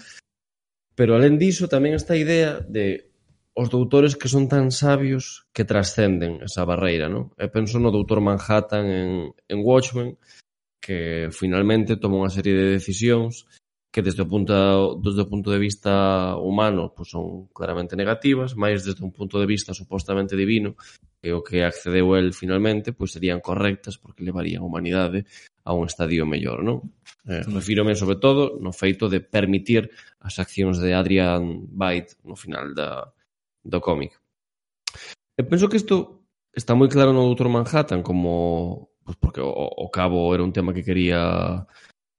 Pero 0.95 1.19
alén 1.19 1.35
diso 1.35 1.67
tamén 1.67 1.91
está 1.91 2.15
a 2.15 2.23
idea 2.23 2.63
de 2.63 3.11
os 3.51 3.67
doutores 3.67 4.15
que 4.15 4.31
son 4.31 4.47
tan 4.47 4.71
sabios 4.71 5.51
que 5.51 5.67
trascenden 5.67 6.39
esa 6.47 6.63
barreira, 6.63 7.11
non? 7.11 7.35
E 7.35 7.51
penso 7.51 7.75
no 7.75 7.91
doutor 7.91 8.23
Manhattan 8.23 8.87
en, 8.87 9.11
en 9.35 9.59
Watchmen, 9.59 10.15
que 10.79 11.27
finalmente 11.35 11.99
toma 11.99 12.23
unha 12.23 12.31
serie 12.31 12.55
de 12.55 12.79
decisións 12.79 13.51
que 13.95 14.03
desde 14.03 14.23
o 14.23 14.27
punto 14.27 14.99
desde 14.99 15.23
o 15.23 15.29
punto 15.31 15.55
de 15.55 15.55
vista 15.55 16.35
humano 16.35 16.91
pois 16.91 17.07
son 17.07 17.47
claramente 17.55 17.95
negativas, 17.95 18.51
máis 18.59 18.83
desde 18.83 18.99
un 19.07 19.15
punto 19.15 19.39
de 19.39 19.47
vista 19.47 19.71
supostamente 19.71 20.35
divino, 20.35 20.75
que 21.23 21.31
o 21.31 21.39
que 21.39 21.63
accedeu 21.63 22.19
el 22.19 22.35
finalmente, 22.35 22.91
pois 22.91 23.15
serían 23.15 23.39
correctas 23.39 23.95
porque 23.95 24.27
levarían 24.27 24.59
a 24.59 24.67
humanidade 24.67 25.23
a 25.63 25.71
un 25.71 25.87
estadio 25.87 26.27
mellor, 26.27 26.59
non? 26.59 26.91
Eh, 27.23 27.47
refírome 27.47 27.95
sobre 27.95 28.19
todo 28.19 28.59
no 28.59 28.75
feito 28.75 29.07
de 29.07 29.23
permitir 29.23 29.87
as 30.19 30.43
accións 30.43 30.75
de 30.83 30.91
Adrian 30.91 31.63
Byte 31.71 32.19
no 32.27 32.35
final 32.35 32.75
da, 32.75 33.15
do 33.63 33.79
cómic. 33.79 34.11
E 35.39 35.47
penso 35.47 35.71
que 35.71 35.79
isto 35.79 36.27
está 36.51 36.75
moi 36.75 36.91
claro 36.91 37.15
no 37.15 37.23
Doutor 37.31 37.47
Manhattan 37.47 38.03
como 38.03 38.91
pois 39.07 39.15
porque 39.23 39.39
o, 39.39 39.55
o 39.55 39.87
cabo 39.87 40.35
era 40.35 40.43
un 40.43 40.51
tema 40.51 40.75
que 40.75 40.83
quería 40.83 41.63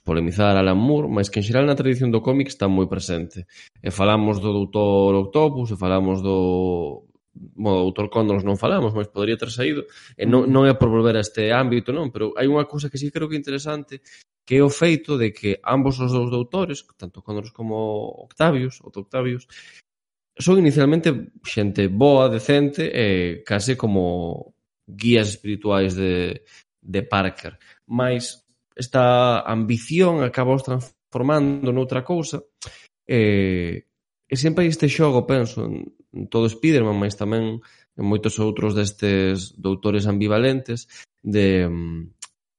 polemizar 0.06 0.54
Alan 0.54 0.78
Moore, 0.78 1.10
mais 1.10 1.26
que 1.26 1.42
en 1.42 1.46
xeral 1.46 1.66
na 1.66 1.74
tradición 1.74 2.14
do 2.14 2.22
cómic 2.22 2.46
está 2.46 2.70
moi 2.70 2.86
presente. 2.86 3.50
E 3.82 3.90
falamos 3.90 4.38
do 4.38 4.54
Doutor 4.54 5.18
Octopus, 5.18 5.74
e 5.74 5.76
falamos 5.76 6.22
do 6.22 7.10
bueno, 7.34 7.84
Doutor 7.90 8.08
Cóndolos 8.08 8.46
non 8.46 8.56
falamos, 8.56 8.94
mas 8.94 9.10
podría 9.10 9.36
ter 9.36 9.50
saído. 9.50 9.84
E 10.14 10.24
non, 10.24 10.46
mm. 10.46 10.50
non 10.54 10.62
é 10.70 10.78
por 10.78 10.88
volver 10.88 11.18
a 11.18 11.24
este 11.26 11.50
ámbito, 11.50 11.90
non, 11.90 12.14
pero 12.14 12.32
hai 12.38 12.46
unha 12.46 12.64
cousa 12.70 12.88
que 12.88 13.02
sí 13.02 13.10
creo 13.10 13.26
que 13.26 13.36
é 13.36 13.42
interesante, 13.42 14.00
que 14.46 14.56
é 14.56 14.62
o 14.62 14.70
feito 14.70 15.18
de 15.18 15.34
que 15.34 15.58
ambos 15.66 15.98
os 15.98 16.14
dous 16.14 16.30
doutores, 16.30 16.86
tanto 16.94 17.20
Cóndolos 17.20 17.50
como 17.50 18.06
Octavius, 18.30 18.78
o 18.80 18.88
Octavius, 18.94 19.50
son 20.38 20.62
inicialmente 20.62 21.34
xente 21.42 21.90
boa, 21.90 22.30
decente, 22.30 22.86
e 22.94 23.42
case 23.42 23.74
como 23.74 24.54
guías 24.86 25.34
espirituais 25.34 25.98
de, 25.98 26.46
de 26.78 27.02
Parker. 27.02 27.58
Mas 27.90 28.45
esta 28.76 29.40
ambición 29.40 30.20
acaba 30.22 30.52
os 30.52 30.62
transformando 30.62 31.72
noutra 31.72 32.04
cousa 32.04 32.44
e, 33.08 33.88
e 34.28 34.34
sempre 34.36 34.68
hai 34.68 34.70
este 34.70 34.92
xogo, 34.92 35.24
penso, 35.24 35.64
en, 35.64 35.96
en 36.12 36.28
todo 36.28 36.50
Spiderman, 36.50 37.00
mas 37.00 37.16
tamén 37.16 37.64
en 37.96 38.04
moitos 38.04 38.36
outros 38.36 38.76
destes 38.76 39.56
doutores 39.56 40.04
ambivalentes 40.04 40.84
de, 41.24 41.64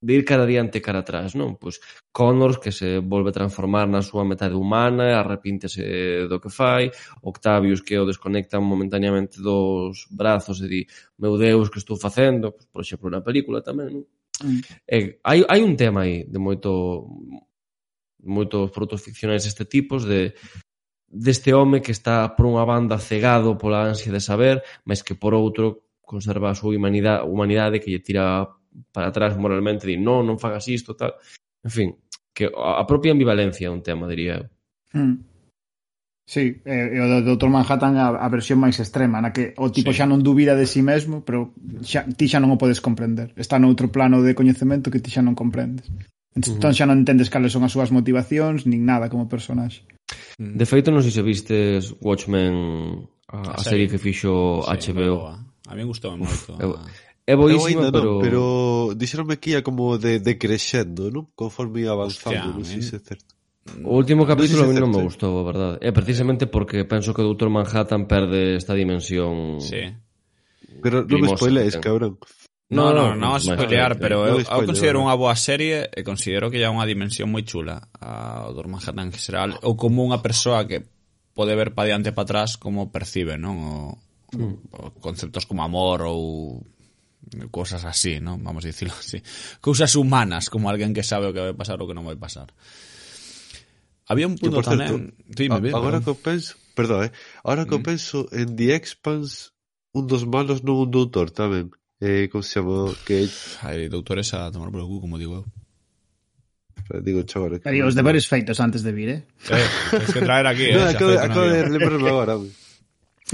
de 0.02 0.12
ir 0.14 0.26
cada 0.26 0.50
e 0.50 0.82
cara 0.82 1.06
atrás, 1.06 1.38
non? 1.38 1.54
Pois 1.62 1.78
Connors 2.10 2.58
que 2.58 2.74
se 2.74 2.98
volve 2.98 3.30
a 3.30 3.38
transformar 3.38 3.86
na 3.86 4.02
súa 4.02 4.26
metade 4.26 4.58
humana 4.58 5.12
e 5.12 5.14
arrepíntese 5.14 6.26
do 6.26 6.42
que 6.42 6.50
fai, 6.50 6.90
Octavius 7.22 7.86
que 7.86 7.94
o 8.00 8.10
desconectan 8.10 8.66
momentaneamente 8.66 9.38
dos 9.38 10.10
brazos 10.10 10.58
e 10.66 10.68
di, 10.68 10.82
meu 11.22 11.38
Deus, 11.38 11.70
que 11.70 11.78
estou 11.78 11.98
facendo? 11.98 12.58
Pois, 12.58 12.66
por 12.74 12.82
exemplo, 12.82 13.08
na 13.14 13.22
película 13.22 13.62
tamén, 13.62 14.02
non? 14.02 14.17
Mm. 14.44 14.62
Eh, 14.88 15.20
hai, 15.24 15.44
hai 15.48 15.62
un 15.64 15.76
tema 15.76 16.06
aí 16.06 16.24
de 16.26 16.40
moito 16.40 17.10
moitos 18.22 18.70
produtos 18.72 19.02
ficcionais 19.02 19.44
deste 19.44 19.66
tipos 19.66 20.06
de 20.06 20.34
deste 21.08 21.54
home 21.54 21.82
que 21.82 21.96
está 21.96 22.36
por 22.36 22.46
unha 22.46 22.68
banda 22.68 23.00
cegado 23.00 23.56
pola 23.56 23.88
ansia 23.88 24.12
de 24.12 24.20
saber, 24.20 24.62
mas 24.84 25.02
que 25.02 25.16
por 25.16 25.34
outro 25.34 25.88
conserva 26.04 26.52
a 26.52 26.58
súa 26.58 26.76
humanidade, 26.76 27.24
humanidade 27.24 27.80
que 27.80 27.92
lle 27.92 28.04
tira 28.04 28.48
para 28.92 29.10
atrás 29.10 29.34
moralmente, 29.40 29.88
di, 29.88 29.98
non, 29.98 30.28
non 30.28 30.38
fagas 30.38 30.68
isto, 30.68 30.94
tal. 30.94 31.16
En 31.64 31.72
fin, 31.72 31.90
que 32.36 32.52
a 32.52 32.84
propia 32.86 33.16
ambivalencia 33.16 33.68
é 33.68 33.74
un 33.74 33.82
tema, 33.82 34.06
diría 34.06 34.44
eu. 34.44 34.46
Mm. 34.94 35.37
Sí, 36.28 36.60
e 36.68 37.00
o 37.00 37.24
do 37.24 37.40
Dr. 37.40 37.48
Manhattan 37.48 37.96
a, 37.96 38.12
a 38.20 38.28
versión 38.28 38.60
máis 38.60 38.76
extrema, 38.84 39.24
na 39.24 39.32
que 39.32 39.56
o 39.56 39.72
tipo 39.72 39.96
sí. 39.96 40.04
xa 40.04 40.06
non 40.12 40.20
dubida 40.20 40.60
de 40.60 40.68
si 40.68 40.80
sí 40.80 40.82
mesmo, 40.84 41.24
pero 41.24 41.56
xa, 41.80 42.04
ti 42.04 42.28
xa 42.28 42.44
non 42.44 42.52
o 42.52 42.60
podes 42.60 42.84
comprender. 42.84 43.32
Está 43.40 43.56
noutro 43.56 43.88
plano 43.88 44.20
de 44.20 44.36
coñecemento 44.36 44.92
que 44.92 45.00
ti 45.00 45.08
xa 45.08 45.24
non 45.24 45.40
comprendes. 45.40 45.88
Entón 46.36 46.76
xa 46.76 46.84
non 46.84 47.00
entendes 47.00 47.32
cales 47.32 47.56
son 47.56 47.64
as 47.64 47.72
súas 47.72 47.96
motivacións, 47.96 48.68
nin 48.68 48.84
nada 48.84 49.08
como 49.08 49.32
personaxe. 49.32 49.88
De 50.36 50.68
feito, 50.68 50.92
non 50.92 51.00
sei 51.00 51.16
se 51.16 51.24
vistes 51.24 51.96
Watchmen, 52.04 53.08
a, 53.32 53.56
a 53.56 53.64
serie, 53.64 53.88
serie 53.88 53.96
que 53.96 54.00
fixo 54.04 54.68
sí, 54.68 54.92
HBO. 54.92 55.32
A 55.32 55.74
mí 55.80 55.84
gustou 55.88 56.12
moito. 56.20 56.60
Eu, 56.60 56.76
é 57.24 57.40
boísima, 57.40 57.88
pero... 57.88 58.20
Non, 58.20 58.20
pero 58.20 58.44
dixeronme 59.00 59.40
que 59.40 59.56
ia 59.56 59.64
como 59.64 59.96
de, 59.96 60.20
de 60.20 60.36
crescendo, 60.36 61.08
non? 61.08 61.32
Conforme 61.40 61.88
ia 61.88 61.96
avanzando, 61.96 62.52
non 62.52 62.68
sei 62.68 62.84
se 62.84 63.00
é 63.00 63.04
certo. 63.16 63.37
O 63.84 63.98
último 63.98 64.26
capítulo 64.26 64.64
a 64.64 64.68
mí 64.68 64.76
non 64.76 64.90
me 64.90 65.04
gustou, 65.04 65.38
a 65.40 65.44
verdade. 65.44 65.76
É 65.84 65.92
precisamente 65.92 66.48
porque 66.48 66.88
penso 66.88 67.14
que 67.14 67.22
o 67.22 67.28
Dr. 67.32 67.52
Manhattan 67.52 68.08
perde 68.08 68.56
esta 68.56 68.74
dimensión... 68.74 69.60
Sí. 69.60 69.92
Pero 70.82 71.04
non 71.04 71.20
me 71.22 71.34
spoilees, 71.36 71.78
cabrón. 71.78 72.18
No, 72.70 72.92
no, 72.92 73.16
non 73.16 73.20
no, 73.20 73.32
no, 73.36 73.40
spoilear, 73.40 73.96
no, 73.96 74.02
pero 74.02 74.18
eu, 74.28 74.44
eu 74.44 74.62
considero 74.68 75.00
unha 75.00 75.16
boa 75.16 75.40
serie 75.40 75.88
e 75.88 76.04
considero 76.04 76.52
que 76.52 76.60
lle 76.60 76.68
unha 76.68 76.84
dimensión 76.84 77.32
moi 77.32 77.48
chula 77.48 77.80
ao 77.96 78.52
Dr. 78.52 78.68
Manhattan 78.68 79.08
en 79.08 79.16
general 79.16 79.50
ou 79.64 79.80
como 79.80 80.04
unha 80.04 80.20
persoa 80.20 80.68
que 80.68 80.84
pode 81.32 81.56
ver 81.56 81.72
pa 81.72 81.88
diante 81.88 82.12
e 82.12 82.16
pa 82.18 82.28
atrás 82.28 82.60
como 82.60 82.92
percibe, 82.92 83.40
non? 83.40 83.56
O, 83.62 83.76
mm. 84.36 84.56
o 84.74 85.00
conceptos 85.00 85.48
como 85.48 85.64
amor 85.64 86.04
ou 86.12 86.60
cosas 87.52 87.88
así, 87.88 88.20
non? 88.20 88.44
Vamos 88.44 88.68
a 88.68 88.72
dicirlo 88.72 88.96
así. 89.00 89.24
Cousas 89.64 89.96
humanas, 89.96 90.52
como 90.52 90.68
alguén 90.68 90.92
que 90.92 91.08
sabe 91.08 91.32
o 91.32 91.34
que 91.36 91.40
vai 91.40 91.56
pasar 91.56 91.80
ou 91.80 91.88
que 91.88 91.96
non 91.96 92.04
vai 92.04 92.20
pasar. 92.20 92.52
Había 94.08 94.28
un 94.28 94.40
punto 94.40 94.64
que, 94.64 94.72
tamén... 94.72 95.12
Certo, 95.12 95.36
Dime, 95.36 95.70
a, 95.70 95.78
agora 95.78 96.00
que 96.00 96.16
penso... 96.16 96.56
Perdón, 96.74 97.08
eh? 97.08 97.12
Agora 97.44 97.68
que 97.68 97.78
mm. 97.78 97.84
penso 97.84 98.18
en 98.32 98.56
The 98.56 98.76
Expanse 98.76 99.52
un 99.92 100.08
dos 100.08 100.24
malos 100.26 100.64
non 100.64 100.80
un 100.80 100.90
doutor 100.92 101.34
tamén. 101.34 101.74
Eh, 102.00 102.30
como 102.30 102.46
se 102.46 102.62
chama? 102.62 102.94
Que... 103.04 103.26
Hai 103.66 103.90
doutores 103.90 104.32
a 104.38 104.48
tomar 104.54 104.70
polo 104.70 104.86
cu, 104.86 105.02
como 105.02 105.18
digo 105.18 105.42
eu. 105.42 105.46
Eh, 106.94 107.02
digo, 107.02 107.24
chavales. 107.24 107.66
Que... 107.66 107.84
Os 107.84 107.98
deberes 107.98 108.30
feitos 108.30 108.62
antes 108.62 108.86
de 108.86 108.92
vir, 108.94 109.10
eh? 109.10 109.22
eh 109.50 109.68
tens 109.92 110.14
que 110.14 110.22
traer 110.22 110.46
aquí, 110.46 110.66
eh? 110.72 110.78
no, 110.78 110.86
acabo, 110.86 111.12
acabo 111.18 111.46
de 111.50 111.70
lembrarme 111.70 112.10
agora, 112.10 112.38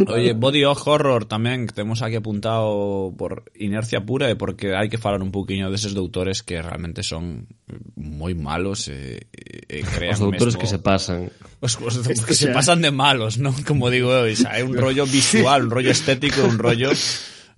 Oye, 0.09 0.33
Body 0.33 0.65
of 0.65 0.81
Horror 0.81 1.29
tamén 1.29 1.69
que 1.69 1.77
temos 1.77 2.01
aquí 2.01 2.17
apuntado 2.17 3.13
por 3.13 3.45
inercia 3.53 4.01
pura 4.01 4.25
e 4.25 4.33
porque 4.33 4.73
hai 4.73 4.89
que 4.89 4.97
falar 4.97 5.21
un 5.21 5.29
pouquiño 5.29 5.69
deses 5.69 5.93
doutores 5.93 6.41
que 6.41 6.57
realmente 6.65 7.05
son 7.05 7.45
moi 7.93 8.33
malos 8.33 8.89
e, 8.89 9.29
e, 9.29 9.85
crean 9.85 10.17
Os 10.17 10.25
doutores 10.25 10.57
mesmo... 10.57 10.61
que 10.65 10.69
se 10.69 10.79
pasan. 10.81 11.29
Os, 11.61 11.77
os 11.77 12.01
que 12.25 12.33
se 12.33 12.49
pasan 12.49 12.81
de 12.81 12.89
malos, 12.89 13.37
non? 13.37 13.53
Como 13.69 13.93
digo 13.93 14.09
eu, 14.09 14.25
xa, 14.33 14.57
é 14.57 14.65
un 14.65 14.73
rollo 14.73 15.05
visual, 15.05 15.69
un 15.69 15.71
rollo 15.71 15.93
estético, 15.93 16.41
un 16.41 16.57
rollo 16.57 16.89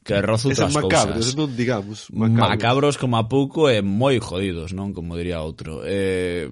que 0.04 0.20
roza 0.20 0.52
Esos 0.52 0.70
outras 0.70 0.76
macabros, 0.76 1.32
cousas. 1.32 1.40
non 1.40 1.50
digamos. 1.56 2.12
Macabros. 2.12 2.52
Macabros. 2.52 2.96
como 3.00 3.16
a 3.16 3.26
pouco 3.32 3.72
e 3.72 3.80
moi 3.80 4.20
jodidos, 4.20 4.76
non? 4.76 4.92
Como 4.92 5.16
diría 5.16 5.40
outro. 5.40 5.88
Eh, 5.88 6.52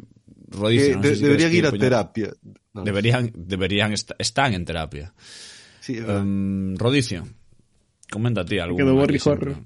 Que 0.53 0.95
non 0.95 1.01
de, 1.01 1.17
deberían 1.17 1.51
ir 1.51 1.65
a 1.67 1.73
terapia. 1.75 2.29
No, 2.73 2.81
Deberían, 2.87 3.29
deberían 3.35 3.89
est 3.93 4.13
están 4.17 4.53
en 4.57 4.65
terapia. 4.65 5.13
Sí, 5.83 5.99
um, 5.99 6.75
Rodicio, 6.79 7.27
comenta 8.09 8.45
ti 8.45 8.57
algo. 8.57 8.77
Que 8.79 8.87
do 8.87 8.95
Body 8.95 9.19
Horror. 9.19 9.59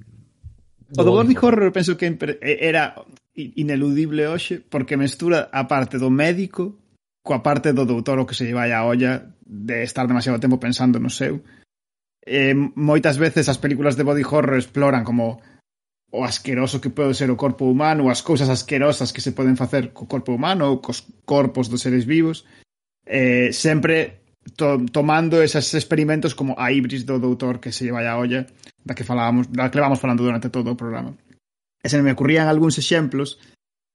O 0.97 1.03
do 1.05 1.13
Body 1.13 1.37
Horror 1.37 1.69
penso 1.69 1.93
que 1.93 2.09
era 2.41 2.97
ineludible 3.37 4.25
hoxe 4.25 4.57
porque 4.57 4.97
mestura 4.97 5.53
a 5.53 5.69
parte 5.69 6.01
do 6.01 6.09
médico 6.09 6.73
coa 7.21 7.45
parte 7.45 7.69
do 7.69 7.85
doutor 7.85 8.17
o 8.17 8.25
que 8.25 8.33
se 8.33 8.49
lle 8.49 8.57
vai 8.57 8.73
a 8.73 8.81
olla 8.81 9.29
de 9.45 9.85
estar 9.85 10.09
demasiado 10.09 10.41
tempo 10.41 10.57
pensando 10.57 10.97
no 10.97 11.13
seu. 11.13 11.45
Eh, 12.25 12.57
moitas 12.73 13.21
veces 13.21 13.45
as 13.45 13.61
películas 13.61 13.93
de 13.93 14.01
body 14.01 14.25
horror 14.25 14.57
exploran 14.57 15.05
como 15.05 15.37
o 16.09 16.25
asqueroso 16.25 16.81
que 16.81 16.89
pode 16.89 17.13
ser 17.13 17.29
o 17.29 17.37
corpo 17.37 17.69
humano, 17.69 18.05
ou 18.05 18.09
as 18.09 18.25
cousas 18.25 18.49
asquerosas 18.49 19.13
que 19.13 19.21
se 19.21 19.37
poden 19.37 19.53
facer 19.53 19.93
co 19.93 20.09
corpo 20.09 20.33
humano 20.33 20.65
ou 20.65 20.81
cos 20.81 21.05
corpos 21.29 21.69
dos 21.69 21.85
seres 21.85 22.09
vivos. 22.09 22.41
Eh, 23.05 23.53
sempre 23.53 24.25
to, 24.55 24.85
tomando 24.91 25.41
esos 25.41 25.73
experimentos 25.73 26.35
como 26.35 26.55
a 26.57 26.71
ibris 26.71 27.05
do 27.05 27.19
doutor 27.19 27.59
que 27.59 27.71
se 27.71 27.85
lleva 27.85 28.05
a 28.05 28.17
olla 28.17 28.47
da 28.85 28.95
que 28.95 29.03
falábamos, 29.03 29.51
da 29.51 29.69
que 29.69 29.77
levamos 29.77 29.99
falando 29.99 30.23
durante 30.23 30.49
todo 30.49 30.71
o 30.71 30.79
programa. 30.79 31.17
E 31.83 31.89
se 31.89 31.99
me 32.01 32.11
ocurrían 32.11 32.47
algúns 32.47 32.79
exemplos 32.79 33.41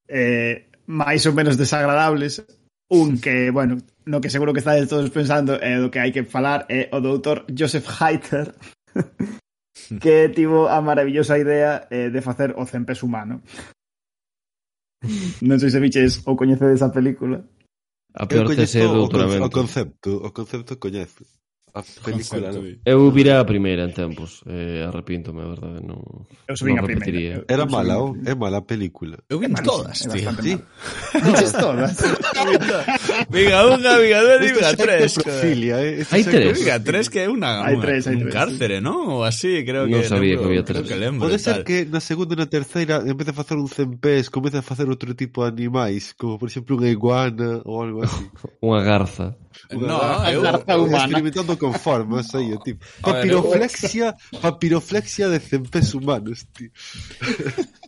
eh, 0.08 0.68
máis 0.86 1.24
ou 1.24 1.32
menos 1.32 1.56
desagradables 1.56 2.44
un 2.92 3.16
que, 3.18 3.48
bueno, 3.50 3.80
no 4.04 4.20
que 4.20 4.28
seguro 4.28 4.52
que 4.52 4.60
estáis 4.60 4.88
todos 4.88 5.08
pensando 5.08 5.56
é 5.56 5.74
eh, 5.74 5.80
do 5.80 5.88
que 5.88 6.00
hai 6.02 6.12
que 6.12 6.28
falar 6.28 6.68
é 6.68 6.86
eh, 6.86 6.88
o 6.92 7.00
doutor 7.00 7.48
Joseph 7.48 7.88
Heiter 7.88 8.52
que 10.02 10.28
tivo 10.28 10.68
a 10.68 10.80
maravillosa 10.84 11.40
idea 11.40 11.88
eh, 11.88 12.10
de 12.12 12.20
facer 12.20 12.52
o 12.56 12.68
cempés 12.68 13.00
humano. 13.00 13.40
Non 15.42 15.58
sei 15.58 15.72
se 15.72 15.82
viches 15.82 16.22
ou 16.28 16.38
coñecedes 16.38 16.84
a 16.84 16.92
película. 16.92 17.42
A 18.14 18.26
peor 18.26 18.50
eu 18.50 18.56
teseo 18.56 18.92
doutra 18.92 19.26
vez. 19.26 19.40
O 19.40 19.50
concepto, 19.50 20.10
o 20.16 20.30
concepto 20.32 20.76
coñezo. 20.76 21.24
A 21.72 21.80
película, 21.80 22.52
non. 22.52 22.68
Eu 22.84 23.08
virá 23.08 23.40
a 23.40 23.48
primeira 23.48 23.88
en 23.88 23.96
tempos. 23.96 24.44
Eh, 24.44 24.84
arrepíntome, 24.84 25.40
a 25.40 25.56
verdade, 25.56 25.80
non. 25.80 26.04
Eu 26.44 26.52
subín 26.52 26.76
non 26.76 26.84
a 26.84 26.88
primeira. 26.88 27.40
Eu, 27.40 27.48
Era 27.48 27.64
mala, 27.64 27.96
ou? 27.96 28.12
É 28.28 28.36
mala 28.36 28.60
a 28.60 28.64
película. 28.64 29.16
Eu 29.32 29.40
vin 29.40 29.56
todas, 29.64 30.04
tío. 30.04 30.28
Sí. 30.44 30.60
Viches 31.16 31.56
todas. 31.64 31.96
Viga 33.32 33.64
unha, 33.72 33.92
viga 33.96 34.20
dúas 34.20 34.40
e 34.44 34.52
viga 34.52 34.70
tres. 34.76 35.16
Profilia, 35.16 35.80
eh. 35.80 36.04
Hai 36.12 36.22
tres. 36.28 36.60
Viga 36.60 36.76
tres 36.76 37.08
que 37.08 37.24
é 37.24 37.32
unha, 37.32 37.64
hai 37.64 37.80
tres, 37.80 38.04
hai 38.04 38.20
un 38.20 38.28
tres, 38.28 38.36
cárcere, 38.36 38.76
non? 38.84 39.08
Ou 39.08 39.24
así, 39.24 39.64
creo 39.64 39.88
que... 39.88 39.96
Non 39.96 40.04
sabía 40.04 40.36
lembro, 40.36 40.44
que 40.44 40.48
había 40.52 40.64
tres. 40.68 40.84
Que 40.84 40.96
lembro, 41.00 41.24
Pode 41.24 41.40
ser 41.40 41.64
que 41.64 41.88
na 41.88 42.04
segunda 42.04 42.36
e 42.36 42.38
na 42.44 42.52
terceira, 42.52 43.00
en 43.00 43.16
vez 43.16 43.24
de 43.24 43.32
facer 43.32 43.56
un 43.56 43.72
cempés, 43.72 44.28
comece 44.28 44.60
a 44.60 44.64
facer 44.66 44.92
outro 44.92 45.16
tipo 45.16 45.40
de 45.40 45.56
animais, 45.56 46.12
como, 46.20 46.36
por 46.36 46.52
exemplo, 46.52 46.76
unha 46.76 46.92
iguana 46.92 47.64
ou 47.64 47.80
algo 47.80 48.04
así. 48.04 48.28
unha 48.60 48.84
garza. 48.84 49.40
No, 49.70 50.00
a 50.00 50.32
eu, 50.32 50.42
carta 50.42 50.78
humana. 50.78 51.04
Experimentando 51.04 51.58
con 51.58 51.72
formas 51.74 52.34
aí, 52.34 52.56
tipo. 52.64 52.84
Papiroflexia, 53.00 54.16
papiroflexia 54.40 55.28
de 55.28 55.38
cempés 55.40 55.94
humanos, 55.94 56.46
tío. 56.52 56.70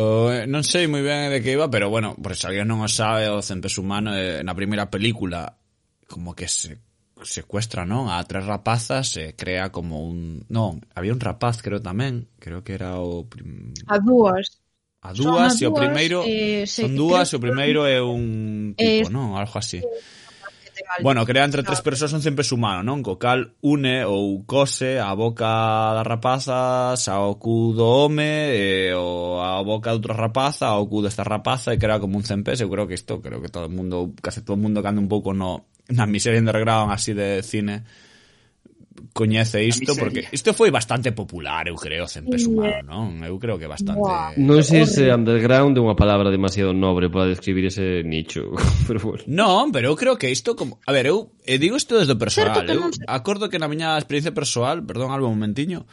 O, 0.00 0.32
eh, 0.32 0.48
non 0.48 0.64
sei 0.64 0.88
moi 0.88 1.04
ben 1.04 1.28
de 1.28 1.44
que 1.44 1.52
iba, 1.52 1.68
pero 1.68 1.92
bueno, 1.92 2.16
por 2.16 2.32
se 2.32 2.48
alguén 2.48 2.64
non 2.64 2.80
o 2.80 2.88
sabe, 2.88 3.28
o 3.28 3.44
cempés 3.44 3.76
humano 3.76 4.16
eh, 4.16 4.40
na 4.40 4.56
primeira 4.56 4.88
película 4.88 5.60
como 6.08 6.32
que 6.32 6.48
se 6.48 6.80
secuestra, 7.20 7.84
non? 7.84 8.08
A 8.08 8.22
tres 8.24 8.48
rapazas 8.48 9.12
se 9.12 9.32
eh, 9.32 9.36
crea 9.36 9.68
como 9.68 10.06
un, 10.06 10.46
non, 10.48 10.80
había 10.96 11.12
un 11.12 11.20
rapaz 11.20 11.60
creo 11.60 11.84
tamén, 11.84 12.32
creo 12.40 12.64
que 12.64 12.72
era 12.78 12.96
o 12.96 13.28
prim... 13.28 13.76
a 13.84 14.00
dúas. 14.00 14.62
A 14.98 15.14
dúas, 15.14 15.54
e 15.62 15.66
o 15.68 15.74
primeiro 15.76 16.26
eh, 16.26 16.66
son 16.66 16.96
dúas, 16.98 17.30
e 17.30 17.38
o 17.38 17.42
primeiro 17.42 17.86
é 17.86 18.02
un 18.02 18.74
tipo, 18.74 19.06
eh, 19.06 19.12
non, 19.12 19.36
algo 19.36 19.54
así. 19.60 19.78
Eh, 19.78 19.86
Bueno, 21.02 21.24
crea 21.24 21.44
entre 21.44 21.62
tres 21.62 21.80
persoas 21.80 22.12
un 22.12 22.22
cempes 22.22 22.52
humano, 22.52 22.82
non? 22.82 23.02
Co 23.02 23.18
cal 23.18 23.54
une 23.62 24.04
ou 24.04 24.42
cose 24.44 24.98
a 24.98 25.14
boca 25.14 25.94
da 25.94 26.02
rapaza 26.02 26.94
xa 26.94 27.22
o 27.22 27.38
cu 27.38 27.74
do 27.74 27.86
home 27.86 28.54
e 28.54 28.92
o 28.94 29.38
a 29.42 29.62
boca 29.62 29.90
de 29.90 29.98
outra 30.02 30.14
rapaza 30.14 30.70
ao 30.74 30.86
cu 30.86 31.02
desta 31.02 31.22
rapaza 31.22 31.74
e 31.74 31.78
crea 31.78 32.02
como 32.02 32.18
un 32.18 32.24
cempes. 32.24 32.60
Eu 32.60 32.70
creo 32.70 32.86
que 32.86 32.94
isto, 32.94 33.22
creo 33.22 33.40
que 33.42 33.50
todo 33.50 33.66
o 33.66 33.72
mundo, 33.72 34.14
case 34.22 34.42
todo 34.42 34.58
o 34.58 34.62
mundo 34.62 34.82
canda 34.82 35.00
un 35.00 35.08
pouco 35.08 35.34
no, 35.34 35.70
na 35.88 36.04
miseria 36.06 36.40
underground 36.40 36.92
así 36.92 37.14
de 37.14 37.42
cine 37.42 37.82
coñece 39.12 39.64
isto 39.64 39.96
porque 39.96 40.26
isto 40.32 40.54
foi 40.54 40.70
bastante 40.70 41.12
popular, 41.12 41.68
eu 41.68 41.76
creo, 41.76 42.06
sen 42.06 42.26
peso 42.26 42.50
humano, 42.50 42.82
non? 42.84 43.06
Eu 43.24 43.38
creo 43.38 43.56
que 43.56 43.66
bastante. 43.66 44.02
Non 44.38 44.60
sei 44.62 44.84
se 44.84 45.08
underground 45.08 45.76
é 45.76 45.82
unha 45.82 45.98
palabra 45.98 46.32
demasiado 46.32 46.74
nobre 46.74 47.08
para 47.08 47.30
describir 47.30 47.70
ese 47.70 48.02
nicho, 48.04 48.52
pero 48.86 48.98
bueno. 49.00 49.24
Non, 49.28 49.70
pero 49.70 49.92
eu 49.92 49.96
creo 49.96 50.18
que 50.20 50.30
isto 50.30 50.58
como, 50.58 50.82
a 50.84 50.90
ver, 50.92 51.10
eu 51.10 51.32
e 51.46 51.56
digo 51.56 51.78
isto 51.78 51.96
desde 51.96 52.14
o 52.14 52.20
persoal, 52.20 52.66
eu 52.66 52.88
non... 52.88 52.92
acordo 53.06 53.48
que 53.48 53.60
na 53.60 53.70
miña 53.70 53.96
experiencia 53.96 54.34
persoal, 54.34 54.84
perdón, 54.84 55.14
algo 55.14 55.30
un 55.30 55.38
momentiño, 55.38 55.88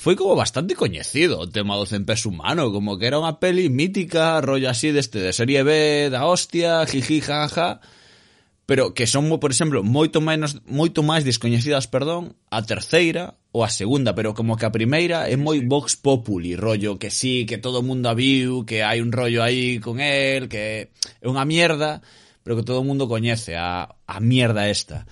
foi 0.00 0.16
como 0.16 0.32
bastante 0.32 0.72
coñecido 0.74 1.36
o 1.36 1.46
tema 1.46 1.76
do 1.76 1.84
cempés 1.84 2.24
humano, 2.24 2.72
como 2.72 2.96
que 2.96 3.04
era 3.04 3.20
unha 3.20 3.36
peli 3.36 3.68
mítica, 3.68 4.40
rollo 4.40 4.72
así 4.72 4.96
deste 4.96 5.20
de 5.20 5.36
serie 5.36 5.60
B, 5.60 6.08
da 6.08 6.24
hostia, 6.24 6.88
jiji, 6.88 7.20
jaja, 7.20 7.84
pero 8.70 8.94
que 8.94 9.08
son, 9.08 9.26
por 9.42 9.50
exemplo, 9.50 9.82
moito 9.82 10.22
menos 10.22 10.62
moito 10.62 11.02
máis 11.02 11.26
descoñecidas, 11.26 11.90
perdón, 11.90 12.38
a 12.54 12.62
terceira 12.62 13.34
ou 13.50 13.66
a 13.66 13.68
segunda, 13.68 14.14
pero 14.14 14.30
como 14.30 14.54
que 14.54 14.62
a 14.62 14.70
primeira 14.70 15.26
é 15.26 15.34
moi 15.34 15.58
vox 15.66 15.98
populi, 15.98 16.54
rollo 16.54 16.94
que 16.94 17.10
sí, 17.10 17.50
que 17.50 17.58
todo 17.58 17.82
o 17.82 17.86
mundo 17.90 18.06
a 18.06 18.14
viu, 18.14 18.62
que 18.62 18.86
hai 18.86 19.02
un 19.02 19.10
rollo 19.10 19.42
aí 19.42 19.82
con 19.82 19.98
el, 19.98 20.46
que 20.46 20.94
é 20.94 21.26
unha 21.26 21.42
mierda, 21.42 21.98
pero 22.46 22.54
que 22.54 22.62
todo 22.62 22.78
o 22.78 22.86
mundo 22.86 23.10
coñece 23.10 23.58
a, 23.58 23.90
a 24.06 24.16
mierda 24.22 24.70
esta. 24.70 25.02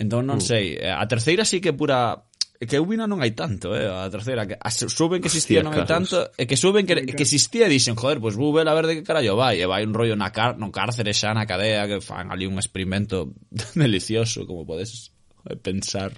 Entón 0.00 0.24
non 0.24 0.40
mm. 0.40 0.48
sei, 0.48 0.80
a 0.80 1.04
terceira 1.04 1.44
sí 1.44 1.60
que 1.60 1.76
é 1.76 1.76
pura 1.76 2.24
que 2.60 2.76
eu 2.78 2.86
vina 2.86 3.06
non 3.10 3.18
hai 3.18 3.34
tanto, 3.34 3.74
eh, 3.74 3.90
a 3.90 4.06
terceira 4.08 4.46
que 4.46 4.54
a, 4.54 4.70
suben 4.70 5.18
que 5.18 5.26
existía 5.26 5.60
Hostia, 5.60 5.66
non 5.66 5.74
hai 5.74 5.84
tanto, 5.84 6.30
e 6.38 6.46
que 6.46 6.54
suben 6.54 6.86
que, 6.86 7.02
que 7.02 7.24
existía 7.26 7.66
e 7.66 7.72
dixen, 7.72 7.98
joder, 7.98 8.22
pois 8.22 8.34
pues, 8.34 8.40
vou 8.40 8.54
ver 8.54 8.70
a 8.70 8.74
ver 8.74 8.86
de 8.86 8.94
que 9.00 9.06
carallo 9.06 9.34
vai, 9.34 9.58
e 9.58 9.66
vai 9.66 9.82
un 9.82 9.92
rollo 9.92 10.14
na 10.14 10.30
car 10.30 10.54
non 10.54 10.70
cárcere 10.70 11.10
xa 11.10 11.34
na 11.34 11.50
cadea 11.50 11.90
que 11.90 11.98
fan 11.98 12.30
ali 12.30 12.46
un 12.46 12.56
experimento 12.56 13.34
delicioso 13.74 14.46
como 14.46 14.62
podes 14.62 15.10
eh, 15.50 15.58
pensar 15.58 16.14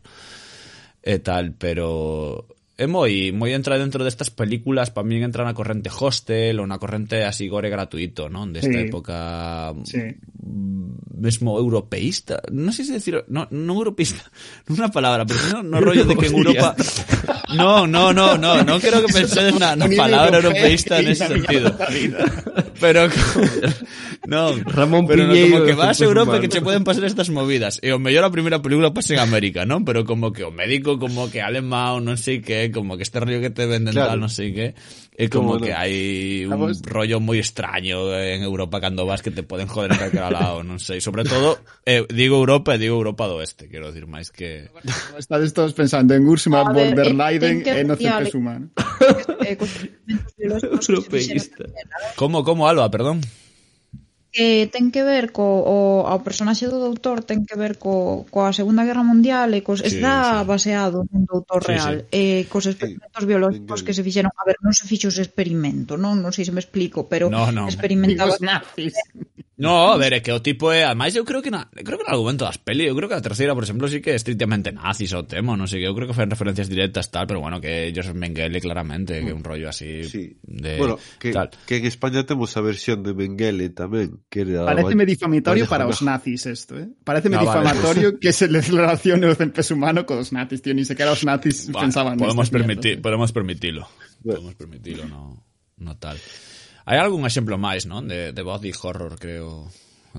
e 1.01 1.17
tal, 1.23 1.55
pero 1.57 2.56
muy, 2.87 3.33
muy 3.33 3.55
entra 3.55 3.79
dentro 3.79 4.05
de 4.05 4.11
estas 4.11 4.29
películas, 4.29 4.91
para 4.91 5.07
mí 5.07 5.17
entra 5.23 5.43
una 5.43 5.55
corrente 5.55 5.91
hostel 5.99 6.61
o 6.61 6.63
una 6.63 6.79
corrente 6.79 7.25
así 7.25 7.49
gore 7.49 7.71
gratuito, 7.71 8.29
¿no? 8.29 8.47
De 8.47 8.61
esta 8.61 8.79
época 8.79 9.75
sí. 9.85 9.99
mismo 10.43 11.59
europeísta, 11.59 12.43
no 12.53 12.73
sé 12.73 12.85
si 12.85 12.93
decir, 12.93 13.25
no, 13.29 13.49
no 13.51 13.75
europeísta, 13.75 14.31
no 14.67 14.75
una 14.75 14.91
palabra, 14.91 15.25
pero 15.25 15.63
no, 15.63 15.81
rollo 15.81 16.05
de 16.05 16.17
que 16.17 16.27
en 16.27 16.35
Europa... 16.37 16.77
No, 17.55 17.87
no, 17.87 18.13
no, 18.13 18.37
no, 18.37 18.63
no 18.63 18.81
creo 18.81 19.07
que 19.07 19.13
pensé 19.13 19.49
en 19.49 19.55
una, 19.55 19.77
palabra 19.97 20.37
europeísta 20.39 20.99
en 20.99 21.09
ese 21.09 21.29
sentido. 21.29 21.77
Pero 22.81 23.09
no, 24.27 24.53
Ramón 24.65 25.07
pero 25.07 25.27
no, 25.27 25.35
como 25.35 25.65
que 25.65 25.73
vas 25.73 26.01
a 26.01 26.05
Europa 26.05 26.37
y 26.37 26.41
que 26.41 26.51
se 26.51 26.61
pueden 26.61 26.85
pasar 26.85 27.05
estas 27.05 27.31
movidas. 27.31 27.81
Y 27.83 27.91
o 27.91 27.99
mejor 27.99 28.23
la 28.23 28.31
primera 28.31 28.61
película 28.61 28.93
pasa 28.93 29.15
en 29.15 29.21
América, 29.21 29.65
¿no? 29.65 29.85
Pero 29.85 30.05
como 30.05 30.33
que 30.33 30.45
o 30.45 30.51
médico, 30.51 30.99
como 30.99 31.31
que 31.31 31.41
alemán, 31.41 32.05
no 32.05 32.17
sé 32.17 32.43
qué, 32.43 32.66
como 32.71 32.97
que 32.97 33.03
este 33.03 33.21
rollo 33.21 33.41
que 33.41 33.51
te 33.51 33.67
venden 33.67 33.93
claro. 33.93 34.11
tal, 34.11 34.21
no 34.21 34.29
sé 34.29 34.53
qué, 34.53 34.75
es 35.17 35.31
como 35.31 35.49
bueno. 35.51 35.67
que 35.67 35.75
hay 35.75 36.45
un 36.45 36.51
¿Vamos? 36.51 36.83
rollo 36.83 37.21
muy 37.21 37.39
extraño 37.39 38.15
en 38.19 38.43
Europa 38.43 38.81
cuando 38.81 39.07
vas 39.07 39.23
que 39.23 39.31
te 39.31 39.43
pueden 39.43 39.67
joder 39.67 39.93
a 39.93 39.99
cualquier 39.99 40.33
lado, 40.33 40.63
no 40.63 40.79
sé. 40.79 40.97
Y 40.99 41.01
sobre 41.01 41.25
todo, 41.25 41.59
eh, 41.85 42.05
digo 42.13 42.37
Europa, 42.37 42.77
digo 42.79 42.97
Europa 42.97 43.27
de 43.27 43.35
Oeste, 43.35 43.69
quiero 43.69 43.89
decir 43.89 44.07
más 44.07 44.31
que... 44.31 44.71
Estáis 45.19 45.53
todos 45.53 45.73
pensando 45.73 46.15
en 46.15 46.27
Ursula 46.27 46.63
von 46.65 46.95
der 46.95 47.15
Leyen, 47.15 47.63
en 47.67 47.91
OCP 47.91 48.31
Sumano. 48.31 48.71
Europeísta. 50.89 51.65
¿Cómo, 52.17 52.45
cómo, 52.45 52.69
Alba, 52.69 52.91
perdón? 52.91 53.21
que 54.37 54.69
ten 54.69 54.93
que 54.93 55.01
ver 55.01 55.33
co 55.33 55.65
o, 55.65 56.05
ao 56.05 56.21
personaxe 56.21 56.69
do 56.69 56.77
doutor 56.77 57.25
ten 57.25 57.49
que 57.49 57.57
ver 57.57 57.81
co, 57.81 58.29
coa 58.29 58.53
Segunda 58.53 58.85
Guerra 58.85 59.01
Mundial 59.01 59.49
e 59.57 59.65
cos, 59.65 59.81
sí, 59.81 59.97
está 59.97 60.45
sí. 60.45 60.45
baseado 60.45 61.09
nun 61.09 61.25
doutor 61.25 61.65
sí, 61.65 61.73
real 61.73 62.05
sí. 62.05 62.45
e 62.45 62.45
cos 62.45 62.69
experimentos 62.69 63.25
sí, 63.25 63.29
biolóxicos 63.33 63.81
que 63.81 63.97
se 63.97 64.05
fixeron 64.05 64.29
a 64.37 64.45
ver, 64.45 64.61
non 64.61 64.77
se 64.77 64.85
fixo 64.85 65.09
os 65.09 65.17
experimento 65.17 65.97
non, 65.97 66.21
non 66.21 66.37
sei 66.37 66.45
se 66.45 66.53
me 66.53 66.61
explico 66.61 67.09
pero 67.09 67.33
no, 67.33 67.49
no. 67.49 67.65
experimentaba 67.65 68.37
nazis 68.45 68.93
No, 69.57 69.89
a 69.93 69.97
ver, 69.97 70.13
é 70.13 70.21
que 70.21 70.29
o 70.29 70.45
tipo 70.45 70.69
é, 70.69 70.85
ademais 70.85 71.17
eu 71.17 71.25
creo 71.25 71.41
que 71.41 71.49
na, 71.49 71.65
creo 71.73 71.97
que 71.97 72.05
no 72.05 72.13
argumento 72.13 72.45
das 72.45 72.61
peli, 72.61 72.85
eu 72.85 72.93
creo 72.93 73.09
que 73.09 73.17
a 73.17 73.25
terceira, 73.25 73.57
por 73.57 73.65
exemplo, 73.65 73.89
sí 73.89 74.05
que 74.05 74.13
é 74.13 74.17
estrictamente 74.21 74.69
nazis 74.69 75.17
o 75.17 75.25
tema, 75.25 75.57
non 75.57 75.65
sei, 75.65 75.81
que 75.81 75.89
eu 75.89 75.97
creo 75.97 76.05
que 76.05 76.13
fan 76.13 76.29
referencias 76.29 76.69
directas 76.69 77.09
tal, 77.09 77.25
pero 77.25 77.41
bueno, 77.41 77.57
que 77.57 77.89
Joseph 77.89 78.13
Mengele 78.13 78.61
claramente, 78.61 79.17
que 79.25 79.33
é 79.33 79.37
un 79.37 79.41
rollo 79.41 79.73
así 79.73 80.05
Sí. 80.05 80.37
de 80.45 80.77
bueno, 80.77 81.01
que, 81.17 81.33
tal. 81.33 81.49
que 81.65 81.81
en 81.81 81.89
España 81.89 82.29
temos 82.29 82.53
a 82.53 82.61
versión 82.61 83.01
de 83.01 83.17
Mengele 83.17 83.73
tamén, 83.73 84.29
que 84.29 84.45
era 84.45 84.69
Pareceme 84.69 85.09
difamatorio 85.09 85.65
para 85.65 85.89
os 85.89 86.05
nazis 86.05 86.45
esto, 86.45 86.77
eh? 86.77 86.93
Pareceme 87.01 87.41
No, 87.41 87.49
vale. 87.49 87.65
difamatorio 87.73 88.09
que 88.21 88.37
se 88.37 88.53
le 88.53 88.61
relacione 88.61 89.25
o 89.25 89.33
cempés 89.33 89.73
humano 89.73 90.05
cos 90.05 90.37
nazis, 90.37 90.61
tío, 90.61 90.77
ni 90.77 90.85
sequera 90.85 91.17
os 91.17 91.25
nazis 91.25 91.73
Bueno, 91.73 91.81
pensaban 91.89 92.21
podemos 92.21 92.53
permitir, 92.53 93.01
podemos 93.01 93.33
permitilo. 93.33 93.89
Bueno. 94.21 94.53
Podemos 94.53 94.55
permitilo, 94.61 95.09
no, 95.09 95.41
no 95.81 95.97
tal. 95.97 96.21
Hai 96.87 97.03
algún 97.03 97.27
exemplo 97.27 97.59
máis, 97.59 97.83
non? 97.83 98.07
De, 98.07 98.31
de 98.31 98.43
body 98.47 98.71
horror, 98.71 99.19
creo, 99.19 99.67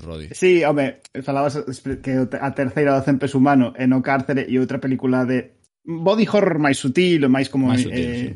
Rodi. 0.03 0.29
Sí, 0.35 0.63
home, 0.63 0.99
falabas 1.23 1.63
que 2.03 2.27
a 2.27 2.49
terceira 2.51 2.91
do 2.91 3.05
Cempes 3.07 3.33
Humano 3.33 3.73
é 3.79 3.87
no 3.87 4.03
cárcere 4.03 4.45
e 4.45 4.59
outra 4.59 4.83
película 4.83 5.23
de 5.23 5.57
body 5.87 6.27
horror 6.27 6.59
máis 6.59 6.77
sutil, 6.77 7.31
máis 7.31 7.47
como... 7.47 7.71
Máis 7.71 7.81
eh, 7.81 7.87
sutil, 7.87 8.03
eh, 8.03 8.19
sí. 8.19 8.29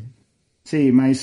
sí, 0.64 0.82
máis 0.96 1.20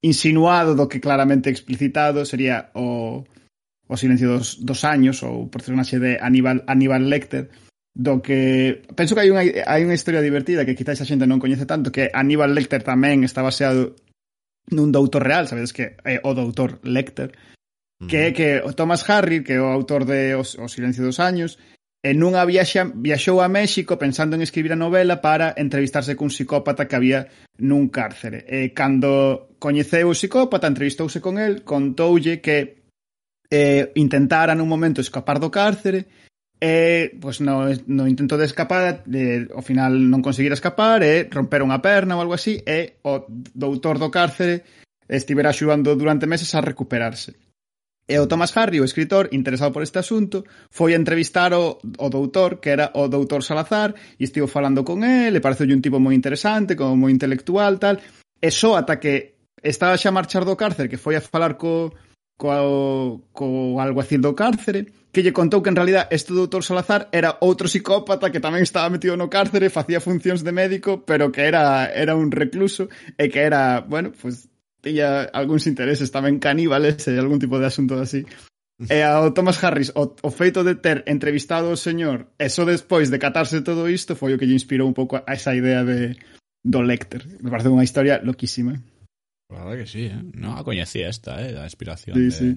insinuado 0.00 0.72
do 0.72 0.88
que 0.88 1.04
claramente 1.04 1.52
explicitado 1.52 2.24
sería 2.24 2.72
o, 2.72 3.24
o 3.84 3.94
silencio 3.96 4.32
dos, 4.32 4.64
dos 4.64 4.88
años 4.88 5.20
ou 5.20 5.46
o 5.46 5.50
personaxe 5.52 6.00
de 6.00 6.16
Aníbal, 6.16 6.64
Aníbal 6.64 7.12
Lecter, 7.12 7.52
do 7.96 8.20
que 8.20 8.84
penso 8.92 9.16
que 9.16 9.24
hai 9.24 9.30
unha, 9.32 9.44
hai 9.68 9.80
unha 9.84 9.96
historia 9.96 10.20
divertida 10.20 10.68
que 10.68 10.76
quizás 10.76 11.00
a 11.00 11.08
xente 11.08 11.28
non 11.28 11.40
coñece 11.40 11.64
tanto 11.64 11.92
que 11.92 12.12
Aníbal 12.12 12.52
Lecter 12.52 12.84
tamén 12.84 13.24
está 13.24 13.40
baseado 13.40 13.96
nun 14.72 14.90
doutor 14.90 15.22
real, 15.22 15.46
sabedes 15.46 15.72
que 15.72 15.94
é 16.02 16.18
o 16.22 16.34
doutor 16.34 16.82
Lecter, 16.82 17.30
que 18.08 18.16
é 18.16 18.32
que 18.32 18.60
o 18.60 18.72
Thomas 18.74 19.06
Harry, 19.08 19.42
que 19.42 19.54
é 19.54 19.60
o 19.60 19.72
autor 19.72 20.04
de 20.04 20.34
O, 20.36 20.42
o 20.42 20.68
Silencio 20.68 21.04
dos 21.04 21.18
Años, 21.18 21.58
e 22.06 22.14
nunha 22.14 22.46
viaxa, 22.46 22.86
viaxou 22.94 23.40
a 23.42 23.48
México 23.48 23.98
pensando 23.98 24.36
en 24.36 24.42
escribir 24.42 24.70
a 24.70 24.78
novela 24.78 25.18
para 25.18 25.56
entrevistarse 25.58 26.14
cun 26.14 26.30
psicópata 26.30 26.86
que 26.86 26.94
había 26.94 27.26
nun 27.58 27.90
cárcere. 27.90 28.46
E 28.46 28.70
cando 28.70 29.56
coñeceu 29.58 30.12
o 30.12 30.14
psicópata, 30.14 30.70
entrevistouse 30.70 31.18
con 31.18 31.40
el, 31.42 31.66
contoulle 31.66 32.38
que 32.38 32.86
eh, 33.50 33.90
intentara 33.98 34.54
nun 34.54 34.70
momento 34.70 35.02
escapar 35.02 35.42
do 35.42 35.50
cárcere, 35.50 36.06
E, 36.56 37.12
pois 37.20 37.40
no, 37.44 37.68
no 37.68 38.08
intento 38.08 38.40
de 38.40 38.48
escapar, 38.48 39.04
eh, 39.12 39.44
ao 39.52 39.60
final 39.60 39.92
non 39.92 40.24
conseguir 40.24 40.56
escapar, 40.56 41.04
e 41.04 41.24
eh, 41.24 41.28
romper 41.28 41.60
unha 41.60 41.84
perna 41.84 42.16
ou 42.16 42.24
algo 42.24 42.32
así, 42.32 42.64
e 42.64 42.96
o 43.04 43.28
doutor 43.52 44.00
do 44.00 44.08
cárcere 44.08 44.64
estivera 45.04 45.52
axudando 45.52 45.92
durante 45.94 46.24
meses 46.24 46.48
a 46.56 46.64
recuperarse. 46.64 47.36
E 48.08 48.16
o 48.22 48.30
Thomas 48.30 48.54
Harry, 48.54 48.80
o 48.80 48.88
escritor 48.88 49.28
interesado 49.34 49.74
por 49.74 49.82
este 49.82 49.98
asunto, 49.98 50.46
foi 50.70 50.94
a 50.94 51.00
entrevistar 51.00 51.52
o, 51.52 51.82
o 51.98 52.08
doutor, 52.08 52.62
que 52.62 52.70
era 52.70 52.88
o 52.94 53.10
doutor 53.10 53.42
Salazar, 53.42 53.92
e 54.16 54.24
estivo 54.24 54.46
falando 54.46 54.80
con 54.86 55.02
él, 55.02 55.34
e 55.34 55.44
pareceu 55.44 55.68
un 55.68 55.82
tipo 55.82 56.00
moi 56.00 56.14
interesante, 56.14 56.78
como 56.78 56.96
moi 56.96 57.12
intelectual, 57.12 57.76
tal, 57.82 57.98
e 58.40 58.48
só 58.48 58.78
ata 58.78 58.96
que 58.96 59.36
estaba 59.58 59.98
xa 59.98 60.08
a 60.08 60.16
marchar 60.16 60.46
do 60.46 60.56
cárcere, 60.56 60.88
que 60.88 61.02
foi 61.02 61.18
a 61.18 61.20
falar 61.20 61.58
co, 61.58 61.90
co, 62.38 63.26
co 63.34 63.76
alguacil 63.82 64.22
do 64.22 64.38
cárcere, 64.38 64.86
que 65.16 65.24
lle 65.24 65.32
contou 65.32 65.64
que 65.64 65.72
en 65.72 65.80
realidad 65.80 66.12
este 66.12 66.36
doutor 66.36 66.60
Salazar 66.60 67.08
era 67.08 67.40
outro 67.40 67.72
psicópata 67.72 68.28
que 68.28 68.36
tamén 68.36 68.60
estaba 68.60 68.92
metido 68.92 69.16
no 69.16 69.32
cárcere, 69.32 69.72
facía 69.72 69.96
funcións 69.96 70.44
de 70.44 70.52
médico, 70.52 71.08
pero 71.08 71.32
que 71.32 71.48
era, 71.48 71.88
era 71.88 72.12
un 72.12 72.28
recluso 72.28 72.92
e 73.16 73.32
que 73.32 73.40
era, 73.40 73.80
bueno, 73.80 74.12
pues 74.12 74.52
tiña 74.84 75.24
algúns 75.32 75.64
intereses 75.64 76.12
tamén 76.12 76.36
caníbales 76.36 77.00
e 77.08 77.16
algún 77.16 77.40
tipo 77.40 77.56
de 77.56 77.64
asunto 77.64 77.96
así. 77.96 78.28
E 78.76 79.00
ao 79.00 79.32
Thomas 79.32 79.56
Harris, 79.64 79.88
o, 79.96 80.12
o 80.20 80.28
feito 80.28 80.60
de 80.60 80.76
ter 80.76 81.00
entrevistado 81.08 81.72
o 81.72 81.80
señor, 81.80 82.28
e 82.36 82.52
só 82.52 82.68
despois 82.68 83.08
de 83.08 83.16
catarse 83.16 83.64
todo 83.64 83.88
isto, 83.88 84.20
foi 84.20 84.36
o 84.36 84.38
que 84.38 84.44
lle 84.44 84.52
inspirou 84.52 84.84
un 84.84 84.92
pouco 84.92 85.16
a 85.16 85.32
esa 85.32 85.56
idea 85.56 85.80
de 85.80 86.12
do 86.60 86.84
Lecter. 86.84 87.24
Me 87.40 87.48
parece 87.48 87.72
unha 87.72 87.88
historia 87.88 88.20
loquísima. 88.20 88.76
Claro 89.48 89.72
que 89.80 89.88
sí, 89.88 90.12
eh? 90.12 90.20
non 90.36 90.60
a 90.60 90.66
coñecía 90.66 91.08
esta, 91.08 91.40
eh? 91.40 91.56
a 91.56 91.64
inspiración 91.64 92.20
sí, 92.20 92.28
de... 92.28 92.36
sí 92.36 92.48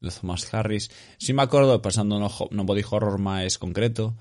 de 0.00 0.10
Thomas 0.10 0.52
Harris. 0.52 0.90
Si 1.18 1.32
me 1.32 1.42
acordo, 1.42 1.80
pasando 1.82 2.18
no, 2.18 2.30
no 2.50 2.64
body 2.64 2.84
horror 2.88 3.18
máis 3.18 3.56
concreto, 3.58 4.16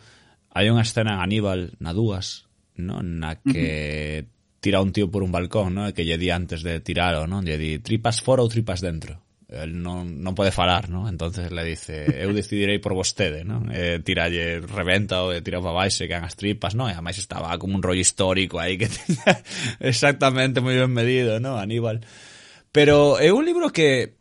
hai 0.55 0.71
unha 0.71 0.87
escena 0.87 1.19
en 1.19 1.21
Aníbal 1.21 1.75
na 1.83 1.91
dúas, 1.91 2.47
no? 2.79 3.03
na 3.03 3.35
que 3.35 4.23
uh 4.23 4.23
-huh. 4.23 4.59
tira 4.63 4.79
un 4.79 4.95
tío 4.95 5.11
por 5.11 5.21
un 5.23 5.35
balcón, 5.35 5.75
non? 5.75 5.91
que 5.91 6.07
lle 6.07 6.17
di 6.17 6.31
antes 6.31 6.63
de 6.63 6.79
tiralo, 6.79 7.27
non? 7.27 7.43
lle 7.43 7.59
di 7.59 7.83
tripas 7.83 8.23
fora 8.23 8.41
ou 8.41 8.47
tripas 8.47 8.79
dentro. 8.79 9.19
El 9.45 9.77
non, 9.77 10.25
non 10.25 10.33
pode 10.33 10.49
falar, 10.49 10.89
no? 10.89 11.05
entonces 11.05 11.53
le 11.53 11.61
dice 11.61 12.07
eu 12.17 12.33
decidirei 12.33 12.81
por 12.81 12.97
vostede, 12.97 13.45
no? 13.45 13.61
Eh, 13.69 14.01
tiralle 14.01 14.63
reventa 14.65 15.21
ou 15.21 15.37
tira 15.43 15.61
para 15.61 15.85
baixo 15.85 16.01
e 16.01 16.09
caen 16.09 16.25
as 16.25 16.33
tripas, 16.33 16.73
no? 16.73 16.89
E 16.89 16.97
ademais 16.97 17.19
estaba 17.21 17.53
como 17.61 17.77
un 17.77 17.83
rollo 17.85 18.01
histórico 18.01 18.57
aí 18.57 18.79
que 18.79 18.89
tenía 18.97 19.43
exactamente 19.77 20.65
moi 20.65 20.73
ben 20.79 20.89
medido, 20.89 21.37
no? 21.37 21.61
Aníbal. 21.61 22.01
Pero 22.73 23.21
é 23.21 23.29
un 23.29 23.45
libro 23.45 23.69
que 23.69 24.14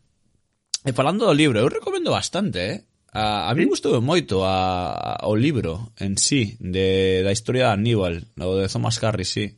E 0.85 0.93
falando 0.93 1.25
do 1.25 1.33
libro, 1.33 1.57
eu 1.57 1.67
recomendo 1.67 2.13
bastante, 2.13 2.59
eh? 2.61 2.77
A, 3.09 3.49
a 3.49 3.51
mí 3.57 3.65
gustou 3.65 3.97
moito 4.05 4.45
a, 4.45 5.17
a, 5.17 5.25
o 5.25 5.33
libro 5.33 5.89
en 5.97 6.13
sí, 6.13 6.61
de, 6.61 7.25
da 7.25 7.33
historia 7.33 7.73
de 7.73 7.73
Aníbal, 7.73 8.29
o 8.37 8.61
de 8.61 8.69
Thomas 8.69 9.01
Carrey, 9.01 9.25
sí. 9.25 9.57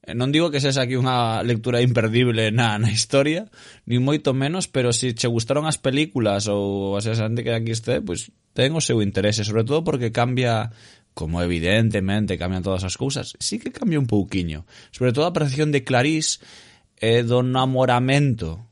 Eh, 0.00 0.16
non 0.16 0.32
digo 0.32 0.48
que 0.48 0.64
sexa 0.64 0.88
aquí 0.88 0.96
unha 0.96 1.44
lectura 1.44 1.84
imperdible 1.84 2.48
na, 2.56 2.80
na 2.80 2.88
historia, 2.88 3.52
ni 3.84 4.00
moito 4.00 4.32
menos, 4.32 4.64
pero 4.64 4.96
se 4.96 5.12
si 5.12 5.18
che 5.18 5.28
gustaron 5.28 5.68
as 5.68 5.76
películas 5.76 6.48
ou 6.48 6.96
a 6.96 7.04
xente 7.04 7.44
que 7.44 7.52
aquí 7.52 7.76
este, 7.76 8.00
pois 8.00 8.32
pues, 8.32 8.56
ten 8.56 8.72
o 8.72 8.80
seu 8.80 9.04
interese, 9.04 9.44
sobre 9.44 9.68
todo 9.68 9.84
porque 9.84 10.08
cambia 10.08 10.72
como 11.12 11.44
evidentemente 11.44 12.40
cambian 12.40 12.64
todas 12.64 12.80
as 12.80 12.96
cousas, 12.96 13.36
sí 13.44 13.60
que 13.60 13.76
cambia 13.76 14.00
un 14.00 14.08
pouquiño. 14.08 14.64
Sobre 14.88 15.12
todo 15.12 15.28
a 15.28 15.36
percepción 15.36 15.68
de 15.68 15.84
Clarís 15.84 16.40
e 16.96 17.20
eh, 17.20 17.22
do 17.28 17.44
namoramento 17.44 18.64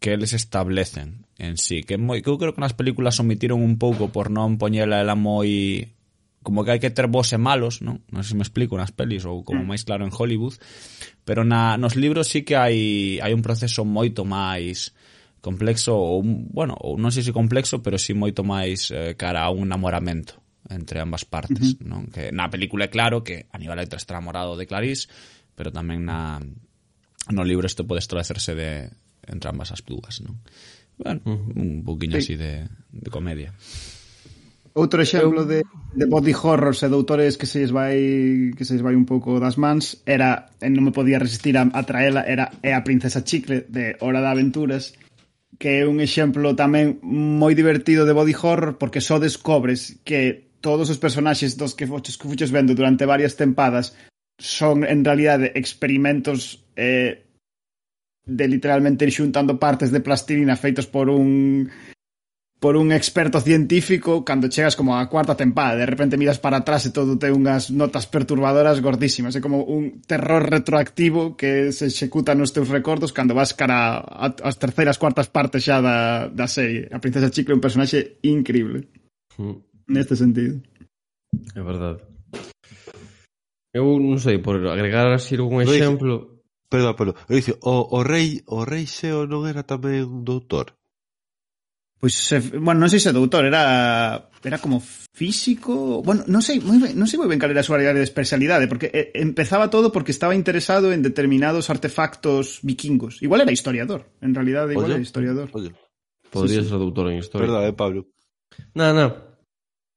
que 0.00 0.16
eles 0.16 0.32
establecen 0.32 1.25
en 1.38 1.56
sí, 1.58 1.84
que 1.84 2.00
moi 2.00 2.24
que 2.24 2.32
eu 2.32 2.40
creo 2.40 2.56
que 2.56 2.64
nas 2.64 2.72
películas 2.72 3.20
omitiron 3.20 3.60
un 3.60 3.76
pouco 3.76 4.08
por 4.08 4.32
non 4.32 4.56
poñela 4.56 5.04
ela 5.04 5.12
moi 5.12 5.84
como 6.40 6.64
que 6.64 6.72
hai 6.72 6.80
que 6.80 6.94
ter 6.94 7.12
vos 7.12 7.28
e 7.34 7.38
malos, 7.42 7.84
non? 7.84 8.00
Non 8.08 8.24
sei 8.24 8.32
se 8.32 8.38
me 8.40 8.46
explico 8.46 8.78
nas 8.80 8.94
pelis 8.94 9.28
ou 9.28 9.44
como 9.44 9.60
mm. 9.60 9.68
máis 9.68 9.82
claro 9.84 10.08
en 10.08 10.14
Hollywood, 10.14 10.56
pero 11.28 11.44
na 11.44 11.76
nos 11.76 11.98
libros 11.98 12.32
sí 12.32 12.40
que 12.40 12.56
hai 12.56 13.20
hai 13.20 13.36
un 13.36 13.44
proceso 13.44 13.84
moito 13.84 14.24
máis 14.24 14.96
complexo 15.44 15.92
ou 15.92 16.24
bueno, 16.24 16.72
ou 16.80 16.96
non 16.96 17.12
sei 17.12 17.20
se 17.20 17.36
complexo, 17.36 17.84
pero 17.84 18.00
sí 18.00 18.16
moito 18.16 18.40
máis 18.40 18.88
eh, 18.88 19.12
cara 19.20 19.44
a 19.44 19.52
un 19.52 19.68
namoramento 19.68 20.40
entre 20.72 21.04
ambas 21.04 21.28
partes, 21.28 21.76
uh 21.76 21.84
-huh. 21.84 21.84
non? 21.84 22.02
Que 22.08 22.32
na 22.32 22.48
película 22.48 22.88
é 22.88 22.90
claro 22.90 23.20
que 23.20 23.44
Aníbal 23.52 23.84
Lecter 23.84 24.00
está 24.00 24.16
enamorado 24.16 24.56
de 24.56 24.64
Clarice, 24.64 25.12
pero 25.52 25.68
tamén 25.68 26.08
na 26.08 26.40
no 27.28 27.42
libro 27.44 27.68
isto 27.68 27.84
pode 27.84 28.00
establecerse 28.00 28.56
de 28.56 28.88
entre 29.28 29.52
ambas 29.52 29.68
as 29.68 29.84
dúas, 29.84 30.24
non? 30.24 30.40
Uh 30.40 30.75
Bueno, 30.98 31.20
un 31.26 31.82
poquinho 31.84 32.16
sí. 32.16 32.18
así 32.18 32.36
de, 32.36 32.68
de 32.90 33.10
comedia. 33.10 33.52
Outro 34.76 35.00
exemplo 35.00 35.46
de, 35.48 35.64
de 35.96 36.04
body 36.04 36.36
horrors 36.36 36.84
e 36.84 36.88
de 36.92 36.96
autores 36.96 37.40
que 37.40 37.48
se 37.48 37.64
lles 37.64 37.72
vai 37.72 38.52
que 38.52 38.64
se 38.68 38.76
lles 38.76 38.84
vai 38.84 38.92
un 38.92 39.08
pouco 39.08 39.40
das 39.40 39.56
mans 39.56 40.04
era, 40.04 40.52
non 40.60 40.84
me 40.84 40.92
podía 40.92 41.16
resistir 41.16 41.56
a, 41.56 41.64
a 41.64 41.82
traela, 41.88 42.28
era 42.28 42.52
é 42.60 42.76
a 42.76 42.84
princesa 42.84 43.24
chicle 43.24 43.64
de 43.72 43.96
Hora 44.04 44.20
de 44.20 44.28
Aventuras, 44.28 44.92
que 45.56 45.80
é 45.80 45.88
un 45.88 46.04
exemplo 46.04 46.52
tamén 46.52 47.00
moi 47.00 47.56
divertido 47.56 48.04
de 48.04 48.12
body 48.12 48.36
horror 48.36 48.76
porque 48.76 49.00
só 49.00 49.16
descobres 49.16 49.96
que 50.04 50.52
todos 50.60 50.92
os 50.92 51.00
personaxes 51.00 51.56
dos 51.56 51.72
que 51.72 51.88
fuches, 51.88 52.20
que 52.20 52.28
fuches 52.28 52.52
vendo 52.52 52.76
durante 52.76 53.08
varias 53.08 53.36
tempadas 53.40 53.96
son 54.36 54.84
en 54.84 55.08
realidade 55.08 55.56
experimentos 55.56 56.68
eh, 56.76 57.24
de 58.26 58.48
literalmente 58.48 59.06
ir 59.06 59.14
xuntando 59.14 59.56
partes 59.56 59.94
de 59.94 60.02
plastilina 60.02 60.58
feitos 60.58 60.86
por 60.90 61.08
un 61.08 61.70
por 62.58 62.76
un 62.76 62.90
experto 62.90 63.40
científico 63.40 64.24
cando 64.24 64.48
chegas 64.48 64.74
como 64.74 64.96
a 64.96 65.08
cuarta 65.08 65.36
tempada, 65.36 65.76
de 65.76 65.86
repente 65.86 66.16
miras 66.16 66.40
para 66.40 66.58
atrás 66.58 66.86
e 66.86 66.90
todo 66.90 67.20
ten 67.20 67.36
unhas 67.36 67.70
notas 67.70 68.08
perturbadoras 68.10 68.82
gordísimas, 68.82 69.36
é 69.36 69.44
como 69.44 69.62
un 69.62 70.02
terror 70.02 70.42
retroactivo 70.42 71.36
que 71.36 71.70
se 71.70 71.86
executa 71.86 72.34
nos 72.34 72.50
teus 72.50 72.72
recordos 72.72 73.14
cando 73.14 73.36
vas 73.36 73.54
cara 73.54 74.02
ás 74.02 74.56
terceiras, 74.58 74.98
cuartas 74.98 75.30
partes 75.30 75.62
xa 75.62 75.78
da, 75.78 76.26
da 76.32 76.48
serie. 76.48 76.90
A 76.90 76.98
Princesa 76.98 77.30
Chicle 77.30 77.54
é 77.54 77.58
un 77.60 77.62
personaxe 77.62 78.18
increíble. 78.24 78.88
Mm. 79.38 79.62
Neste 79.92 80.16
sentido. 80.18 80.58
É 81.54 81.62
verdade. 81.62 82.02
Eu 83.76 84.00
non 84.00 84.16
sei, 84.16 84.40
por 84.40 84.56
agregar 84.64 85.12
así 85.12 85.36
algún 85.36 85.60
exemplo... 85.62 86.24
Dije. 86.24 86.35
Perdón, 86.68 86.96
perdón. 86.96 87.16
Dicir, 87.28 87.56
o, 87.62 87.86
o 87.90 88.02
rei 88.02 88.42
o 88.46 88.66
rei 88.66 88.86
Xeo 88.86 89.26
non 89.30 89.46
era 89.46 89.62
tamén 89.62 90.06
un 90.06 90.22
doutor? 90.26 90.74
Pois, 91.96 92.12
se, 92.12 92.38
bueno, 92.60 92.82
non 92.82 92.92
sei 92.92 93.00
se 93.00 93.14
doutor, 93.14 93.48
era 93.48 94.28
era 94.46 94.58
como 94.60 94.78
físico, 94.82 96.02
bueno, 96.04 96.22
non 96.28 96.44
sei 96.44 96.60
moi 96.60 96.78
ben, 96.78 96.92
non 96.94 97.08
sei 97.08 97.16
moi 97.18 97.26
ben 97.26 97.40
cal 97.40 97.50
era 97.50 97.64
a 97.64 97.66
súa 97.66 97.80
área 97.80 97.96
de 97.96 98.04
especialidade, 98.04 98.68
porque 98.68 98.92
eh, 98.92 99.16
empezaba 99.16 99.72
todo 99.72 99.90
porque 99.90 100.12
estaba 100.12 100.36
interesado 100.36 100.92
en 100.92 101.00
determinados 101.00 101.72
artefactos 101.72 102.60
vikingos. 102.62 103.24
Igual 103.24 103.48
era 103.48 103.54
historiador, 103.54 104.12
en 104.20 104.36
realidad 104.36 104.68
igual 104.68 104.92
oye, 104.92 105.00
era 105.00 105.02
historiador. 105.02 105.48
Oye, 105.56 105.72
podría 106.28 106.62
sí, 106.62 106.68
ser 106.68 106.78
doutor 106.78 107.10
en 107.10 107.18
historia. 107.18 107.48
Verdade, 107.48 107.72
eh, 107.72 107.78
Pablo. 107.78 108.06
Non, 108.76 108.92
non. 108.92 109.10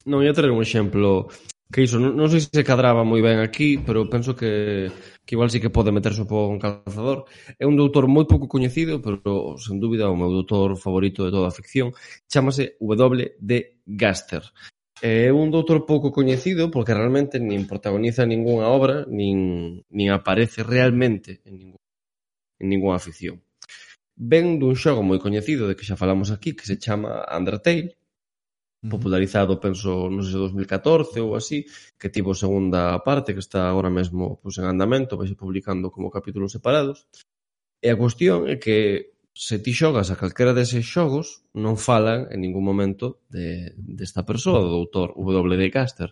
Non, 0.07 0.23
ia 0.23 0.31
traer 0.31 0.55
un 0.55 0.63
exemplo 0.63 1.27
que 1.71 1.85
iso, 1.85 2.01
non, 2.01 2.17
non 2.17 2.33
sei 2.33 2.41
se 2.41 2.65
cadraba 2.65 3.05
moi 3.05 3.21
ben 3.21 3.37
aquí, 3.45 3.77
pero 3.77 4.09
penso 4.09 4.33
que, 4.33 4.89
que 5.21 5.37
igual 5.37 5.53
sí 5.53 5.61
que 5.61 5.69
pode 5.69 5.93
meterse 5.93 6.25
un 6.25 6.29
pouco 6.29 6.49
en 6.49 6.57
calzador. 6.57 7.29
É 7.61 7.69
un 7.69 7.77
doutor 7.77 8.09
moi 8.09 8.25
pouco 8.25 8.49
coñecido, 8.49 8.97
pero 9.05 9.53
sen 9.61 9.77
dúbida 9.77 10.09
o 10.09 10.17
meu 10.17 10.33
doutor 10.33 10.73
favorito 10.81 11.21
de 11.21 11.29
toda 11.29 11.53
a 11.53 11.53
ficción, 11.53 11.93
Chámase 12.25 12.73
W. 12.81 13.37
D. 13.37 13.81
Gaster. 13.85 14.49
É 14.97 15.29
un 15.29 15.53
doutor 15.53 15.85
pouco 15.85 16.09
coñecido 16.09 16.73
porque 16.73 16.97
realmente 16.97 17.37
nin 17.37 17.69
protagoniza 17.69 18.25
ningunha 18.25 18.65
obra, 18.65 19.05
nin, 19.05 19.85
nin 19.93 20.09
aparece 20.09 20.65
realmente 20.65 21.39
en, 21.45 21.53
ningún, 21.53 21.81
en 22.57 22.65
ningunha 22.65 22.97
ficción. 22.97 23.45
Ven 24.17 24.57
dun 24.57 24.73
xogo 24.73 25.05
moi 25.05 25.21
coñecido 25.21 25.69
de 25.69 25.77
que 25.77 25.85
xa 25.85 25.93
falamos 25.93 26.33
aquí, 26.33 26.57
que 26.57 26.65
se 26.65 26.81
chama 26.81 27.29
Undertale, 27.29 27.98
popularizado, 28.88 29.60
penso, 29.60 30.07
non 30.07 30.23
sei 30.23 30.39
se 30.39 30.39
2014 30.39 31.19
ou 31.19 31.35
así, 31.35 31.68
que 31.99 32.07
tivo 32.07 32.31
segunda 32.31 32.95
parte, 33.03 33.35
que 33.35 33.43
está 33.43 33.68
agora 33.68 33.91
mesmo 33.91 34.39
pois, 34.39 34.56
en 34.56 34.72
andamento, 34.72 35.19
vais 35.19 35.35
publicando 35.35 35.91
como 35.91 36.07
capítulos 36.07 36.56
separados. 36.56 37.03
E 37.84 37.91
a 37.91 37.99
cuestión 37.99 38.47
é 38.47 38.56
que 38.56 39.11
se 39.35 39.60
ti 39.60 39.72
xogas 39.76 40.11
a 40.11 40.19
calquera 40.19 40.56
deses 40.56 40.84
xogos, 40.88 41.43
non 41.56 41.76
falan 41.76 42.31
en 42.31 42.39
ningún 42.43 42.64
momento 42.64 43.23
de, 43.27 43.76
desta 43.76 44.23
persoa, 44.23 44.64
do 44.64 44.72
doutor 44.84 45.15
W.D. 45.15 45.72
Caster. 45.72 46.11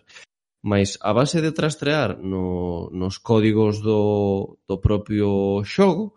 Mas 0.64 0.96
a 1.00 1.12
base 1.12 1.40
de 1.40 1.52
trastrear 1.52 2.18
no, 2.20 2.88
nos 2.92 3.16
códigos 3.20 3.80
do, 3.80 4.58
do 4.68 4.76
propio 4.80 5.60
xogo, 5.64 6.16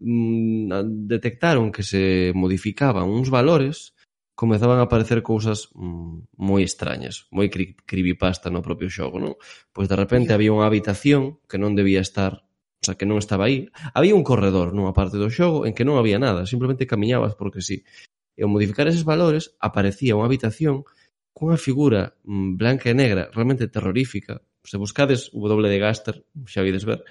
mm, 0.00 1.08
detectaron 1.08 1.72
que 1.72 1.82
se 1.82 2.32
modificaban 2.36 3.08
uns 3.08 3.28
valores 3.28 3.93
comezaban 4.34 4.82
a 4.82 4.90
aparecer 4.90 5.22
cousas 5.22 5.70
mm, 5.74 6.34
moi 6.42 6.66
extrañas, 6.66 7.30
moi 7.30 7.46
cri 7.46 7.78
creepypasta 7.86 8.50
no 8.50 8.66
propio 8.66 8.90
xogo, 8.90 9.22
non? 9.22 9.38
Pois 9.70 9.86
de 9.86 9.94
repente 9.94 10.34
había 10.34 10.50
unha 10.50 10.66
habitación 10.66 11.38
que 11.46 11.58
non 11.58 11.78
debía 11.78 12.02
estar, 12.02 12.42
o 12.42 12.84
sea, 12.84 12.98
que 12.98 13.06
non 13.06 13.22
estaba 13.22 13.46
aí. 13.46 13.70
Había 13.94 14.18
un 14.18 14.26
corredor 14.26 14.74
nunha 14.74 14.90
parte 14.90 15.16
do 15.22 15.30
xogo 15.30 15.64
en 15.70 15.72
que 15.72 15.86
non 15.86 15.96
había 15.96 16.18
nada, 16.18 16.50
simplemente 16.50 16.90
camiñabas 16.90 17.38
porque 17.38 17.62
sí. 17.62 17.86
E 18.34 18.42
ao 18.42 18.50
modificar 18.50 18.90
eses 18.90 19.06
valores 19.06 19.54
aparecía 19.62 20.18
unha 20.18 20.26
habitación 20.26 20.82
cunha 21.30 21.58
figura 21.58 22.18
mm, 22.26 22.58
blanca 22.58 22.90
e 22.90 22.98
negra 22.98 23.30
realmente 23.30 23.70
terrorífica. 23.70 24.42
Se 24.66 24.82
buscades 24.82 25.30
W 25.30 25.70
de 25.70 25.78
Gaster, 25.78 26.16
xa 26.50 26.66
vides 26.66 26.82
ver, 26.82 27.06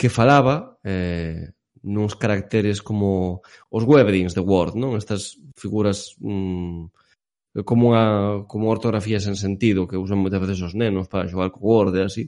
que 0.00 0.08
falaba 0.08 0.80
eh, 0.80 1.52
nuns 1.82 2.14
caracteres 2.14 2.82
como 2.82 3.42
os 3.70 3.84
webdings 3.84 4.34
de 4.34 4.42
Word, 4.44 4.76
non? 4.76 4.96
Estas 4.96 5.40
figuras 5.56 6.16
mm, 6.20 6.92
como 7.64 7.94
a, 7.94 8.46
como 8.46 8.70
ortografía 8.70 9.18
sen 9.18 9.34
sentido 9.34 9.88
que 9.88 9.98
usan 9.98 10.22
moitas 10.22 10.40
veces 10.40 10.60
os 10.62 10.76
nenos 10.76 11.08
para 11.10 11.28
xogar 11.28 11.50
co 11.50 11.60
Word 11.64 11.94
e 11.96 12.02
así. 12.04 12.24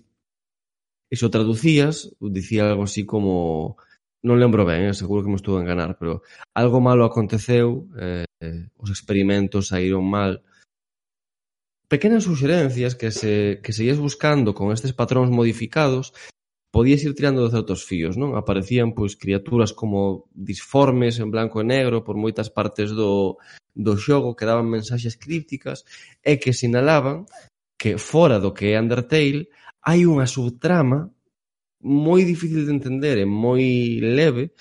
E 1.13 1.15
se 1.15 1.29
o 1.29 1.31
traducías, 1.35 2.09
dicía 2.19 2.73
algo 2.73 2.89
así 2.89 3.05
como 3.05 3.77
non 4.23 4.39
lembro 4.39 4.63
ben, 4.63 4.87
eh? 4.87 4.95
seguro 4.95 5.23
que 5.23 5.31
me 5.31 5.39
estuvo 5.39 5.59
a 5.59 5.65
enganar, 5.67 5.99
pero 5.99 6.23
algo 6.55 6.79
malo 6.79 7.03
aconteceu, 7.03 7.91
eh, 7.99 8.27
os 8.79 8.89
experimentos 8.91 9.75
saíron 9.75 10.07
mal. 10.07 10.47
Pequenas 11.91 12.25
suxerencias 12.25 12.95
que 12.95 13.11
se 13.11 13.61
que 13.61 13.75
seguías 13.75 13.99
buscando 13.99 14.55
con 14.55 14.73
estes 14.73 14.95
patróns 14.95 15.29
modificados 15.29 16.15
podías 16.73 17.05
ir 17.05 17.15
tirando 17.15 17.45
de 17.45 17.53
certos 17.53 17.85
fíos, 17.85 18.17
non? 18.17 18.33
Aparecían 18.35 18.97
pois 18.97 19.15
criaturas 19.15 19.77
como 19.77 20.27
disformes 20.33 21.21
en 21.21 21.29
blanco 21.29 21.61
e 21.61 21.69
negro 21.69 22.01
por 22.01 22.17
moitas 22.17 22.49
partes 22.49 22.97
do, 22.97 23.37
do 23.77 23.95
xogo 24.01 24.33
que 24.33 24.49
daban 24.49 24.73
mensaxes 24.73 25.21
crípticas 25.21 25.85
e 26.25 26.41
que 26.41 26.57
sinalaban 26.57 27.29
que 27.77 28.01
fora 28.01 28.41
do 28.41 28.57
que 28.57 28.73
é 28.73 28.81
Undertale 28.81 29.53
hai 29.85 30.09
unha 30.09 30.25
subtrama 30.25 31.13
moi 31.85 32.25
difícil 32.25 32.65
de 32.65 32.73
entender 32.73 33.21
e 33.21 33.29
moi 33.29 34.01
leve 34.01 34.57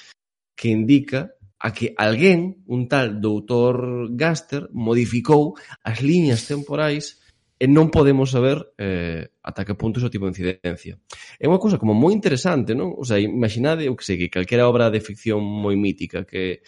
que 0.52 0.68
indica 0.68 1.32
a 1.62 1.72
que 1.72 1.94
alguén, 1.96 2.66
un 2.66 2.90
tal 2.90 3.22
doutor 3.22 4.10
Gaster, 4.18 4.68
modificou 4.74 5.54
as 5.86 6.02
liñas 6.02 6.50
temporais 6.50 7.21
e 7.62 7.70
non 7.70 7.94
podemos 7.94 8.34
saber 8.34 8.74
eh, 8.82 9.30
ata 9.46 9.62
que 9.62 9.78
punto 9.78 10.02
iso 10.02 10.10
tipo 10.10 10.26
de 10.26 10.34
incidencia. 10.34 10.98
É 11.38 11.46
unha 11.46 11.62
cousa 11.62 11.78
como 11.78 11.94
moi 11.94 12.10
interesante, 12.10 12.74
non? 12.74 12.98
O 12.98 13.06
sea, 13.06 13.22
imaginade, 13.22 13.86
o 13.86 13.94
que 13.94 14.02
sei, 14.02 14.18
que 14.18 14.34
calquera 14.34 14.66
obra 14.66 14.90
de 14.90 14.98
ficción 14.98 15.46
moi 15.46 15.78
mítica 15.78 16.26
que 16.26 16.66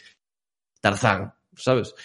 Tarzán, 0.85 1.33
sabes? 1.57 1.97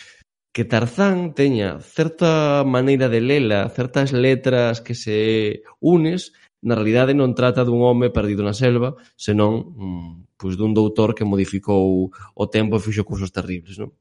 Que 0.56 0.64
Tarzán 0.64 1.36
teña 1.36 1.84
certa 1.84 2.64
maneira 2.64 3.12
de 3.12 3.20
lela, 3.20 3.68
certas 3.68 4.16
letras 4.16 4.80
que 4.80 4.96
se 4.96 5.60
unes, 5.84 6.32
na 6.64 6.72
realidade 6.72 7.12
non 7.12 7.36
trata 7.36 7.68
dun 7.68 7.84
home 7.84 8.08
perdido 8.08 8.40
na 8.40 8.56
selva, 8.56 8.96
senón 9.20 9.68
mm, 9.76 10.40
pois 10.40 10.56
dun 10.56 10.72
doutor 10.72 11.12
que 11.12 11.28
modificou 11.28 12.08
o 12.08 12.44
tempo 12.48 12.80
e 12.80 12.80
fixo 12.80 13.04
cursos 13.04 13.28
terribles, 13.36 13.76
non? 13.76 13.92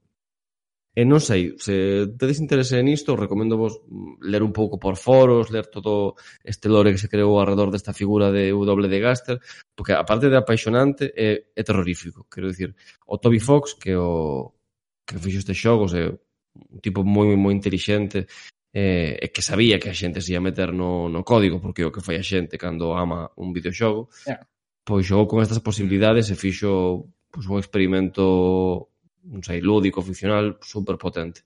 E 0.98 1.06
non 1.06 1.22
sei, 1.22 1.54
se 1.62 2.10
tedes 2.18 2.42
interese 2.42 2.82
nisto, 2.82 3.14
recomendo 3.14 3.54
vos 3.54 3.86
ler 4.18 4.42
un 4.42 4.50
pouco 4.50 4.82
por 4.82 4.98
foros, 4.98 5.54
ler 5.54 5.70
todo 5.70 6.18
este 6.42 6.74
lore 6.74 6.90
que 6.90 6.98
se 6.98 7.06
creou 7.06 7.38
alrededor 7.38 7.70
desta 7.70 7.94
figura 7.94 8.34
de 8.34 8.50
W 8.50 8.90
de 8.90 8.98
Gaster, 8.98 9.38
porque 9.78 9.94
aparte 9.94 10.26
de 10.26 10.42
apaixonante, 10.42 11.14
é, 11.14 11.54
é 11.54 11.62
terrorífico. 11.62 12.26
Quero 12.26 12.50
dicir, 12.50 12.74
o 13.06 13.22
Toby 13.22 13.38
Fox, 13.38 13.78
que 13.78 13.94
o 13.94 14.58
que 15.06 15.22
fixo 15.22 15.46
este 15.46 15.54
xogos, 15.54 15.94
é 15.94 16.10
un 16.10 16.82
tipo 16.82 17.06
moi, 17.06 17.30
moi, 17.30 17.38
moi 17.38 17.54
inteligente, 17.54 18.26
eh, 18.74 19.22
e 19.22 19.28
que 19.30 19.46
sabía 19.46 19.78
que 19.78 19.94
a 19.94 19.98
xente 20.02 20.18
se 20.18 20.34
ia 20.34 20.42
meter 20.42 20.74
no, 20.74 21.14
no 21.14 21.22
código, 21.22 21.62
porque 21.62 21.86
o 21.86 21.94
que 21.94 22.02
fai 22.02 22.18
a 22.18 22.26
xente 22.26 22.58
cando 22.58 22.98
ama 22.98 23.30
un 23.38 23.54
videoxogo, 23.54 24.10
yeah. 24.26 24.42
pois 24.82 25.06
xogou 25.06 25.30
con 25.30 25.46
estas 25.46 25.62
posibilidades 25.62 26.34
e 26.34 26.36
fixo 26.36 27.06
pois, 27.30 27.46
un 27.46 27.62
experimento 27.62 28.97
non 29.28 29.44
sei, 29.44 29.60
lúdico, 29.60 30.02
ficcional, 30.02 30.58
super 30.64 30.96
potente. 30.96 31.44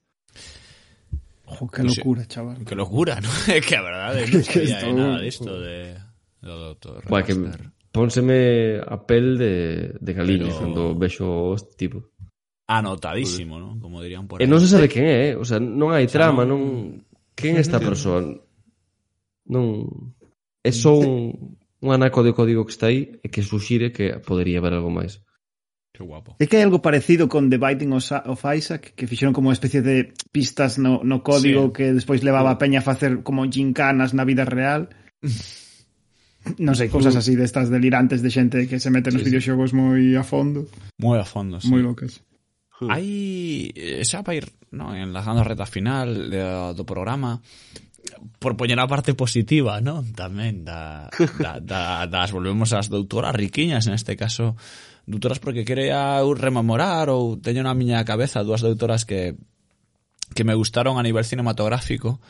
Ojo, 1.46 1.68
que 1.68 1.82
locura, 1.82 2.24
chaval. 2.26 2.64
Que 2.64 2.74
locura, 2.74 3.20
¿no? 3.20 3.28
que 3.66 3.76
a 3.76 3.82
verdade 3.82 4.24
non 4.30 4.42
sabía 4.42 4.78
esto... 4.80 4.94
nada 4.94 5.18
disto 5.20 5.52
de, 5.60 5.98
de 6.40 6.46
do 6.46 6.54
doutor 6.72 7.04
Buah, 7.10 7.22
que 7.26 7.34
pónseme 7.92 8.80
a 8.80 8.96
pel 9.04 9.36
de, 9.36 9.52
de 10.00 10.12
galiño 10.16 10.48
Pero... 10.48 10.58
cando 10.58 10.82
vexo 10.96 11.52
este 11.54 11.76
tipo. 11.76 12.08
Ah, 12.66 12.78
Anotadísimo, 12.80 13.58
¿no? 13.58 13.76
Como 13.76 14.00
dirían 14.00 14.24
por 14.24 14.40
eh, 14.40 14.44
aí. 14.44 14.48
E 14.48 14.50
non 14.50 14.62
se 14.62 14.70
sabe 14.70 14.88
quen 14.88 15.04
é, 15.04 15.34
eh? 15.34 15.36
o 15.36 15.44
sea, 15.44 15.60
non 15.60 15.92
hai 15.92 16.08
trama, 16.08 16.48
non... 16.48 17.04
Quen 17.36 17.58
é 17.58 17.60
esta 17.60 17.82
persoa? 17.82 18.24
Non... 19.50 19.84
É 20.62 20.72
só 20.72 20.94
un, 20.96 21.58
un 21.82 21.90
anaco 21.90 22.22
de 22.22 22.32
código 22.32 22.64
que 22.64 22.72
está 22.72 22.88
aí 22.88 23.18
e 23.20 23.26
eh, 23.26 23.28
que 23.28 23.44
suxire 23.44 23.92
que 23.92 24.16
podería 24.24 24.62
haber 24.62 24.72
algo 24.72 24.88
máis 24.88 25.20
que 26.02 26.08
guapo. 26.10 26.36
É 26.42 26.50
que 26.50 26.58
hai 26.58 26.66
algo 26.66 26.82
parecido 26.82 27.30
con 27.30 27.46
The 27.46 27.62
Binding 27.62 27.94
of 27.94 28.42
Isaac, 28.42 28.92
que 28.98 29.06
fixeron 29.06 29.30
como 29.30 29.54
especie 29.54 29.80
de 29.80 30.10
pistas 30.34 30.82
no, 30.82 31.00
no 31.06 31.22
código 31.22 31.70
sí. 31.70 31.72
que 31.78 31.86
despois 31.94 32.26
levaba 32.26 32.50
a 32.50 32.58
peña 32.58 32.82
a 32.82 32.86
facer 32.86 33.22
como 33.22 33.46
gincanas 33.46 34.10
na 34.12 34.26
vida 34.26 34.42
real. 34.42 34.90
non 36.58 36.74
sei, 36.74 36.90
cousas 36.90 37.14
uh. 37.14 37.22
así 37.22 37.38
destas 37.38 37.70
delirantes 37.70 38.18
de 38.18 38.30
xente 38.34 38.66
que 38.66 38.82
se 38.82 38.90
mete 38.90 39.14
nos 39.14 39.22
sí, 39.22 39.30
videoxogos 39.30 39.70
sí. 39.70 39.78
moi 39.78 40.02
a 40.18 40.26
fondo. 40.26 40.66
Moi 40.98 41.22
a 41.22 41.26
fondo, 41.26 41.62
sí. 41.62 41.70
Moi 41.70 41.86
locas. 41.86 42.18
Hai, 42.82 43.70
eh, 43.78 44.02
xa 44.02 44.26
para 44.26 44.42
ir 44.42 44.50
no, 44.74 44.90
enlazando 44.90 45.46
a 45.46 45.46
reta 45.46 45.70
final 45.70 46.34
de, 46.34 46.42
do 46.74 46.82
programa, 46.82 47.38
por 48.42 48.58
poñer 48.58 48.82
a 48.82 48.90
parte 48.90 49.14
positiva, 49.14 49.78
non? 49.78 50.10
Tamén 50.18 50.66
da, 50.66 51.06
da, 51.38 51.62
da, 51.62 52.10
das 52.10 52.34
volvemos 52.34 52.74
ás 52.74 52.90
doutoras 52.90 53.38
riquiñas, 53.38 53.86
neste 53.86 54.18
caso 54.18 54.58
doutoras 55.06 55.38
porque 55.38 55.66
quería 55.66 56.22
rememorar 56.36 57.10
ou 57.10 57.38
teño 57.38 57.66
na 57.66 57.74
miña 57.74 58.06
cabeza 58.06 58.46
dúas 58.46 58.62
doutoras 58.62 59.02
que 59.02 59.34
que 60.32 60.44
me 60.44 60.56
gustaron 60.56 60.96
a 60.96 61.04
nivel 61.04 61.24
cinematográfico 61.26 62.20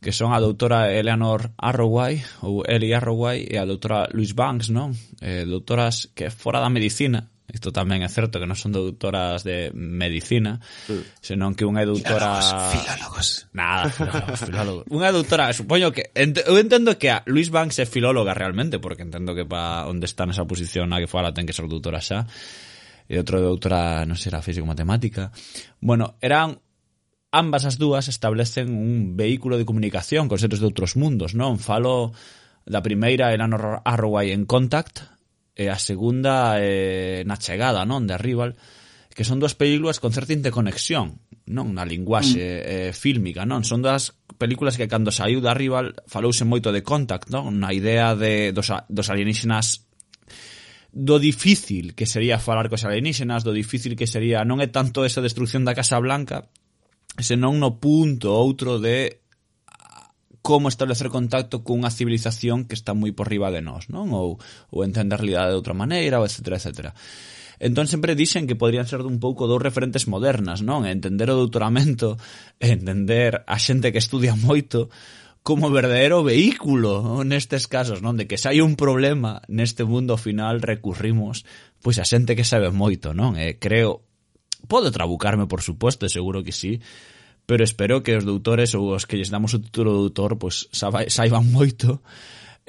que 0.00 0.12
son 0.12 0.30
a 0.30 0.38
doutora 0.38 0.94
Eleanor 0.94 1.50
Arroway 1.58 2.22
ou 2.42 2.62
Ellie 2.66 2.94
Arroway 2.94 3.46
e 3.50 3.58
a 3.58 3.66
doutora 3.66 4.06
Louise 4.14 4.34
Banks, 4.34 4.70
non? 4.70 4.94
Eh, 5.18 5.42
doutoras 5.42 6.06
que 6.14 6.30
fora 6.30 6.62
da 6.62 6.70
medicina 6.70 7.26
Isto 7.48 7.72
tamén 7.72 8.04
é 8.04 8.10
certo 8.12 8.36
que 8.36 8.44
non 8.44 8.60
son 8.60 8.76
doutoras 8.76 9.40
de 9.40 9.72
medicina, 9.72 10.60
mm. 10.84 11.24
senón 11.24 11.56
que 11.56 11.64
unha 11.64 11.80
doutora... 11.88 12.36
Filólogos, 12.44 12.76
filólogos. 12.76 13.28
Nada, 13.56 13.88
filólogos, 13.88 14.40
filólogos. 14.52 14.84
unha 14.92 15.08
doutora, 15.08 15.48
supoño 15.56 15.88
que... 15.88 16.12
Ent 16.12 16.44
eu 16.44 16.60
entendo 16.60 17.00
que 17.00 17.08
a 17.08 17.24
Luis 17.24 17.48
Banks 17.48 17.80
é 17.80 17.88
filóloga 17.88 18.36
realmente, 18.36 18.76
porque 18.76 19.00
entendo 19.00 19.32
que 19.32 19.48
pa 19.48 19.88
onde 19.88 20.04
está 20.04 20.28
nesa 20.28 20.44
posición 20.44 20.92
a 20.92 21.00
que 21.00 21.08
fala 21.08 21.32
ten 21.32 21.48
que 21.48 21.56
ser 21.56 21.64
doutora 21.72 22.04
xa. 22.04 22.28
E 23.08 23.16
outro 23.16 23.40
doutora, 23.40 24.04
non 24.04 24.20
sei, 24.20 24.28
era 24.28 24.44
físico-matemática. 24.44 25.32
Bueno, 25.80 26.20
eran 26.20 26.60
ambas 27.32 27.64
as 27.64 27.80
dúas 27.80 28.12
establecen 28.12 28.76
un 28.76 29.16
vehículo 29.16 29.56
de 29.56 29.64
comunicación 29.64 30.28
con 30.28 30.36
seres 30.36 30.60
de 30.60 30.68
outros 30.68 31.00
mundos, 31.00 31.32
non? 31.32 31.56
Falo 31.56 32.12
da 32.68 32.84
primeira 32.84 33.32
era 33.32 33.48
no 33.48 33.56
Arroway 33.88 34.36
en 34.36 34.44
Contact, 34.44 35.08
e 35.58 35.66
a 35.66 35.74
segunda 35.74 36.62
eh, 36.62 37.26
na 37.26 37.34
chegada, 37.34 37.82
non, 37.82 38.06
de 38.06 38.14
Rival, 38.14 38.54
que 39.10 39.26
son 39.26 39.42
dúas 39.42 39.58
películas 39.58 39.98
con 39.98 40.14
certa 40.14 40.30
interconexión, 40.30 41.18
non, 41.50 41.74
na 41.74 41.82
linguaxe 41.82 42.38
mm. 42.38 42.70
eh, 42.70 42.90
fílmica, 42.94 43.42
non, 43.42 43.66
son 43.66 43.82
das 43.82 44.14
películas 44.38 44.78
que 44.78 44.86
cando 44.86 45.10
saiu 45.10 45.42
da 45.42 45.58
Rival 45.58 45.98
falouse 46.06 46.46
moito 46.46 46.70
de 46.70 46.86
Contact, 46.86 47.26
non, 47.34 47.50
na 47.58 47.74
idea 47.74 48.14
de 48.14 48.54
dos, 48.54 48.70
dos 48.86 49.10
alienígenas 49.10 49.90
do 50.94 51.18
difícil 51.18 51.98
que 51.98 52.06
sería 52.06 52.38
falar 52.38 52.70
cos 52.70 52.86
alienígenas, 52.86 53.42
do 53.42 53.50
difícil 53.50 53.98
que 53.98 54.06
sería 54.06 54.46
non 54.46 54.62
é 54.62 54.70
tanto 54.70 55.02
esa 55.02 55.18
destrucción 55.18 55.66
da 55.66 55.74
Casa 55.74 55.98
Blanca, 55.98 56.46
senón 57.18 57.58
no 57.58 57.82
punto 57.82 58.30
outro 58.30 58.78
de 58.78 59.26
como 60.48 60.72
establecer 60.72 61.12
contacto 61.12 61.60
cunha 61.60 61.92
civilización 61.92 62.64
que 62.64 62.72
está 62.72 62.96
moi 62.96 63.12
por 63.12 63.28
riba 63.28 63.52
de 63.52 63.60
nós, 63.60 63.92
non? 63.92 64.08
Ou, 64.16 64.40
ou 64.72 64.80
entender 64.80 65.12
a 65.12 65.20
realidade 65.20 65.52
de 65.52 65.60
outra 65.60 65.76
maneira, 65.76 66.16
ou 66.16 66.24
etcétera, 66.24 66.56
etcétera. 66.56 66.96
Entón 67.60 67.84
sempre 67.84 68.16
dixen 68.16 68.48
que 68.48 68.56
podrían 68.56 68.88
ser 68.88 69.04
un 69.04 69.20
pouco 69.20 69.44
dous 69.44 69.60
referentes 69.60 70.08
modernas, 70.08 70.64
non? 70.64 70.88
Entender 70.88 71.28
o 71.28 71.36
doutoramento, 71.36 72.16
entender 72.64 73.44
a 73.44 73.60
xente 73.60 73.92
que 73.92 74.00
estudia 74.00 74.32
moito, 74.40 74.88
como 75.44 75.68
verdadeiro 75.68 76.24
vehículo 76.24 77.20
nestes 77.28 77.68
casos, 77.68 78.00
non? 78.00 78.16
De 78.16 78.24
que 78.24 78.40
se 78.40 78.48
hai 78.48 78.64
un 78.64 78.72
problema 78.72 79.44
neste 79.52 79.84
mundo 79.84 80.16
final 80.16 80.64
recurrimos 80.64 81.44
pois 81.84 82.00
a 82.00 82.08
xente 82.08 82.32
que 82.32 82.48
sabe 82.48 82.72
moito, 82.72 83.12
non? 83.12 83.36
E 83.36 83.60
creo 83.60 84.00
podo 84.64 84.88
trabucarme, 84.88 85.44
por 85.44 85.60
suposto, 85.60 86.08
seguro 86.08 86.40
que 86.40 86.56
sí, 86.56 86.80
pero 87.48 87.64
espero 87.64 88.04
que 88.04 88.12
os 88.12 88.28
doutores 88.28 88.76
ou 88.76 88.92
os 88.92 89.08
que 89.08 89.16
lles 89.16 89.32
damos 89.32 89.56
o 89.56 89.62
título 89.64 89.96
de 89.96 90.12
doutor 90.12 90.36
pois 90.36 90.68
saiban 90.68 91.48
moito 91.56 92.04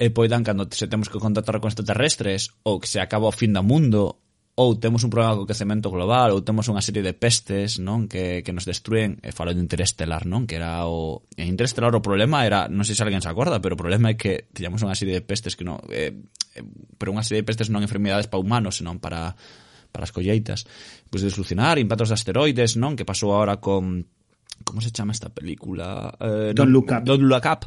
e 0.00 0.08
poidan 0.08 0.40
cando 0.40 0.64
se 0.72 0.88
temos 0.88 1.12
que 1.12 1.20
contactar 1.20 1.60
con 1.60 1.68
extraterrestres 1.68 2.56
ou 2.64 2.80
que 2.80 2.88
se 2.88 2.96
acaba 2.96 3.28
o 3.28 3.36
fin 3.36 3.52
do 3.52 3.60
mundo 3.60 4.24
ou 4.56 4.80
temos 4.80 5.04
un 5.04 5.12
problema 5.12 5.36
co 5.36 5.44
quecemento 5.44 5.92
global 5.92 6.32
ou 6.32 6.40
temos 6.40 6.64
unha 6.72 6.80
serie 6.80 7.04
de 7.04 7.12
pestes 7.12 7.76
non 7.76 8.08
que, 8.08 8.40
que 8.40 8.56
nos 8.56 8.64
destruen 8.64 9.20
e 9.20 9.36
falo 9.36 9.52
de 9.52 9.60
interestelar 9.60 10.24
non 10.24 10.48
que 10.48 10.56
era 10.56 10.88
o 10.88 11.28
en 11.36 11.52
interestelar 11.52 11.92
o 11.92 12.00
problema 12.00 12.48
era 12.48 12.64
non 12.72 12.88
sei 12.88 12.96
se 12.96 13.04
alguén 13.04 13.20
se 13.20 13.28
acorda 13.28 13.60
pero 13.60 13.76
o 13.76 13.80
problema 13.84 14.08
é 14.08 14.16
que 14.16 14.48
tiñamos 14.56 14.80
unha 14.80 14.96
serie 14.96 15.12
de 15.12 15.20
pestes 15.20 15.60
que 15.60 15.68
non 15.68 15.76
eh, 15.92 16.16
eh, 16.56 16.64
pero 16.96 17.12
unha 17.12 17.20
serie 17.20 17.44
de 17.44 17.48
pestes 17.52 17.68
non 17.68 17.84
enfermidades 17.84 18.32
para 18.32 18.40
humanos 18.40 18.80
senón 18.80 18.96
para 18.96 19.36
para 19.90 20.06
as 20.06 20.14
colleitas. 20.14 20.70
Pois 21.10 21.18
de 21.18 21.34
solucionar 21.34 21.76
impactos 21.82 22.08
de 22.08 22.16
asteroides 22.16 22.78
non 22.78 22.94
que 22.94 23.04
pasou 23.04 23.34
agora 23.34 23.58
con 23.58 24.06
como 24.64 24.80
se 24.80 24.90
chama 24.90 25.12
esta 25.12 25.28
película? 25.28 26.14
Eh, 26.20 26.52
Don't 26.54 26.72
Look 26.72 26.90
Up. 26.90 27.02
Don't 27.04 27.24
Look 27.24 27.46
Up. 27.46 27.66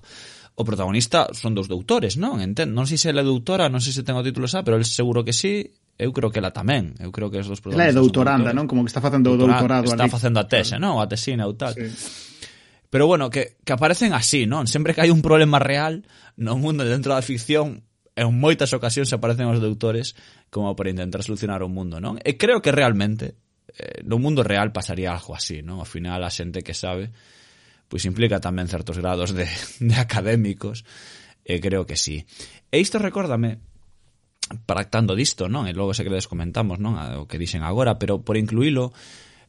O 0.55 0.61
protagonista 0.61 1.33
son 1.33 1.57
dos 1.57 1.65
doutores, 1.65 2.13
non? 2.13 2.37
Entendo. 2.37 2.77
Non 2.77 2.85
sei 2.85 3.01
se 3.01 3.09
ela 3.09 3.21
é 3.21 3.27
doutora, 3.27 3.73
non 3.73 3.81
sei 3.81 3.89
se 3.89 4.05
ten 4.05 4.13
o 4.13 4.21
título 4.21 4.45
xa, 4.45 4.61
pero 4.61 4.77
el 4.77 4.85
seguro 4.85 5.25
que 5.25 5.33
sí. 5.33 5.73
Eu 5.97 6.09
creo 6.09 6.33
que 6.33 6.41
ela 6.41 6.53
tamén. 6.53 6.97
Eu 7.01 7.13
creo 7.13 7.29
que 7.29 7.41
os 7.41 7.49
dos 7.49 7.61
protagonistas. 7.61 7.89
Ela 7.89 7.93
é 7.93 8.01
doutoranda, 8.01 8.49
non? 8.53 8.69
Como 8.69 8.85
que 8.85 8.93
está 8.93 9.01
facendo 9.01 9.33
o 9.33 9.37
doutorado. 9.37 9.89
Está 9.89 10.05
ali. 10.05 10.13
facendo 10.13 10.37
a 10.41 10.45
tese, 10.45 10.77
non? 10.77 11.01
A 11.01 11.05
tesina 11.09 11.49
ou 11.49 11.57
tal. 11.57 11.73
Sí. 11.73 11.89
Pero 12.93 13.09
bueno, 13.09 13.33
que, 13.33 13.57
que 13.65 13.73
aparecen 13.73 14.13
así, 14.13 14.45
non? 14.45 14.69
Sempre 14.69 14.93
que 14.93 15.01
hai 15.01 15.09
un 15.09 15.25
problema 15.25 15.57
real 15.57 16.05
no 16.37 16.53
mundo 16.61 16.85
dentro 16.85 17.17
da 17.17 17.25
ficción, 17.25 17.81
en 18.13 18.29
moitas 18.37 18.69
ocasións 18.77 19.09
aparecen 19.09 19.49
os 19.49 19.57
doutores 19.57 20.13
como 20.53 20.77
para 20.77 20.93
intentar 20.93 21.25
solucionar 21.25 21.65
o 21.65 21.69
mundo, 21.69 21.97
non? 21.97 22.21
E 22.21 22.37
creo 22.37 22.61
que 22.61 22.69
realmente 22.69 23.41
eh, 23.77 24.01
no 24.05 24.19
mundo 24.19 24.43
real 24.43 24.71
pasaría 24.71 25.13
algo 25.13 25.33
así, 25.33 25.61
non? 25.61 25.81
Ao 25.81 25.87
final 25.87 26.21
a 26.21 26.31
xente 26.33 26.61
que 26.61 26.77
sabe 26.77 27.13
pois 27.93 28.09
implica 28.09 28.41
tamén 28.41 28.65
certos 28.65 28.97
grados 28.97 29.37
de, 29.37 29.45
de 29.89 29.95
académicos 30.01 30.81
e 31.45 31.61
creo 31.61 31.85
que 31.85 31.93
sí. 31.93 32.25
E 32.73 32.81
isto 32.81 32.97
recórdame 32.97 33.61
tractando 34.65 35.13
disto, 35.13 35.45
non? 35.45 35.69
E 35.69 35.77
logo 35.77 35.93
se 35.93 36.01
credes 36.01 36.25
comentamos, 36.25 36.81
non? 36.81 36.97
O 37.21 37.29
que 37.29 37.37
dixen 37.37 37.61
agora, 37.61 38.01
pero 38.01 38.25
por 38.25 38.35
incluílo 38.39 38.91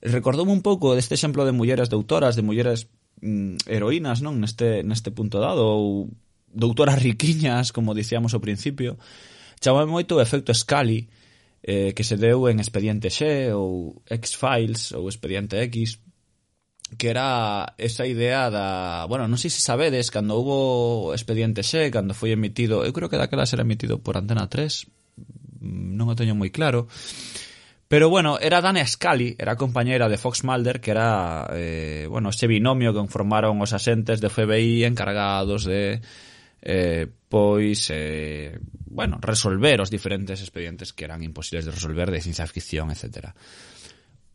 recordoume 0.04 0.52
un 0.52 0.60
pouco 0.60 0.92
deste 0.92 1.16
exemplo 1.16 1.48
de 1.48 1.56
mulleres 1.56 1.88
doutoras, 1.88 2.36
de 2.36 2.44
mulleres 2.44 2.92
mm, 3.24 3.64
heroínas, 3.64 4.20
non? 4.20 4.36
Neste, 4.44 4.84
neste 4.84 5.08
punto 5.08 5.40
dado 5.40 5.64
ou 5.64 6.12
doutoras 6.52 7.00
riquiñas, 7.00 7.72
como 7.72 7.96
dicíamos 7.96 8.36
ao 8.36 8.44
principio. 8.44 9.00
Chamame 9.58 9.88
moito 9.88 10.20
o 10.20 10.22
efecto 10.22 10.52
Scali, 10.52 11.08
eh, 11.64 11.96
que 11.96 12.04
se 12.04 12.20
deu 12.20 12.44
en 12.52 12.60
Expediente 12.60 13.08
X 13.08 13.56
ou 13.56 14.04
X-Files 14.04 14.92
ou 14.92 15.08
Expediente 15.08 15.56
X, 15.64 15.96
que 17.00 17.08
era 17.08 17.72
esa 17.80 18.04
idea 18.04 18.52
da... 18.52 19.08
Bueno, 19.08 19.24
non 19.24 19.40
sei 19.40 19.48
se 19.48 19.64
sabedes, 19.64 20.12
cando 20.12 20.36
hubo 20.36 21.16
Expediente 21.16 21.64
X, 21.64 21.88
cando 21.88 22.12
foi 22.12 22.36
emitido... 22.36 22.84
Eu 22.84 22.92
creo 22.92 23.08
que 23.08 23.16
daquela 23.16 23.48
será 23.48 23.64
emitido 23.64 23.96
por 23.96 24.20
Antena 24.20 24.44
3, 24.44 24.84
mm, 25.64 25.96
non 25.96 26.12
o 26.12 26.14
teño 26.14 26.36
moi 26.36 26.52
claro, 26.52 26.84
Pero 27.94 28.08
bueno, 28.08 28.38
era 28.40 28.60
Dana 28.60 28.84
Scully, 28.84 29.36
era 29.38 29.56
compañeira 29.56 30.08
de 30.08 30.16
Fox 30.16 30.42
Mulder, 30.42 30.80
que 30.80 30.90
era, 30.90 31.46
eh, 31.52 32.08
bueno, 32.10 32.30
ese 32.30 32.48
binomio 32.48 32.92
que 32.92 32.98
conformaron 32.98 33.60
os 33.60 33.72
asentes 33.72 34.20
de 34.20 34.32
FBI 34.32 34.82
encargados 34.82 35.62
de 35.62 36.00
eh, 36.64 37.06
pois 37.28 37.90
eh, 37.92 38.58
bueno, 38.86 39.18
resolver 39.20 39.80
os 39.84 39.92
diferentes 39.92 40.40
expedientes 40.40 40.96
que 40.96 41.04
eran 41.04 41.22
imposibles 41.22 41.68
de 41.68 41.76
resolver 41.76 42.10
de 42.10 42.24
ciencia 42.24 42.48
ficción, 42.48 42.88
etc. 42.88 43.36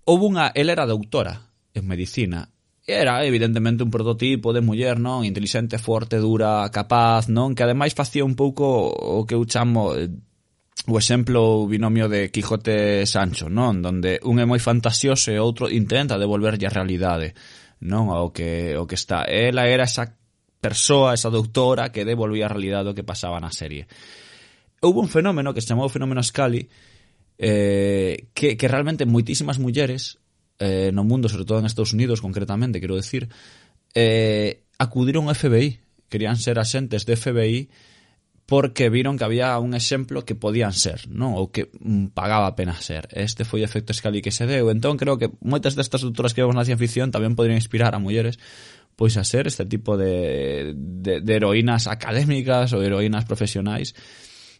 Houve 0.06 0.30
unha, 0.30 0.53
ela 0.53 0.77
era 0.77 0.85
doutora 0.85 1.49
en 1.73 1.89
medicina, 1.89 2.53
era 2.85 3.26
evidentemente 3.26 3.81
un 3.81 3.89
prototipo 3.89 4.53
de 4.53 4.61
muller, 4.61 5.01
non? 5.01 5.26
Inteligente, 5.26 5.81
forte, 5.81 6.22
dura, 6.22 6.69
capaz, 6.69 7.34
non? 7.34 7.57
Que 7.57 7.65
ademais 7.65 7.97
facía 7.97 8.22
un 8.22 8.38
pouco 8.38 8.93
o 8.93 9.26
que 9.26 9.34
eu 9.34 9.41
chamo 9.49 9.97
eh, 9.97 10.14
o 10.85 10.95
exemplo 11.01 11.65
o 11.65 11.68
binomio 11.69 12.06
de 12.06 12.30
Quijote 12.30 13.10
Sancho, 13.10 13.49
non? 13.49 13.81
Donde 13.81 14.22
un 14.22 14.38
é 14.38 14.45
moi 14.45 14.61
fantasioso 14.61 15.34
e 15.34 15.41
outro 15.41 15.65
intenta 15.65 16.22
devolverlle 16.22 16.69
a 16.69 16.76
realidade, 16.77 17.34
non? 17.81 18.14
O 18.14 18.30
que 18.30 18.77
o 18.77 18.85
que 18.85 18.97
está. 18.97 19.26
Ela 19.26 19.65
era 19.65 19.89
esa 19.89 20.18
persoa, 20.60 21.15
esa 21.15 21.31
doutora 21.31 21.91
que 21.91 22.03
devolvía 22.03 22.45
a 22.45 22.53
realidade 22.53 22.91
o 22.91 22.95
que 22.95 23.07
pasaba 23.07 23.40
na 23.40 23.52
serie. 23.52 23.88
Houve 24.84 24.99
un 25.03 25.11
fenómeno 25.11 25.56
que 25.56 25.64
se 25.64 25.72
chamou 25.72 25.88
fenómeno 25.88 26.23
Scali 26.23 26.68
eh, 27.40 28.27
que, 28.36 28.60
que 28.60 28.68
realmente 28.68 29.07
moitísimas 29.07 29.60
mulleres 29.60 30.19
eh, 30.60 30.91
no 30.91 31.07
mundo, 31.07 31.31
sobre 31.31 31.48
todo 31.48 31.60
en 31.60 31.65
Estados 31.65 31.95
Unidos 31.95 32.19
concretamente, 32.19 32.84
quero 32.84 32.99
decir, 32.99 33.31
eh, 33.95 34.68
acudiron 34.77 35.31
ao 35.31 35.36
FBI, 35.36 35.80
querían 36.11 36.36
ser 36.36 36.60
axentes 36.60 37.07
de 37.07 37.15
FBI 37.15 37.72
porque 38.49 38.90
viron 38.90 39.15
que 39.15 39.23
había 39.23 39.57
un 39.60 39.76
exemplo 39.76 40.26
que 40.26 40.34
podían 40.34 40.73
ser, 40.73 41.06
non? 41.06 41.38
Ou 41.38 41.53
que 41.53 41.69
mm, 41.69 42.18
pagaba 42.18 42.49
a 42.49 42.57
pena 42.57 42.73
ser. 42.81 43.06
Este 43.14 43.45
foi 43.45 43.61
o 43.61 43.68
efecto 43.69 43.94
Scali 43.94 44.26
que 44.26 44.34
se 44.34 44.49
deu. 44.49 44.73
Entón, 44.73 44.98
creo 44.98 45.22
que 45.22 45.30
moitas 45.45 45.77
destas 45.77 46.02
doutoras 46.02 46.34
que 46.34 46.41
vemos 46.41 46.57
na 46.57 46.65
ciencia 46.65 46.81
ficción 46.81 47.14
tamén 47.14 47.38
poderían 47.38 47.61
inspirar 47.61 47.94
a 47.94 48.02
mulleres 48.02 48.41
pois 48.99 49.15
a 49.15 49.23
ser 49.23 49.47
este 49.47 49.63
tipo 49.63 49.95
de, 49.95 50.76
de, 50.76 51.21
de 51.23 51.34
heroínas 51.34 51.88
académicas 51.88 52.76
ou 52.76 52.84
heroínas 52.84 53.23
profesionais 53.23 53.95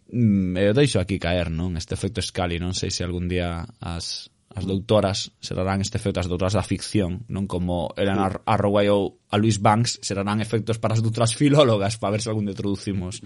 mm, 0.08 0.56
eu 0.56 0.72
deixo 0.72 1.04
aquí 1.04 1.20
caer, 1.20 1.52
non? 1.52 1.76
Este 1.76 1.92
efecto 1.92 2.24
Scali, 2.24 2.56
non 2.56 2.72
sei 2.72 2.88
se 2.88 3.04
algún 3.04 3.28
día 3.28 3.68
as, 3.84 4.32
as 4.56 4.64
doutoras 4.64 5.36
serán 5.44 5.84
este 5.84 6.00
efecto 6.00 6.24
as 6.24 6.32
doutoras 6.32 6.56
da 6.56 6.64
ficción, 6.64 7.28
non 7.28 7.52
como 7.52 7.92
eran 8.00 8.16
a, 8.24 8.32
a 8.32 8.56
ou 8.96 9.20
a 9.28 9.36
Luis 9.36 9.60
Banks, 9.60 10.00
serán 10.00 10.40
efectos 10.40 10.80
para 10.80 10.96
as 10.96 11.04
doutoras 11.04 11.36
filólogas 11.36 12.00
para 12.00 12.16
ver 12.16 12.24
se 12.24 12.32
algún 12.32 12.48
día 12.48 12.56
traducimos 12.56 13.20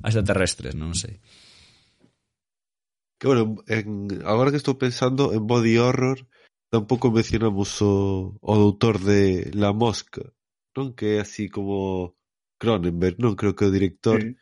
a 0.00 0.08
extraterrestres, 0.08 0.72
non 0.72 0.96
sei. 0.96 1.20
Que 3.20 3.28
bueno, 3.28 3.60
en, 3.68 4.08
agora 4.24 4.48
que 4.48 4.56
estou 4.56 4.80
pensando 4.80 5.36
en 5.36 5.44
body 5.44 5.76
horror, 5.76 6.24
tampouco 6.72 7.12
mencionamos 7.12 7.76
o, 7.84 8.40
o 8.40 8.52
doutor 8.56 9.04
de 9.04 9.52
La 9.52 9.76
Mosca, 9.76 10.32
non? 10.76 10.92
Que 10.92 11.16
é 11.16 11.24
así 11.24 11.48
como 11.48 12.14
Cronenberg, 12.60 13.16
non? 13.18 13.34
Creo 13.34 13.56
que 13.56 13.64
o 13.64 13.74
director 13.74 14.20
sí. 14.20 14.36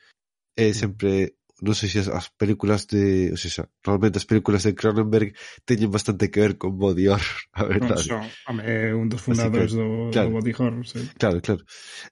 é 0.58 0.74
sempre 0.74 1.38
non 1.62 1.72
sei 1.72 1.88
se 1.88 2.02
as, 2.02 2.08
as 2.10 2.26
películas 2.34 2.90
de, 2.90 3.30
O 3.32 3.38
sea, 3.38 3.70
realmente 3.80 4.18
as 4.18 4.26
películas 4.26 4.66
de 4.66 4.74
Cronenberg 4.74 5.32
teñen 5.64 5.88
bastante 5.88 6.28
que 6.28 6.42
ver 6.42 6.58
con 6.58 6.76
body 6.76 7.08
horror, 7.08 7.40
a 7.54 7.62
verdade. 7.64 8.04
No, 8.10 8.20
so, 8.20 8.52
é 8.60 8.90
un 8.92 9.08
dos 9.08 9.22
fundadores 9.22 9.70
que, 9.70 9.78
do, 9.78 10.10
claro, 10.10 10.28
do 10.28 10.36
body 10.42 10.52
horror, 10.52 10.84
sí. 10.84 11.00
Claro, 11.16 11.38
claro. 11.40 11.62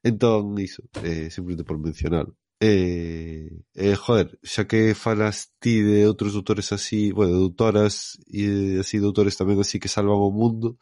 Entón, 0.00 0.54
iso, 0.62 0.86
eh, 1.02 1.28
simplemente 1.28 1.66
por 1.66 1.82
mencionar. 1.82 2.30
Eh, 2.62 3.50
eh, 3.74 3.96
joder, 3.98 4.38
xa 4.46 4.70
que 4.70 4.94
falas 4.94 5.50
ti 5.58 5.82
de 5.82 6.06
outros 6.06 6.38
doutores 6.38 6.70
así, 6.70 7.10
bueno, 7.10 7.34
doutoras 7.34 8.22
e 8.30 8.78
así 8.78 9.02
doutores 9.02 9.34
tamén 9.34 9.58
así 9.58 9.82
que 9.82 9.90
salvan 9.90 10.22
o 10.22 10.30
mundo, 10.30 10.78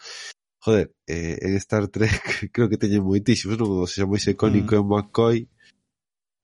Joder, 0.60 0.92
eh, 1.06 1.38
en 1.40 1.54
Star 1.56 1.88
Trek 1.88 2.50
creo 2.52 2.68
que 2.68 2.76
teñen 2.76 3.00
moitísimos, 3.00 3.56
non? 3.56 3.80
O 3.80 3.88
sea, 3.88 4.04
moi 4.04 4.20
icónico 4.20 4.76
é 4.76 4.82
mm. 4.84 4.88
McCoy, 4.92 5.48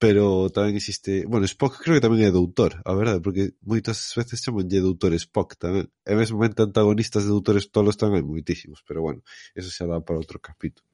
pero 0.00 0.48
tamén 0.48 0.80
existe, 0.80 1.28
bueno, 1.28 1.44
Spock 1.44 1.84
creo 1.84 2.00
que 2.00 2.04
tamén 2.04 2.24
é 2.24 2.32
doutor, 2.32 2.80
a 2.80 2.92
verdade, 2.96 3.20
porque 3.20 3.60
moitas 3.60 4.16
veces 4.16 4.40
chamanlle 4.40 4.80
doutor 4.80 5.12
Spock 5.20 5.60
tamén. 5.60 5.92
E 6.04 6.16
mesmo 6.16 6.40
mente 6.40 6.64
antagonistas 6.64 7.28
de 7.28 7.32
doutores 7.32 7.68
tolos 7.68 8.00
tamén 8.00 8.20
hai 8.20 8.24
moitísimos, 8.24 8.80
pero 8.88 9.04
bueno, 9.04 9.20
eso 9.52 9.68
xa 9.68 9.84
dá 9.84 10.00
para 10.00 10.16
outro 10.16 10.40
capítulo. 10.40 10.88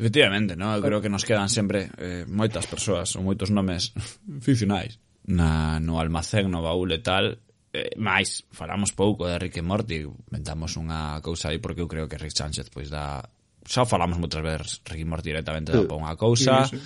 Efectivamente, 0.00 0.56
no? 0.56 0.72
eu 0.72 0.80
creo 0.80 1.04
que 1.04 1.12
nos 1.12 1.28
quedan 1.28 1.52
sempre 1.52 1.92
eh, 2.00 2.24
moitas 2.24 2.64
persoas 2.64 3.12
ou 3.12 3.20
moitos 3.20 3.52
nomes 3.52 3.92
ficcionais 4.44 4.96
na, 5.28 5.80
no 5.84 6.00
almacén, 6.00 6.48
no 6.48 6.64
baúl 6.64 6.96
e 6.96 7.00
tal 7.04 7.43
eh, 7.74 7.90
máis 7.98 8.46
falamos 8.54 8.94
pouco 8.94 9.26
de 9.26 9.34
Rick 9.34 9.58
e 9.58 9.66
Morty, 9.66 10.06
inventamos 10.06 10.78
unha 10.78 11.18
cousa 11.18 11.50
aí 11.50 11.58
porque 11.58 11.82
eu 11.82 11.90
creo 11.90 12.06
que 12.06 12.14
Rick 12.14 12.38
Sánchez 12.38 12.70
pois 12.70 12.86
dá 12.86 13.26
xa 13.66 13.82
falamos 13.82 14.22
moitas 14.22 14.38
veces 14.38 14.78
Rick 14.86 15.02
e 15.02 15.08
Morty 15.10 15.34
directamente 15.34 15.74
dá 15.74 15.82
para 15.82 15.98
unha 15.98 16.14
cousa. 16.14 16.70
Sí, 16.70 16.78
sí. 16.78 16.82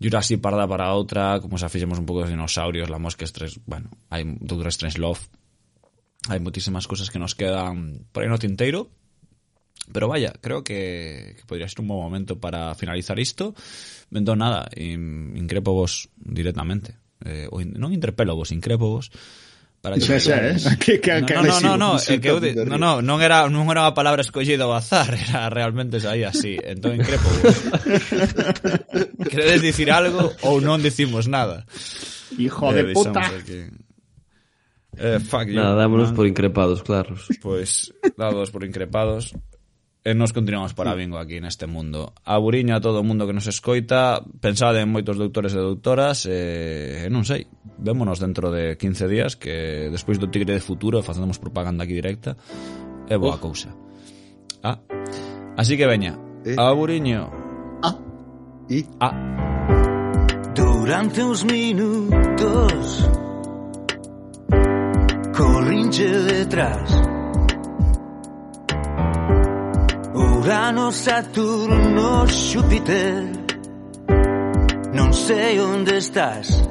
Jurassic 0.00 0.40
Parda 0.40 0.64
para 0.64 0.96
outra, 0.96 1.38
como 1.38 1.60
xa 1.60 1.68
fixemos 1.68 2.00
un 2.00 2.08
pouco 2.08 2.24
de 2.24 2.32
dinosaurios, 2.32 2.88
la 2.88 2.98
mosca 2.98 3.28
tres, 3.28 3.60
bueno, 3.68 3.92
hai 4.08 4.24
Doctor 4.40 4.72
Strange 4.72 4.98
Love. 4.98 5.20
Hai 6.26 6.40
moitísimas 6.40 6.88
cousas 6.88 7.12
que 7.12 7.20
nos 7.20 7.36
quedan 7.36 8.08
por 8.10 8.24
aí 8.24 8.28
no 8.32 8.40
tinteiro. 8.40 8.88
Pero 9.92 10.08
vaya, 10.08 10.32
creo 10.40 10.64
que, 10.64 11.36
que 11.36 11.44
podría 11.44 11.68
ser 11.68 11.84
un 11.84 11.88
bom 11.88 12.00
momento 12.00 12.40
para 12.40 12.72
finalizar 12.76 13.18
isto. 13.18 13.52
Entón, 14.12 14.40
nada, 14.40 14.68
in, 14.76 15.36
increpo 15.36 15.72
vos 15.72 16.08
directamente. 16.16 16.96
Eh, 17.20 17.52
non 17.52 17.92
interpelo 17.92 18.32
vos, 18.32 18.56
increpo 18.56 18.88
vos 18.88 19.12
Para 19.80 19.96
que 19.96 20.04
xa, 20.04 20.20
xa, 20.20 20.36
eh? 20.44 20.56
que, 20.76 21.00
que, 21.04 21.24
que 21.24 21.34
no, 21.34 21.42
no, 21.42 21.60
no, 21.60 21.76
no, 21.76 21.90
é 21.96 22.14
eh, 22.14 22.20
que 22.20 22.28
eu 22.28 22.36
de, 22.36 22.52
no, 22.68 22.76
no, 22.76 23.00
non 23.00 23.16
era 23.24 23.48
non 23.48 23.64
era 23.72 23.88
unha 23.88 23.96
palabra 23.96 24.20
escollida 24.20 24.68
ao 24.68 24.76
azar, 24.76 25.08
era 25.24 25.48
realmente 25.48 25.96
aí 26.04 26.20
así, 26.20 26.60
entón 26.60 27.00
increpo. 27.00 27.24
Queredes 29.24 29.64
dicir 29.64 29.88
algo 29.88 30.36
ou 30.44 30.60
non 30.60 30.84
dicimos 30.84 31.32
nada? 31.32 31.64
Hijo 32.36 32.68
eh, 32.68 32.76
de 32.76 32.82
puta. 32.92 33.24
Aquí. 33.24 33.72
Eh, 35.00 35.16
fuck 35.24 35.48
you. 35.48 35.56
Nada, 35.56 35.80
dámonos 35.80 36.12
por 36.12 36.28
increpados, 36.28 36.84
claros. 36.84 37.24
Pois, 37.40 37.88
pues, 38.04 38.12
dados 38.20 38.52
por 38.52 38.68
increpados. 38.68 39.32
E 40.00 40.16
nos 40.16 40.32
continuamos 40.32 40.72
para 40.72 40.96
bingo 40.96 41.20
aquí 41.20 41.44
neste 41.44 41.68
mundo. 41.68 42.16
A 42.24 42.40
buriño 42.40 42.72
a 42.72 42.80
todo 42.80 43.00
o 43.00 43.06
mundo 43.06 43.28
que 43.28 43.36
nos 43.36 43.44
escoita, 43.44 44.24
pensade 44.40 44.80
en 44.80 44.88
moitos 44.88 45.20
doutores 45.20 45.52
e 45.52 45.60
doutoras, 45.60 46.24
e, 46.24 47.04
e 47.04 47.08
non 47.12 47.28
sei, 47.28 47.44
vémonos 47.76 48.16
dentro 48.16 48.48
de 48.48 48.80
15 48.80 49.04
días, 49.12 49.36
que 49.36 49.92
despois 49.92 50.16
do 50.16 50.32
Tigre 50.32 50.56
de 50.56 50.64
Futuro 50.64 51.04
facemos 51.04 51.36
propaganda 51.36 51.84
aquí 51.84 51.92
directa, 51.92 52.32
é 53.12 53.20
boa 53.20 53.36
Uf. 53.36 53.44
cousa. 53.44 53.76
Ah. 54.64 54.80
Así 55.60 55.76
que 55.76 55.84
veña, 55.84 56.16
eh. 56.48 56.56
a 56.56 56.72
buriño. 56.72 57.28
Ah. 57.84 57.92
E? 58.72 58.88
Ah. 59.04 59.12
Durante 60.56 61.22
uns 61.22 61.44
minutos 61.44 63.08
Corrinche 65.36 66.08
detrás 66.08 67.19
Urano, 70.50 70.90
Saturno, 70.90 72.26
Xúpiter 72.26 73.22
Non 74.92 75.12
sei 75.14 75.60
onde 75.60 75.98
estás. 75.98 76.69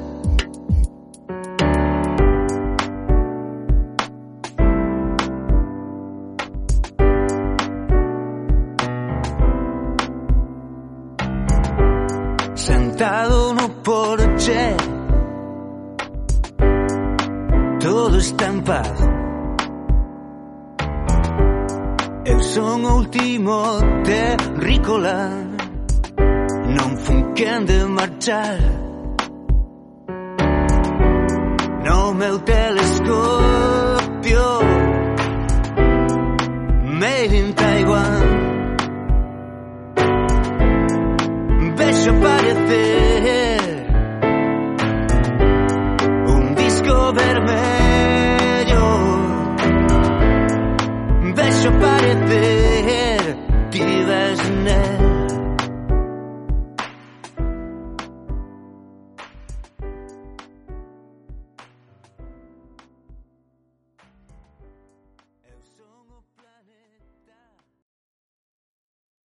Não 24.98 25.06
non 26.66 26.96
funken 26.96 27.64
de 27.64 27.84
marchar 27.84 28.58
No 31.84 32.12
meu 32.12 32.40
telescopio 32.40 33.20
Made 37.00 37.36
in 37.36 37.52
Taiwan. 37.54 38.24
Vejo 41.76 42.10
aparecer 42.10 43.86
Un 46.26 46.54
disco 46.56 47.12
vermelho. 47.12 48.86
Vejo 51.36 51.68
aparecer 51.68 52.59